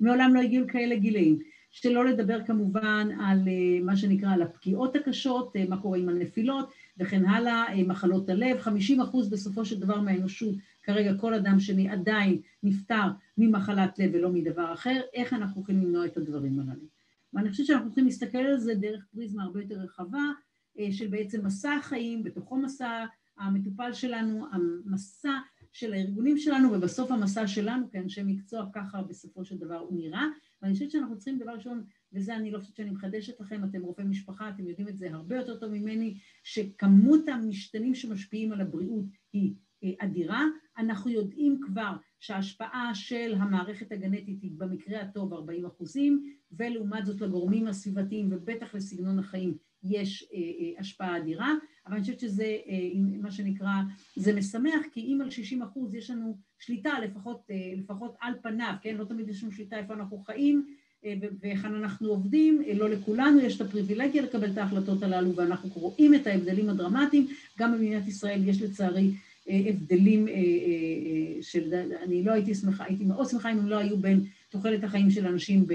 מעולם 0.00 0.34
לא 0.34 0.40
הגיעו 0.40 0.64
לכאלה 0.64 0.96
גילאים. 0.96 1.38
שלא 1.72 2.04
לדבר 2.04 2.44
כמובן 2.46 3.08
על 3.20 3.48
אה, 3.48 3.84
מה 3.84 3.96
שנקרא, 3.96 4.32
על 4.32 4.42
הפגיעות 4.42 4.96
הקשות, 4.96 5.52
מה 5.68 5.82
קורה 5.82 5.98
עם 5.98 6.08
הנפילות 6.08 6.70
וכן 6.98 7.24
הלאה, 7.24 7.84
מחלות 7.86 8.28
הלב, 8.28 8.60
50 8.60 9.00
אחוז 9.00 9.30
בסופו 9.30 9.64
של 9.64 9.80
דבר 9.80 10.00
מהאנושות, 10.00 10.54
כרגע 10.82 11.14
כל 11.20 11.34
אדם 11.34 11.60
שני 11.60 11.88
עדיין 11.88 12.40
נפטר 12.62 13.08
ממחלת 13.38 13.98
לב 13.98 14.10
ולא 14.14 14.30
מדבר 14.30 14.72
אחר, 14.72 15.00
איך 15.14 15.32
אנחנו 15.32 15.62
יכולים 15.62 15.82
למנוע 15.82 16.06
את 16.06 16.16
הדברים 16.16 16.60
הללו. 16.60 16.86
ואני 17.34 17.50
חושבת 17.50 17.66
שאנחנו 17.66 17.88
צריכים 17.88 18.04
להסתכל 18.04 18.38
על 18.38 18.58
זה 18.58 18.74
דרך 18.74 19.04
פריזמה 19.14 19.42
הרבה 19.42 19.60
יותר 19.60 19.74
רחבה, 19.74 20.22
אה, 20.78 20.88
של 20.92 21.06
בעצם 21.06 21.46
מסע 21.46 21.72
החיים, 21.72 22.22
בתוכו 22.22 22.56
מסע 22.56 23.04
המטופל 23.38 23.92
שלנו, 23.92 24.46
המסע 24.52 25.32
של 25.72 25.92
הארגונים 25.92 26.38
שלנו, 26.38 26.72
ובסוף 26.72 27.10
המסע 27.10 27.46
שלנו 27.46 27.90
כאנשי 27.90 28.22
מקצוע, 28.24 28.66
ככה 28.74 29.02
בסופו 29.02 29.44
של 29.44 29.58
דבר 29.58 29.78
הוא 29.78 29.98
נראה. 29.98 30.26
ואני 30.62 30.72
חושבת 30.72 30.90
שאנחנו 30.90 31.16
צריכים, 31.16 31.38
דבר 31.38 31.52
ראשון, 31.52 31.84
וזה 32.12 32.36
אני 32.36 32.50
לא 32.50 32.58
חושבת 32.58 32.76
שאני 32.76 32.90
מחדשת 32.90 33.40
לכם, 33.40 33.64
אתם 33.64 33.82
רופאי 33.82 34.04
משפחה, 34.04 34.48
אתם 34.48 34.68
יודעים 34.68 34.88
את 34.88 34.98
זה 34.98 35.10
הרבה 35.10 35.36
יותר 35.36 35.56
טוב 35.56 35.72
ממני, 35.72 36.18
שכמות 36.42 37.28
המשתנים 37.28 37.94
שמשפיעים 37.94 38.52
על 38.52 38.60
הבריאות 38.60 39.04
היא 39.32 39.54
אה, 39.84 39.90
אדירה. 39.98 40.44
אנחנו 40.78 41.10
יודעים 41.10 41.60
כבר 41.62 41.92
שההשפעה 42.20 42.90
של 42.94 43.34
המערכת 43.38 43.92
הגנטית 43.92 44.42
היא 44.42 44.52
במקרה 44.56 45.00
הטוב 45.00 45.32
40 45.32 45.66
אחוזים, 45.66 46.34
ולעומת 46.52 47.06
זאת 47.06 47.20
לגורמים 47.20 47.66
הסביבתיים 47.66 48.28
ובטח 48.32 48.74
לסגנון 48.74 49.18
החיים 49.18 49.56
יש 49.84 50.28
אה, 50.34 50.38
אה, 50.38 50.80
השפעה 50.80 51.16
אדירה, 51.16 51.52
אבל 51.86 51.94
אני 51.94 52.00
חושבת 52.00 52.20
שזה 52.20 52.56
אה, 52.68 52.88
מה 53.22 53.30
שנקרא, 53.30 53.72
זה 54.16 54.34
משמח, 54.34 54.80
כי 54.92 55.00
אם 55.00 55.20
על 55.20 55.30
60 55.30 55.62
אחוז 55.62 55.94
יש 55.94 56.10
לנו 56.10 56.36
שליטה, 56.58 57.00
לפחות, 57.04 57.50
לפחות 57.76 58.14
על 58.20 58.34
פניו, 58.42 58.74
כן, 58.82 58.96
לא 58.96 59.04
תמיד 59.04 59.28
יש 59.28 59.42
לנו 59.42 59.52
שליטה 59.52 59.78
איפה 59.78 59.94
אנחנו 59.94 60.18
חיים 60.18 60.66
והיכן 61.40 61.74
אנחנו 61.74 62.08
עובדים, 62.08 62.62
לא 62.74 62.90
לכולנו 62.90 63.40
יש 63.40 63.56
את 63.56 63.60
הפריבילגיה 63.60 64.22
לקבל 64.22 64.50
את 64.50 64.58
ההחלטות 64.58 65.02
הללו, 65.02 65.36
ואנחנו 65.36 65.70
רואים 65.74 66.14
את 66.14 66.26
ההבדלים 66.26 66.68
הדרמטיים, 66.68 67.26
גם 67.58 67.72
במדינת 67.72 68.08
ישראל 68.08 68.48
יש 68.48 68.62
לצערי 68.62 69.10
הבדלים 69.48 70.28
של, 71.40 71.74
אני 72.02 72.24
לא 72.24 72.32
הייתי 72.32 72.54
שמחה, 72.54 72.84
הייתי 72.84 73.04
מאוד 73.04 73.28
שמחה 73.28 73.52
אם 73.52 73.58
הם 73.58 73.68
לא 73.68 73.76
היו 73.76 73.96
בין 73.96 74.24
תוחלת 74.48 74.84
החיים 74.84 75.10
של 75.10 75.26
אנשים 75.26 75.66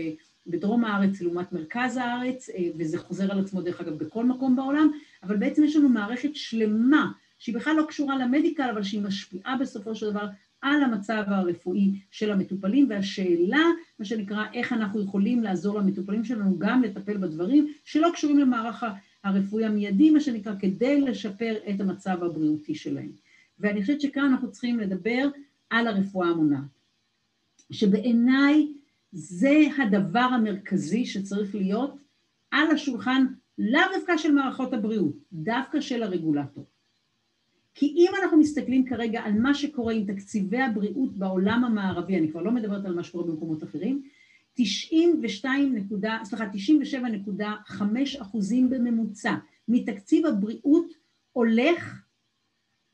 בדרום 0.47 0.85
הארץ 0.85 1.21
לעומת 1.21 1.53
מרכז 1.53 1.97
הארץ, 1.97 2.49
וזה 2.77 2.97
חוזר 2.97 3.31
על 3.31 3.39
עצמו 3.39 3.61
דרך 3.61 3.81
אגב 3.81 3.93
בכל 3.93 4.25
מקום 4.25 4.55
בעולם, 4.55 4.91
אבל 5.23 5.37
בעצם 5.37 5.63
יש 5.63 5.75
לנו 5.75 5.89
מערכת 5.89 6.29
שלמה 6.33 7.11
שהיא 7.39 7.55
בכלל 7.55 7.75
לא 7.75 7.85
קשורה 7.87 8.17
למדיקל, 8.17 8.69
אבל 8.69 8.83
שהיא 8.83 9.01
משפיעה 9.01 9.57
בסופו 9.57 9.95
של 9.95 10.09
דבר 10.11 10.27
על 10.61 10.83
המצב 10.83 11.23
הרפואי 11.27 11.91
של 12.11 12.31
המטופלים, 12.31 12.87
והשאלה, 12.89 13.63
מה 13.99 14.05
שנקרא, 14.05 14.45
איך 14.53 14.73
אנחנו 14.73 15.01
יכולים 15.01 15.43
לעזור 15.43 15.79
למטופלים 15.79 16.23
שלנו 16.23 16.59
גם 16.59 16.83
לטפל 16.83 17.17
בדברים 17.17 17.73
שלא 17.83 18.09
קשורים 18.13 18.39
למערך 18.39 18.83
הרפואי 19.23 19.65
המיידי, 19.65 20.11
מה 20.11 20.19
שנקרא, 20.19 20.53
כדי 20.59 21.01
לשפר 21.01 21.55
את 21.69 21.81
המצב 21.81 22.23
הבריאותי 22.23 22.75
שלהם. 22.75 23.11
ואני 23.59 23.81
חושבת 23.81 24.01
שכאן 24.01 24.23
אנחנו 24.23 24.51
צריכים 24.51 24.79
לדבר 24.79 25.29
על 25.69 25.87
הרפואה 25.87 26.27
המונעת, 26.27 26.61
שבעיניי 27.71 28.67
זה 29.11 29.59
הדבר 29.77 30.19
המרכזי 30.19 31.05
שצריך 31.05 31.55
להיות 31.55 31.97
על 32.51 32.71
השולחן, 32.71 33.25
לאו 33.57 33.81
דווקא 33.95 34.17
של 34.17 34.31
מערכות 34.31 34.73
הבריאות, 34.73 35.15
דווקא 35.33 35.81
של 35.81 36.03
הרגולטור. 36.03 36.65
כי 37.73 37.85
אם 37.85 38.11
אנחנו 38.23 38.37
מסתכלים 38.37 38.85
כרגע 38.85 39.21
על 39.21 39.33
מה 39.33 39.53
שקורה 39.53 39.93
עם 39.93 40.05
תקציבי 40.05 40.61
הבריאות 40.61 41.17
בעולם 41.17 41.63
המערבי, 41.63 42.17
אני 42.17 42.31
כבר 42.31 42.41
לא 42.41 42.51
מדברת 42.51 42.85
על 42.85 42.95
מה 42.95 43.03
שקורה 43.03 43.23
במקומות 43.23 43.63
אחרים, 43.63 44.01
92 44.53 45.75
נקודה, 45.75 46.19
סליחה, 46.23 46.45
97.5 47.69 48.21
אחוזים 48.21 48.69
בממוצע 48.69 49.35
מתקציב 49.67 50.25
הבריאות 50.25 50.93
הולך 51.31 52.03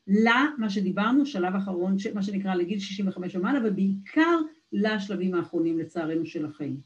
למה 0.06 0.70
שדיברנו, 0.70 1.26
שלב 1.26 1.54
אחרון, 1.54 1.96
מה 2.14 2.22
שנקרא 2.22 2.54
לגיל 2.54 2.78
65 2.78 3.36
ומעלה, 3.36 3.68
ובעיקר 3.68 4.40
לשלבים 4.74 5.34
האחרונים 5.34 5.78
לצערנו 5.78 6.26
של 6.26 6.46
החיים. 6.46 6.80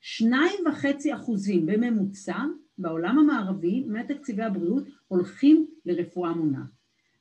שניים 0.00 0.66
וחצי 0.66 1.14
אחוזים 1.14 1.66
בממוצע 1.66 2.38
בעולם 2.78 3.18
המערבי 3.18 3.84
מתקציבי 3.86 4.42
הבריאות 4.42 4.84
הולכים 5.08 5.66
לרפואה 5.86 6.32
מונעת. 6.32 6.70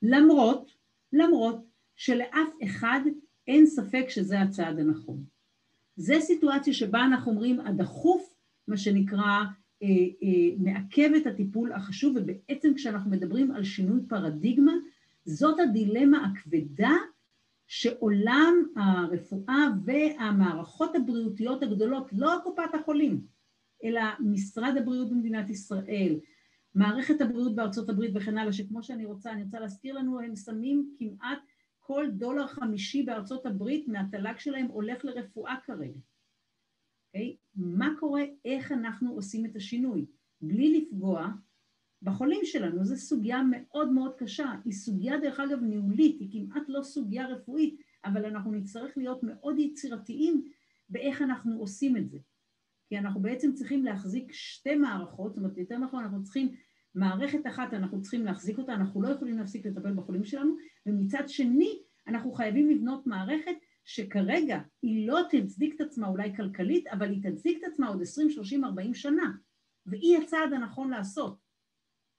למרות, 0.02 0.72
למרות 1.14 1.66
שלאף 1.96 2.50
אחד 2.64 3.00
אין 3.48 3.66
ספק 3.66 4.06
שזה 4.10 4.42
הצעד 4.42 4.80
הנכון. 4.80 5.24
זה 5.96 6.16
סיטואציה 6.20 6.74
שבה 6.74 7.04
אנחנו 7.04 7.32
אומרים 7.32 7.60
הדחוף, 7.60 8.36
מה 8.68 8.78
שנקרא, 8.78 9.44
אה, 9.84 9.88
אה, 10.24 10.56
מעכב 10.58 11.10
את 11.18 11.28
הטיפול 11.28 11.74
החשוב, 11.74 12.16
ובעצם 12.16 12.74
כשאנחנו 12.76 13.12
מדברים 13.12 13.52
על 13.52 13.64
שינוי 13.64 14.00
פרדיגמה, 14.08 14.74
זאת 15.26 15.60
הדילמה 15.60 16.26
הכבדה 16.26 16.92
שעולם 17.68 18.54
הרפואה 18.76 19.66
והמערכות 19.86 20.96
הבריאותיות 20.96 21.64
הגדולות, 21.64 22.10
לא 22.14 22.38
קופת 22.44 22.74
החולים, 22.74 23.22
אלא 23.84 24.02
משרד 24.20 24.78
הבריאות 24.78 25.10
במדינת 25.10 25.50
ישראל, 25.50 26.20
מערכת 26.76 27.22
הבריאות 27.22 27.56
בארצות 27.56 27.90
הברית 27.90 28.12
וכן 28.16 28.38
הלאה, 28.38 28.54
שכמו 28.54 28.84
שאני 28.84 29.06
רוצה, 29.06 29.32
אני 29.32 29.44
רוצה 29.44 29.60
להזכיר 29.60 29.96
לנו, 29.96 30.20
הם 30.20 30.36
שמים 30.36 30.96
כמעט 31.00 31.40
כל 31.80 32.06
דולר 32.12 32.48
חמישי 32.48 33.04
בארצות 33.04 33.46
הברית 33.46 33.88
מהתל"ג 33.88 34.34
שלהם 34.38 34.66
הולך 34.66 35.06
לרפואה 35.06 35.56
כרגע. 35.66 35.92
Okay? 35.94 36.14
אוקיי? 37.08 37.36
מה 37.56 37.90
קורה, 38.00 38.22
איך 38.46 38.72
אנחנו 38.72 39.14
עושים 39.14 39.46
את 39.46 39.56
השינוי? 39.56 40.06
בלי 40.42 40.82
לפגוע 40.82 41.28
בחולים 42.04 42.40
שלנו. 42.44 42.86
זו 42.86 42.96
סוגיה 42.98 43.42
מאוד 43.52 43.92
מאוד 43.92 44.16
קשה. 44.18 44.52
היא 44.66 44.74
סוגיה, 44.74 45.18
דרך 45.18 45.40
אגב, 45.40 45.62
ניהולית, 45.62 46.20
היא 46.20 46.30
כמעט 46.32 46.64
לא 46.68 46.84
סוגיה 46.84 47.28
רפואית, 47.28 47.82
אבל 48.06 48.26
אנחנו 48.26 48.52
נצטרך 48.52 48.98
להיות 48.98 49.20
מאוד 49.24 49.60
יצירתיים 49.60 50.44
באיך 50.90 51.22
אנחנו 51.22 51.60
עושים 51.60 51.98
את 51.98 52.10
זה. 52.10 52.18
כי 52.90 52.98
אנחנו 52.98 53.22
בעצם 53.22 53.54
צריכים 53.54 53.86
להחזיק 53.86 54.32
שתי 54.32 54.76
מערכות, 54.76 55.34
זאת 55.34 55.38
אומרת, 55.44 55.58
יותר 55.58 55.78
נכון, 55.78 56.04
אנחנו 56.04 56.24
צריכים 56.24 56.56
מערכת 56.96 57.48
אחת, 57.48 57.74
אנחנו 57.74 58.02
צריכים 58.02 58.26
להחזיק 58.26 58.58
אותה, 58.58 58.74
אנחנו 58.74 59.02
לא 59.02 59.08
יכולים 59.08 59.38
להפסיק 59.38 59.66
לטפל 59.66 59.94
בחולים 59.94 60.24
שלנו, 60.24 60.56
ומצד 60.86 61.24
שני, 61.28 61.80
אנחנו 62.08 62.32
חייבים 62.32 62.70
לבנות 62.70 63.08
מערכת 63.08 63.56
שכרגע 63.86 64.60
היא 64.82 65.08
לא 65.08 65.20
תצדיק 65.30 65.76
את 65.76 65.82
עצמה 65.82 66.08
אולי 66.08 66.36
כלכלית, 66.36 66.88
אבל 66.88 67.12
היא 67.12 67.32
תצדיק 67.32 67.58
את 67.58 67.64
עצמה 67.72 67.88
עוד 67.88 68.02
20, 68.02 68.30
30, 68.30 68.66
40 68.66 68.94
שנה, 68.94 69.32
והיא 69.86 70.18
הצעד 70.18 70.54
הנכון 70.54 70.90
לעשות. 70.90 71.43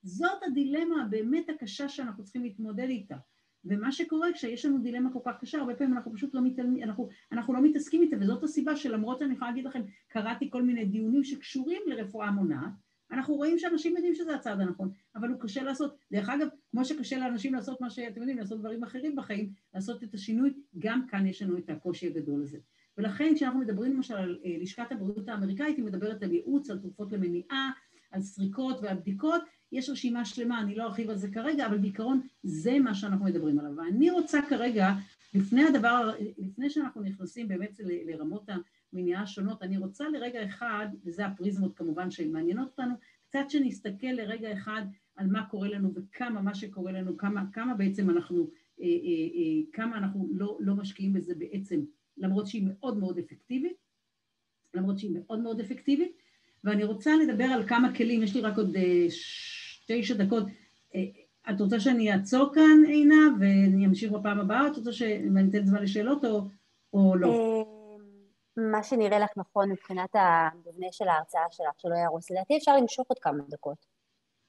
זאת 0.04 0.42
הדילמה 0.46 1.02
הבאמת 1.02 1.50
הקשה 1.50 1.88
שאנחנו 1.88 2.24
צריכים 2.24 2.42
להתמודד 2.42 2.88
איתה. 2.88 3.16
ומה 3.64 3.92
שקורה 3.92 4.32
כשיש 4.32 4.64
לנו 4.64 4.78
דילמה 4.78 5.12
כל 5.12 5.18
כך 5.24 5.40
קשה, 5.40 5.58
הרבה 5.58 5.74
פעמים 5.74 5.94
אנחנו 5.94 6.12
פשוט 6.12 6.34
לא, 6.34 6.40
מתעלמים, 6.42 6.82
אנחנו, 6.82 7.08
אנחנו 7.32 7.54
לא 7.54 7.62
מתעסקים 7.62 8.02
איתה, 8.02 8.16
וזאת 8.20 8.42
הסיבה 8.42 8.76
שלמרות 8.76 9.18
שאני 9.18 9.34
יכולה 9.34 9.50
להגיד 9.50 9.64
לכם, 9.64 9.82
קראתי 10.08 10.50
כל 10.50 10.62
מיני 10.62 10.84
דיונים 10.84 11.24
שקשורים 11.24 11.82
לרפואה 11.86 12.30
מונעת, 12.30 12.72
אנחנו 13.10 13.34
רואים 13.34 13.58
שאנשים 13.58 13.96
יודעים 13.96 14.14
שזה 14.14 14.34
הצעד 14.34 14.60
הנכון, 14.60 14.90
אבל 15.16 15.28
הוא 15.28 15.40
קשה 15.40 15.62
לעשות. 15.62 15.96
דרך 16.12 16.28
אגב, 16.28 16.48
כמו 16.70 16.84
שקשה 16.84 17.18
לאנשים 17.18 17.54
לעשות 17.54 17.80
מה 17.80 17.90
שאתם 17.90 18.20
יודעים, 18.20 18.38
לעשות 18.38 18.60
דברים 18.60 18.84
אחרים 18.84 19.16
בחיים, 19.16 19.52
לעשות 19.74 20.04
את 20.04 20.14
השינוי, 20.14 20.54
גם 20.78 21.06
כאן 21.06 21.26
יש 21.26 21.42
לנו 21.42 21.58
את 21.58 21.70
הקושי 21.70 22.06
הגדול 22.06 22.42
הזה. 22.42 22.58
ולכן 22.98 23.32
כשאנחנו 23.34 23.60
מדברים 23.60 23.92
למשל 23.92 24.14
על 24.14 24.38
אה, 24.44 24.56
לשכת 24.60 24.92
הבריאות 24.92 25.28
האמריקאית, 25.28 25.76
היא 25.76 25.84
מדברת 25.84 26.22
על 26.22 26.32
ייעוץ, 26.32 26.70
על 26.70 26.78
תרופות 26.78 27.12
למניעה, 27.12 27.70
על 28.10 28.22
סריקות 28.22 28.80
ועל 28.82 28.96
בדיקות, 28.96 29.42
יש 29.74 29.90
רשימה 29.90 30.24
שלמה, 30.24 30.60
אני 30.60 30.74
לא 30.74 30.84
ארחיב 30.84 31.10
על 31.10 31.16
זה 31.16 31.28
כרגע, 31.30 31.66
אבל 31.66 31.78
בעיקרון 31.78 32.20
זה 32.42 32.78
מה 32.78 32.94
שאנחנו 32.94 33.24
מדברים 33.24 33.58
עליו. 33.58 33.76
ואני 33.76 34.10
רוצה 34.10 34.40
כרגע, 34.48 34.92
לפני 35.34 35.64
הדבר, 35.64 36.12
לפני 36.38 36.70
שאנחנו 36.70 37.02
נכנסים 37.02 37.48
באמת 37.48 37.80
לרמות 38.06 38.48
המניעה 38.92 39.22
השונות, 39.22 39.62
אני 39.62 39.78
רוצה 39.78 40.08
לרגע 40.08 40.44
אחד, 40.44 40.86
וזה 41.04 41.26
הפריזמות 41.26 41.76
כמובן 41.76 42.10
שמעניינות 42.10 42.68
אותנו, 42.68 42.94
קצת 43.28 43.50
שנסתכל 43.50 44.06
לרגע 44.06 44.52
אחד 44.52 44.82
על 45.16 45.26
מה 45.26 45.46
קורה 45.46 45.68
לנו 45.68 45.94
וכמה 45.94 46.42
מה 46.42 46.54
שקורה 46.54 46.92
לנו, 46.92 47.16
כמה, 47.16 47.44
כמה 47.52 47.74
בעצם 47.74 48.10
אנחנו, 48.10 48.50
אה, 48.80 48.86
אה, 48.86 48.90
אה, 48.90 49.72
כמה 49.72 49.98
אנחנו 49.98 50.28
לא, 50.34 50.58
לא 50.60 50.74
משקיעים 50.74 51.12
בזה 51.12 51.34
בעצם, 51.34 51.80
למרות 52.16 52.46
שהיא 52.46 52.66
מאוד 52.66 52.98
מאוד 52.98 53.18
אפקטיבית, 53.18 53.76
למרות 54.74 54.98
שהיא 54.98 55.10
מאוד 55.14 55.40
מאוד 55.40 55.60
אפקטיבית, 55.60 56.12
ואני 56.64 56.84
רוצה 56.84 57.10
לדבר 57.16 57.44
על 57.44 57.66
כמה 57.68 57.94
כלים, 57.94 58.22
יש 58.22 58.34
לי 58.34 58.40
רק 58.40 58.58
עוד 58.58 58.76
תשע 59.86 60.14
דקות. 60.14 60.44
אה, 60.94 61.00
את 61.50 61.60
רוצה 61.60 61.80
שאני 61.80 62.12
אעצור 62.12 62.54
כאן, 62.54 62.84
עינה, 62.86 63.28
ואני 63.40 63.86
אמשיך 63.86 64.12
בפעם 64.12 64.40
הבאה, 64.40 64.66
את 64.66 64.76
רוצה 64.76 64.92
שאני 64.92 65.50
אתן 65.50 65.66
זמן 65.66 65.82
לשאלות 65.82 66.24
או, 66.24 66.42
או 66.92 67.16
לא? 67.16 67.28
אה, 67.28 67.74
מה 68.70 68.82
שנראה 68.82 69.18
לך 69.18 69.30
נכון 69.36 69.70
מבחינת 69.70 70.10
המבנה 70.14 70.86
של 70.92 71.08
ההרצאה 71.08 71.40
שלך, 71.50 71.80
שלא 71.80 71.94
יהרוס. 71.94 72.30
לדעתי 72.30 72.56
אפשר 72.56 72.76
למשוך 72.76 73.08
עוד 73.08 73.18
כמה 73.18 73.38
דקות. 73.48 73.86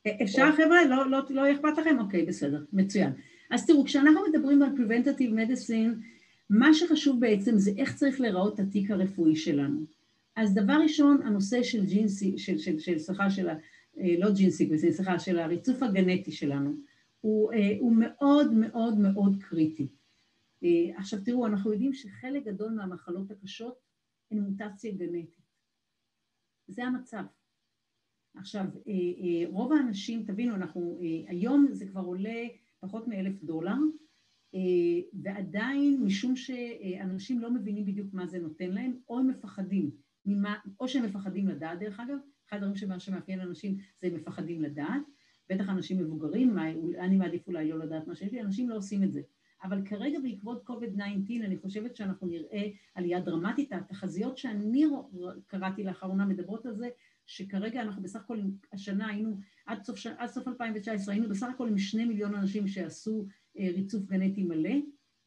אה, 0.08 0.12
אפשר, 0.24 0.52
חבר'ה? 0.52 0.86
לא, 0.86 1.10
לא, 1.10 1.20
לא 1.30 1.52
אכפת 1.52 1.78
לכם? 1.78 2.00
אוקיי, 2.00 2.26
בסדר, 2.26 2.64
מצוין. 2.74 3.14
אז 3.52 3.66
תראו, 3.66 3.86
כשאנחנו 3.86 4.22
מדברים 4.30 4.62
על 4.62 4.70
Preventative 4.70 5.32
Medicine, 5.32 6.06
מה 6.50 6.74
שחשוב 6.74 7.20
בעצם 7.20 7.58
זה 7.58 7.72
איך 7.78 7.96
צריך 7.96 8.22
להיראות 8.22 8.60
התיק 8.60 8.92
הרפואי 8.92 9.36
שלנו. 9.36 9.82
אז 10.36 10.54
דבר 10.54 10.74
ראשון, 10.84 11.22
הנושא 11.26 11.64
של 11.64 11.86
gene 11.86 12.15
se, 12.15 12.38
של, 12.38 12.58
של, 12.58 12.80
של, 12.80 13.00
סליחה, 13.00 13.30
של 13.30 13.50
אה, 13.50 13.56
לא 13.98 14.32
gene 14.36 14.52
sequencing, 14.52 14.94
סליחה, 14.94 15.20
של 15.20 15.40
הריצוף 15.40 15.84
הגנטי 15.84 16.32
שלנו, 16.32 16.74
הוא, 17.22 17.54
אה, 17.54 17.78
הוא 17.80 17.96
מאוד 17.96 18.54
מאוד 18.54 18.98
מאוד 18.98 19.44
קריטי. 19.44 19.88
אה, 20.64 20.98
עכשיו 20.98 21.20
תראו, 21.26 21.46
אנחנו 21.46 21.72
יודעים 21.74 21.94
שחלק 21.94 22.44
גדול 22.44 22.72
מהמחלות 22.72 23.32
הקשות 23.32 23.76
הן 24.32 24.40
מוטציה 24.40 24.92
גנטית. 24.92 25.46
זה 26.68 26.84
המצב. 26.84 27.24
עכשיו, 28.36 28.66
רוב 29.48 29.74
האנשים, 29.74 30.24
תבינו, 30.26 30.56
אנחנו, 30.56 31.00
היום 31.28 31.68
זה 31.72 31.86
כבר 31.86 32.02
עולה 32.02 32.48
פחות 32.80 33.08
מאלף 33.08 33.44
דולר, 33.44 33.76
ועדיין 35.14 36.04
משום 36.04 36.36
שאנשים 36.36 37.40
לא 37.40 37.54
מבינים 37.54 37.86
בדיוק 37.86 38.14
מה 38.14 38.28
זה 38.28 38.40
נותן 38.40 38.72
להם, 38.72 38.98
או 39.10 39.20
הם 39.20 39.28
מפחדים, 39.28 39.92
ממה, 40.26 40.56
או 40.80 40.88
שהם 40.88 41.06
מפחדים 41.06 41.48
לדעת 41.48 41.80
דרך 41.80 42.00
אגב, 42.00 42.18
אחד 42.50 42.58
הדברים 42.58 43.00
שמאפיין 43.00 43.40
אנשים 43.40 43.78
זה 44.02 44.08
הם 44.08 44.16
מפחדים 44.16 44.62
לדעת, 44.62 45.02
בטח 45.50 45.70
אנשים 45.70 45.98
מבוגרים, 45.98 46.56
מה, 46.56 46.70
אני 47.00 47.18
מעדיף 47.18 47.48
אולי 47.48 47.70
לא 47.70 47.80
לדעת 47.80 48.08
מה 48.08 48.16
שיש 48.16 48.32
לי, 48.32 48.42
אנשים 48.42 48.70
לא 48.70 48.76
עושים 48.76 49.04
את 49.04 49.12
זה. 49.12 49.22
אבל 49.64 49.86
כרגע 49.86 50.20
בעקבות 50.20 50.64
COVID-19 50.70 51.46
אני 51.46 51.58
חושבת 51.58 51.96
שאנחנו 51.96 52.28
נראה 52.28 52.68
עלייה 52.96 53.20
דרמטית. 53.20 53.74
התחזיות 53.74 54.38
שאני 54.38 54.86
קראתי 55.48 55.84
לאחרונה 55.84 56.26
מדברות 56.26 56.66
על 56.66 56.76
זה, 56.76 56.90
שכרגע 57.26 57.82
אנחנו 57.82 58.02
בסך 58.02 58.20
הכל, 58.20 58.42
השנה 58.74 59.08
היינו, 59.08 59.40
עד 59.66 59.84
סוף, 59.84 60.06
עד 60.18 60.30
סוף 60.30 60.48
2019 60.48 61.14
היינו 61.14 61.30
בסך 61.30 61.48
הכל 61.54 61.68
עם 61.68 61.78
שני 61.78 62.06
מיליון 62.06 62.36
אנשים 62.36 62.68
שעשו 62.68 63.26
אה, 63.60 63.70
ריצוף 63.74 64.06
גנטי 64.06 64.44
מלא, 64.44 64.76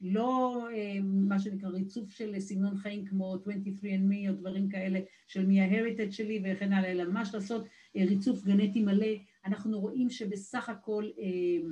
לא 0.01 0.67
אה, 0.73 0.99
מה 1.03 1.39
שנקרא 1.39 1.69
ריצוף 1.69 2.11
של 2.11 2.41
סגנון 2.41 2.77
חיים 2.77 3.05
כמו 3.05 3.35
23andMe 3.35 4.29
או 4.29 4.33
דברים 4.33 4.69
כאלה 4.69 5.01
של 5.27 5.47
מי 5.47 5.61
ההריטד 5.61 6.13
שלי 6.13 6.43
וכן 6.45 6.73
הלאה, 6.73 6.91
אלא 6.91 7.05
ממש 7.05 7.35
לעשות 7.35 7.65
אה, 7.97 8.05
ריצוף 8.05 8.45
גנטי 8.45 8.83
מלא. 8.83 9.07
אנחנו 9.45 9.81
רואים 9.81 10.11
שבסך 10.11 10.69
הכל 10.69 11.05
אה, 11.19 11.69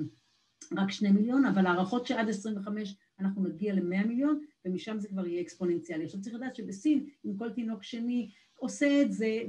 רק 0.77 0.91
שני 0.91 1.11
מיליון, 1.11 1.45
אבל 1.45 1.65
הערכות 1.65 2.07
שעד 2.07 2.29
25 2.29 2.95
אנחנו 3.19 3.43
נגיע 3.43 3.73
ל-100 3.73 4.07
מיליון, 4.07 4.39
ומשם 4.65 4.99
זה 4.99 5.07
כבר 5.07 5.27
יהיה 5.27 5.41
אקספוננציאלי. 5.41 6.05
עכשיו 6.05 6.21
צריך 6.21 6.35
לדעת 6.35 6.55
שבסין, 6.55 7.05
אם 7.25 7.37
כל 7.37 7.49
תינוק 7.51 7.83
שני 7.83 8.29
עושה 8.59 9.01
את 9.01 9.13
זה, 9.13 9.39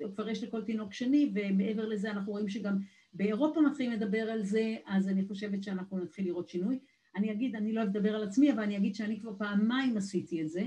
וכבר 0.00 0.28
יש 0.28 0.42
לכל 0.42 0.62
תינוק 0.62 0.92
שני, 0.92 1.32
ומעבר 1.34 1.88
לזה 1.88 2.10
אנחנו 2.10 2.32
רואים 2.32 2.48
שגם 2.48 2.78
באירופה 3.14 3.60
מתחילים 3.60 3.92
לדבר 3.92 4.30
על 4.30 4.42
זה, 4.42 4.76
אז 4.86 5.08
אני 5.08 5.24
חושבת 5.24 5.62
שאנחנו 5.62 5.98
נתחיל 5.98 6.24
לראות 6.24 6.48
שינוי. 6.48 6.78
אני 7.16 7.32
אגיד, 7.32 7.56
אני 7.56 7.72
לא 7.72 7.82
אדבר 7.82 8.14
על 8.14 8.22
עצמי, 8.22 8.52
אבל 8.52 8.62
אני 8.62 8.76
אגיד 8.76 8.94
שאני 8.94 9.20
כבר 9.20 9.36
פעמיים 9.38 9.96
עשיתי 9.96 10.42
את 10.42 10.48
זה. 10.48 10.62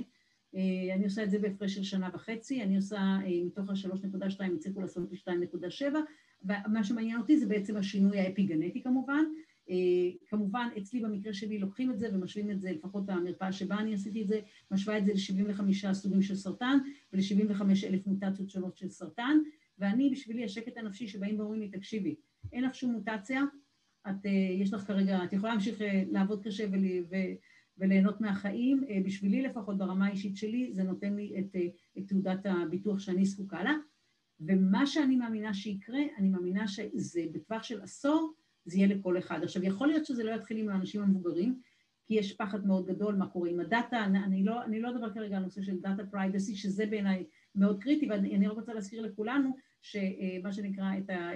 אה, 0.56 0.96
אני 0.96 1.04
עושה 1.04 1.24
את 1.24 1.32
זה 1.32 1.40
בהפרש 1.40 1.76
של 1.76 1.84
שנה 1.84 2.10
וחצי, 2.14 2.64
אני 2.64 2.76
עושה, 2.76 2.98
אה, 2.98 3.46
מתוך 3.46 3.70
ה-3.2 3.70 4.56
הצליחו 4.56 4.82
לעשות 4.82 5.10
ב-2.7, 5.10 5.84
ומה 6.44 6.84
שמעניין 6.84 7.20
אותי 7.20 7.38
זה 7.38 7.46
בעצם 7.46 7.78
השינוי 7.78 8.20
האפי-גנטי 8.20 8.84
כמובן. 8.84 9.24
אה, 9.70 9.76
כמובן, 10.28 10.70
אצלי 10.78 11.00
במקרה 11.00 11.34
שלי 11.34 11.60
לוקחים 11.60 11.92
את 11.92 12.00
זה 12.00 12.10
ומשווים 12.14 12.52
את 12.52 12.62
זה, 12.62 12.72
לפחות 12.72 13.06
במרפאה 13.06 13.52
שבה 13.52 13.80
אני 13.80 13.94
עשיתי 13.94 14.22
את 14.22 14.28
זה, 14.28 14.40
משווה 14.72 14.98
את 14.98 15.06
זה 15.06 15.14
ל-75 15.14 15.94
סוגים 15.94 16.22
של 16.22 16.36
סרטן 16.36 16.78
ול-75 17.14 17.62
אלף 17.88 18.08
מוטציות 18.08 18.50
שונות 18.50 18.78
של 18.78 18.90
סרטן, 18.90 19.38
ואני, 19.80 20.10
בשבילי 20.10 20.44
השקט 20.44 20.78
הנפשי 20.78 21.08
שבאים 21.08 21.40
ואומרים 21.40 21.62
לי, 21.62 21.70
תקשיבי, 21.70 22.16
אין 22.54 22.64
לך 22.64 22.76
שום 22.76 22.92
מוטציה, 22.92 23.42
את, 24.10 24.26
אה, 24.26 24.32
יש 24.32 24.74
לך 24.74 24.82
כרגע, 24.88 25.24
את 25.24 25.34
יכולה 25.34 25.52
להמשיך 25.52 25.82
אה, 25.82 26.04
לעבוד 26.12 26.44
קשה 26.44 26.66
ול, 26.72 26.86
ו, 27.12 27.16
וליהנות 27.78 28.22
מהחיים. 28.22 28.84
אה, 28.90 29.00
בשבילי 29.06 29.42
לפחות, 29.42 29.78
ברמה 29.78 30.08
האישית 30.08 30.38
שלי, 30.38 30.74
זה 30.74 30.84
נותן 30.84 31.14
לי 31.14 31.34
את, 31.40 31.56
את 31.98 32.08
תעודת 32.08 32.46
הביטוח 32.46 33.00
שאני 33.00 33.26
זקוקה 33.26 33.64
לה. 33.64 33.74
ומה 34.40 34.86
שאני 34.86 35.16
מאמינה 35.16 35.54
שיקרה, 35.54 36.00
אני 36.18 36.30
מאמינה 36.30 36.68
שזה 36.68 37.22
בטווח 37.32 37.64
של 37.64 37.82
עשור, 37.82 38.34
זה 38.66 38.78
יהיה 38.78 38.88
לכל 38.88 39.18
אחד. 39.18 39.44
עכשיו, 39.44 39.64
יכול 39.64 39.88
להיות 39.88 40.06
שזה 40.06 40.24
לא 40.24 40.32
יתחיל 40.32 40.58
עם 40.58 40.70
האנשים 40.70 41.02
המבוגרים, 41.02 41.60
כי 42.06 42.14
יש 42.14 42.34
פחד 42.34 42.66
מאוד 42.66 42.86
גדול 42.86 43.16
מה 43.16 43.28
קורה 43.28 43.50
עם 43.50 43.60
הדאטה, 43.60 44.06
אני 44.06 44.44
לא, 44.44 44.64
אני 44.64 44.82
לא 44.82 44.90
אדבר 44.90 45.14
כרגע 45.14 45.38
על 45.38 45.44
נושא 45.44 45.62
של 45.62 45.80
data 45.80 46.06
privacy, 46.06 46.56
שזה 46.56 46.86
בעיניי 46.86 47.26
מאוד 47.56 47.84
קריטי, 47.84 48.10
ואני 48.10 48.48
רק 48.48 48.56
רוצה 48.56 48.74
להזכיר 48.74 49.02
לכולנו 49.02 49.56
שמה 49.82 50.52
שנקרא, 50.52 50.86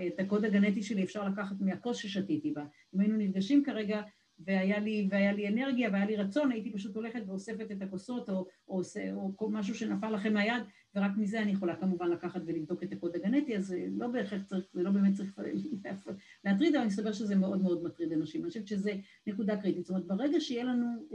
את, 0.07 0.19
הקוד 0.19 0.45
הגנטי 0.45 0.83
שלי 0.83 1.03
אפשר 1.03 1.29
לקחת 1.29 1.55
מהכוס 1.59 1.97
ששתיתי 1.97 2.51
בה. 2.51 2.65
אם 2.95 2.99
היינו 2.99 3.17
נפגשים 3.17 3.63
כרגע 3.63 4.01
והיה 4.45 4.79
לי, 4.79 5.07
והיה 5.11 5.33
לי 5.33 5.47
אנרגיה 5.47 5.89
והיה 5.91 6.05
לי 6.05 6.15
רצון, 6.15 6.51
הייתי 6.51 6.71
פשוט 6.71 6.95
הולכת 6.95 7.21
ואוספת 7.27 7.71
את 7.71 7.81
הכוסות 7.81 8.29
או, 8.29 8.47
או, 8.67 8.81
או, 9.13 9.33
או 9.39 9.49
משהו 9.49 9.75
שנפל 9.75 10.09
לכם 10.09 10.33
מהיד, 10.33 10.63
ורק 10.95 11.11
מזה 11.17 11.41
אני 11.41 11.51
יכולה 11.51 11.75
כמובן 11.75 12.09
לקחת 12.09 12.41
ולבדוק 12.45 12.83
את 12.83 12.91
הקוד 12.91 13.15
הגנטי, 13.15 13.57
אז 13.57 13.65
זה 13.65 13.85
לא 13.91 14.07
בהכרח 14.07 14.43
צריך, 14.43 14.65
זה 14.73 14.83
לא 14.83 14.91
באמת 14.91 15.13
צריך 15.13 15.39
להטריד, 16.45 16.75
אבל 16.75 16.85
מסתבר 16.85 17.13
שזה 17.13 17.35
מאוד 17.35 17.61
מאוד 17.61 17.83
מטריד 17.83 18.13
אנשים. 18.13 18.41
אני 18.41 18.49
חושבת 18.49 18.67
שזה 18.67 18.93
נקודה 19.27 19.61
קריטית. 19.61 19.85
זאת 19.85 19.89
אומרת, 19.89 20.07
ברגע 20.07 20.39
שיהיה 20.39 20.63
לנו 20.63 21.07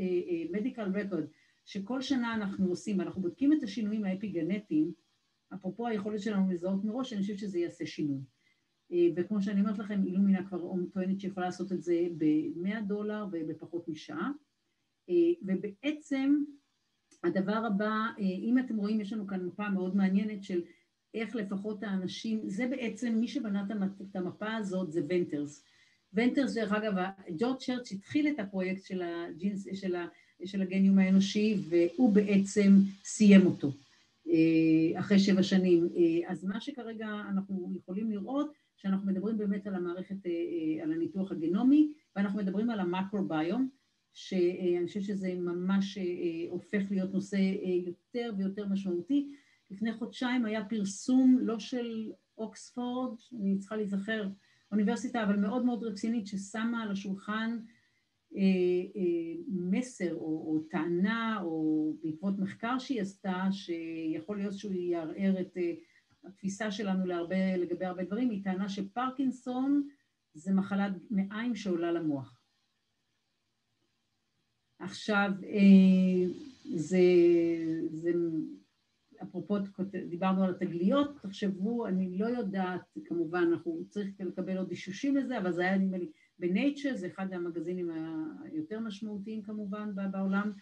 מדיקל 0.51 0.95
uh, 0.95 0.99
רקורד, 0.99 1.25
שכל 1.65 2.03
שנה 2.03 2.35
אנחנו 2.35 2.67
עושים, 2.69 2.99
ואנחנו 2.99 3.23
בודקים 3.23 3.53
את 3.53 3.63
השינויים 3.63 4.05
האפיגנטיים, 4.05 4.93
אפרופו 5.55 5.87
היכולת 5.87 6.21
שלנו 6.21 6.51
לזהות 6.51 6.85
מראש, 6.85 7.13
אני 7.13 7.21
חושבת 7.21 7.39
שזה 7.39 7.59
יעשה 7.59 7.87
שינוי. 7.87 8.21
אה, 8.93 9.07
וכמו 9.17 9.43
שאני 9.43 9.61
אומרת 9.61 9.79
לכם, 9.79 10.03
אילומינה 10.07 10.49
כבר 10.49 10.73
טוענת 10.93 11.21
שיכולה 11.21 11.47
לעשות 11.47 11.73
את 11.73 11.83
זה 11.83 12.07
ב-100 12.19 12.81
דולר 12.87 13.27
ובפחות 13.33 13.89
משעה. 13.89 14.31
אה, 15.09 15.15
ובעצם 15.43 16.43
הדבר 17.25 17.67
הבא, 17.67 18.07
אה, 18.19 18.25
אם 18.25 18.59
אתם 18.59 18.77
רואים, 18.77 19.01
יש 19.01 19.13
לנו 19.13 19.27
כאן 19.27 19.47
מפה 19.47 19.69
מאוד 19.71 19.97
מעניינת 19.97 20.45
של 20.45 20.63
איך 21.15 21.37
לפחות 21.37 21.83
האנשים, 21.83 22.49
זה 22.49 22.67
בעצם, 22.67 23.15
מי 23.15 23.29
שבנה 23.29 23.67
את 24.11 24.17
המפה 24.17 24.55
הזאת 24.55 24.93
זה 24.93 25.01
ונטרס. 25.09 25.65
ונטרס, 26.13 26.55
דרך 26.55 26.73
אגב, 26.73 26.93
ג'ורג' 27.39 27.59
צ'רץ' 27.59 27.93
התחיל 27.93 28.29
את 28.29 28.39
הפרויקט 28.39 28.85
של, 28.85 29.03
הג'ינס, 29.03 29.69
של, 29.73 29.97
ה, 29.97 30.07
של 30.45 30.63
הגניום 30.63 30.99
האנושי, 30.99 31.57
והוא 31.69 32.13
בעצם 32.13 32.71
סיים 33.05 33.47
אותו 33.47 33.73
אחרי 34.99 35.19
שבע 35.19 35.43
שנים. 35.43 35.89
אז 36.29 36.45
מה 36.45 36.61
שכרגע 36.61 37.09
אנחנו 37.31 37.73
יכולים 37.77 38.11
לראות, 38.11 38.53
שאנחנו 38.77 39.07
מדברים 39.07 39.39
באמת 39.39 39.67
על 39.67 39.75
המערכת, 39.75 40.27
אה, 40.27 40.31
אה, 40.31 40.85
על 40.85 40.93
הניתוח 40.93 41.33
הגנומי, 41.33 41.93
ואנחנו 42.17 42.39
מדברים 42.39 42.71
על 42.71 42.81
המקרוביום, 42.81 43.69
שאני 44.13 44.87
חושבת 44.87 45.03
שזה 45.03 45.35
ממש 45.35 45.99
אה, 45.99 46.05
הופך 46.51 46.83
להיות 46.91 47.15
נושא 47.15 47.37
יותר 47.87 48.33
ויותר 48.39 48.67
משמעותי. 48.67 49.29
לפני 49.71 49.93
חודשיים 49.93 50.45
היה 50.45 50.65
פרסום 50.65 51.39
לא 51.41 51.59
של 51.59 52.13
אוקספורד, 52.39 53.19
אני 53.41 53.59
צריכה 53.59 53.77
להיזכר, 53.77 54.29
אוניברסיטה 54.73 55.25
אבל 55.25 55.37
מאוד 55.37 55.65
מאוד 55.65 55.85
רצינית 55.85 56.27
ששמה 56.27 56.83
על 56.83 56.91
השולחן 56.91 57.59
מסר 59.49 60.15
או, 60.15 60.21
או 60.21 60.61
טענה 60.71 61.41
או 61.43 61.93
בעקבות 62.03 62.39
מחקר 62.39 62.79
שהיא 62.79 63.01
עשתה 63.01 63.45
שיכול 63.51 64.39
להיות 64.39 64.59
שהוא 64.59 64.73
יערער 64.73 65.41
את 65.41 65.57
התפיסה 66.25 66.71
שלנו 66.71 67.07
להרבה, 67.07 67.57
לגבי 67.57 67.85
הרבה 67.85 68.05
דברים 68.05 68.31
היא 68.31 68.45
טענה 68.45 68.69
שפרקינסון 68.69 69.89
זה 70.35 70.55
מחלת 70.55 70.93
מעיים 71.11 71.55
שעולה 71.55 71.93
למוח. 71.93 72.41
עכשיו, 74.79 75.31
אה, 75.45 76.33
זה, 76.75 76.99
זה, 77.91 78.11
אפרופו, 79.23 79.57
דיברנו 80.09 80.45
על 80.45 80.51
התגליות, 80.51 81.23
תחשבו, 81.23 81.87
אני 81.87 82.19
לא 82.19 82.27
יודעת, 82.27 82.81
כמובן, 83.05 83.45
אנחנו 83.53 83.83
צריכים 83.89 84.29
לקבל 84.29 84.57
עוד 84.59 84.71
אישושים 84.71 85.17
לזה, 85.17 85.39
אבל 85.39 85.53
זה 85.53 85.63
היה 85.63 85.79
נדמה 85.79 85.99
לי 85.99 86.11
בנייצ'ר, 86.39 86.97
זה 86.97 87.07
אחד 87.07 87.33
המגזינים 87.33 87.91
היותר 88.45 88.81
משמעותיים 88.81 89.43
כמובן 89.43 89.91
בעולם 90.11 90.53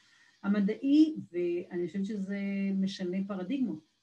המדעי, 0.43 1.15
ואני 1.33 1.87
חושבת 1.87 2.05
שזה 2.05 2.39
משנה 2.75 3.19
פרדיגמות. 3.27 3.95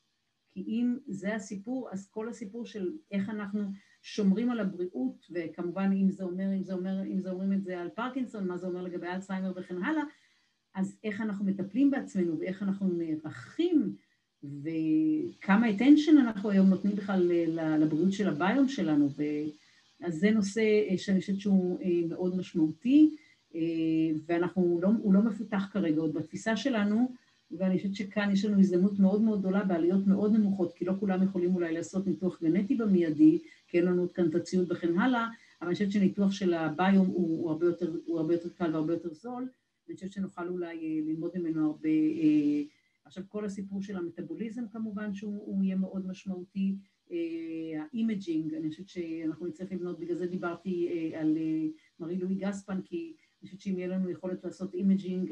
כי 0.54 0.64
אם 0.68 0.98
זה 1.08 1.36
הסיפור, 1.36 1.90
אז 1.92 2.10
כל 2.12 2.30
הסיפור 2.30 2.66
של 2.66 2.92
איך 3.12 3.30
אנחנו 3.30 3.62
שומרים 4.02 4.52
על 4.52 4.60
הבריאות, 4.60 5.28
וכמובן 5.32 5.92
אם 5.94 6.12
זה 6.12 6.24
אומר, 6.24 6.54
אם 6.54 6.64
זה 6.64 6.74
אומר, 6.74 7.04
אם 7.04 7.20
זה 7.20 7.32
אומרים 7.32 7.54
את 7.54 7.64
זה 7.64 7.80
על 7.80 7.90
פרקינסון, 7.90 8.48
מה 8.48 8.58
זה 8.58 8.68
אומר 8.68 8.82
לגבי 8.82 9.08
אלצהיימר 9.08 9.54
וכן 9.56 9.84
הלאה, 9.84 10.04
אז 10.76 10.98
איך 11.04 11.22
אנחנו 11.22 11.46
מטפלים 11.46 11.92
בעצמנו 11.92 12.40
ואיך 12.40 12.64
אנחנו 12.64 12.88
נערכים 12.88 13.96
וכמה 14.44 15.68
attention 15.68 16.20
אנחנו 16.20 16.50
היום 16.50 16.70
נותנים 16.70 16.96
בכלל 16.96 17.32
לבריאות 17.80 18.14
של 18.14 18.30
הביום 18.30 18.68
שלנו, 18.68 19.10
אז 20.02 20.16
זה 20.20 20.32
נושא 20.32 20.62
שאני 20.98 21.20
חושבת 21.20 21.40
שהוא 21.40 21.80
אה, 21.82 22.08
מאוד 22.10 22.38
משמעותי, 22.38 23.16
אה, 23.56 23.62
ואנחנו, 24.26 24.80
לא, 24.82 24.90
הוא 25.02 25.14
לא 25.14 25.22
מפותח 25.22 25.70
כרגע 25.72 26.02
עוד 26.02 26.14
בתפיסה 26.14 26.58
שלנו, 26.58 27.16
ואני 27.52 27.78
חושבת 27.78 27.96
שכאן 27.96 28.32
יש 28.32 28.46
לנו 28.46 28.60
הזדמנות 28.60 29.00
מאוד 29.00 29.22
מאוד 29.22 29.40
גדולה 29.40 29.64
בעליות 29.64 30.08
מאוד 30.08 30.34
נמוכות, 30.34 30.74
כי 30.74 30.86
לא 30.86 30.94
כולם 31.00 31.24
יכולים 31.24 31.56
אולי 31.56 31.74
לעשות 31.74 32.08
ניתוח 32.08 32.42
גנטי 32.44 32.76
במיידי, 32.76 33.40
כי 33.68 33.78
אין 33.78 33.86
לנו 33.86 34.14
כאן 34.14 34.30
את 34.30 34.36
הציוד 34.36 34.72
וכן 34.72 35.00
הלאה, 35.00 35.28
אבל 35.62 35.68
אני 35.68 35.74
חושבת 35.74 35.92
שניתוח 35.92 36.32
של 36.32 36.54
הביום 36.54 37.08
הוא, 37.08 37.40
הוא, 37.40 37.52
הרבה, 37.52 37.66
יותר, 37.66 37.96
הוא 38.06 38.20
הרבה 38.20 38.34
יותר 38.34 38.50
קל 38.50 38.74
והרבה 38.74 38.94
יותר 38.94 39.14
זול, 39.14 39.50
ואני 39.88 39.96
חושבת 39.96 40.12
שנוכל 40.12 40.48
אולי 40.48 40.78
אה, 40.78 41.02
ללמוד 41.06 41.32
ממנו 41.36 41.66
הרבה... 41.66 41.90
אה, 41.90 42.64
עכשיו, 43.06 43.24
כל 43.28 43.46
הסיפור 43.46 43.82
של 43.82 43.98
המטאבוליזם 43.98 44.64
כמובן 44.72 45.14
שהוא 45.14 45.64
יהיה 45.64 45.76
מאוד 45.76 46.08
משמעותי, 46.08 46.76
אה, 46.76 46.91
ה 47.80 47.88
imaging, 47.88 48.54
אני 48.54 48.70
חושבת 48.70 48.90
שאנחנו 48.90 49.48
נצטרך 49.48 49.72
לבנות, 49.72 50.00
בגלל 50.00 50.18
זה 50.18 50.26
דיברתי 50.26 50.90
על 51.16 51.38
מרי 52.00 52.18
לו 52.18 52.36
ג'פסן, 52.36 52.82
כי 52.82 53.14
אני 53.42 53.48
חושבת 53.48 53.62
שאם 53.62 53.78
יהיה 53.78 53.88
לנו 53.88 54.10
יכולת 54.10 54.44
לעשות 54.44 54.74
imaging 54.74 55.32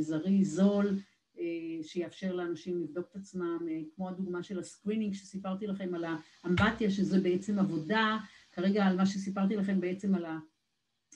זרי, 0.00 0.44
זול, 0.44 0.98
אה, 1.38 1.82
שיאפשר 1.82 2.34
לאנשים 2.34 2.82
לבדוק 2.82 3.06
את 3.10 3.16
עצמם, 3.16 3.58
אה, 3.70 3.80
כמו 3.96 4.08
הדוגמה 4.08 4.42
של 4.42 4.58
ה 4.58 4.64
screening 4.64 5.14
שסיפרתי 5.14 5.66
לכם 5.66 5.94
על 5.94 6.04
האמבטיה, 6.44 6.90
שזה 6.90 7.20
בעצם 7.20 7.58
עבודה, 7.58 8.18
כרגע 8.52 8.84
על 8.84 8.96
מה 8.96 9.06
שסיפרתי 9.06 9.56
לכם 9.56 9.80
בעצם 9.80 10.14
על, 10.14 10.24
ה, 10.24 10.38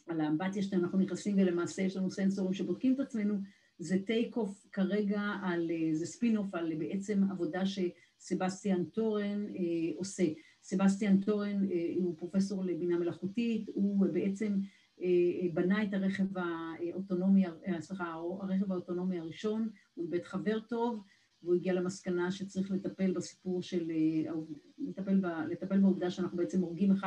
על 0.07 0.21
האמבטיה 0.21 0.63
שאנחנו 0.63 0.99
נכנסים 0.99 1.39
ולמעשה 1.39 1.83
יש 1.83 1.97
לנו 1.97 2.11
סנסורים 2.11 2.55
שבודקים 2.55 2.95
את 2.95 3.01
עצמנו, 3.01 3.35
זה 3.79 3.97
take 4.07 4.37
off 4.37 4.67
כרגע 4.73 5.21
על, 5.43 5.71
אה, 5.71 5.95
זה 5.95 6.07
spin 6.07 6.37
off 6.37 6.55
על 6.55 6.75
בעצם 6.75 7.23
עבודה 7.31 7.67
שסבסטיאן 8.23 8.85
טורן 8.85 9.47
אה, 9.47 9.97
עושה. 9.97 10.25
סבסטיאן 10.63 11.21
טורן 11.21 11.71
אה, 11.71 11.93
הוא 11.97 12.19
פרופסור 12.19 12.65
לבינה 12.65 12.99
מלאכותית, 12.99 13.69
הוא 13.75 14.07
בעצם 14.13 14.59
אה, 15.03 15.09
בנה 15.55 15.83
את 15.83 15.95
הרכב 15.95 16.39
האוטונומי, 16.39 17.45
סליחה, 17.81 18.13
הרכב 18.41 18.73
האוטונומי 18.73 19.19
הראשון, 19.19 19.69
הוא 19.95 20.05
איבד 20.05 20.25
חבר 20.25 20.61
טוב, 20.61 21.03
והוא 21.43 21.55
הגיע 21.55 21.73
למסקנה 21.73 22.31
שצריך 22.31 22.71
לטפל 22.71 23.13
בסיפור 23.13 23.63
של, 23.63 23.91
לטפל, 24.79 25.21
ב, 25.21 25.27
לטפל 25.27 25.79
בעובדה 25.79 26.11
שאנחנו 26.11 26.37
בעצם 26.37 26.61
הורגים 26.61 26.93
1.3 26.93 27.07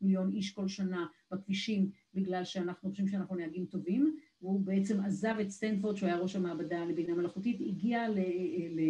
מיליון 0.00 0.32
איש 0.32 0.52
כל 0.52 0.68
שנה 0.68 1.06
בכבישים 1.30 1.90
בגלל 2.14 2.44
שאנחנו 2.44 2.90
חושבים 2.90 3.08
שאנחנו 3.08 3.36
נהגים 3.36 3.66
טובים, 3.66 4.16
והוא 4.42 4.60
בעצם 4.60 5.00
עזב 5.00 5.34
את 5.40 5.50
סטנפורד, 5.50 5.96
שהוא 5.96 6.06
היה 6.06 6.18
ראש 6.18 6.36
המעבדה 6.36 6.84
לבינה 6.84 7.14
מלאכותית, 7.14 7.60
הגיע 7.60 8.08
ל... 8.08 8.18
ל 8.70 8.80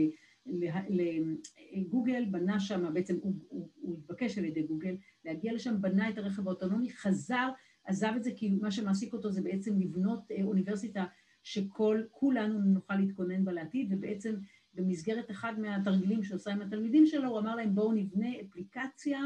לגוגל, 1.72 2.24
בנה 2.30 2.60
שם, 2.60 2.94
בעצם 2.94 3.16
הוא, 3.22 3.68
התבקש 3.98 4.38
על 4.38 4.44
ידי 4.44 4.62
גוגל 4.62 4.96
להגיע 5.24 5.52
לשם, 5.52 5.82
בנה 5.82 6.08
את 6.08 6.18
הרכב 6.18 6.48
האוטונומי, 6.48 6.92
חזר 6.92 7.48
עזב 7.84 8.12
את 8.16 8.24
זה 8.24 8.30
כי 8.36 8.50
מה 8.50 8.70
שמעסיק 8.70 9.12
אותו 9.12 9.30
זה 9.30 9.42
בעצם 9.42 9.80
לבנות 9.80 10.30
אה, 10.30 10.44
אוניברסיטה 10.44 11.04
שכולנו 11.42 12.58
נוכל 12.58 12.96
להתכונן 12.96 13.44
בה 13.44 13.52
לעתיד, 13.52 13.92
ובעצם 13.92 14.34
במסגרת 14.74 15.30
אחד 15.30 15.60
מהתרגילים 15.60 16.22
שעושה 16.22 16.52
עם 16.52 16.62
התלמידים 16.62 17.06
שלו, 17.06 17.28
הוא 17.28 17.38
אמר 17.38 17.56
להם 17.56 17.74
בואו 17.74 17.92
נבנה 17.92 18.28
אפליקציה, 18.40 19.20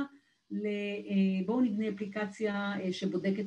אה, 0.53 1.47
בואו 1.47 1.61
נבנה 1.61 1.89
אפליקציה 1.89 2.81
אה, 2.81 2.93
שבודקת 2.93 3.47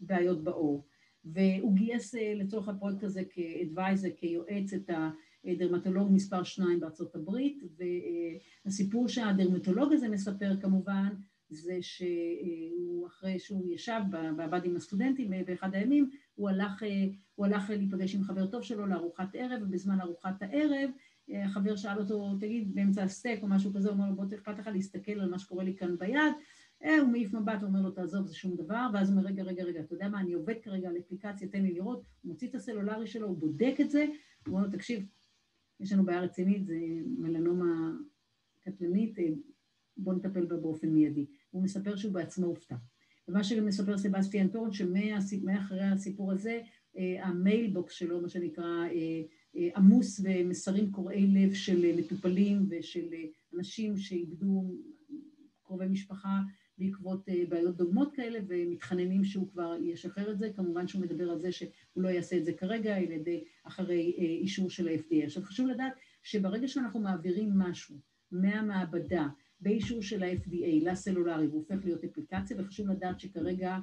בעיות 0.00 0.44
בעור. 0.44 0.86
והוא 1.24 1.74
גייס 1.74 2.14
לצורך 2.14 2.68
הפרויקט 2.68 3.02
הזה 3.02 3.22
כאדוויזר, 3.30 4.08
כיועץ 4.16 4.72
את 4.72 4.90
הדרמטולוג 5.46 6.12
מספר 6.12 6.42
שניים 6.42 6.80
בארצות 6.80 7.14
הברית, 7.14 7.62
והסיפור 8.64 9.08
שהדרמטולוג 9.08 9.92
הזה 9.92 10.08
מספר 10.08 10.52
כמובן 10.60 11.08
זה 11.48 11.78
שהוא 11.80 13.06
אחרי 13.06 13.38
שהוא 13.38 13.72
ישב 13.72 14.00
ועבד 14.36 14.64
עם 14.64 14.76
הסטודנטים 14.76 15.30
באחד 15.46 15.74
הימים, 15.74 16.10
הוא 16.34 16.48
הלך, 16.48 16.82
הוא 17.34 17.46
הלך 17.46 17.70
להיפגש 17.70 18.14
עם 18.14 18.22
חבר 18.22 18.46
טוב 18.46 18.62
שלו 18.62 18.86
לארוחת 18.86 19.28
ערב, 19.34 19.62
ובזמן 19.62 20.00
ארוחת 20.00 20.42
הערב 20.42 20.90
החבר 21.28 21.76
שאל 21.76 21.98
אותו, 21.98 22.36
תגיד, 22.40 22.74
באמצע 22.74 23.02
הסטייק 23.02 23.42
או 23.42 23.48
משהו 23.48 23.72
כזה, 23.74 23.88
הוא 23.88 23.96
אומר 23.96 24.08
לו, 24.08 24.16
בוא 24.16 24.24
אכפת 24.34 24.58
לך 24.58 24.66
להסתכל 24.66 25.12
על 25.12 25.30
מה 25.30 25.38
שקורה 25.38 25.64
לי 25.64 25.76
כאן 25.76 25.98
ביד, 25.98 26.32
הוא 26.80 27.08
מעיף 27.12 27.34
מבט, 27.34 27.60
הוא 27.60 27.68
אומר 27.68 27.80
לו, 27.80 27.90
תעזוב, 27.90 28.26
זה 28.26 28.34
שום 28.34 28.56
דבר, 28.56 28.86
ואז 28.92 29.10
הוא 29.10 29.18
אומר, 29.18 29.28
רגע, 29.28 29.42
רגע, 29.42 29.64
רגע, 29.64 29.80
אתה 29.80 29.94
יודע 29.94 30.08
מה, 30.08 30.20
אני 30.20 30.32
עובד 30.32 30.54
כרגע 30.62 30.88
על 30.88 30.96
אפליקציה, 30.98 31.48
תן 31.48 31.62
לי 31.62 31.72
לראות, 31.72 32.02
הוא 32.22 32.30
מוציא 32.30 32.48
את 32.48 32.54
הסלולרי 32.54 33.06
שלו, 33.06 33.28
הוא 33.28 33.38
בודק 33.38 33.74
את 33.80 33.90
זה, 33.90 34.06
הוא 34.46 34.54
אומר 34.54 34.66
לו, 34.66 34.72
תקשיב, 34.72 35.06
יש 35.80 35.92
לנו 35.92 36.04
בעיה 36.04 36.20
רצינית, 36.20 36.66
זה 36.66 36.78
מלנומה 37.18 37.92
קטלנית, 38.60 39.18
בוא 39.96 40.14
נטפל 40.14 40.46
בה 40.46 40.56
באופן 40.56 40.88
מיידי. 40.88 41.26
הוא 41.50 41.62
מספר 41.62 41.96
שהוא 41.96 42.12
בעצמו 42.12 42.46
הופתע. 42.46 42.76
ומה 43.28 43.44
שגם 43.44 43.66
מספר 43.66 43.98
סבסטיאן 43.98 44.48
טורן, 44.48 44.72
שמאחרי 44.72 45.84
הסיפור 45.84 46.32
הזה, 46.32 46.60
אה, 46.98 47.26
המיילבוקס 47.26 47.94
שלו, 47.94 48.20
מה 48.20 48.28
שנקרא, 48.28 48.64
אה, 48.64 49.22
אה, 49.56 49.68
עמוס 49.76 50.20
במסרים 50.20 50.92
קורעי 50.92 51.26
לב 51.26 51.54
של 51.54 51.96
מטופלים 51.96 52.66
ושל 52.68 53.08
אנשים 53.54 53.98
שאיבדו 53.98 54.74
קרובי 55.62 55.86
משפחה 55.86 56.40
בעקבות 56.78 57.28
בעיות 57.48 57.76
דוגמות 57.76 58.12
כאלה, 58.14 58.38
ומתחננים 58.48 59.24
שהוא 59.24 59.48
כבר 59.50 59.76
ישחרר 59.82 60.32
את 60.32 60.38
זה. 60.38 60.50
כמובן 60.56 60.88
שהוא 60.88 61.02
מדבר 61.02 61.30
על 61.30 61.40
זה 61.40 61.52
שהוא 61.52 61.70
לא 61.96 62.08
יעשה 62.08 62.36
את 62.36 62.44
זה 62.44 62.52
כרגע, 62.52 62.96
אלא 62.96 63.16
אחרי 63.64 64.14
אישור 64.40 64.70
של 64.70 64.88
ה-FDA. 64.88 65.24
עכשיו 65.24 65.42
חשוב 65.42 65.68
לדעת 65.68 65.92
שברגע 66.22 66.68
שאנחנו 66.68 67.00
מעבירים 67.00 67.58
משהו 67.58 67.96
מהמעבדה 68.32 69.28
באישור 69.60 70.02
של 70.02 70.22
ה-FDA 70.22 70.90
לסלולרי, 70.90 71.46
והוא 71.46 71.64
הופך 71.68 71.84
להיות 71.84 72.04
אפליקציה, 72.04 72.56
וחשוב 72.60 72.88
לדעת 72.88 73.20
שכרגע 73.20 73.78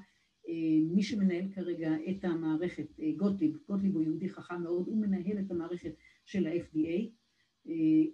מי 0.93 1.03
שמנהל 1.03 1.51
כרגע 1.51 1.91
את 2.09 2.25
המערכת, 2.25 2.87
גוטליב, 3.17 3.57
גוטליב 3.67 3.93
הוא 3.95 4.03
יהודי 4.03 4.29
חכם 4.29 4.61
מאוד, 4.63 4.87
הוא 4.87 5.01
מנהל 5.01 5.39
את 5.39 5.51
המערכת 5.51 5.93
של 6.25 6.47
ה-FDA, 6.47 7.09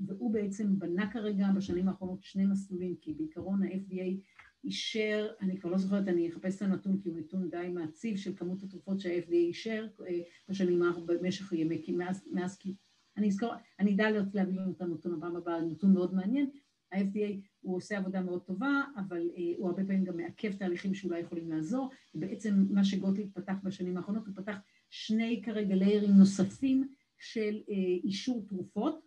והוא 0.05 0.33
בעצם 0.33 0.79
בנה 0.79 1.11
כרגע 1.11 1.47
בשנים 1.55 1.87
האחרונות 1.87 2.23
שני 2.23 2.45
מסלולים, 2.45 2.95
כי 3.01 3.13
בעיקרון 3.13 3.63
ה-FDA 3.63 4.21
אישר, 4.63 5.27
אני 5.41 5.59
כבר 5.59 5.69
לא 5.69 5.77
זוכרת, 5.77 6.07
אני 6.07 6.29
אחפש 6.29 6.55
את 6.55 6.61
הנתון 6.61 6.99
כי 7.01 7.09
הוא 7.09 7.17
נתון 7.17 7.49
די 7.49 7.69
מעציב 7.73 8.17
של 8.17 8.35
כמות 8.35 8.63
התרופות 8.63 8.99
שה-FDA 8.99 9.31
אישר 9.31 9.87
בשנים 10.49 10.83
האחרונות, 10.83 11.09
במשך 11.09 11.53
ימי, 11.53 11.83
מאז, 11.97 12.27
מאז, 12.31 12.59
אני 13.17 13.27
אזכור, 13.27 13.53
אני 13.79 13.95
אדע 13.95 14.09
להביא 14.33 14.59
לנו 14.59 14.71
את 14.71 14.81
הנתון 14.81 15.13
הבא 15.13 15.27
הבא, 15.27 15.59
נתון 15.59 15.93
מאוד 15.93 16.13
מעניין, 16.13 16.49
ה-FDA 16.91 17.41
הוא 17.61 17.77
עושה 17.77 17.97
עבודה 17.97 18.21
מאוד 18.21 18.41
טובה, 18.41 18.81
אבל 18.95 19.29
uh, 19.35 19.39
הוא 19.57 19.69
הרבה 19.69 19.83
פעמים 19.83 20.03
גם 20.03 20.17
מעכב 20.17 20.53
תהליכים 20.53 20.93
שאולי 20.93 21.19
יכולים 21.19 21.51
לעזור, 21.51 21.89
ובעצם 22.15 22.65
מה 22.69 22.83
שגוטליב 22.83 23.29
פתח 23.33 23.53
בשנים 23.63 23.97
האחרונות, 23.97 24.27
הוא 24.27 24.35
פתח 24.35 24.57
שני 24.89 25.41
כרגע 25.45 25.75
ליירים 25.75 26.11
נוספים 26.11 26.87
של 27.17 27.61
uh, 27.67 27.71
אישור 28.03 28.45
תרופות, 28.47 28.99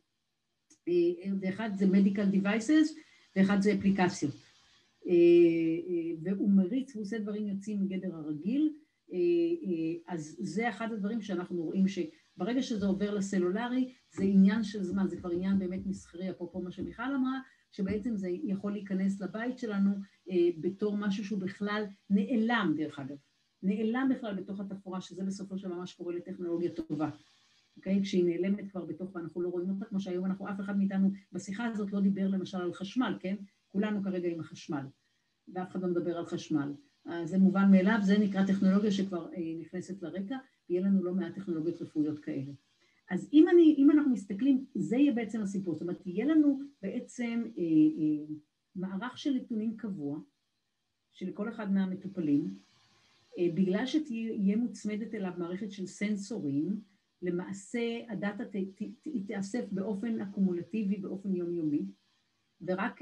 uh, 0.73 0.93
ואחד 1.41 1.71
זה 1.75 1.85
medical 1.85 2.35
devices, 2.35 2.99
ואחד 3.37 3.61
זה 3.61 3.75
אפליקציות. 3.75 4.35
Uh, 5.05 5.09
uh, 5.09 6.21
והוא 6.23 6.51
מריץ, 6.51 6.95
הוא 6.95 7.03
עושה 7.03 7.19
דברים 7.19 7.49
יוצאים 7.49 7.83
מגדר 7.83 8.15
הרגיל, 8.15 8.73
uh, 9.09 9.13
אז 10.09 10.37
זה 10.41 10.69
אחד 10.69 10.93
הדברים 10.93 11.23
שאנחנו 11.23 11.63
רואים 11.63 11.85
שברגע 11.89 12.63
שזה 12.63 12.87
עובר 12.87 13.15
לסלולרי, 13.15 13.93
זה 14.11 14.25
עניין 14.25 14.65
של 14.65 14.83
זמן, 14.83 15.09
זה 15.09 15.17
כבר 15.17 15.31
עניין 15.31 15.59
באמת 15.59 15.87
מסחרי, 15.87 16.31
אפרופו 16.31 16.63
מה 16.63 16.71
שמיכל 16.71 17.15
אמרה, 17.15 17.41
שבעצם 17.73 18.17
זה 18.17 18.29
יכול 18.45 18.73
להיכנס 18.73 19.21
לבית 19.21 19.59
שלנו 19.59 19.91
אה, 20.31 20.49
בתור 20.61 20.97
משהו 20.97 21.25
שהוא 21.25 21.41
בכלל 21.41 21.85
נעלם, 22.11 22.75
דרך 22.77 22.99
אגב. 22.99 23.17
נעלם 23.63 24.09
בכלל 24.17 24.35
בתוך 24.35 24.61
התפאורה, 24.61 25.01
שזה 25.01 25.25
בסופו 25.25 25.59
של 25.59 25.69
דבר 25.69 25.77
מה 25.77 25.87
שקורה 25.87 26.15
לטכנולוגיה 26.15 26.71
טובה. 26.71 27.11
אוקיי? 27.77 28.03
כשהיא 28.03 28.25
נעלמת 28.25 28.71
כבר 28.71 28.85
בתוך 28.85 29.15
ואנחנו 29.15 29.43
לא 29.43 29.49
רואים 29.49 29.71
אותה, 29.71 29.85
כמו 29.85 30.01
שהיום 30.01 30.27
אנחנו, 30.27 30.49
אף 30.49 30.61
אחד 30.61 30.79
מאיתנו 30.79 31.11
בשיחה 31.33 31.67
הזאת 31.67 31.93
לא 31.93 32.01
דיבר 32.01 32.29
למשל 32.29 32.59
על 32.59 32.73
חשמל, 32.73 33.17
כן? 33.21 33.37
כולנו 33.73 34.03
כרגע 34.03 34.29
עם 34.29 34.41
החשמל, 34.41 34.87
ואף 35.55 35.71
אחד 35.71 35.83
לא 35.83 35.89
מדבר 35.89 36.19
על 36.19 36.27
חשמל. 36.27 36.73
אז 37.07 37.31
זה 37.31 37.39
מובן 37.39 37.71
מאליו, 37.71 37.99
זה 38.03 38.19
נקרא 38.19 38.47
טכנולוגיה 38.47 38.91
שכבר 38.91 39.33
אה, 39.33 39.55
נכנסת 39.61 40.03
לרקע, 40.03 40.37
ויהיה 40.69 40.83
לנו 40.83 41.05
לא 41.05 41.15
מעט 41.15 41.35
טכנולוגיות 41.35 41.83
רפואיות 41.83 42.19
כאלה. 42.19 42.53
אז 43.11 43.29
אם, 43.33 43.49
אני, 43.49 43.75
אם 43.79 43.91
אנחנו 43.91 44.11
מסתכלים, 44.11 44.65
זה 44.75 44.97
יהיה 44.97 45.13
בעצם 45.13 45.43
הסיפור, 45.43 45.75
זאת 45.75 45.83
אומרת, 45.83 46.07
יהיה 46.07 46.27
לנו 46.27 46.61
בעצם 46.83 47.43
אה, 47.59 47.63
אה, 47.63 48.35
מערך 48.77 49.19
של 49.19 49.35
נתונים 49.35 49.77
קבוע, 49.77 50.19
של 51.13 51.33
כל 51.33 51.49
אחד 51.49 51.73
מהמטופלים, 51.73 52.55
אה, 53.39 53.49
בגלל 53.55 53.87
שתהיה 53.87 54.57
מוצמדת 54.57 55.15
אליו 55.15 55.33
מערכת 55.39 55.73
של 55.73 55.87
סנסורים, 55.87 56.81
למעשה 57.23 58.01
הדאטה 58.09 58.45
ת, 58.45 58.57
ת, 58.57 58.83
ת, 59.03 59.09
תאסף 59.27 59.65
באופן 59.73 60.21
אקומולטיבי, 60.21 60.97
באופן 60.97 61.35
יומיומי, 61.35 61.85
ורק, 62.67 63.01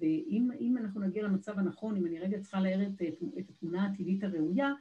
ואם 0.00 0.76
אנחנו 0.78 1.00
נגיע 1.00 1.22
למצב 1.22 1.58
הנכון, 1.58 1.96
אם 1.96 2.06
אני 2.06 2.18
רגע 2.18 2.38
צריכה 2.38 2.60
לצייר 2.60 2.82
את, 2.82 3.02
את 3.38 3.50
התמונה 3.50 3.82
העתידית 3.82 4.24
הראויה, 4.24 4.72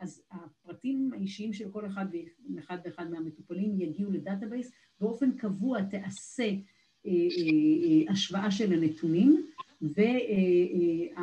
אז 0.00 0.22
הפרטים 0.30 1.10
האישיים 1.12 1.52
של 1.52 1.70
כל 1.70 1.86
אחד 1.86 2.06
ואחד 2.54 2.78
ואחד 2.84 3.10
מהמטופלים 3.10 3.80
יגיעו 3.80 4.10
ל 4.10 4.16
database, 4.16 4.72
באופן 5.00 5.36
קבוע 5.36 5.82
תעשה 5.82 6.44
אה, 6.44 6.50
אה, 7.06 7.10
אה, 7.84 8.12
השוואה 8.12 8.50
של 8.50 8.72
הנתונים, 8.72 9.46
והרופא 9.82 11.16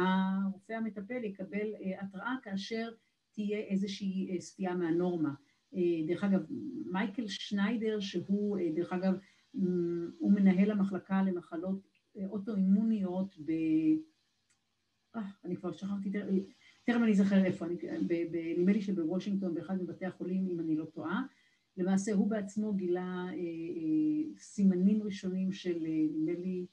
המטפל 0.74 1.24
יקבל 1.24 1.74
התראה 2.02 2.36
כאשר 2.44 2.92
תהיה 3.32 3.60
איזושהי 3.60 4.38
סטייה 4.42 4.76
מהנורמה. 4.76 5.34
דרך 6.08 6.24
אגב, 6.24 6.40
מייקל 6.92 7.28
שניידר, 7.28 8.00
שהוא, 8.00 8.58
דרך 8.76 8.94
אגב, 8.94 9.14
הוא 10.20 10.32
מנהל 10.34 10.72
המחלקה 10.72 11.24
למחלות 11.24 11.93
אוטואימוניות 12.30 13.36
ב... 13.46 13.52
אני 15.46 15.56
כבר 15.56 15.72
שכחתי, 15.72 16.12
תכף 16.84 17.00
אני 17.04 17.12
אזכר 17.12 17.46
איפה, 17.46 17.66
נדמה 18.58 18.72
לי 18.72 18.82
שבוושינגטון, 18.82 19.54
באחד 19.54 19.82
מבתי 19.82 20.06
החולים, 20.06 20.48
אם 20.48 20.60
אני 20.60 20.76
לא 20.76 20.86
טועה, 20.86 21.24
למעשה 21.78 22.14
הוא 22.14 22.30
בעצמו 22.30 22.74
גילה 22.74 23.26
אה, 23.28 23.34
אה, 23.34 24.38
סימנים 24.38 25.04
ראשונים 25.04 25.52
של, 25.52 25.86
אה, 25.86 26.06
נדמה 26.12 26.32
לי, 26.32 26.66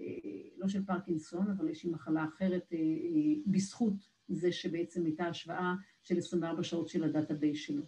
אה, 0.00 0.50
לא 0.56 0.68
של 0.68 0.84
פרקינסון, 0.84 1.50
אבל 1.50 1.68
איזושהי 1.68 1.90
מחלה 1.90 2.24
אחרת, 2.24 2.72
אה, 2.72 2.78
אה, 2.78 3.40
בזכות 3.46 3.94
זה 4.28 4.52
שבעצם 4.52 5.04
הייתה 5.04 5.26
השוואה 5.26 5.74
של 6.02 6.18
24 6.18 6.62
שעות 6.62 6.88
של 6.88 7.04
ה 7.04 7.10
database 7.10 7.58
שלו. 7.58 7.82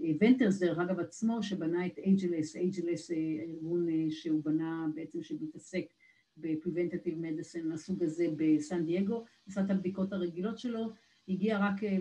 אה, 0.00 0.10
ונטר, 0.20 0.58
דרך 0.58 0.78
אגב, 0.78 1.00
עצמו, 1.00 1.42
שבנה 1.42 1.86
את 1.86 1.98
Ageless, 1.98 2.56
Ageless, 2.56 3.10
ארגון 3.48 3.88
אה, 3.88 4.10
שהוא 4.10 4.44
בנה 4.44 4.86
בעצם 4.94 5.22
שמתעסק 5.22 5.84
ב-Preventative 6.36 7.16
Medicine 7.22 7.64
מהסוג 7.64 8.02
הזה 8.02 8.26
בסן 8.36 8.84
דייגו, 8.84 9.24
עשה 9.46 9.60
את 9.64 9.70
הבדיקות 9.70 10.12
הרגילות 10.12 10.58
שלו, 10.58 10.90
הגיע 11.28 11.58
רק 11.58 11.84
אה, 11.84 11.98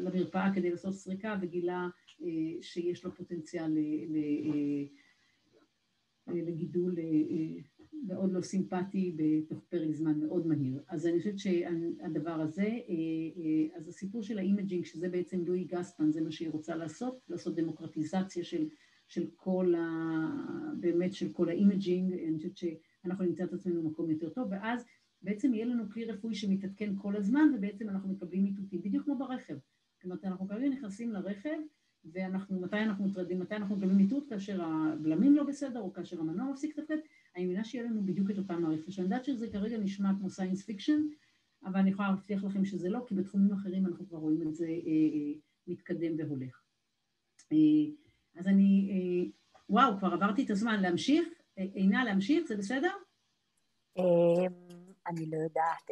למרפאה 0.00 0.54
כדי 0.54 0.70
לעשות 0.70 0.94
סריקה 0.94 1.36
וגילה 1.42 1.88
אה, 2.22 2.62
שיש 2.62 3.04
לו 3.04 3.14
פוטנציאל 3.14 3.78
אה, 4.16 4.84
לגידול 6.34 6.94
מאוד 8.06 8.32
לא 8.32 8.40
סימפטי 8.40 9.16
בתוך 9.16 9.64
פרק 9.68 9.90
זמן 9.92 10.20
מאוד 10.20 10.46
מהיר. 10.46 10.82
אז 10.88 11.06
אני 11.06 11.18
חושבת 11.18 11.38
שהדבר 11.38 12.40
הזה, 12.40 12.78
אז 13.76 13.88
הסיפור 13.88 14.22
של 14.22 14.38
ה 14.38 14.43
imaging, 14.43 14.84
שזה 14.84 15.08
בעצם 15.08 15.44
לואי 15.44 15.64
גספן, 15.64 16.10
זה 16.10 16.20
מה 16.20 16.30
שהיא 16.30 16.50
רוצה 16.50 16.76
לעשות, 16.76 17.18
לעשות 17.28 17.54
דמוקרטיזציה 17.54 18.44
של, 18.44 18.68
של 19.08 19.26
כל 19.36 19.74
ה... 19.74 19.82
באמת 20.80 21.14
של 21.14 21.32
כל 21.32 21.48
ה 21.48 21.55
imaging, 21.55 22.12
אני 22.12 22.36
חושבת 22.36 22.56
ש... 22.56 22.64
אנחנו 23.04 23.24
נמצא 23.24 23.44
את 23.44 23.52
עצמנו 23.52 23.82
במקום 23.82 24.10
יותר 24.10 24.28
טוב, 24.28 24.48
ואז 24.50 24.86
בעצם 25.22 25.54
יהיה 25.54 25.66
לנו 25.66 25.90
כלי 25.90 26.04
רפואי 26.04 26.34
שמתעדכן 26.34 26.94
כל 26.98 27.16
הזמן, 27.16 27.52
ובעצם 27.54 27.88
אנחנו 27.88 28.08
מקבלים 28.08 28.46
איתותים, 28.46 28.82
בדיוק 28.82 29.04
כמו 29.04 29.18
ברכב. 29.18 29.56
אומרת, 30.04 30.24
אנחנו 30.24 30.48
כרגע 30.48 30.68
נכנסים 30.68 31.12
לרכב, 31.12 31.58
ואנחנו, 32.04 32.60
מתי 32.60 32.78
אנחנו 32.78 33.04
מוטרדים, 33.04 33.40
מתי 33.40 33.56
אנחנו 33.56 33.76
מקבלים 33.76 33.98
איתות, 33.98 34.28
כאשר 34.28 34.62
הבלמים 34.64 35.36
לא 35.36 35.44
בסדר, 35.44 35.80
או 35.80 35.92
כאשר 35.92 36.20
המנוע 36.20 36.50
מפסיק 36.50 36.78
לתפקד, 36.78 36.96
אני 37.36 37.44
מבינה 37.44 37.64
שיהיה 37.64 37.84
לנו 37.84 38.02
בדיוק 38.02 38.30
את 38.30 38.38
אותה 38.38 38.56
מערכת. 38.56 38.92
שאני 38.92 39.04
יודעת 39.04 39.24
שזה 39.24 39.48
כרגע 39.52 39.78
נשמע 39.78 40.10
כמו 40.18 40.30
science 40.30 40.64
fiction, 40.64 41.02
אבל 41.64 41.80
אני 41.80 41.90
יכולה 41.90 42.08
להבטיח 42.08 42.44
לכם 42.44 42.64
שזה 42.64 42.88
לא, 42.88 43.04
כי 43.08 43.14
בתחומים 43.14 43.52
אחרים 43.52 43.86
אנחנו 43.86 44.08
כבר 44.08 44.18
רואים 44.18 44.42
את 44.42 44.54
זה 44.54 44.66
אה, 44.66 44.70
אה, 44.72 45.38
מתקדם 45.66 46.12
והולך. 46.18 46.62
אה, 47.52 47.56
אז 48.36 48.48
אני, 48.48 48.90
אה, 48.90 49.30
וואו, 49.68 49.98
כבר 49.98 50.12
עברתי 50.12 50.44
את 50.44 50.50
הזמן 50.50 50.82
להמשיך. 50.82 51.28
עינה, 51.56 52.04
להמשיך? 52.04 52.46
זה 52.48 52.56
בסדר? 52.56 52.90
אמ, 53.98 54.82
אני 55.08 55.26
לא 55.30 55.36
יודעת. 55.36 55.90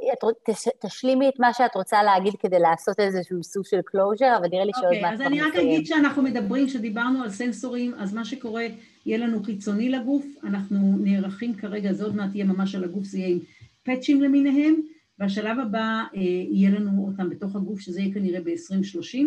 תשלימי 0.80 1.28
את 1.28 1.40
מה 1.40 1.52
שאת 1.52 1.74
רוצה 1.74 2.02
להגיד 2.02 2.32
כדי 2.38 2.58
לעשות 2.58 3.00
איזשהו 3.00 3.44
סוג 3.44 3.64
של 3.64 3.78
closure, 3.78 4.38
אבל 4.38 4.48
נראה 4.50 4.64
לי 4.64 4.72
שעוד 4.80 4.94
מעט... 5.02 5.12
אוקיי, 5.12 5.26
אז 5.26 5.32
אני 5.32 5.42
רק 5.42 5.54
אגיד 5.54 5.86
שאנחנו 5.86 6.22
מדברים, 6.22 6.66
כשדיברנו 6.66 7.22
על 7.22 7.30
סנסורים, 7.30 7.94
אז 7.94 8.14
מה 8.14 8.24
שקורה, 8.24 8.66
יהיה 9.06 9.18
לנו 9.18 9.42
חיצוני 9.42 9.88
לגוף, 9.88 10.26
אנחנו 10.44 10.96
נערכים 10.98 11.56
כרגע, 11.56 11.92
זה 11.92 12.04
עוד 12.04 12.16
מעט 12.16 12.34
יהיה 12.34 12.44
ממש 12.44 12.74
על 12.74 12.84
הגוף, 12.84 13.04
זה 13.04 13.18
יהיה 13.18 13.28
עם 13.28 13.38
פאצ'ים 13.82 14.22
למיניהם, 14.22 14.74
והשלב 15.18 15.58
הבא 15.58 16.02
אה, 16.14 16.20
יהיה 16.50 16.70
לנו 16.70 17.06
אותם 17.06 17.30
בתוך 17.30 17.56
הגוף, 17.56 17.80
שזה 17.80 18.00
יהיה 18.00 18.14
כנראה 18.14 18.40
ב-2030. 18.40 19.26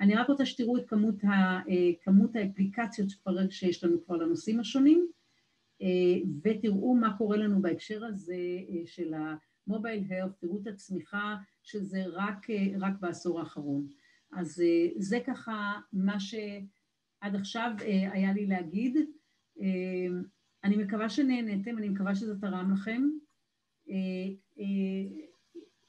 אני 0.00 0.14
רק 0.14 0.28
רוצה 0.28 0.46
שתראו 0.46 0.76
את 0.76 0.88
כמות, 0.88 1.24
ה, 1.24 1.28
אה, 1.68 1.90
כמות 2.02 2.36
האפליקציות 2.36 3.10
שכבר, 3.10 3.50
שיש 3.50 3.84
לנו 3.84 3.96
כבר 4.06 4.16
לנושאים 4.16 4.60
השונים. 4.60 5.06
אה, 5.82 6.20
ותראו 6.42 6.94
מה 6.94 7.18
קורה 7.18 7.36
לנו 7.36 7.62
בהקשר 7.62 8.04
הזה 8.04 8.34
אה, 8.68 8.86
של 8.86 9.14
המובייל 9.66 10.04
הרף, 10.10 10.32
תראו 10.40 10.60
את 10.62 10.66
הצמיחה 10.66 11.36
שזה 11.62 12.04
רק, 12.06 12.50
אה, 12.50 12.66
רק 12.78 12.92
בעשור 13.00 13.40
האחרון. 13.40 13.86
אז 14.32 14.62
זה 14.96 15.18
ככה 15.26 15.80
מה 15.92 16.20
שעד 16.20 17.34
עכשיו 17.34 17.70
היה 18.12 18.32
לי 18.32 18.46
להגיד. 18.46 18.96
אני 20.64 20.76
מקווה 20.76 21.08
שנהנתם, 21.08 21.78
אני 21.78 21.88
מקווה 21.88 22.14
שזה 22.14 22.40
תרם 22.40 22.72
לכם. 22.72 23.02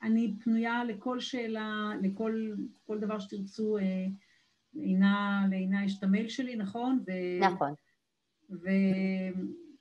אני 0.01 0.33
פנויה 0.43 0.83
לכל 0.83 1.19
שאלה, 1.19 1.91
לכל 2.01 2.51
כל 2.85 2.99
דבר 2.99 3.19
שתרצו. 3.19 3.77
לעינה 4.73 5.85
יש 5.85 5.97
את 5.97 6.03
המייל 6.03 6.29
שלי, 6.29 6.55
נכון? 6.55 6.99
ו... 7.07 7.11
נכון. 7.39 7.73
ו... 8.49 8.69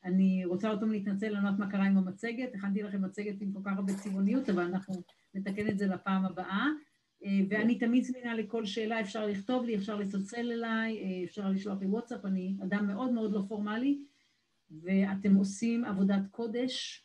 אני 0.09 0.45
רוצה 0.45 0.69
עוד 0.69 0.81
פעם 0.81 0.91
להתנצל, 0.91 1.27
אני 1.27 1.35
לא 1.35 1.39
יודעת 1.49 1.59
מה 1.59 1.71
קרה 1.71 1.85
עם 1.87 1.97
המצגת, 1.97 2.55
הכנתי 2.55 2.83
לכם 2.83 3.03
מצגת 3.03 3.41
עם 3.41 3.53
כל 3.53 3.61
כך 3.65 3.73
הרבה 3.77 3.95
צבעוניות, 3.95 4.51
אבל 4.51 4.63
אנחנו 4.63 4.95
נתקן 5.35 5.69
את 5.69 5.79
זה 5.79 5.87
לפעם 5.87 6.25
הבאה. 6.25 6.67
ואני 7.49 7.79
תמיד 7.79 8.05
זמינה 8.05 8.35
לכל 8.35 8.65
שאלה, 8.65 9.01
אפשר 9.01 9.27
לכתוב 9.27 9.65
לי, 9.65 9.77
אפשר 9.77 9.97
לצלצל 9.97 10.53
אליי, 10.53 11.25
אפשר 11.25 11.51
לשלוח 11.51 11.81
לי 11.81 11.87
וואטסאפ, 11.87 12.25
אני 12.25 12.57
אדם 12.63 12.87
מאוד 12.87 13.13
מאוד 13.13 13.33
לא 13.33 13.43
פורמלי, 13.49 14.05
ואתם 14.71 15.35
עושים 15.35 15.85
עבודת 15.85 16.23
קודש. 16.31 17.05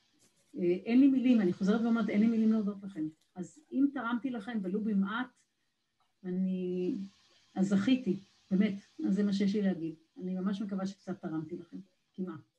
אין 0.61 0.99
לי 0.99 1.07
מילים, 1.07 1.41
אני 1.41 1.53
חוזרת 1.53 1.81
ואומרת, 1.81 2.09
אין 2.09 2.21
לי 2.21 2.27
מילים 2.27 2.51
להודות 2.51 2.83
לכם. 2.83 3.07
אז 3.35 3.59
אם 3.71 3.85
תרמתי 3.93 4.29
לכם 4.29 4.59
ולו 4.61 4.83
במעט, 4.83 5.27
אני... 6.23 6.97
אז 7.55 7.67
זכיתי, 7.67 8.19
באמת, 8.51 8.73
אז 9.07 9.13
זה 9.13 9.23
מה 9.23 9.33
שיש 9.33 9.55
לי 9.55 9.61
להגיד. 9.61 9.95
אני 10.21 10.35
ממש 10.35 10.61
מקווה 10.61 10.85
שקצת 10.85 11.21
תרמתי 11.21 11.57
לכם, 11.57 11.77
כמעט. 12.13 12.52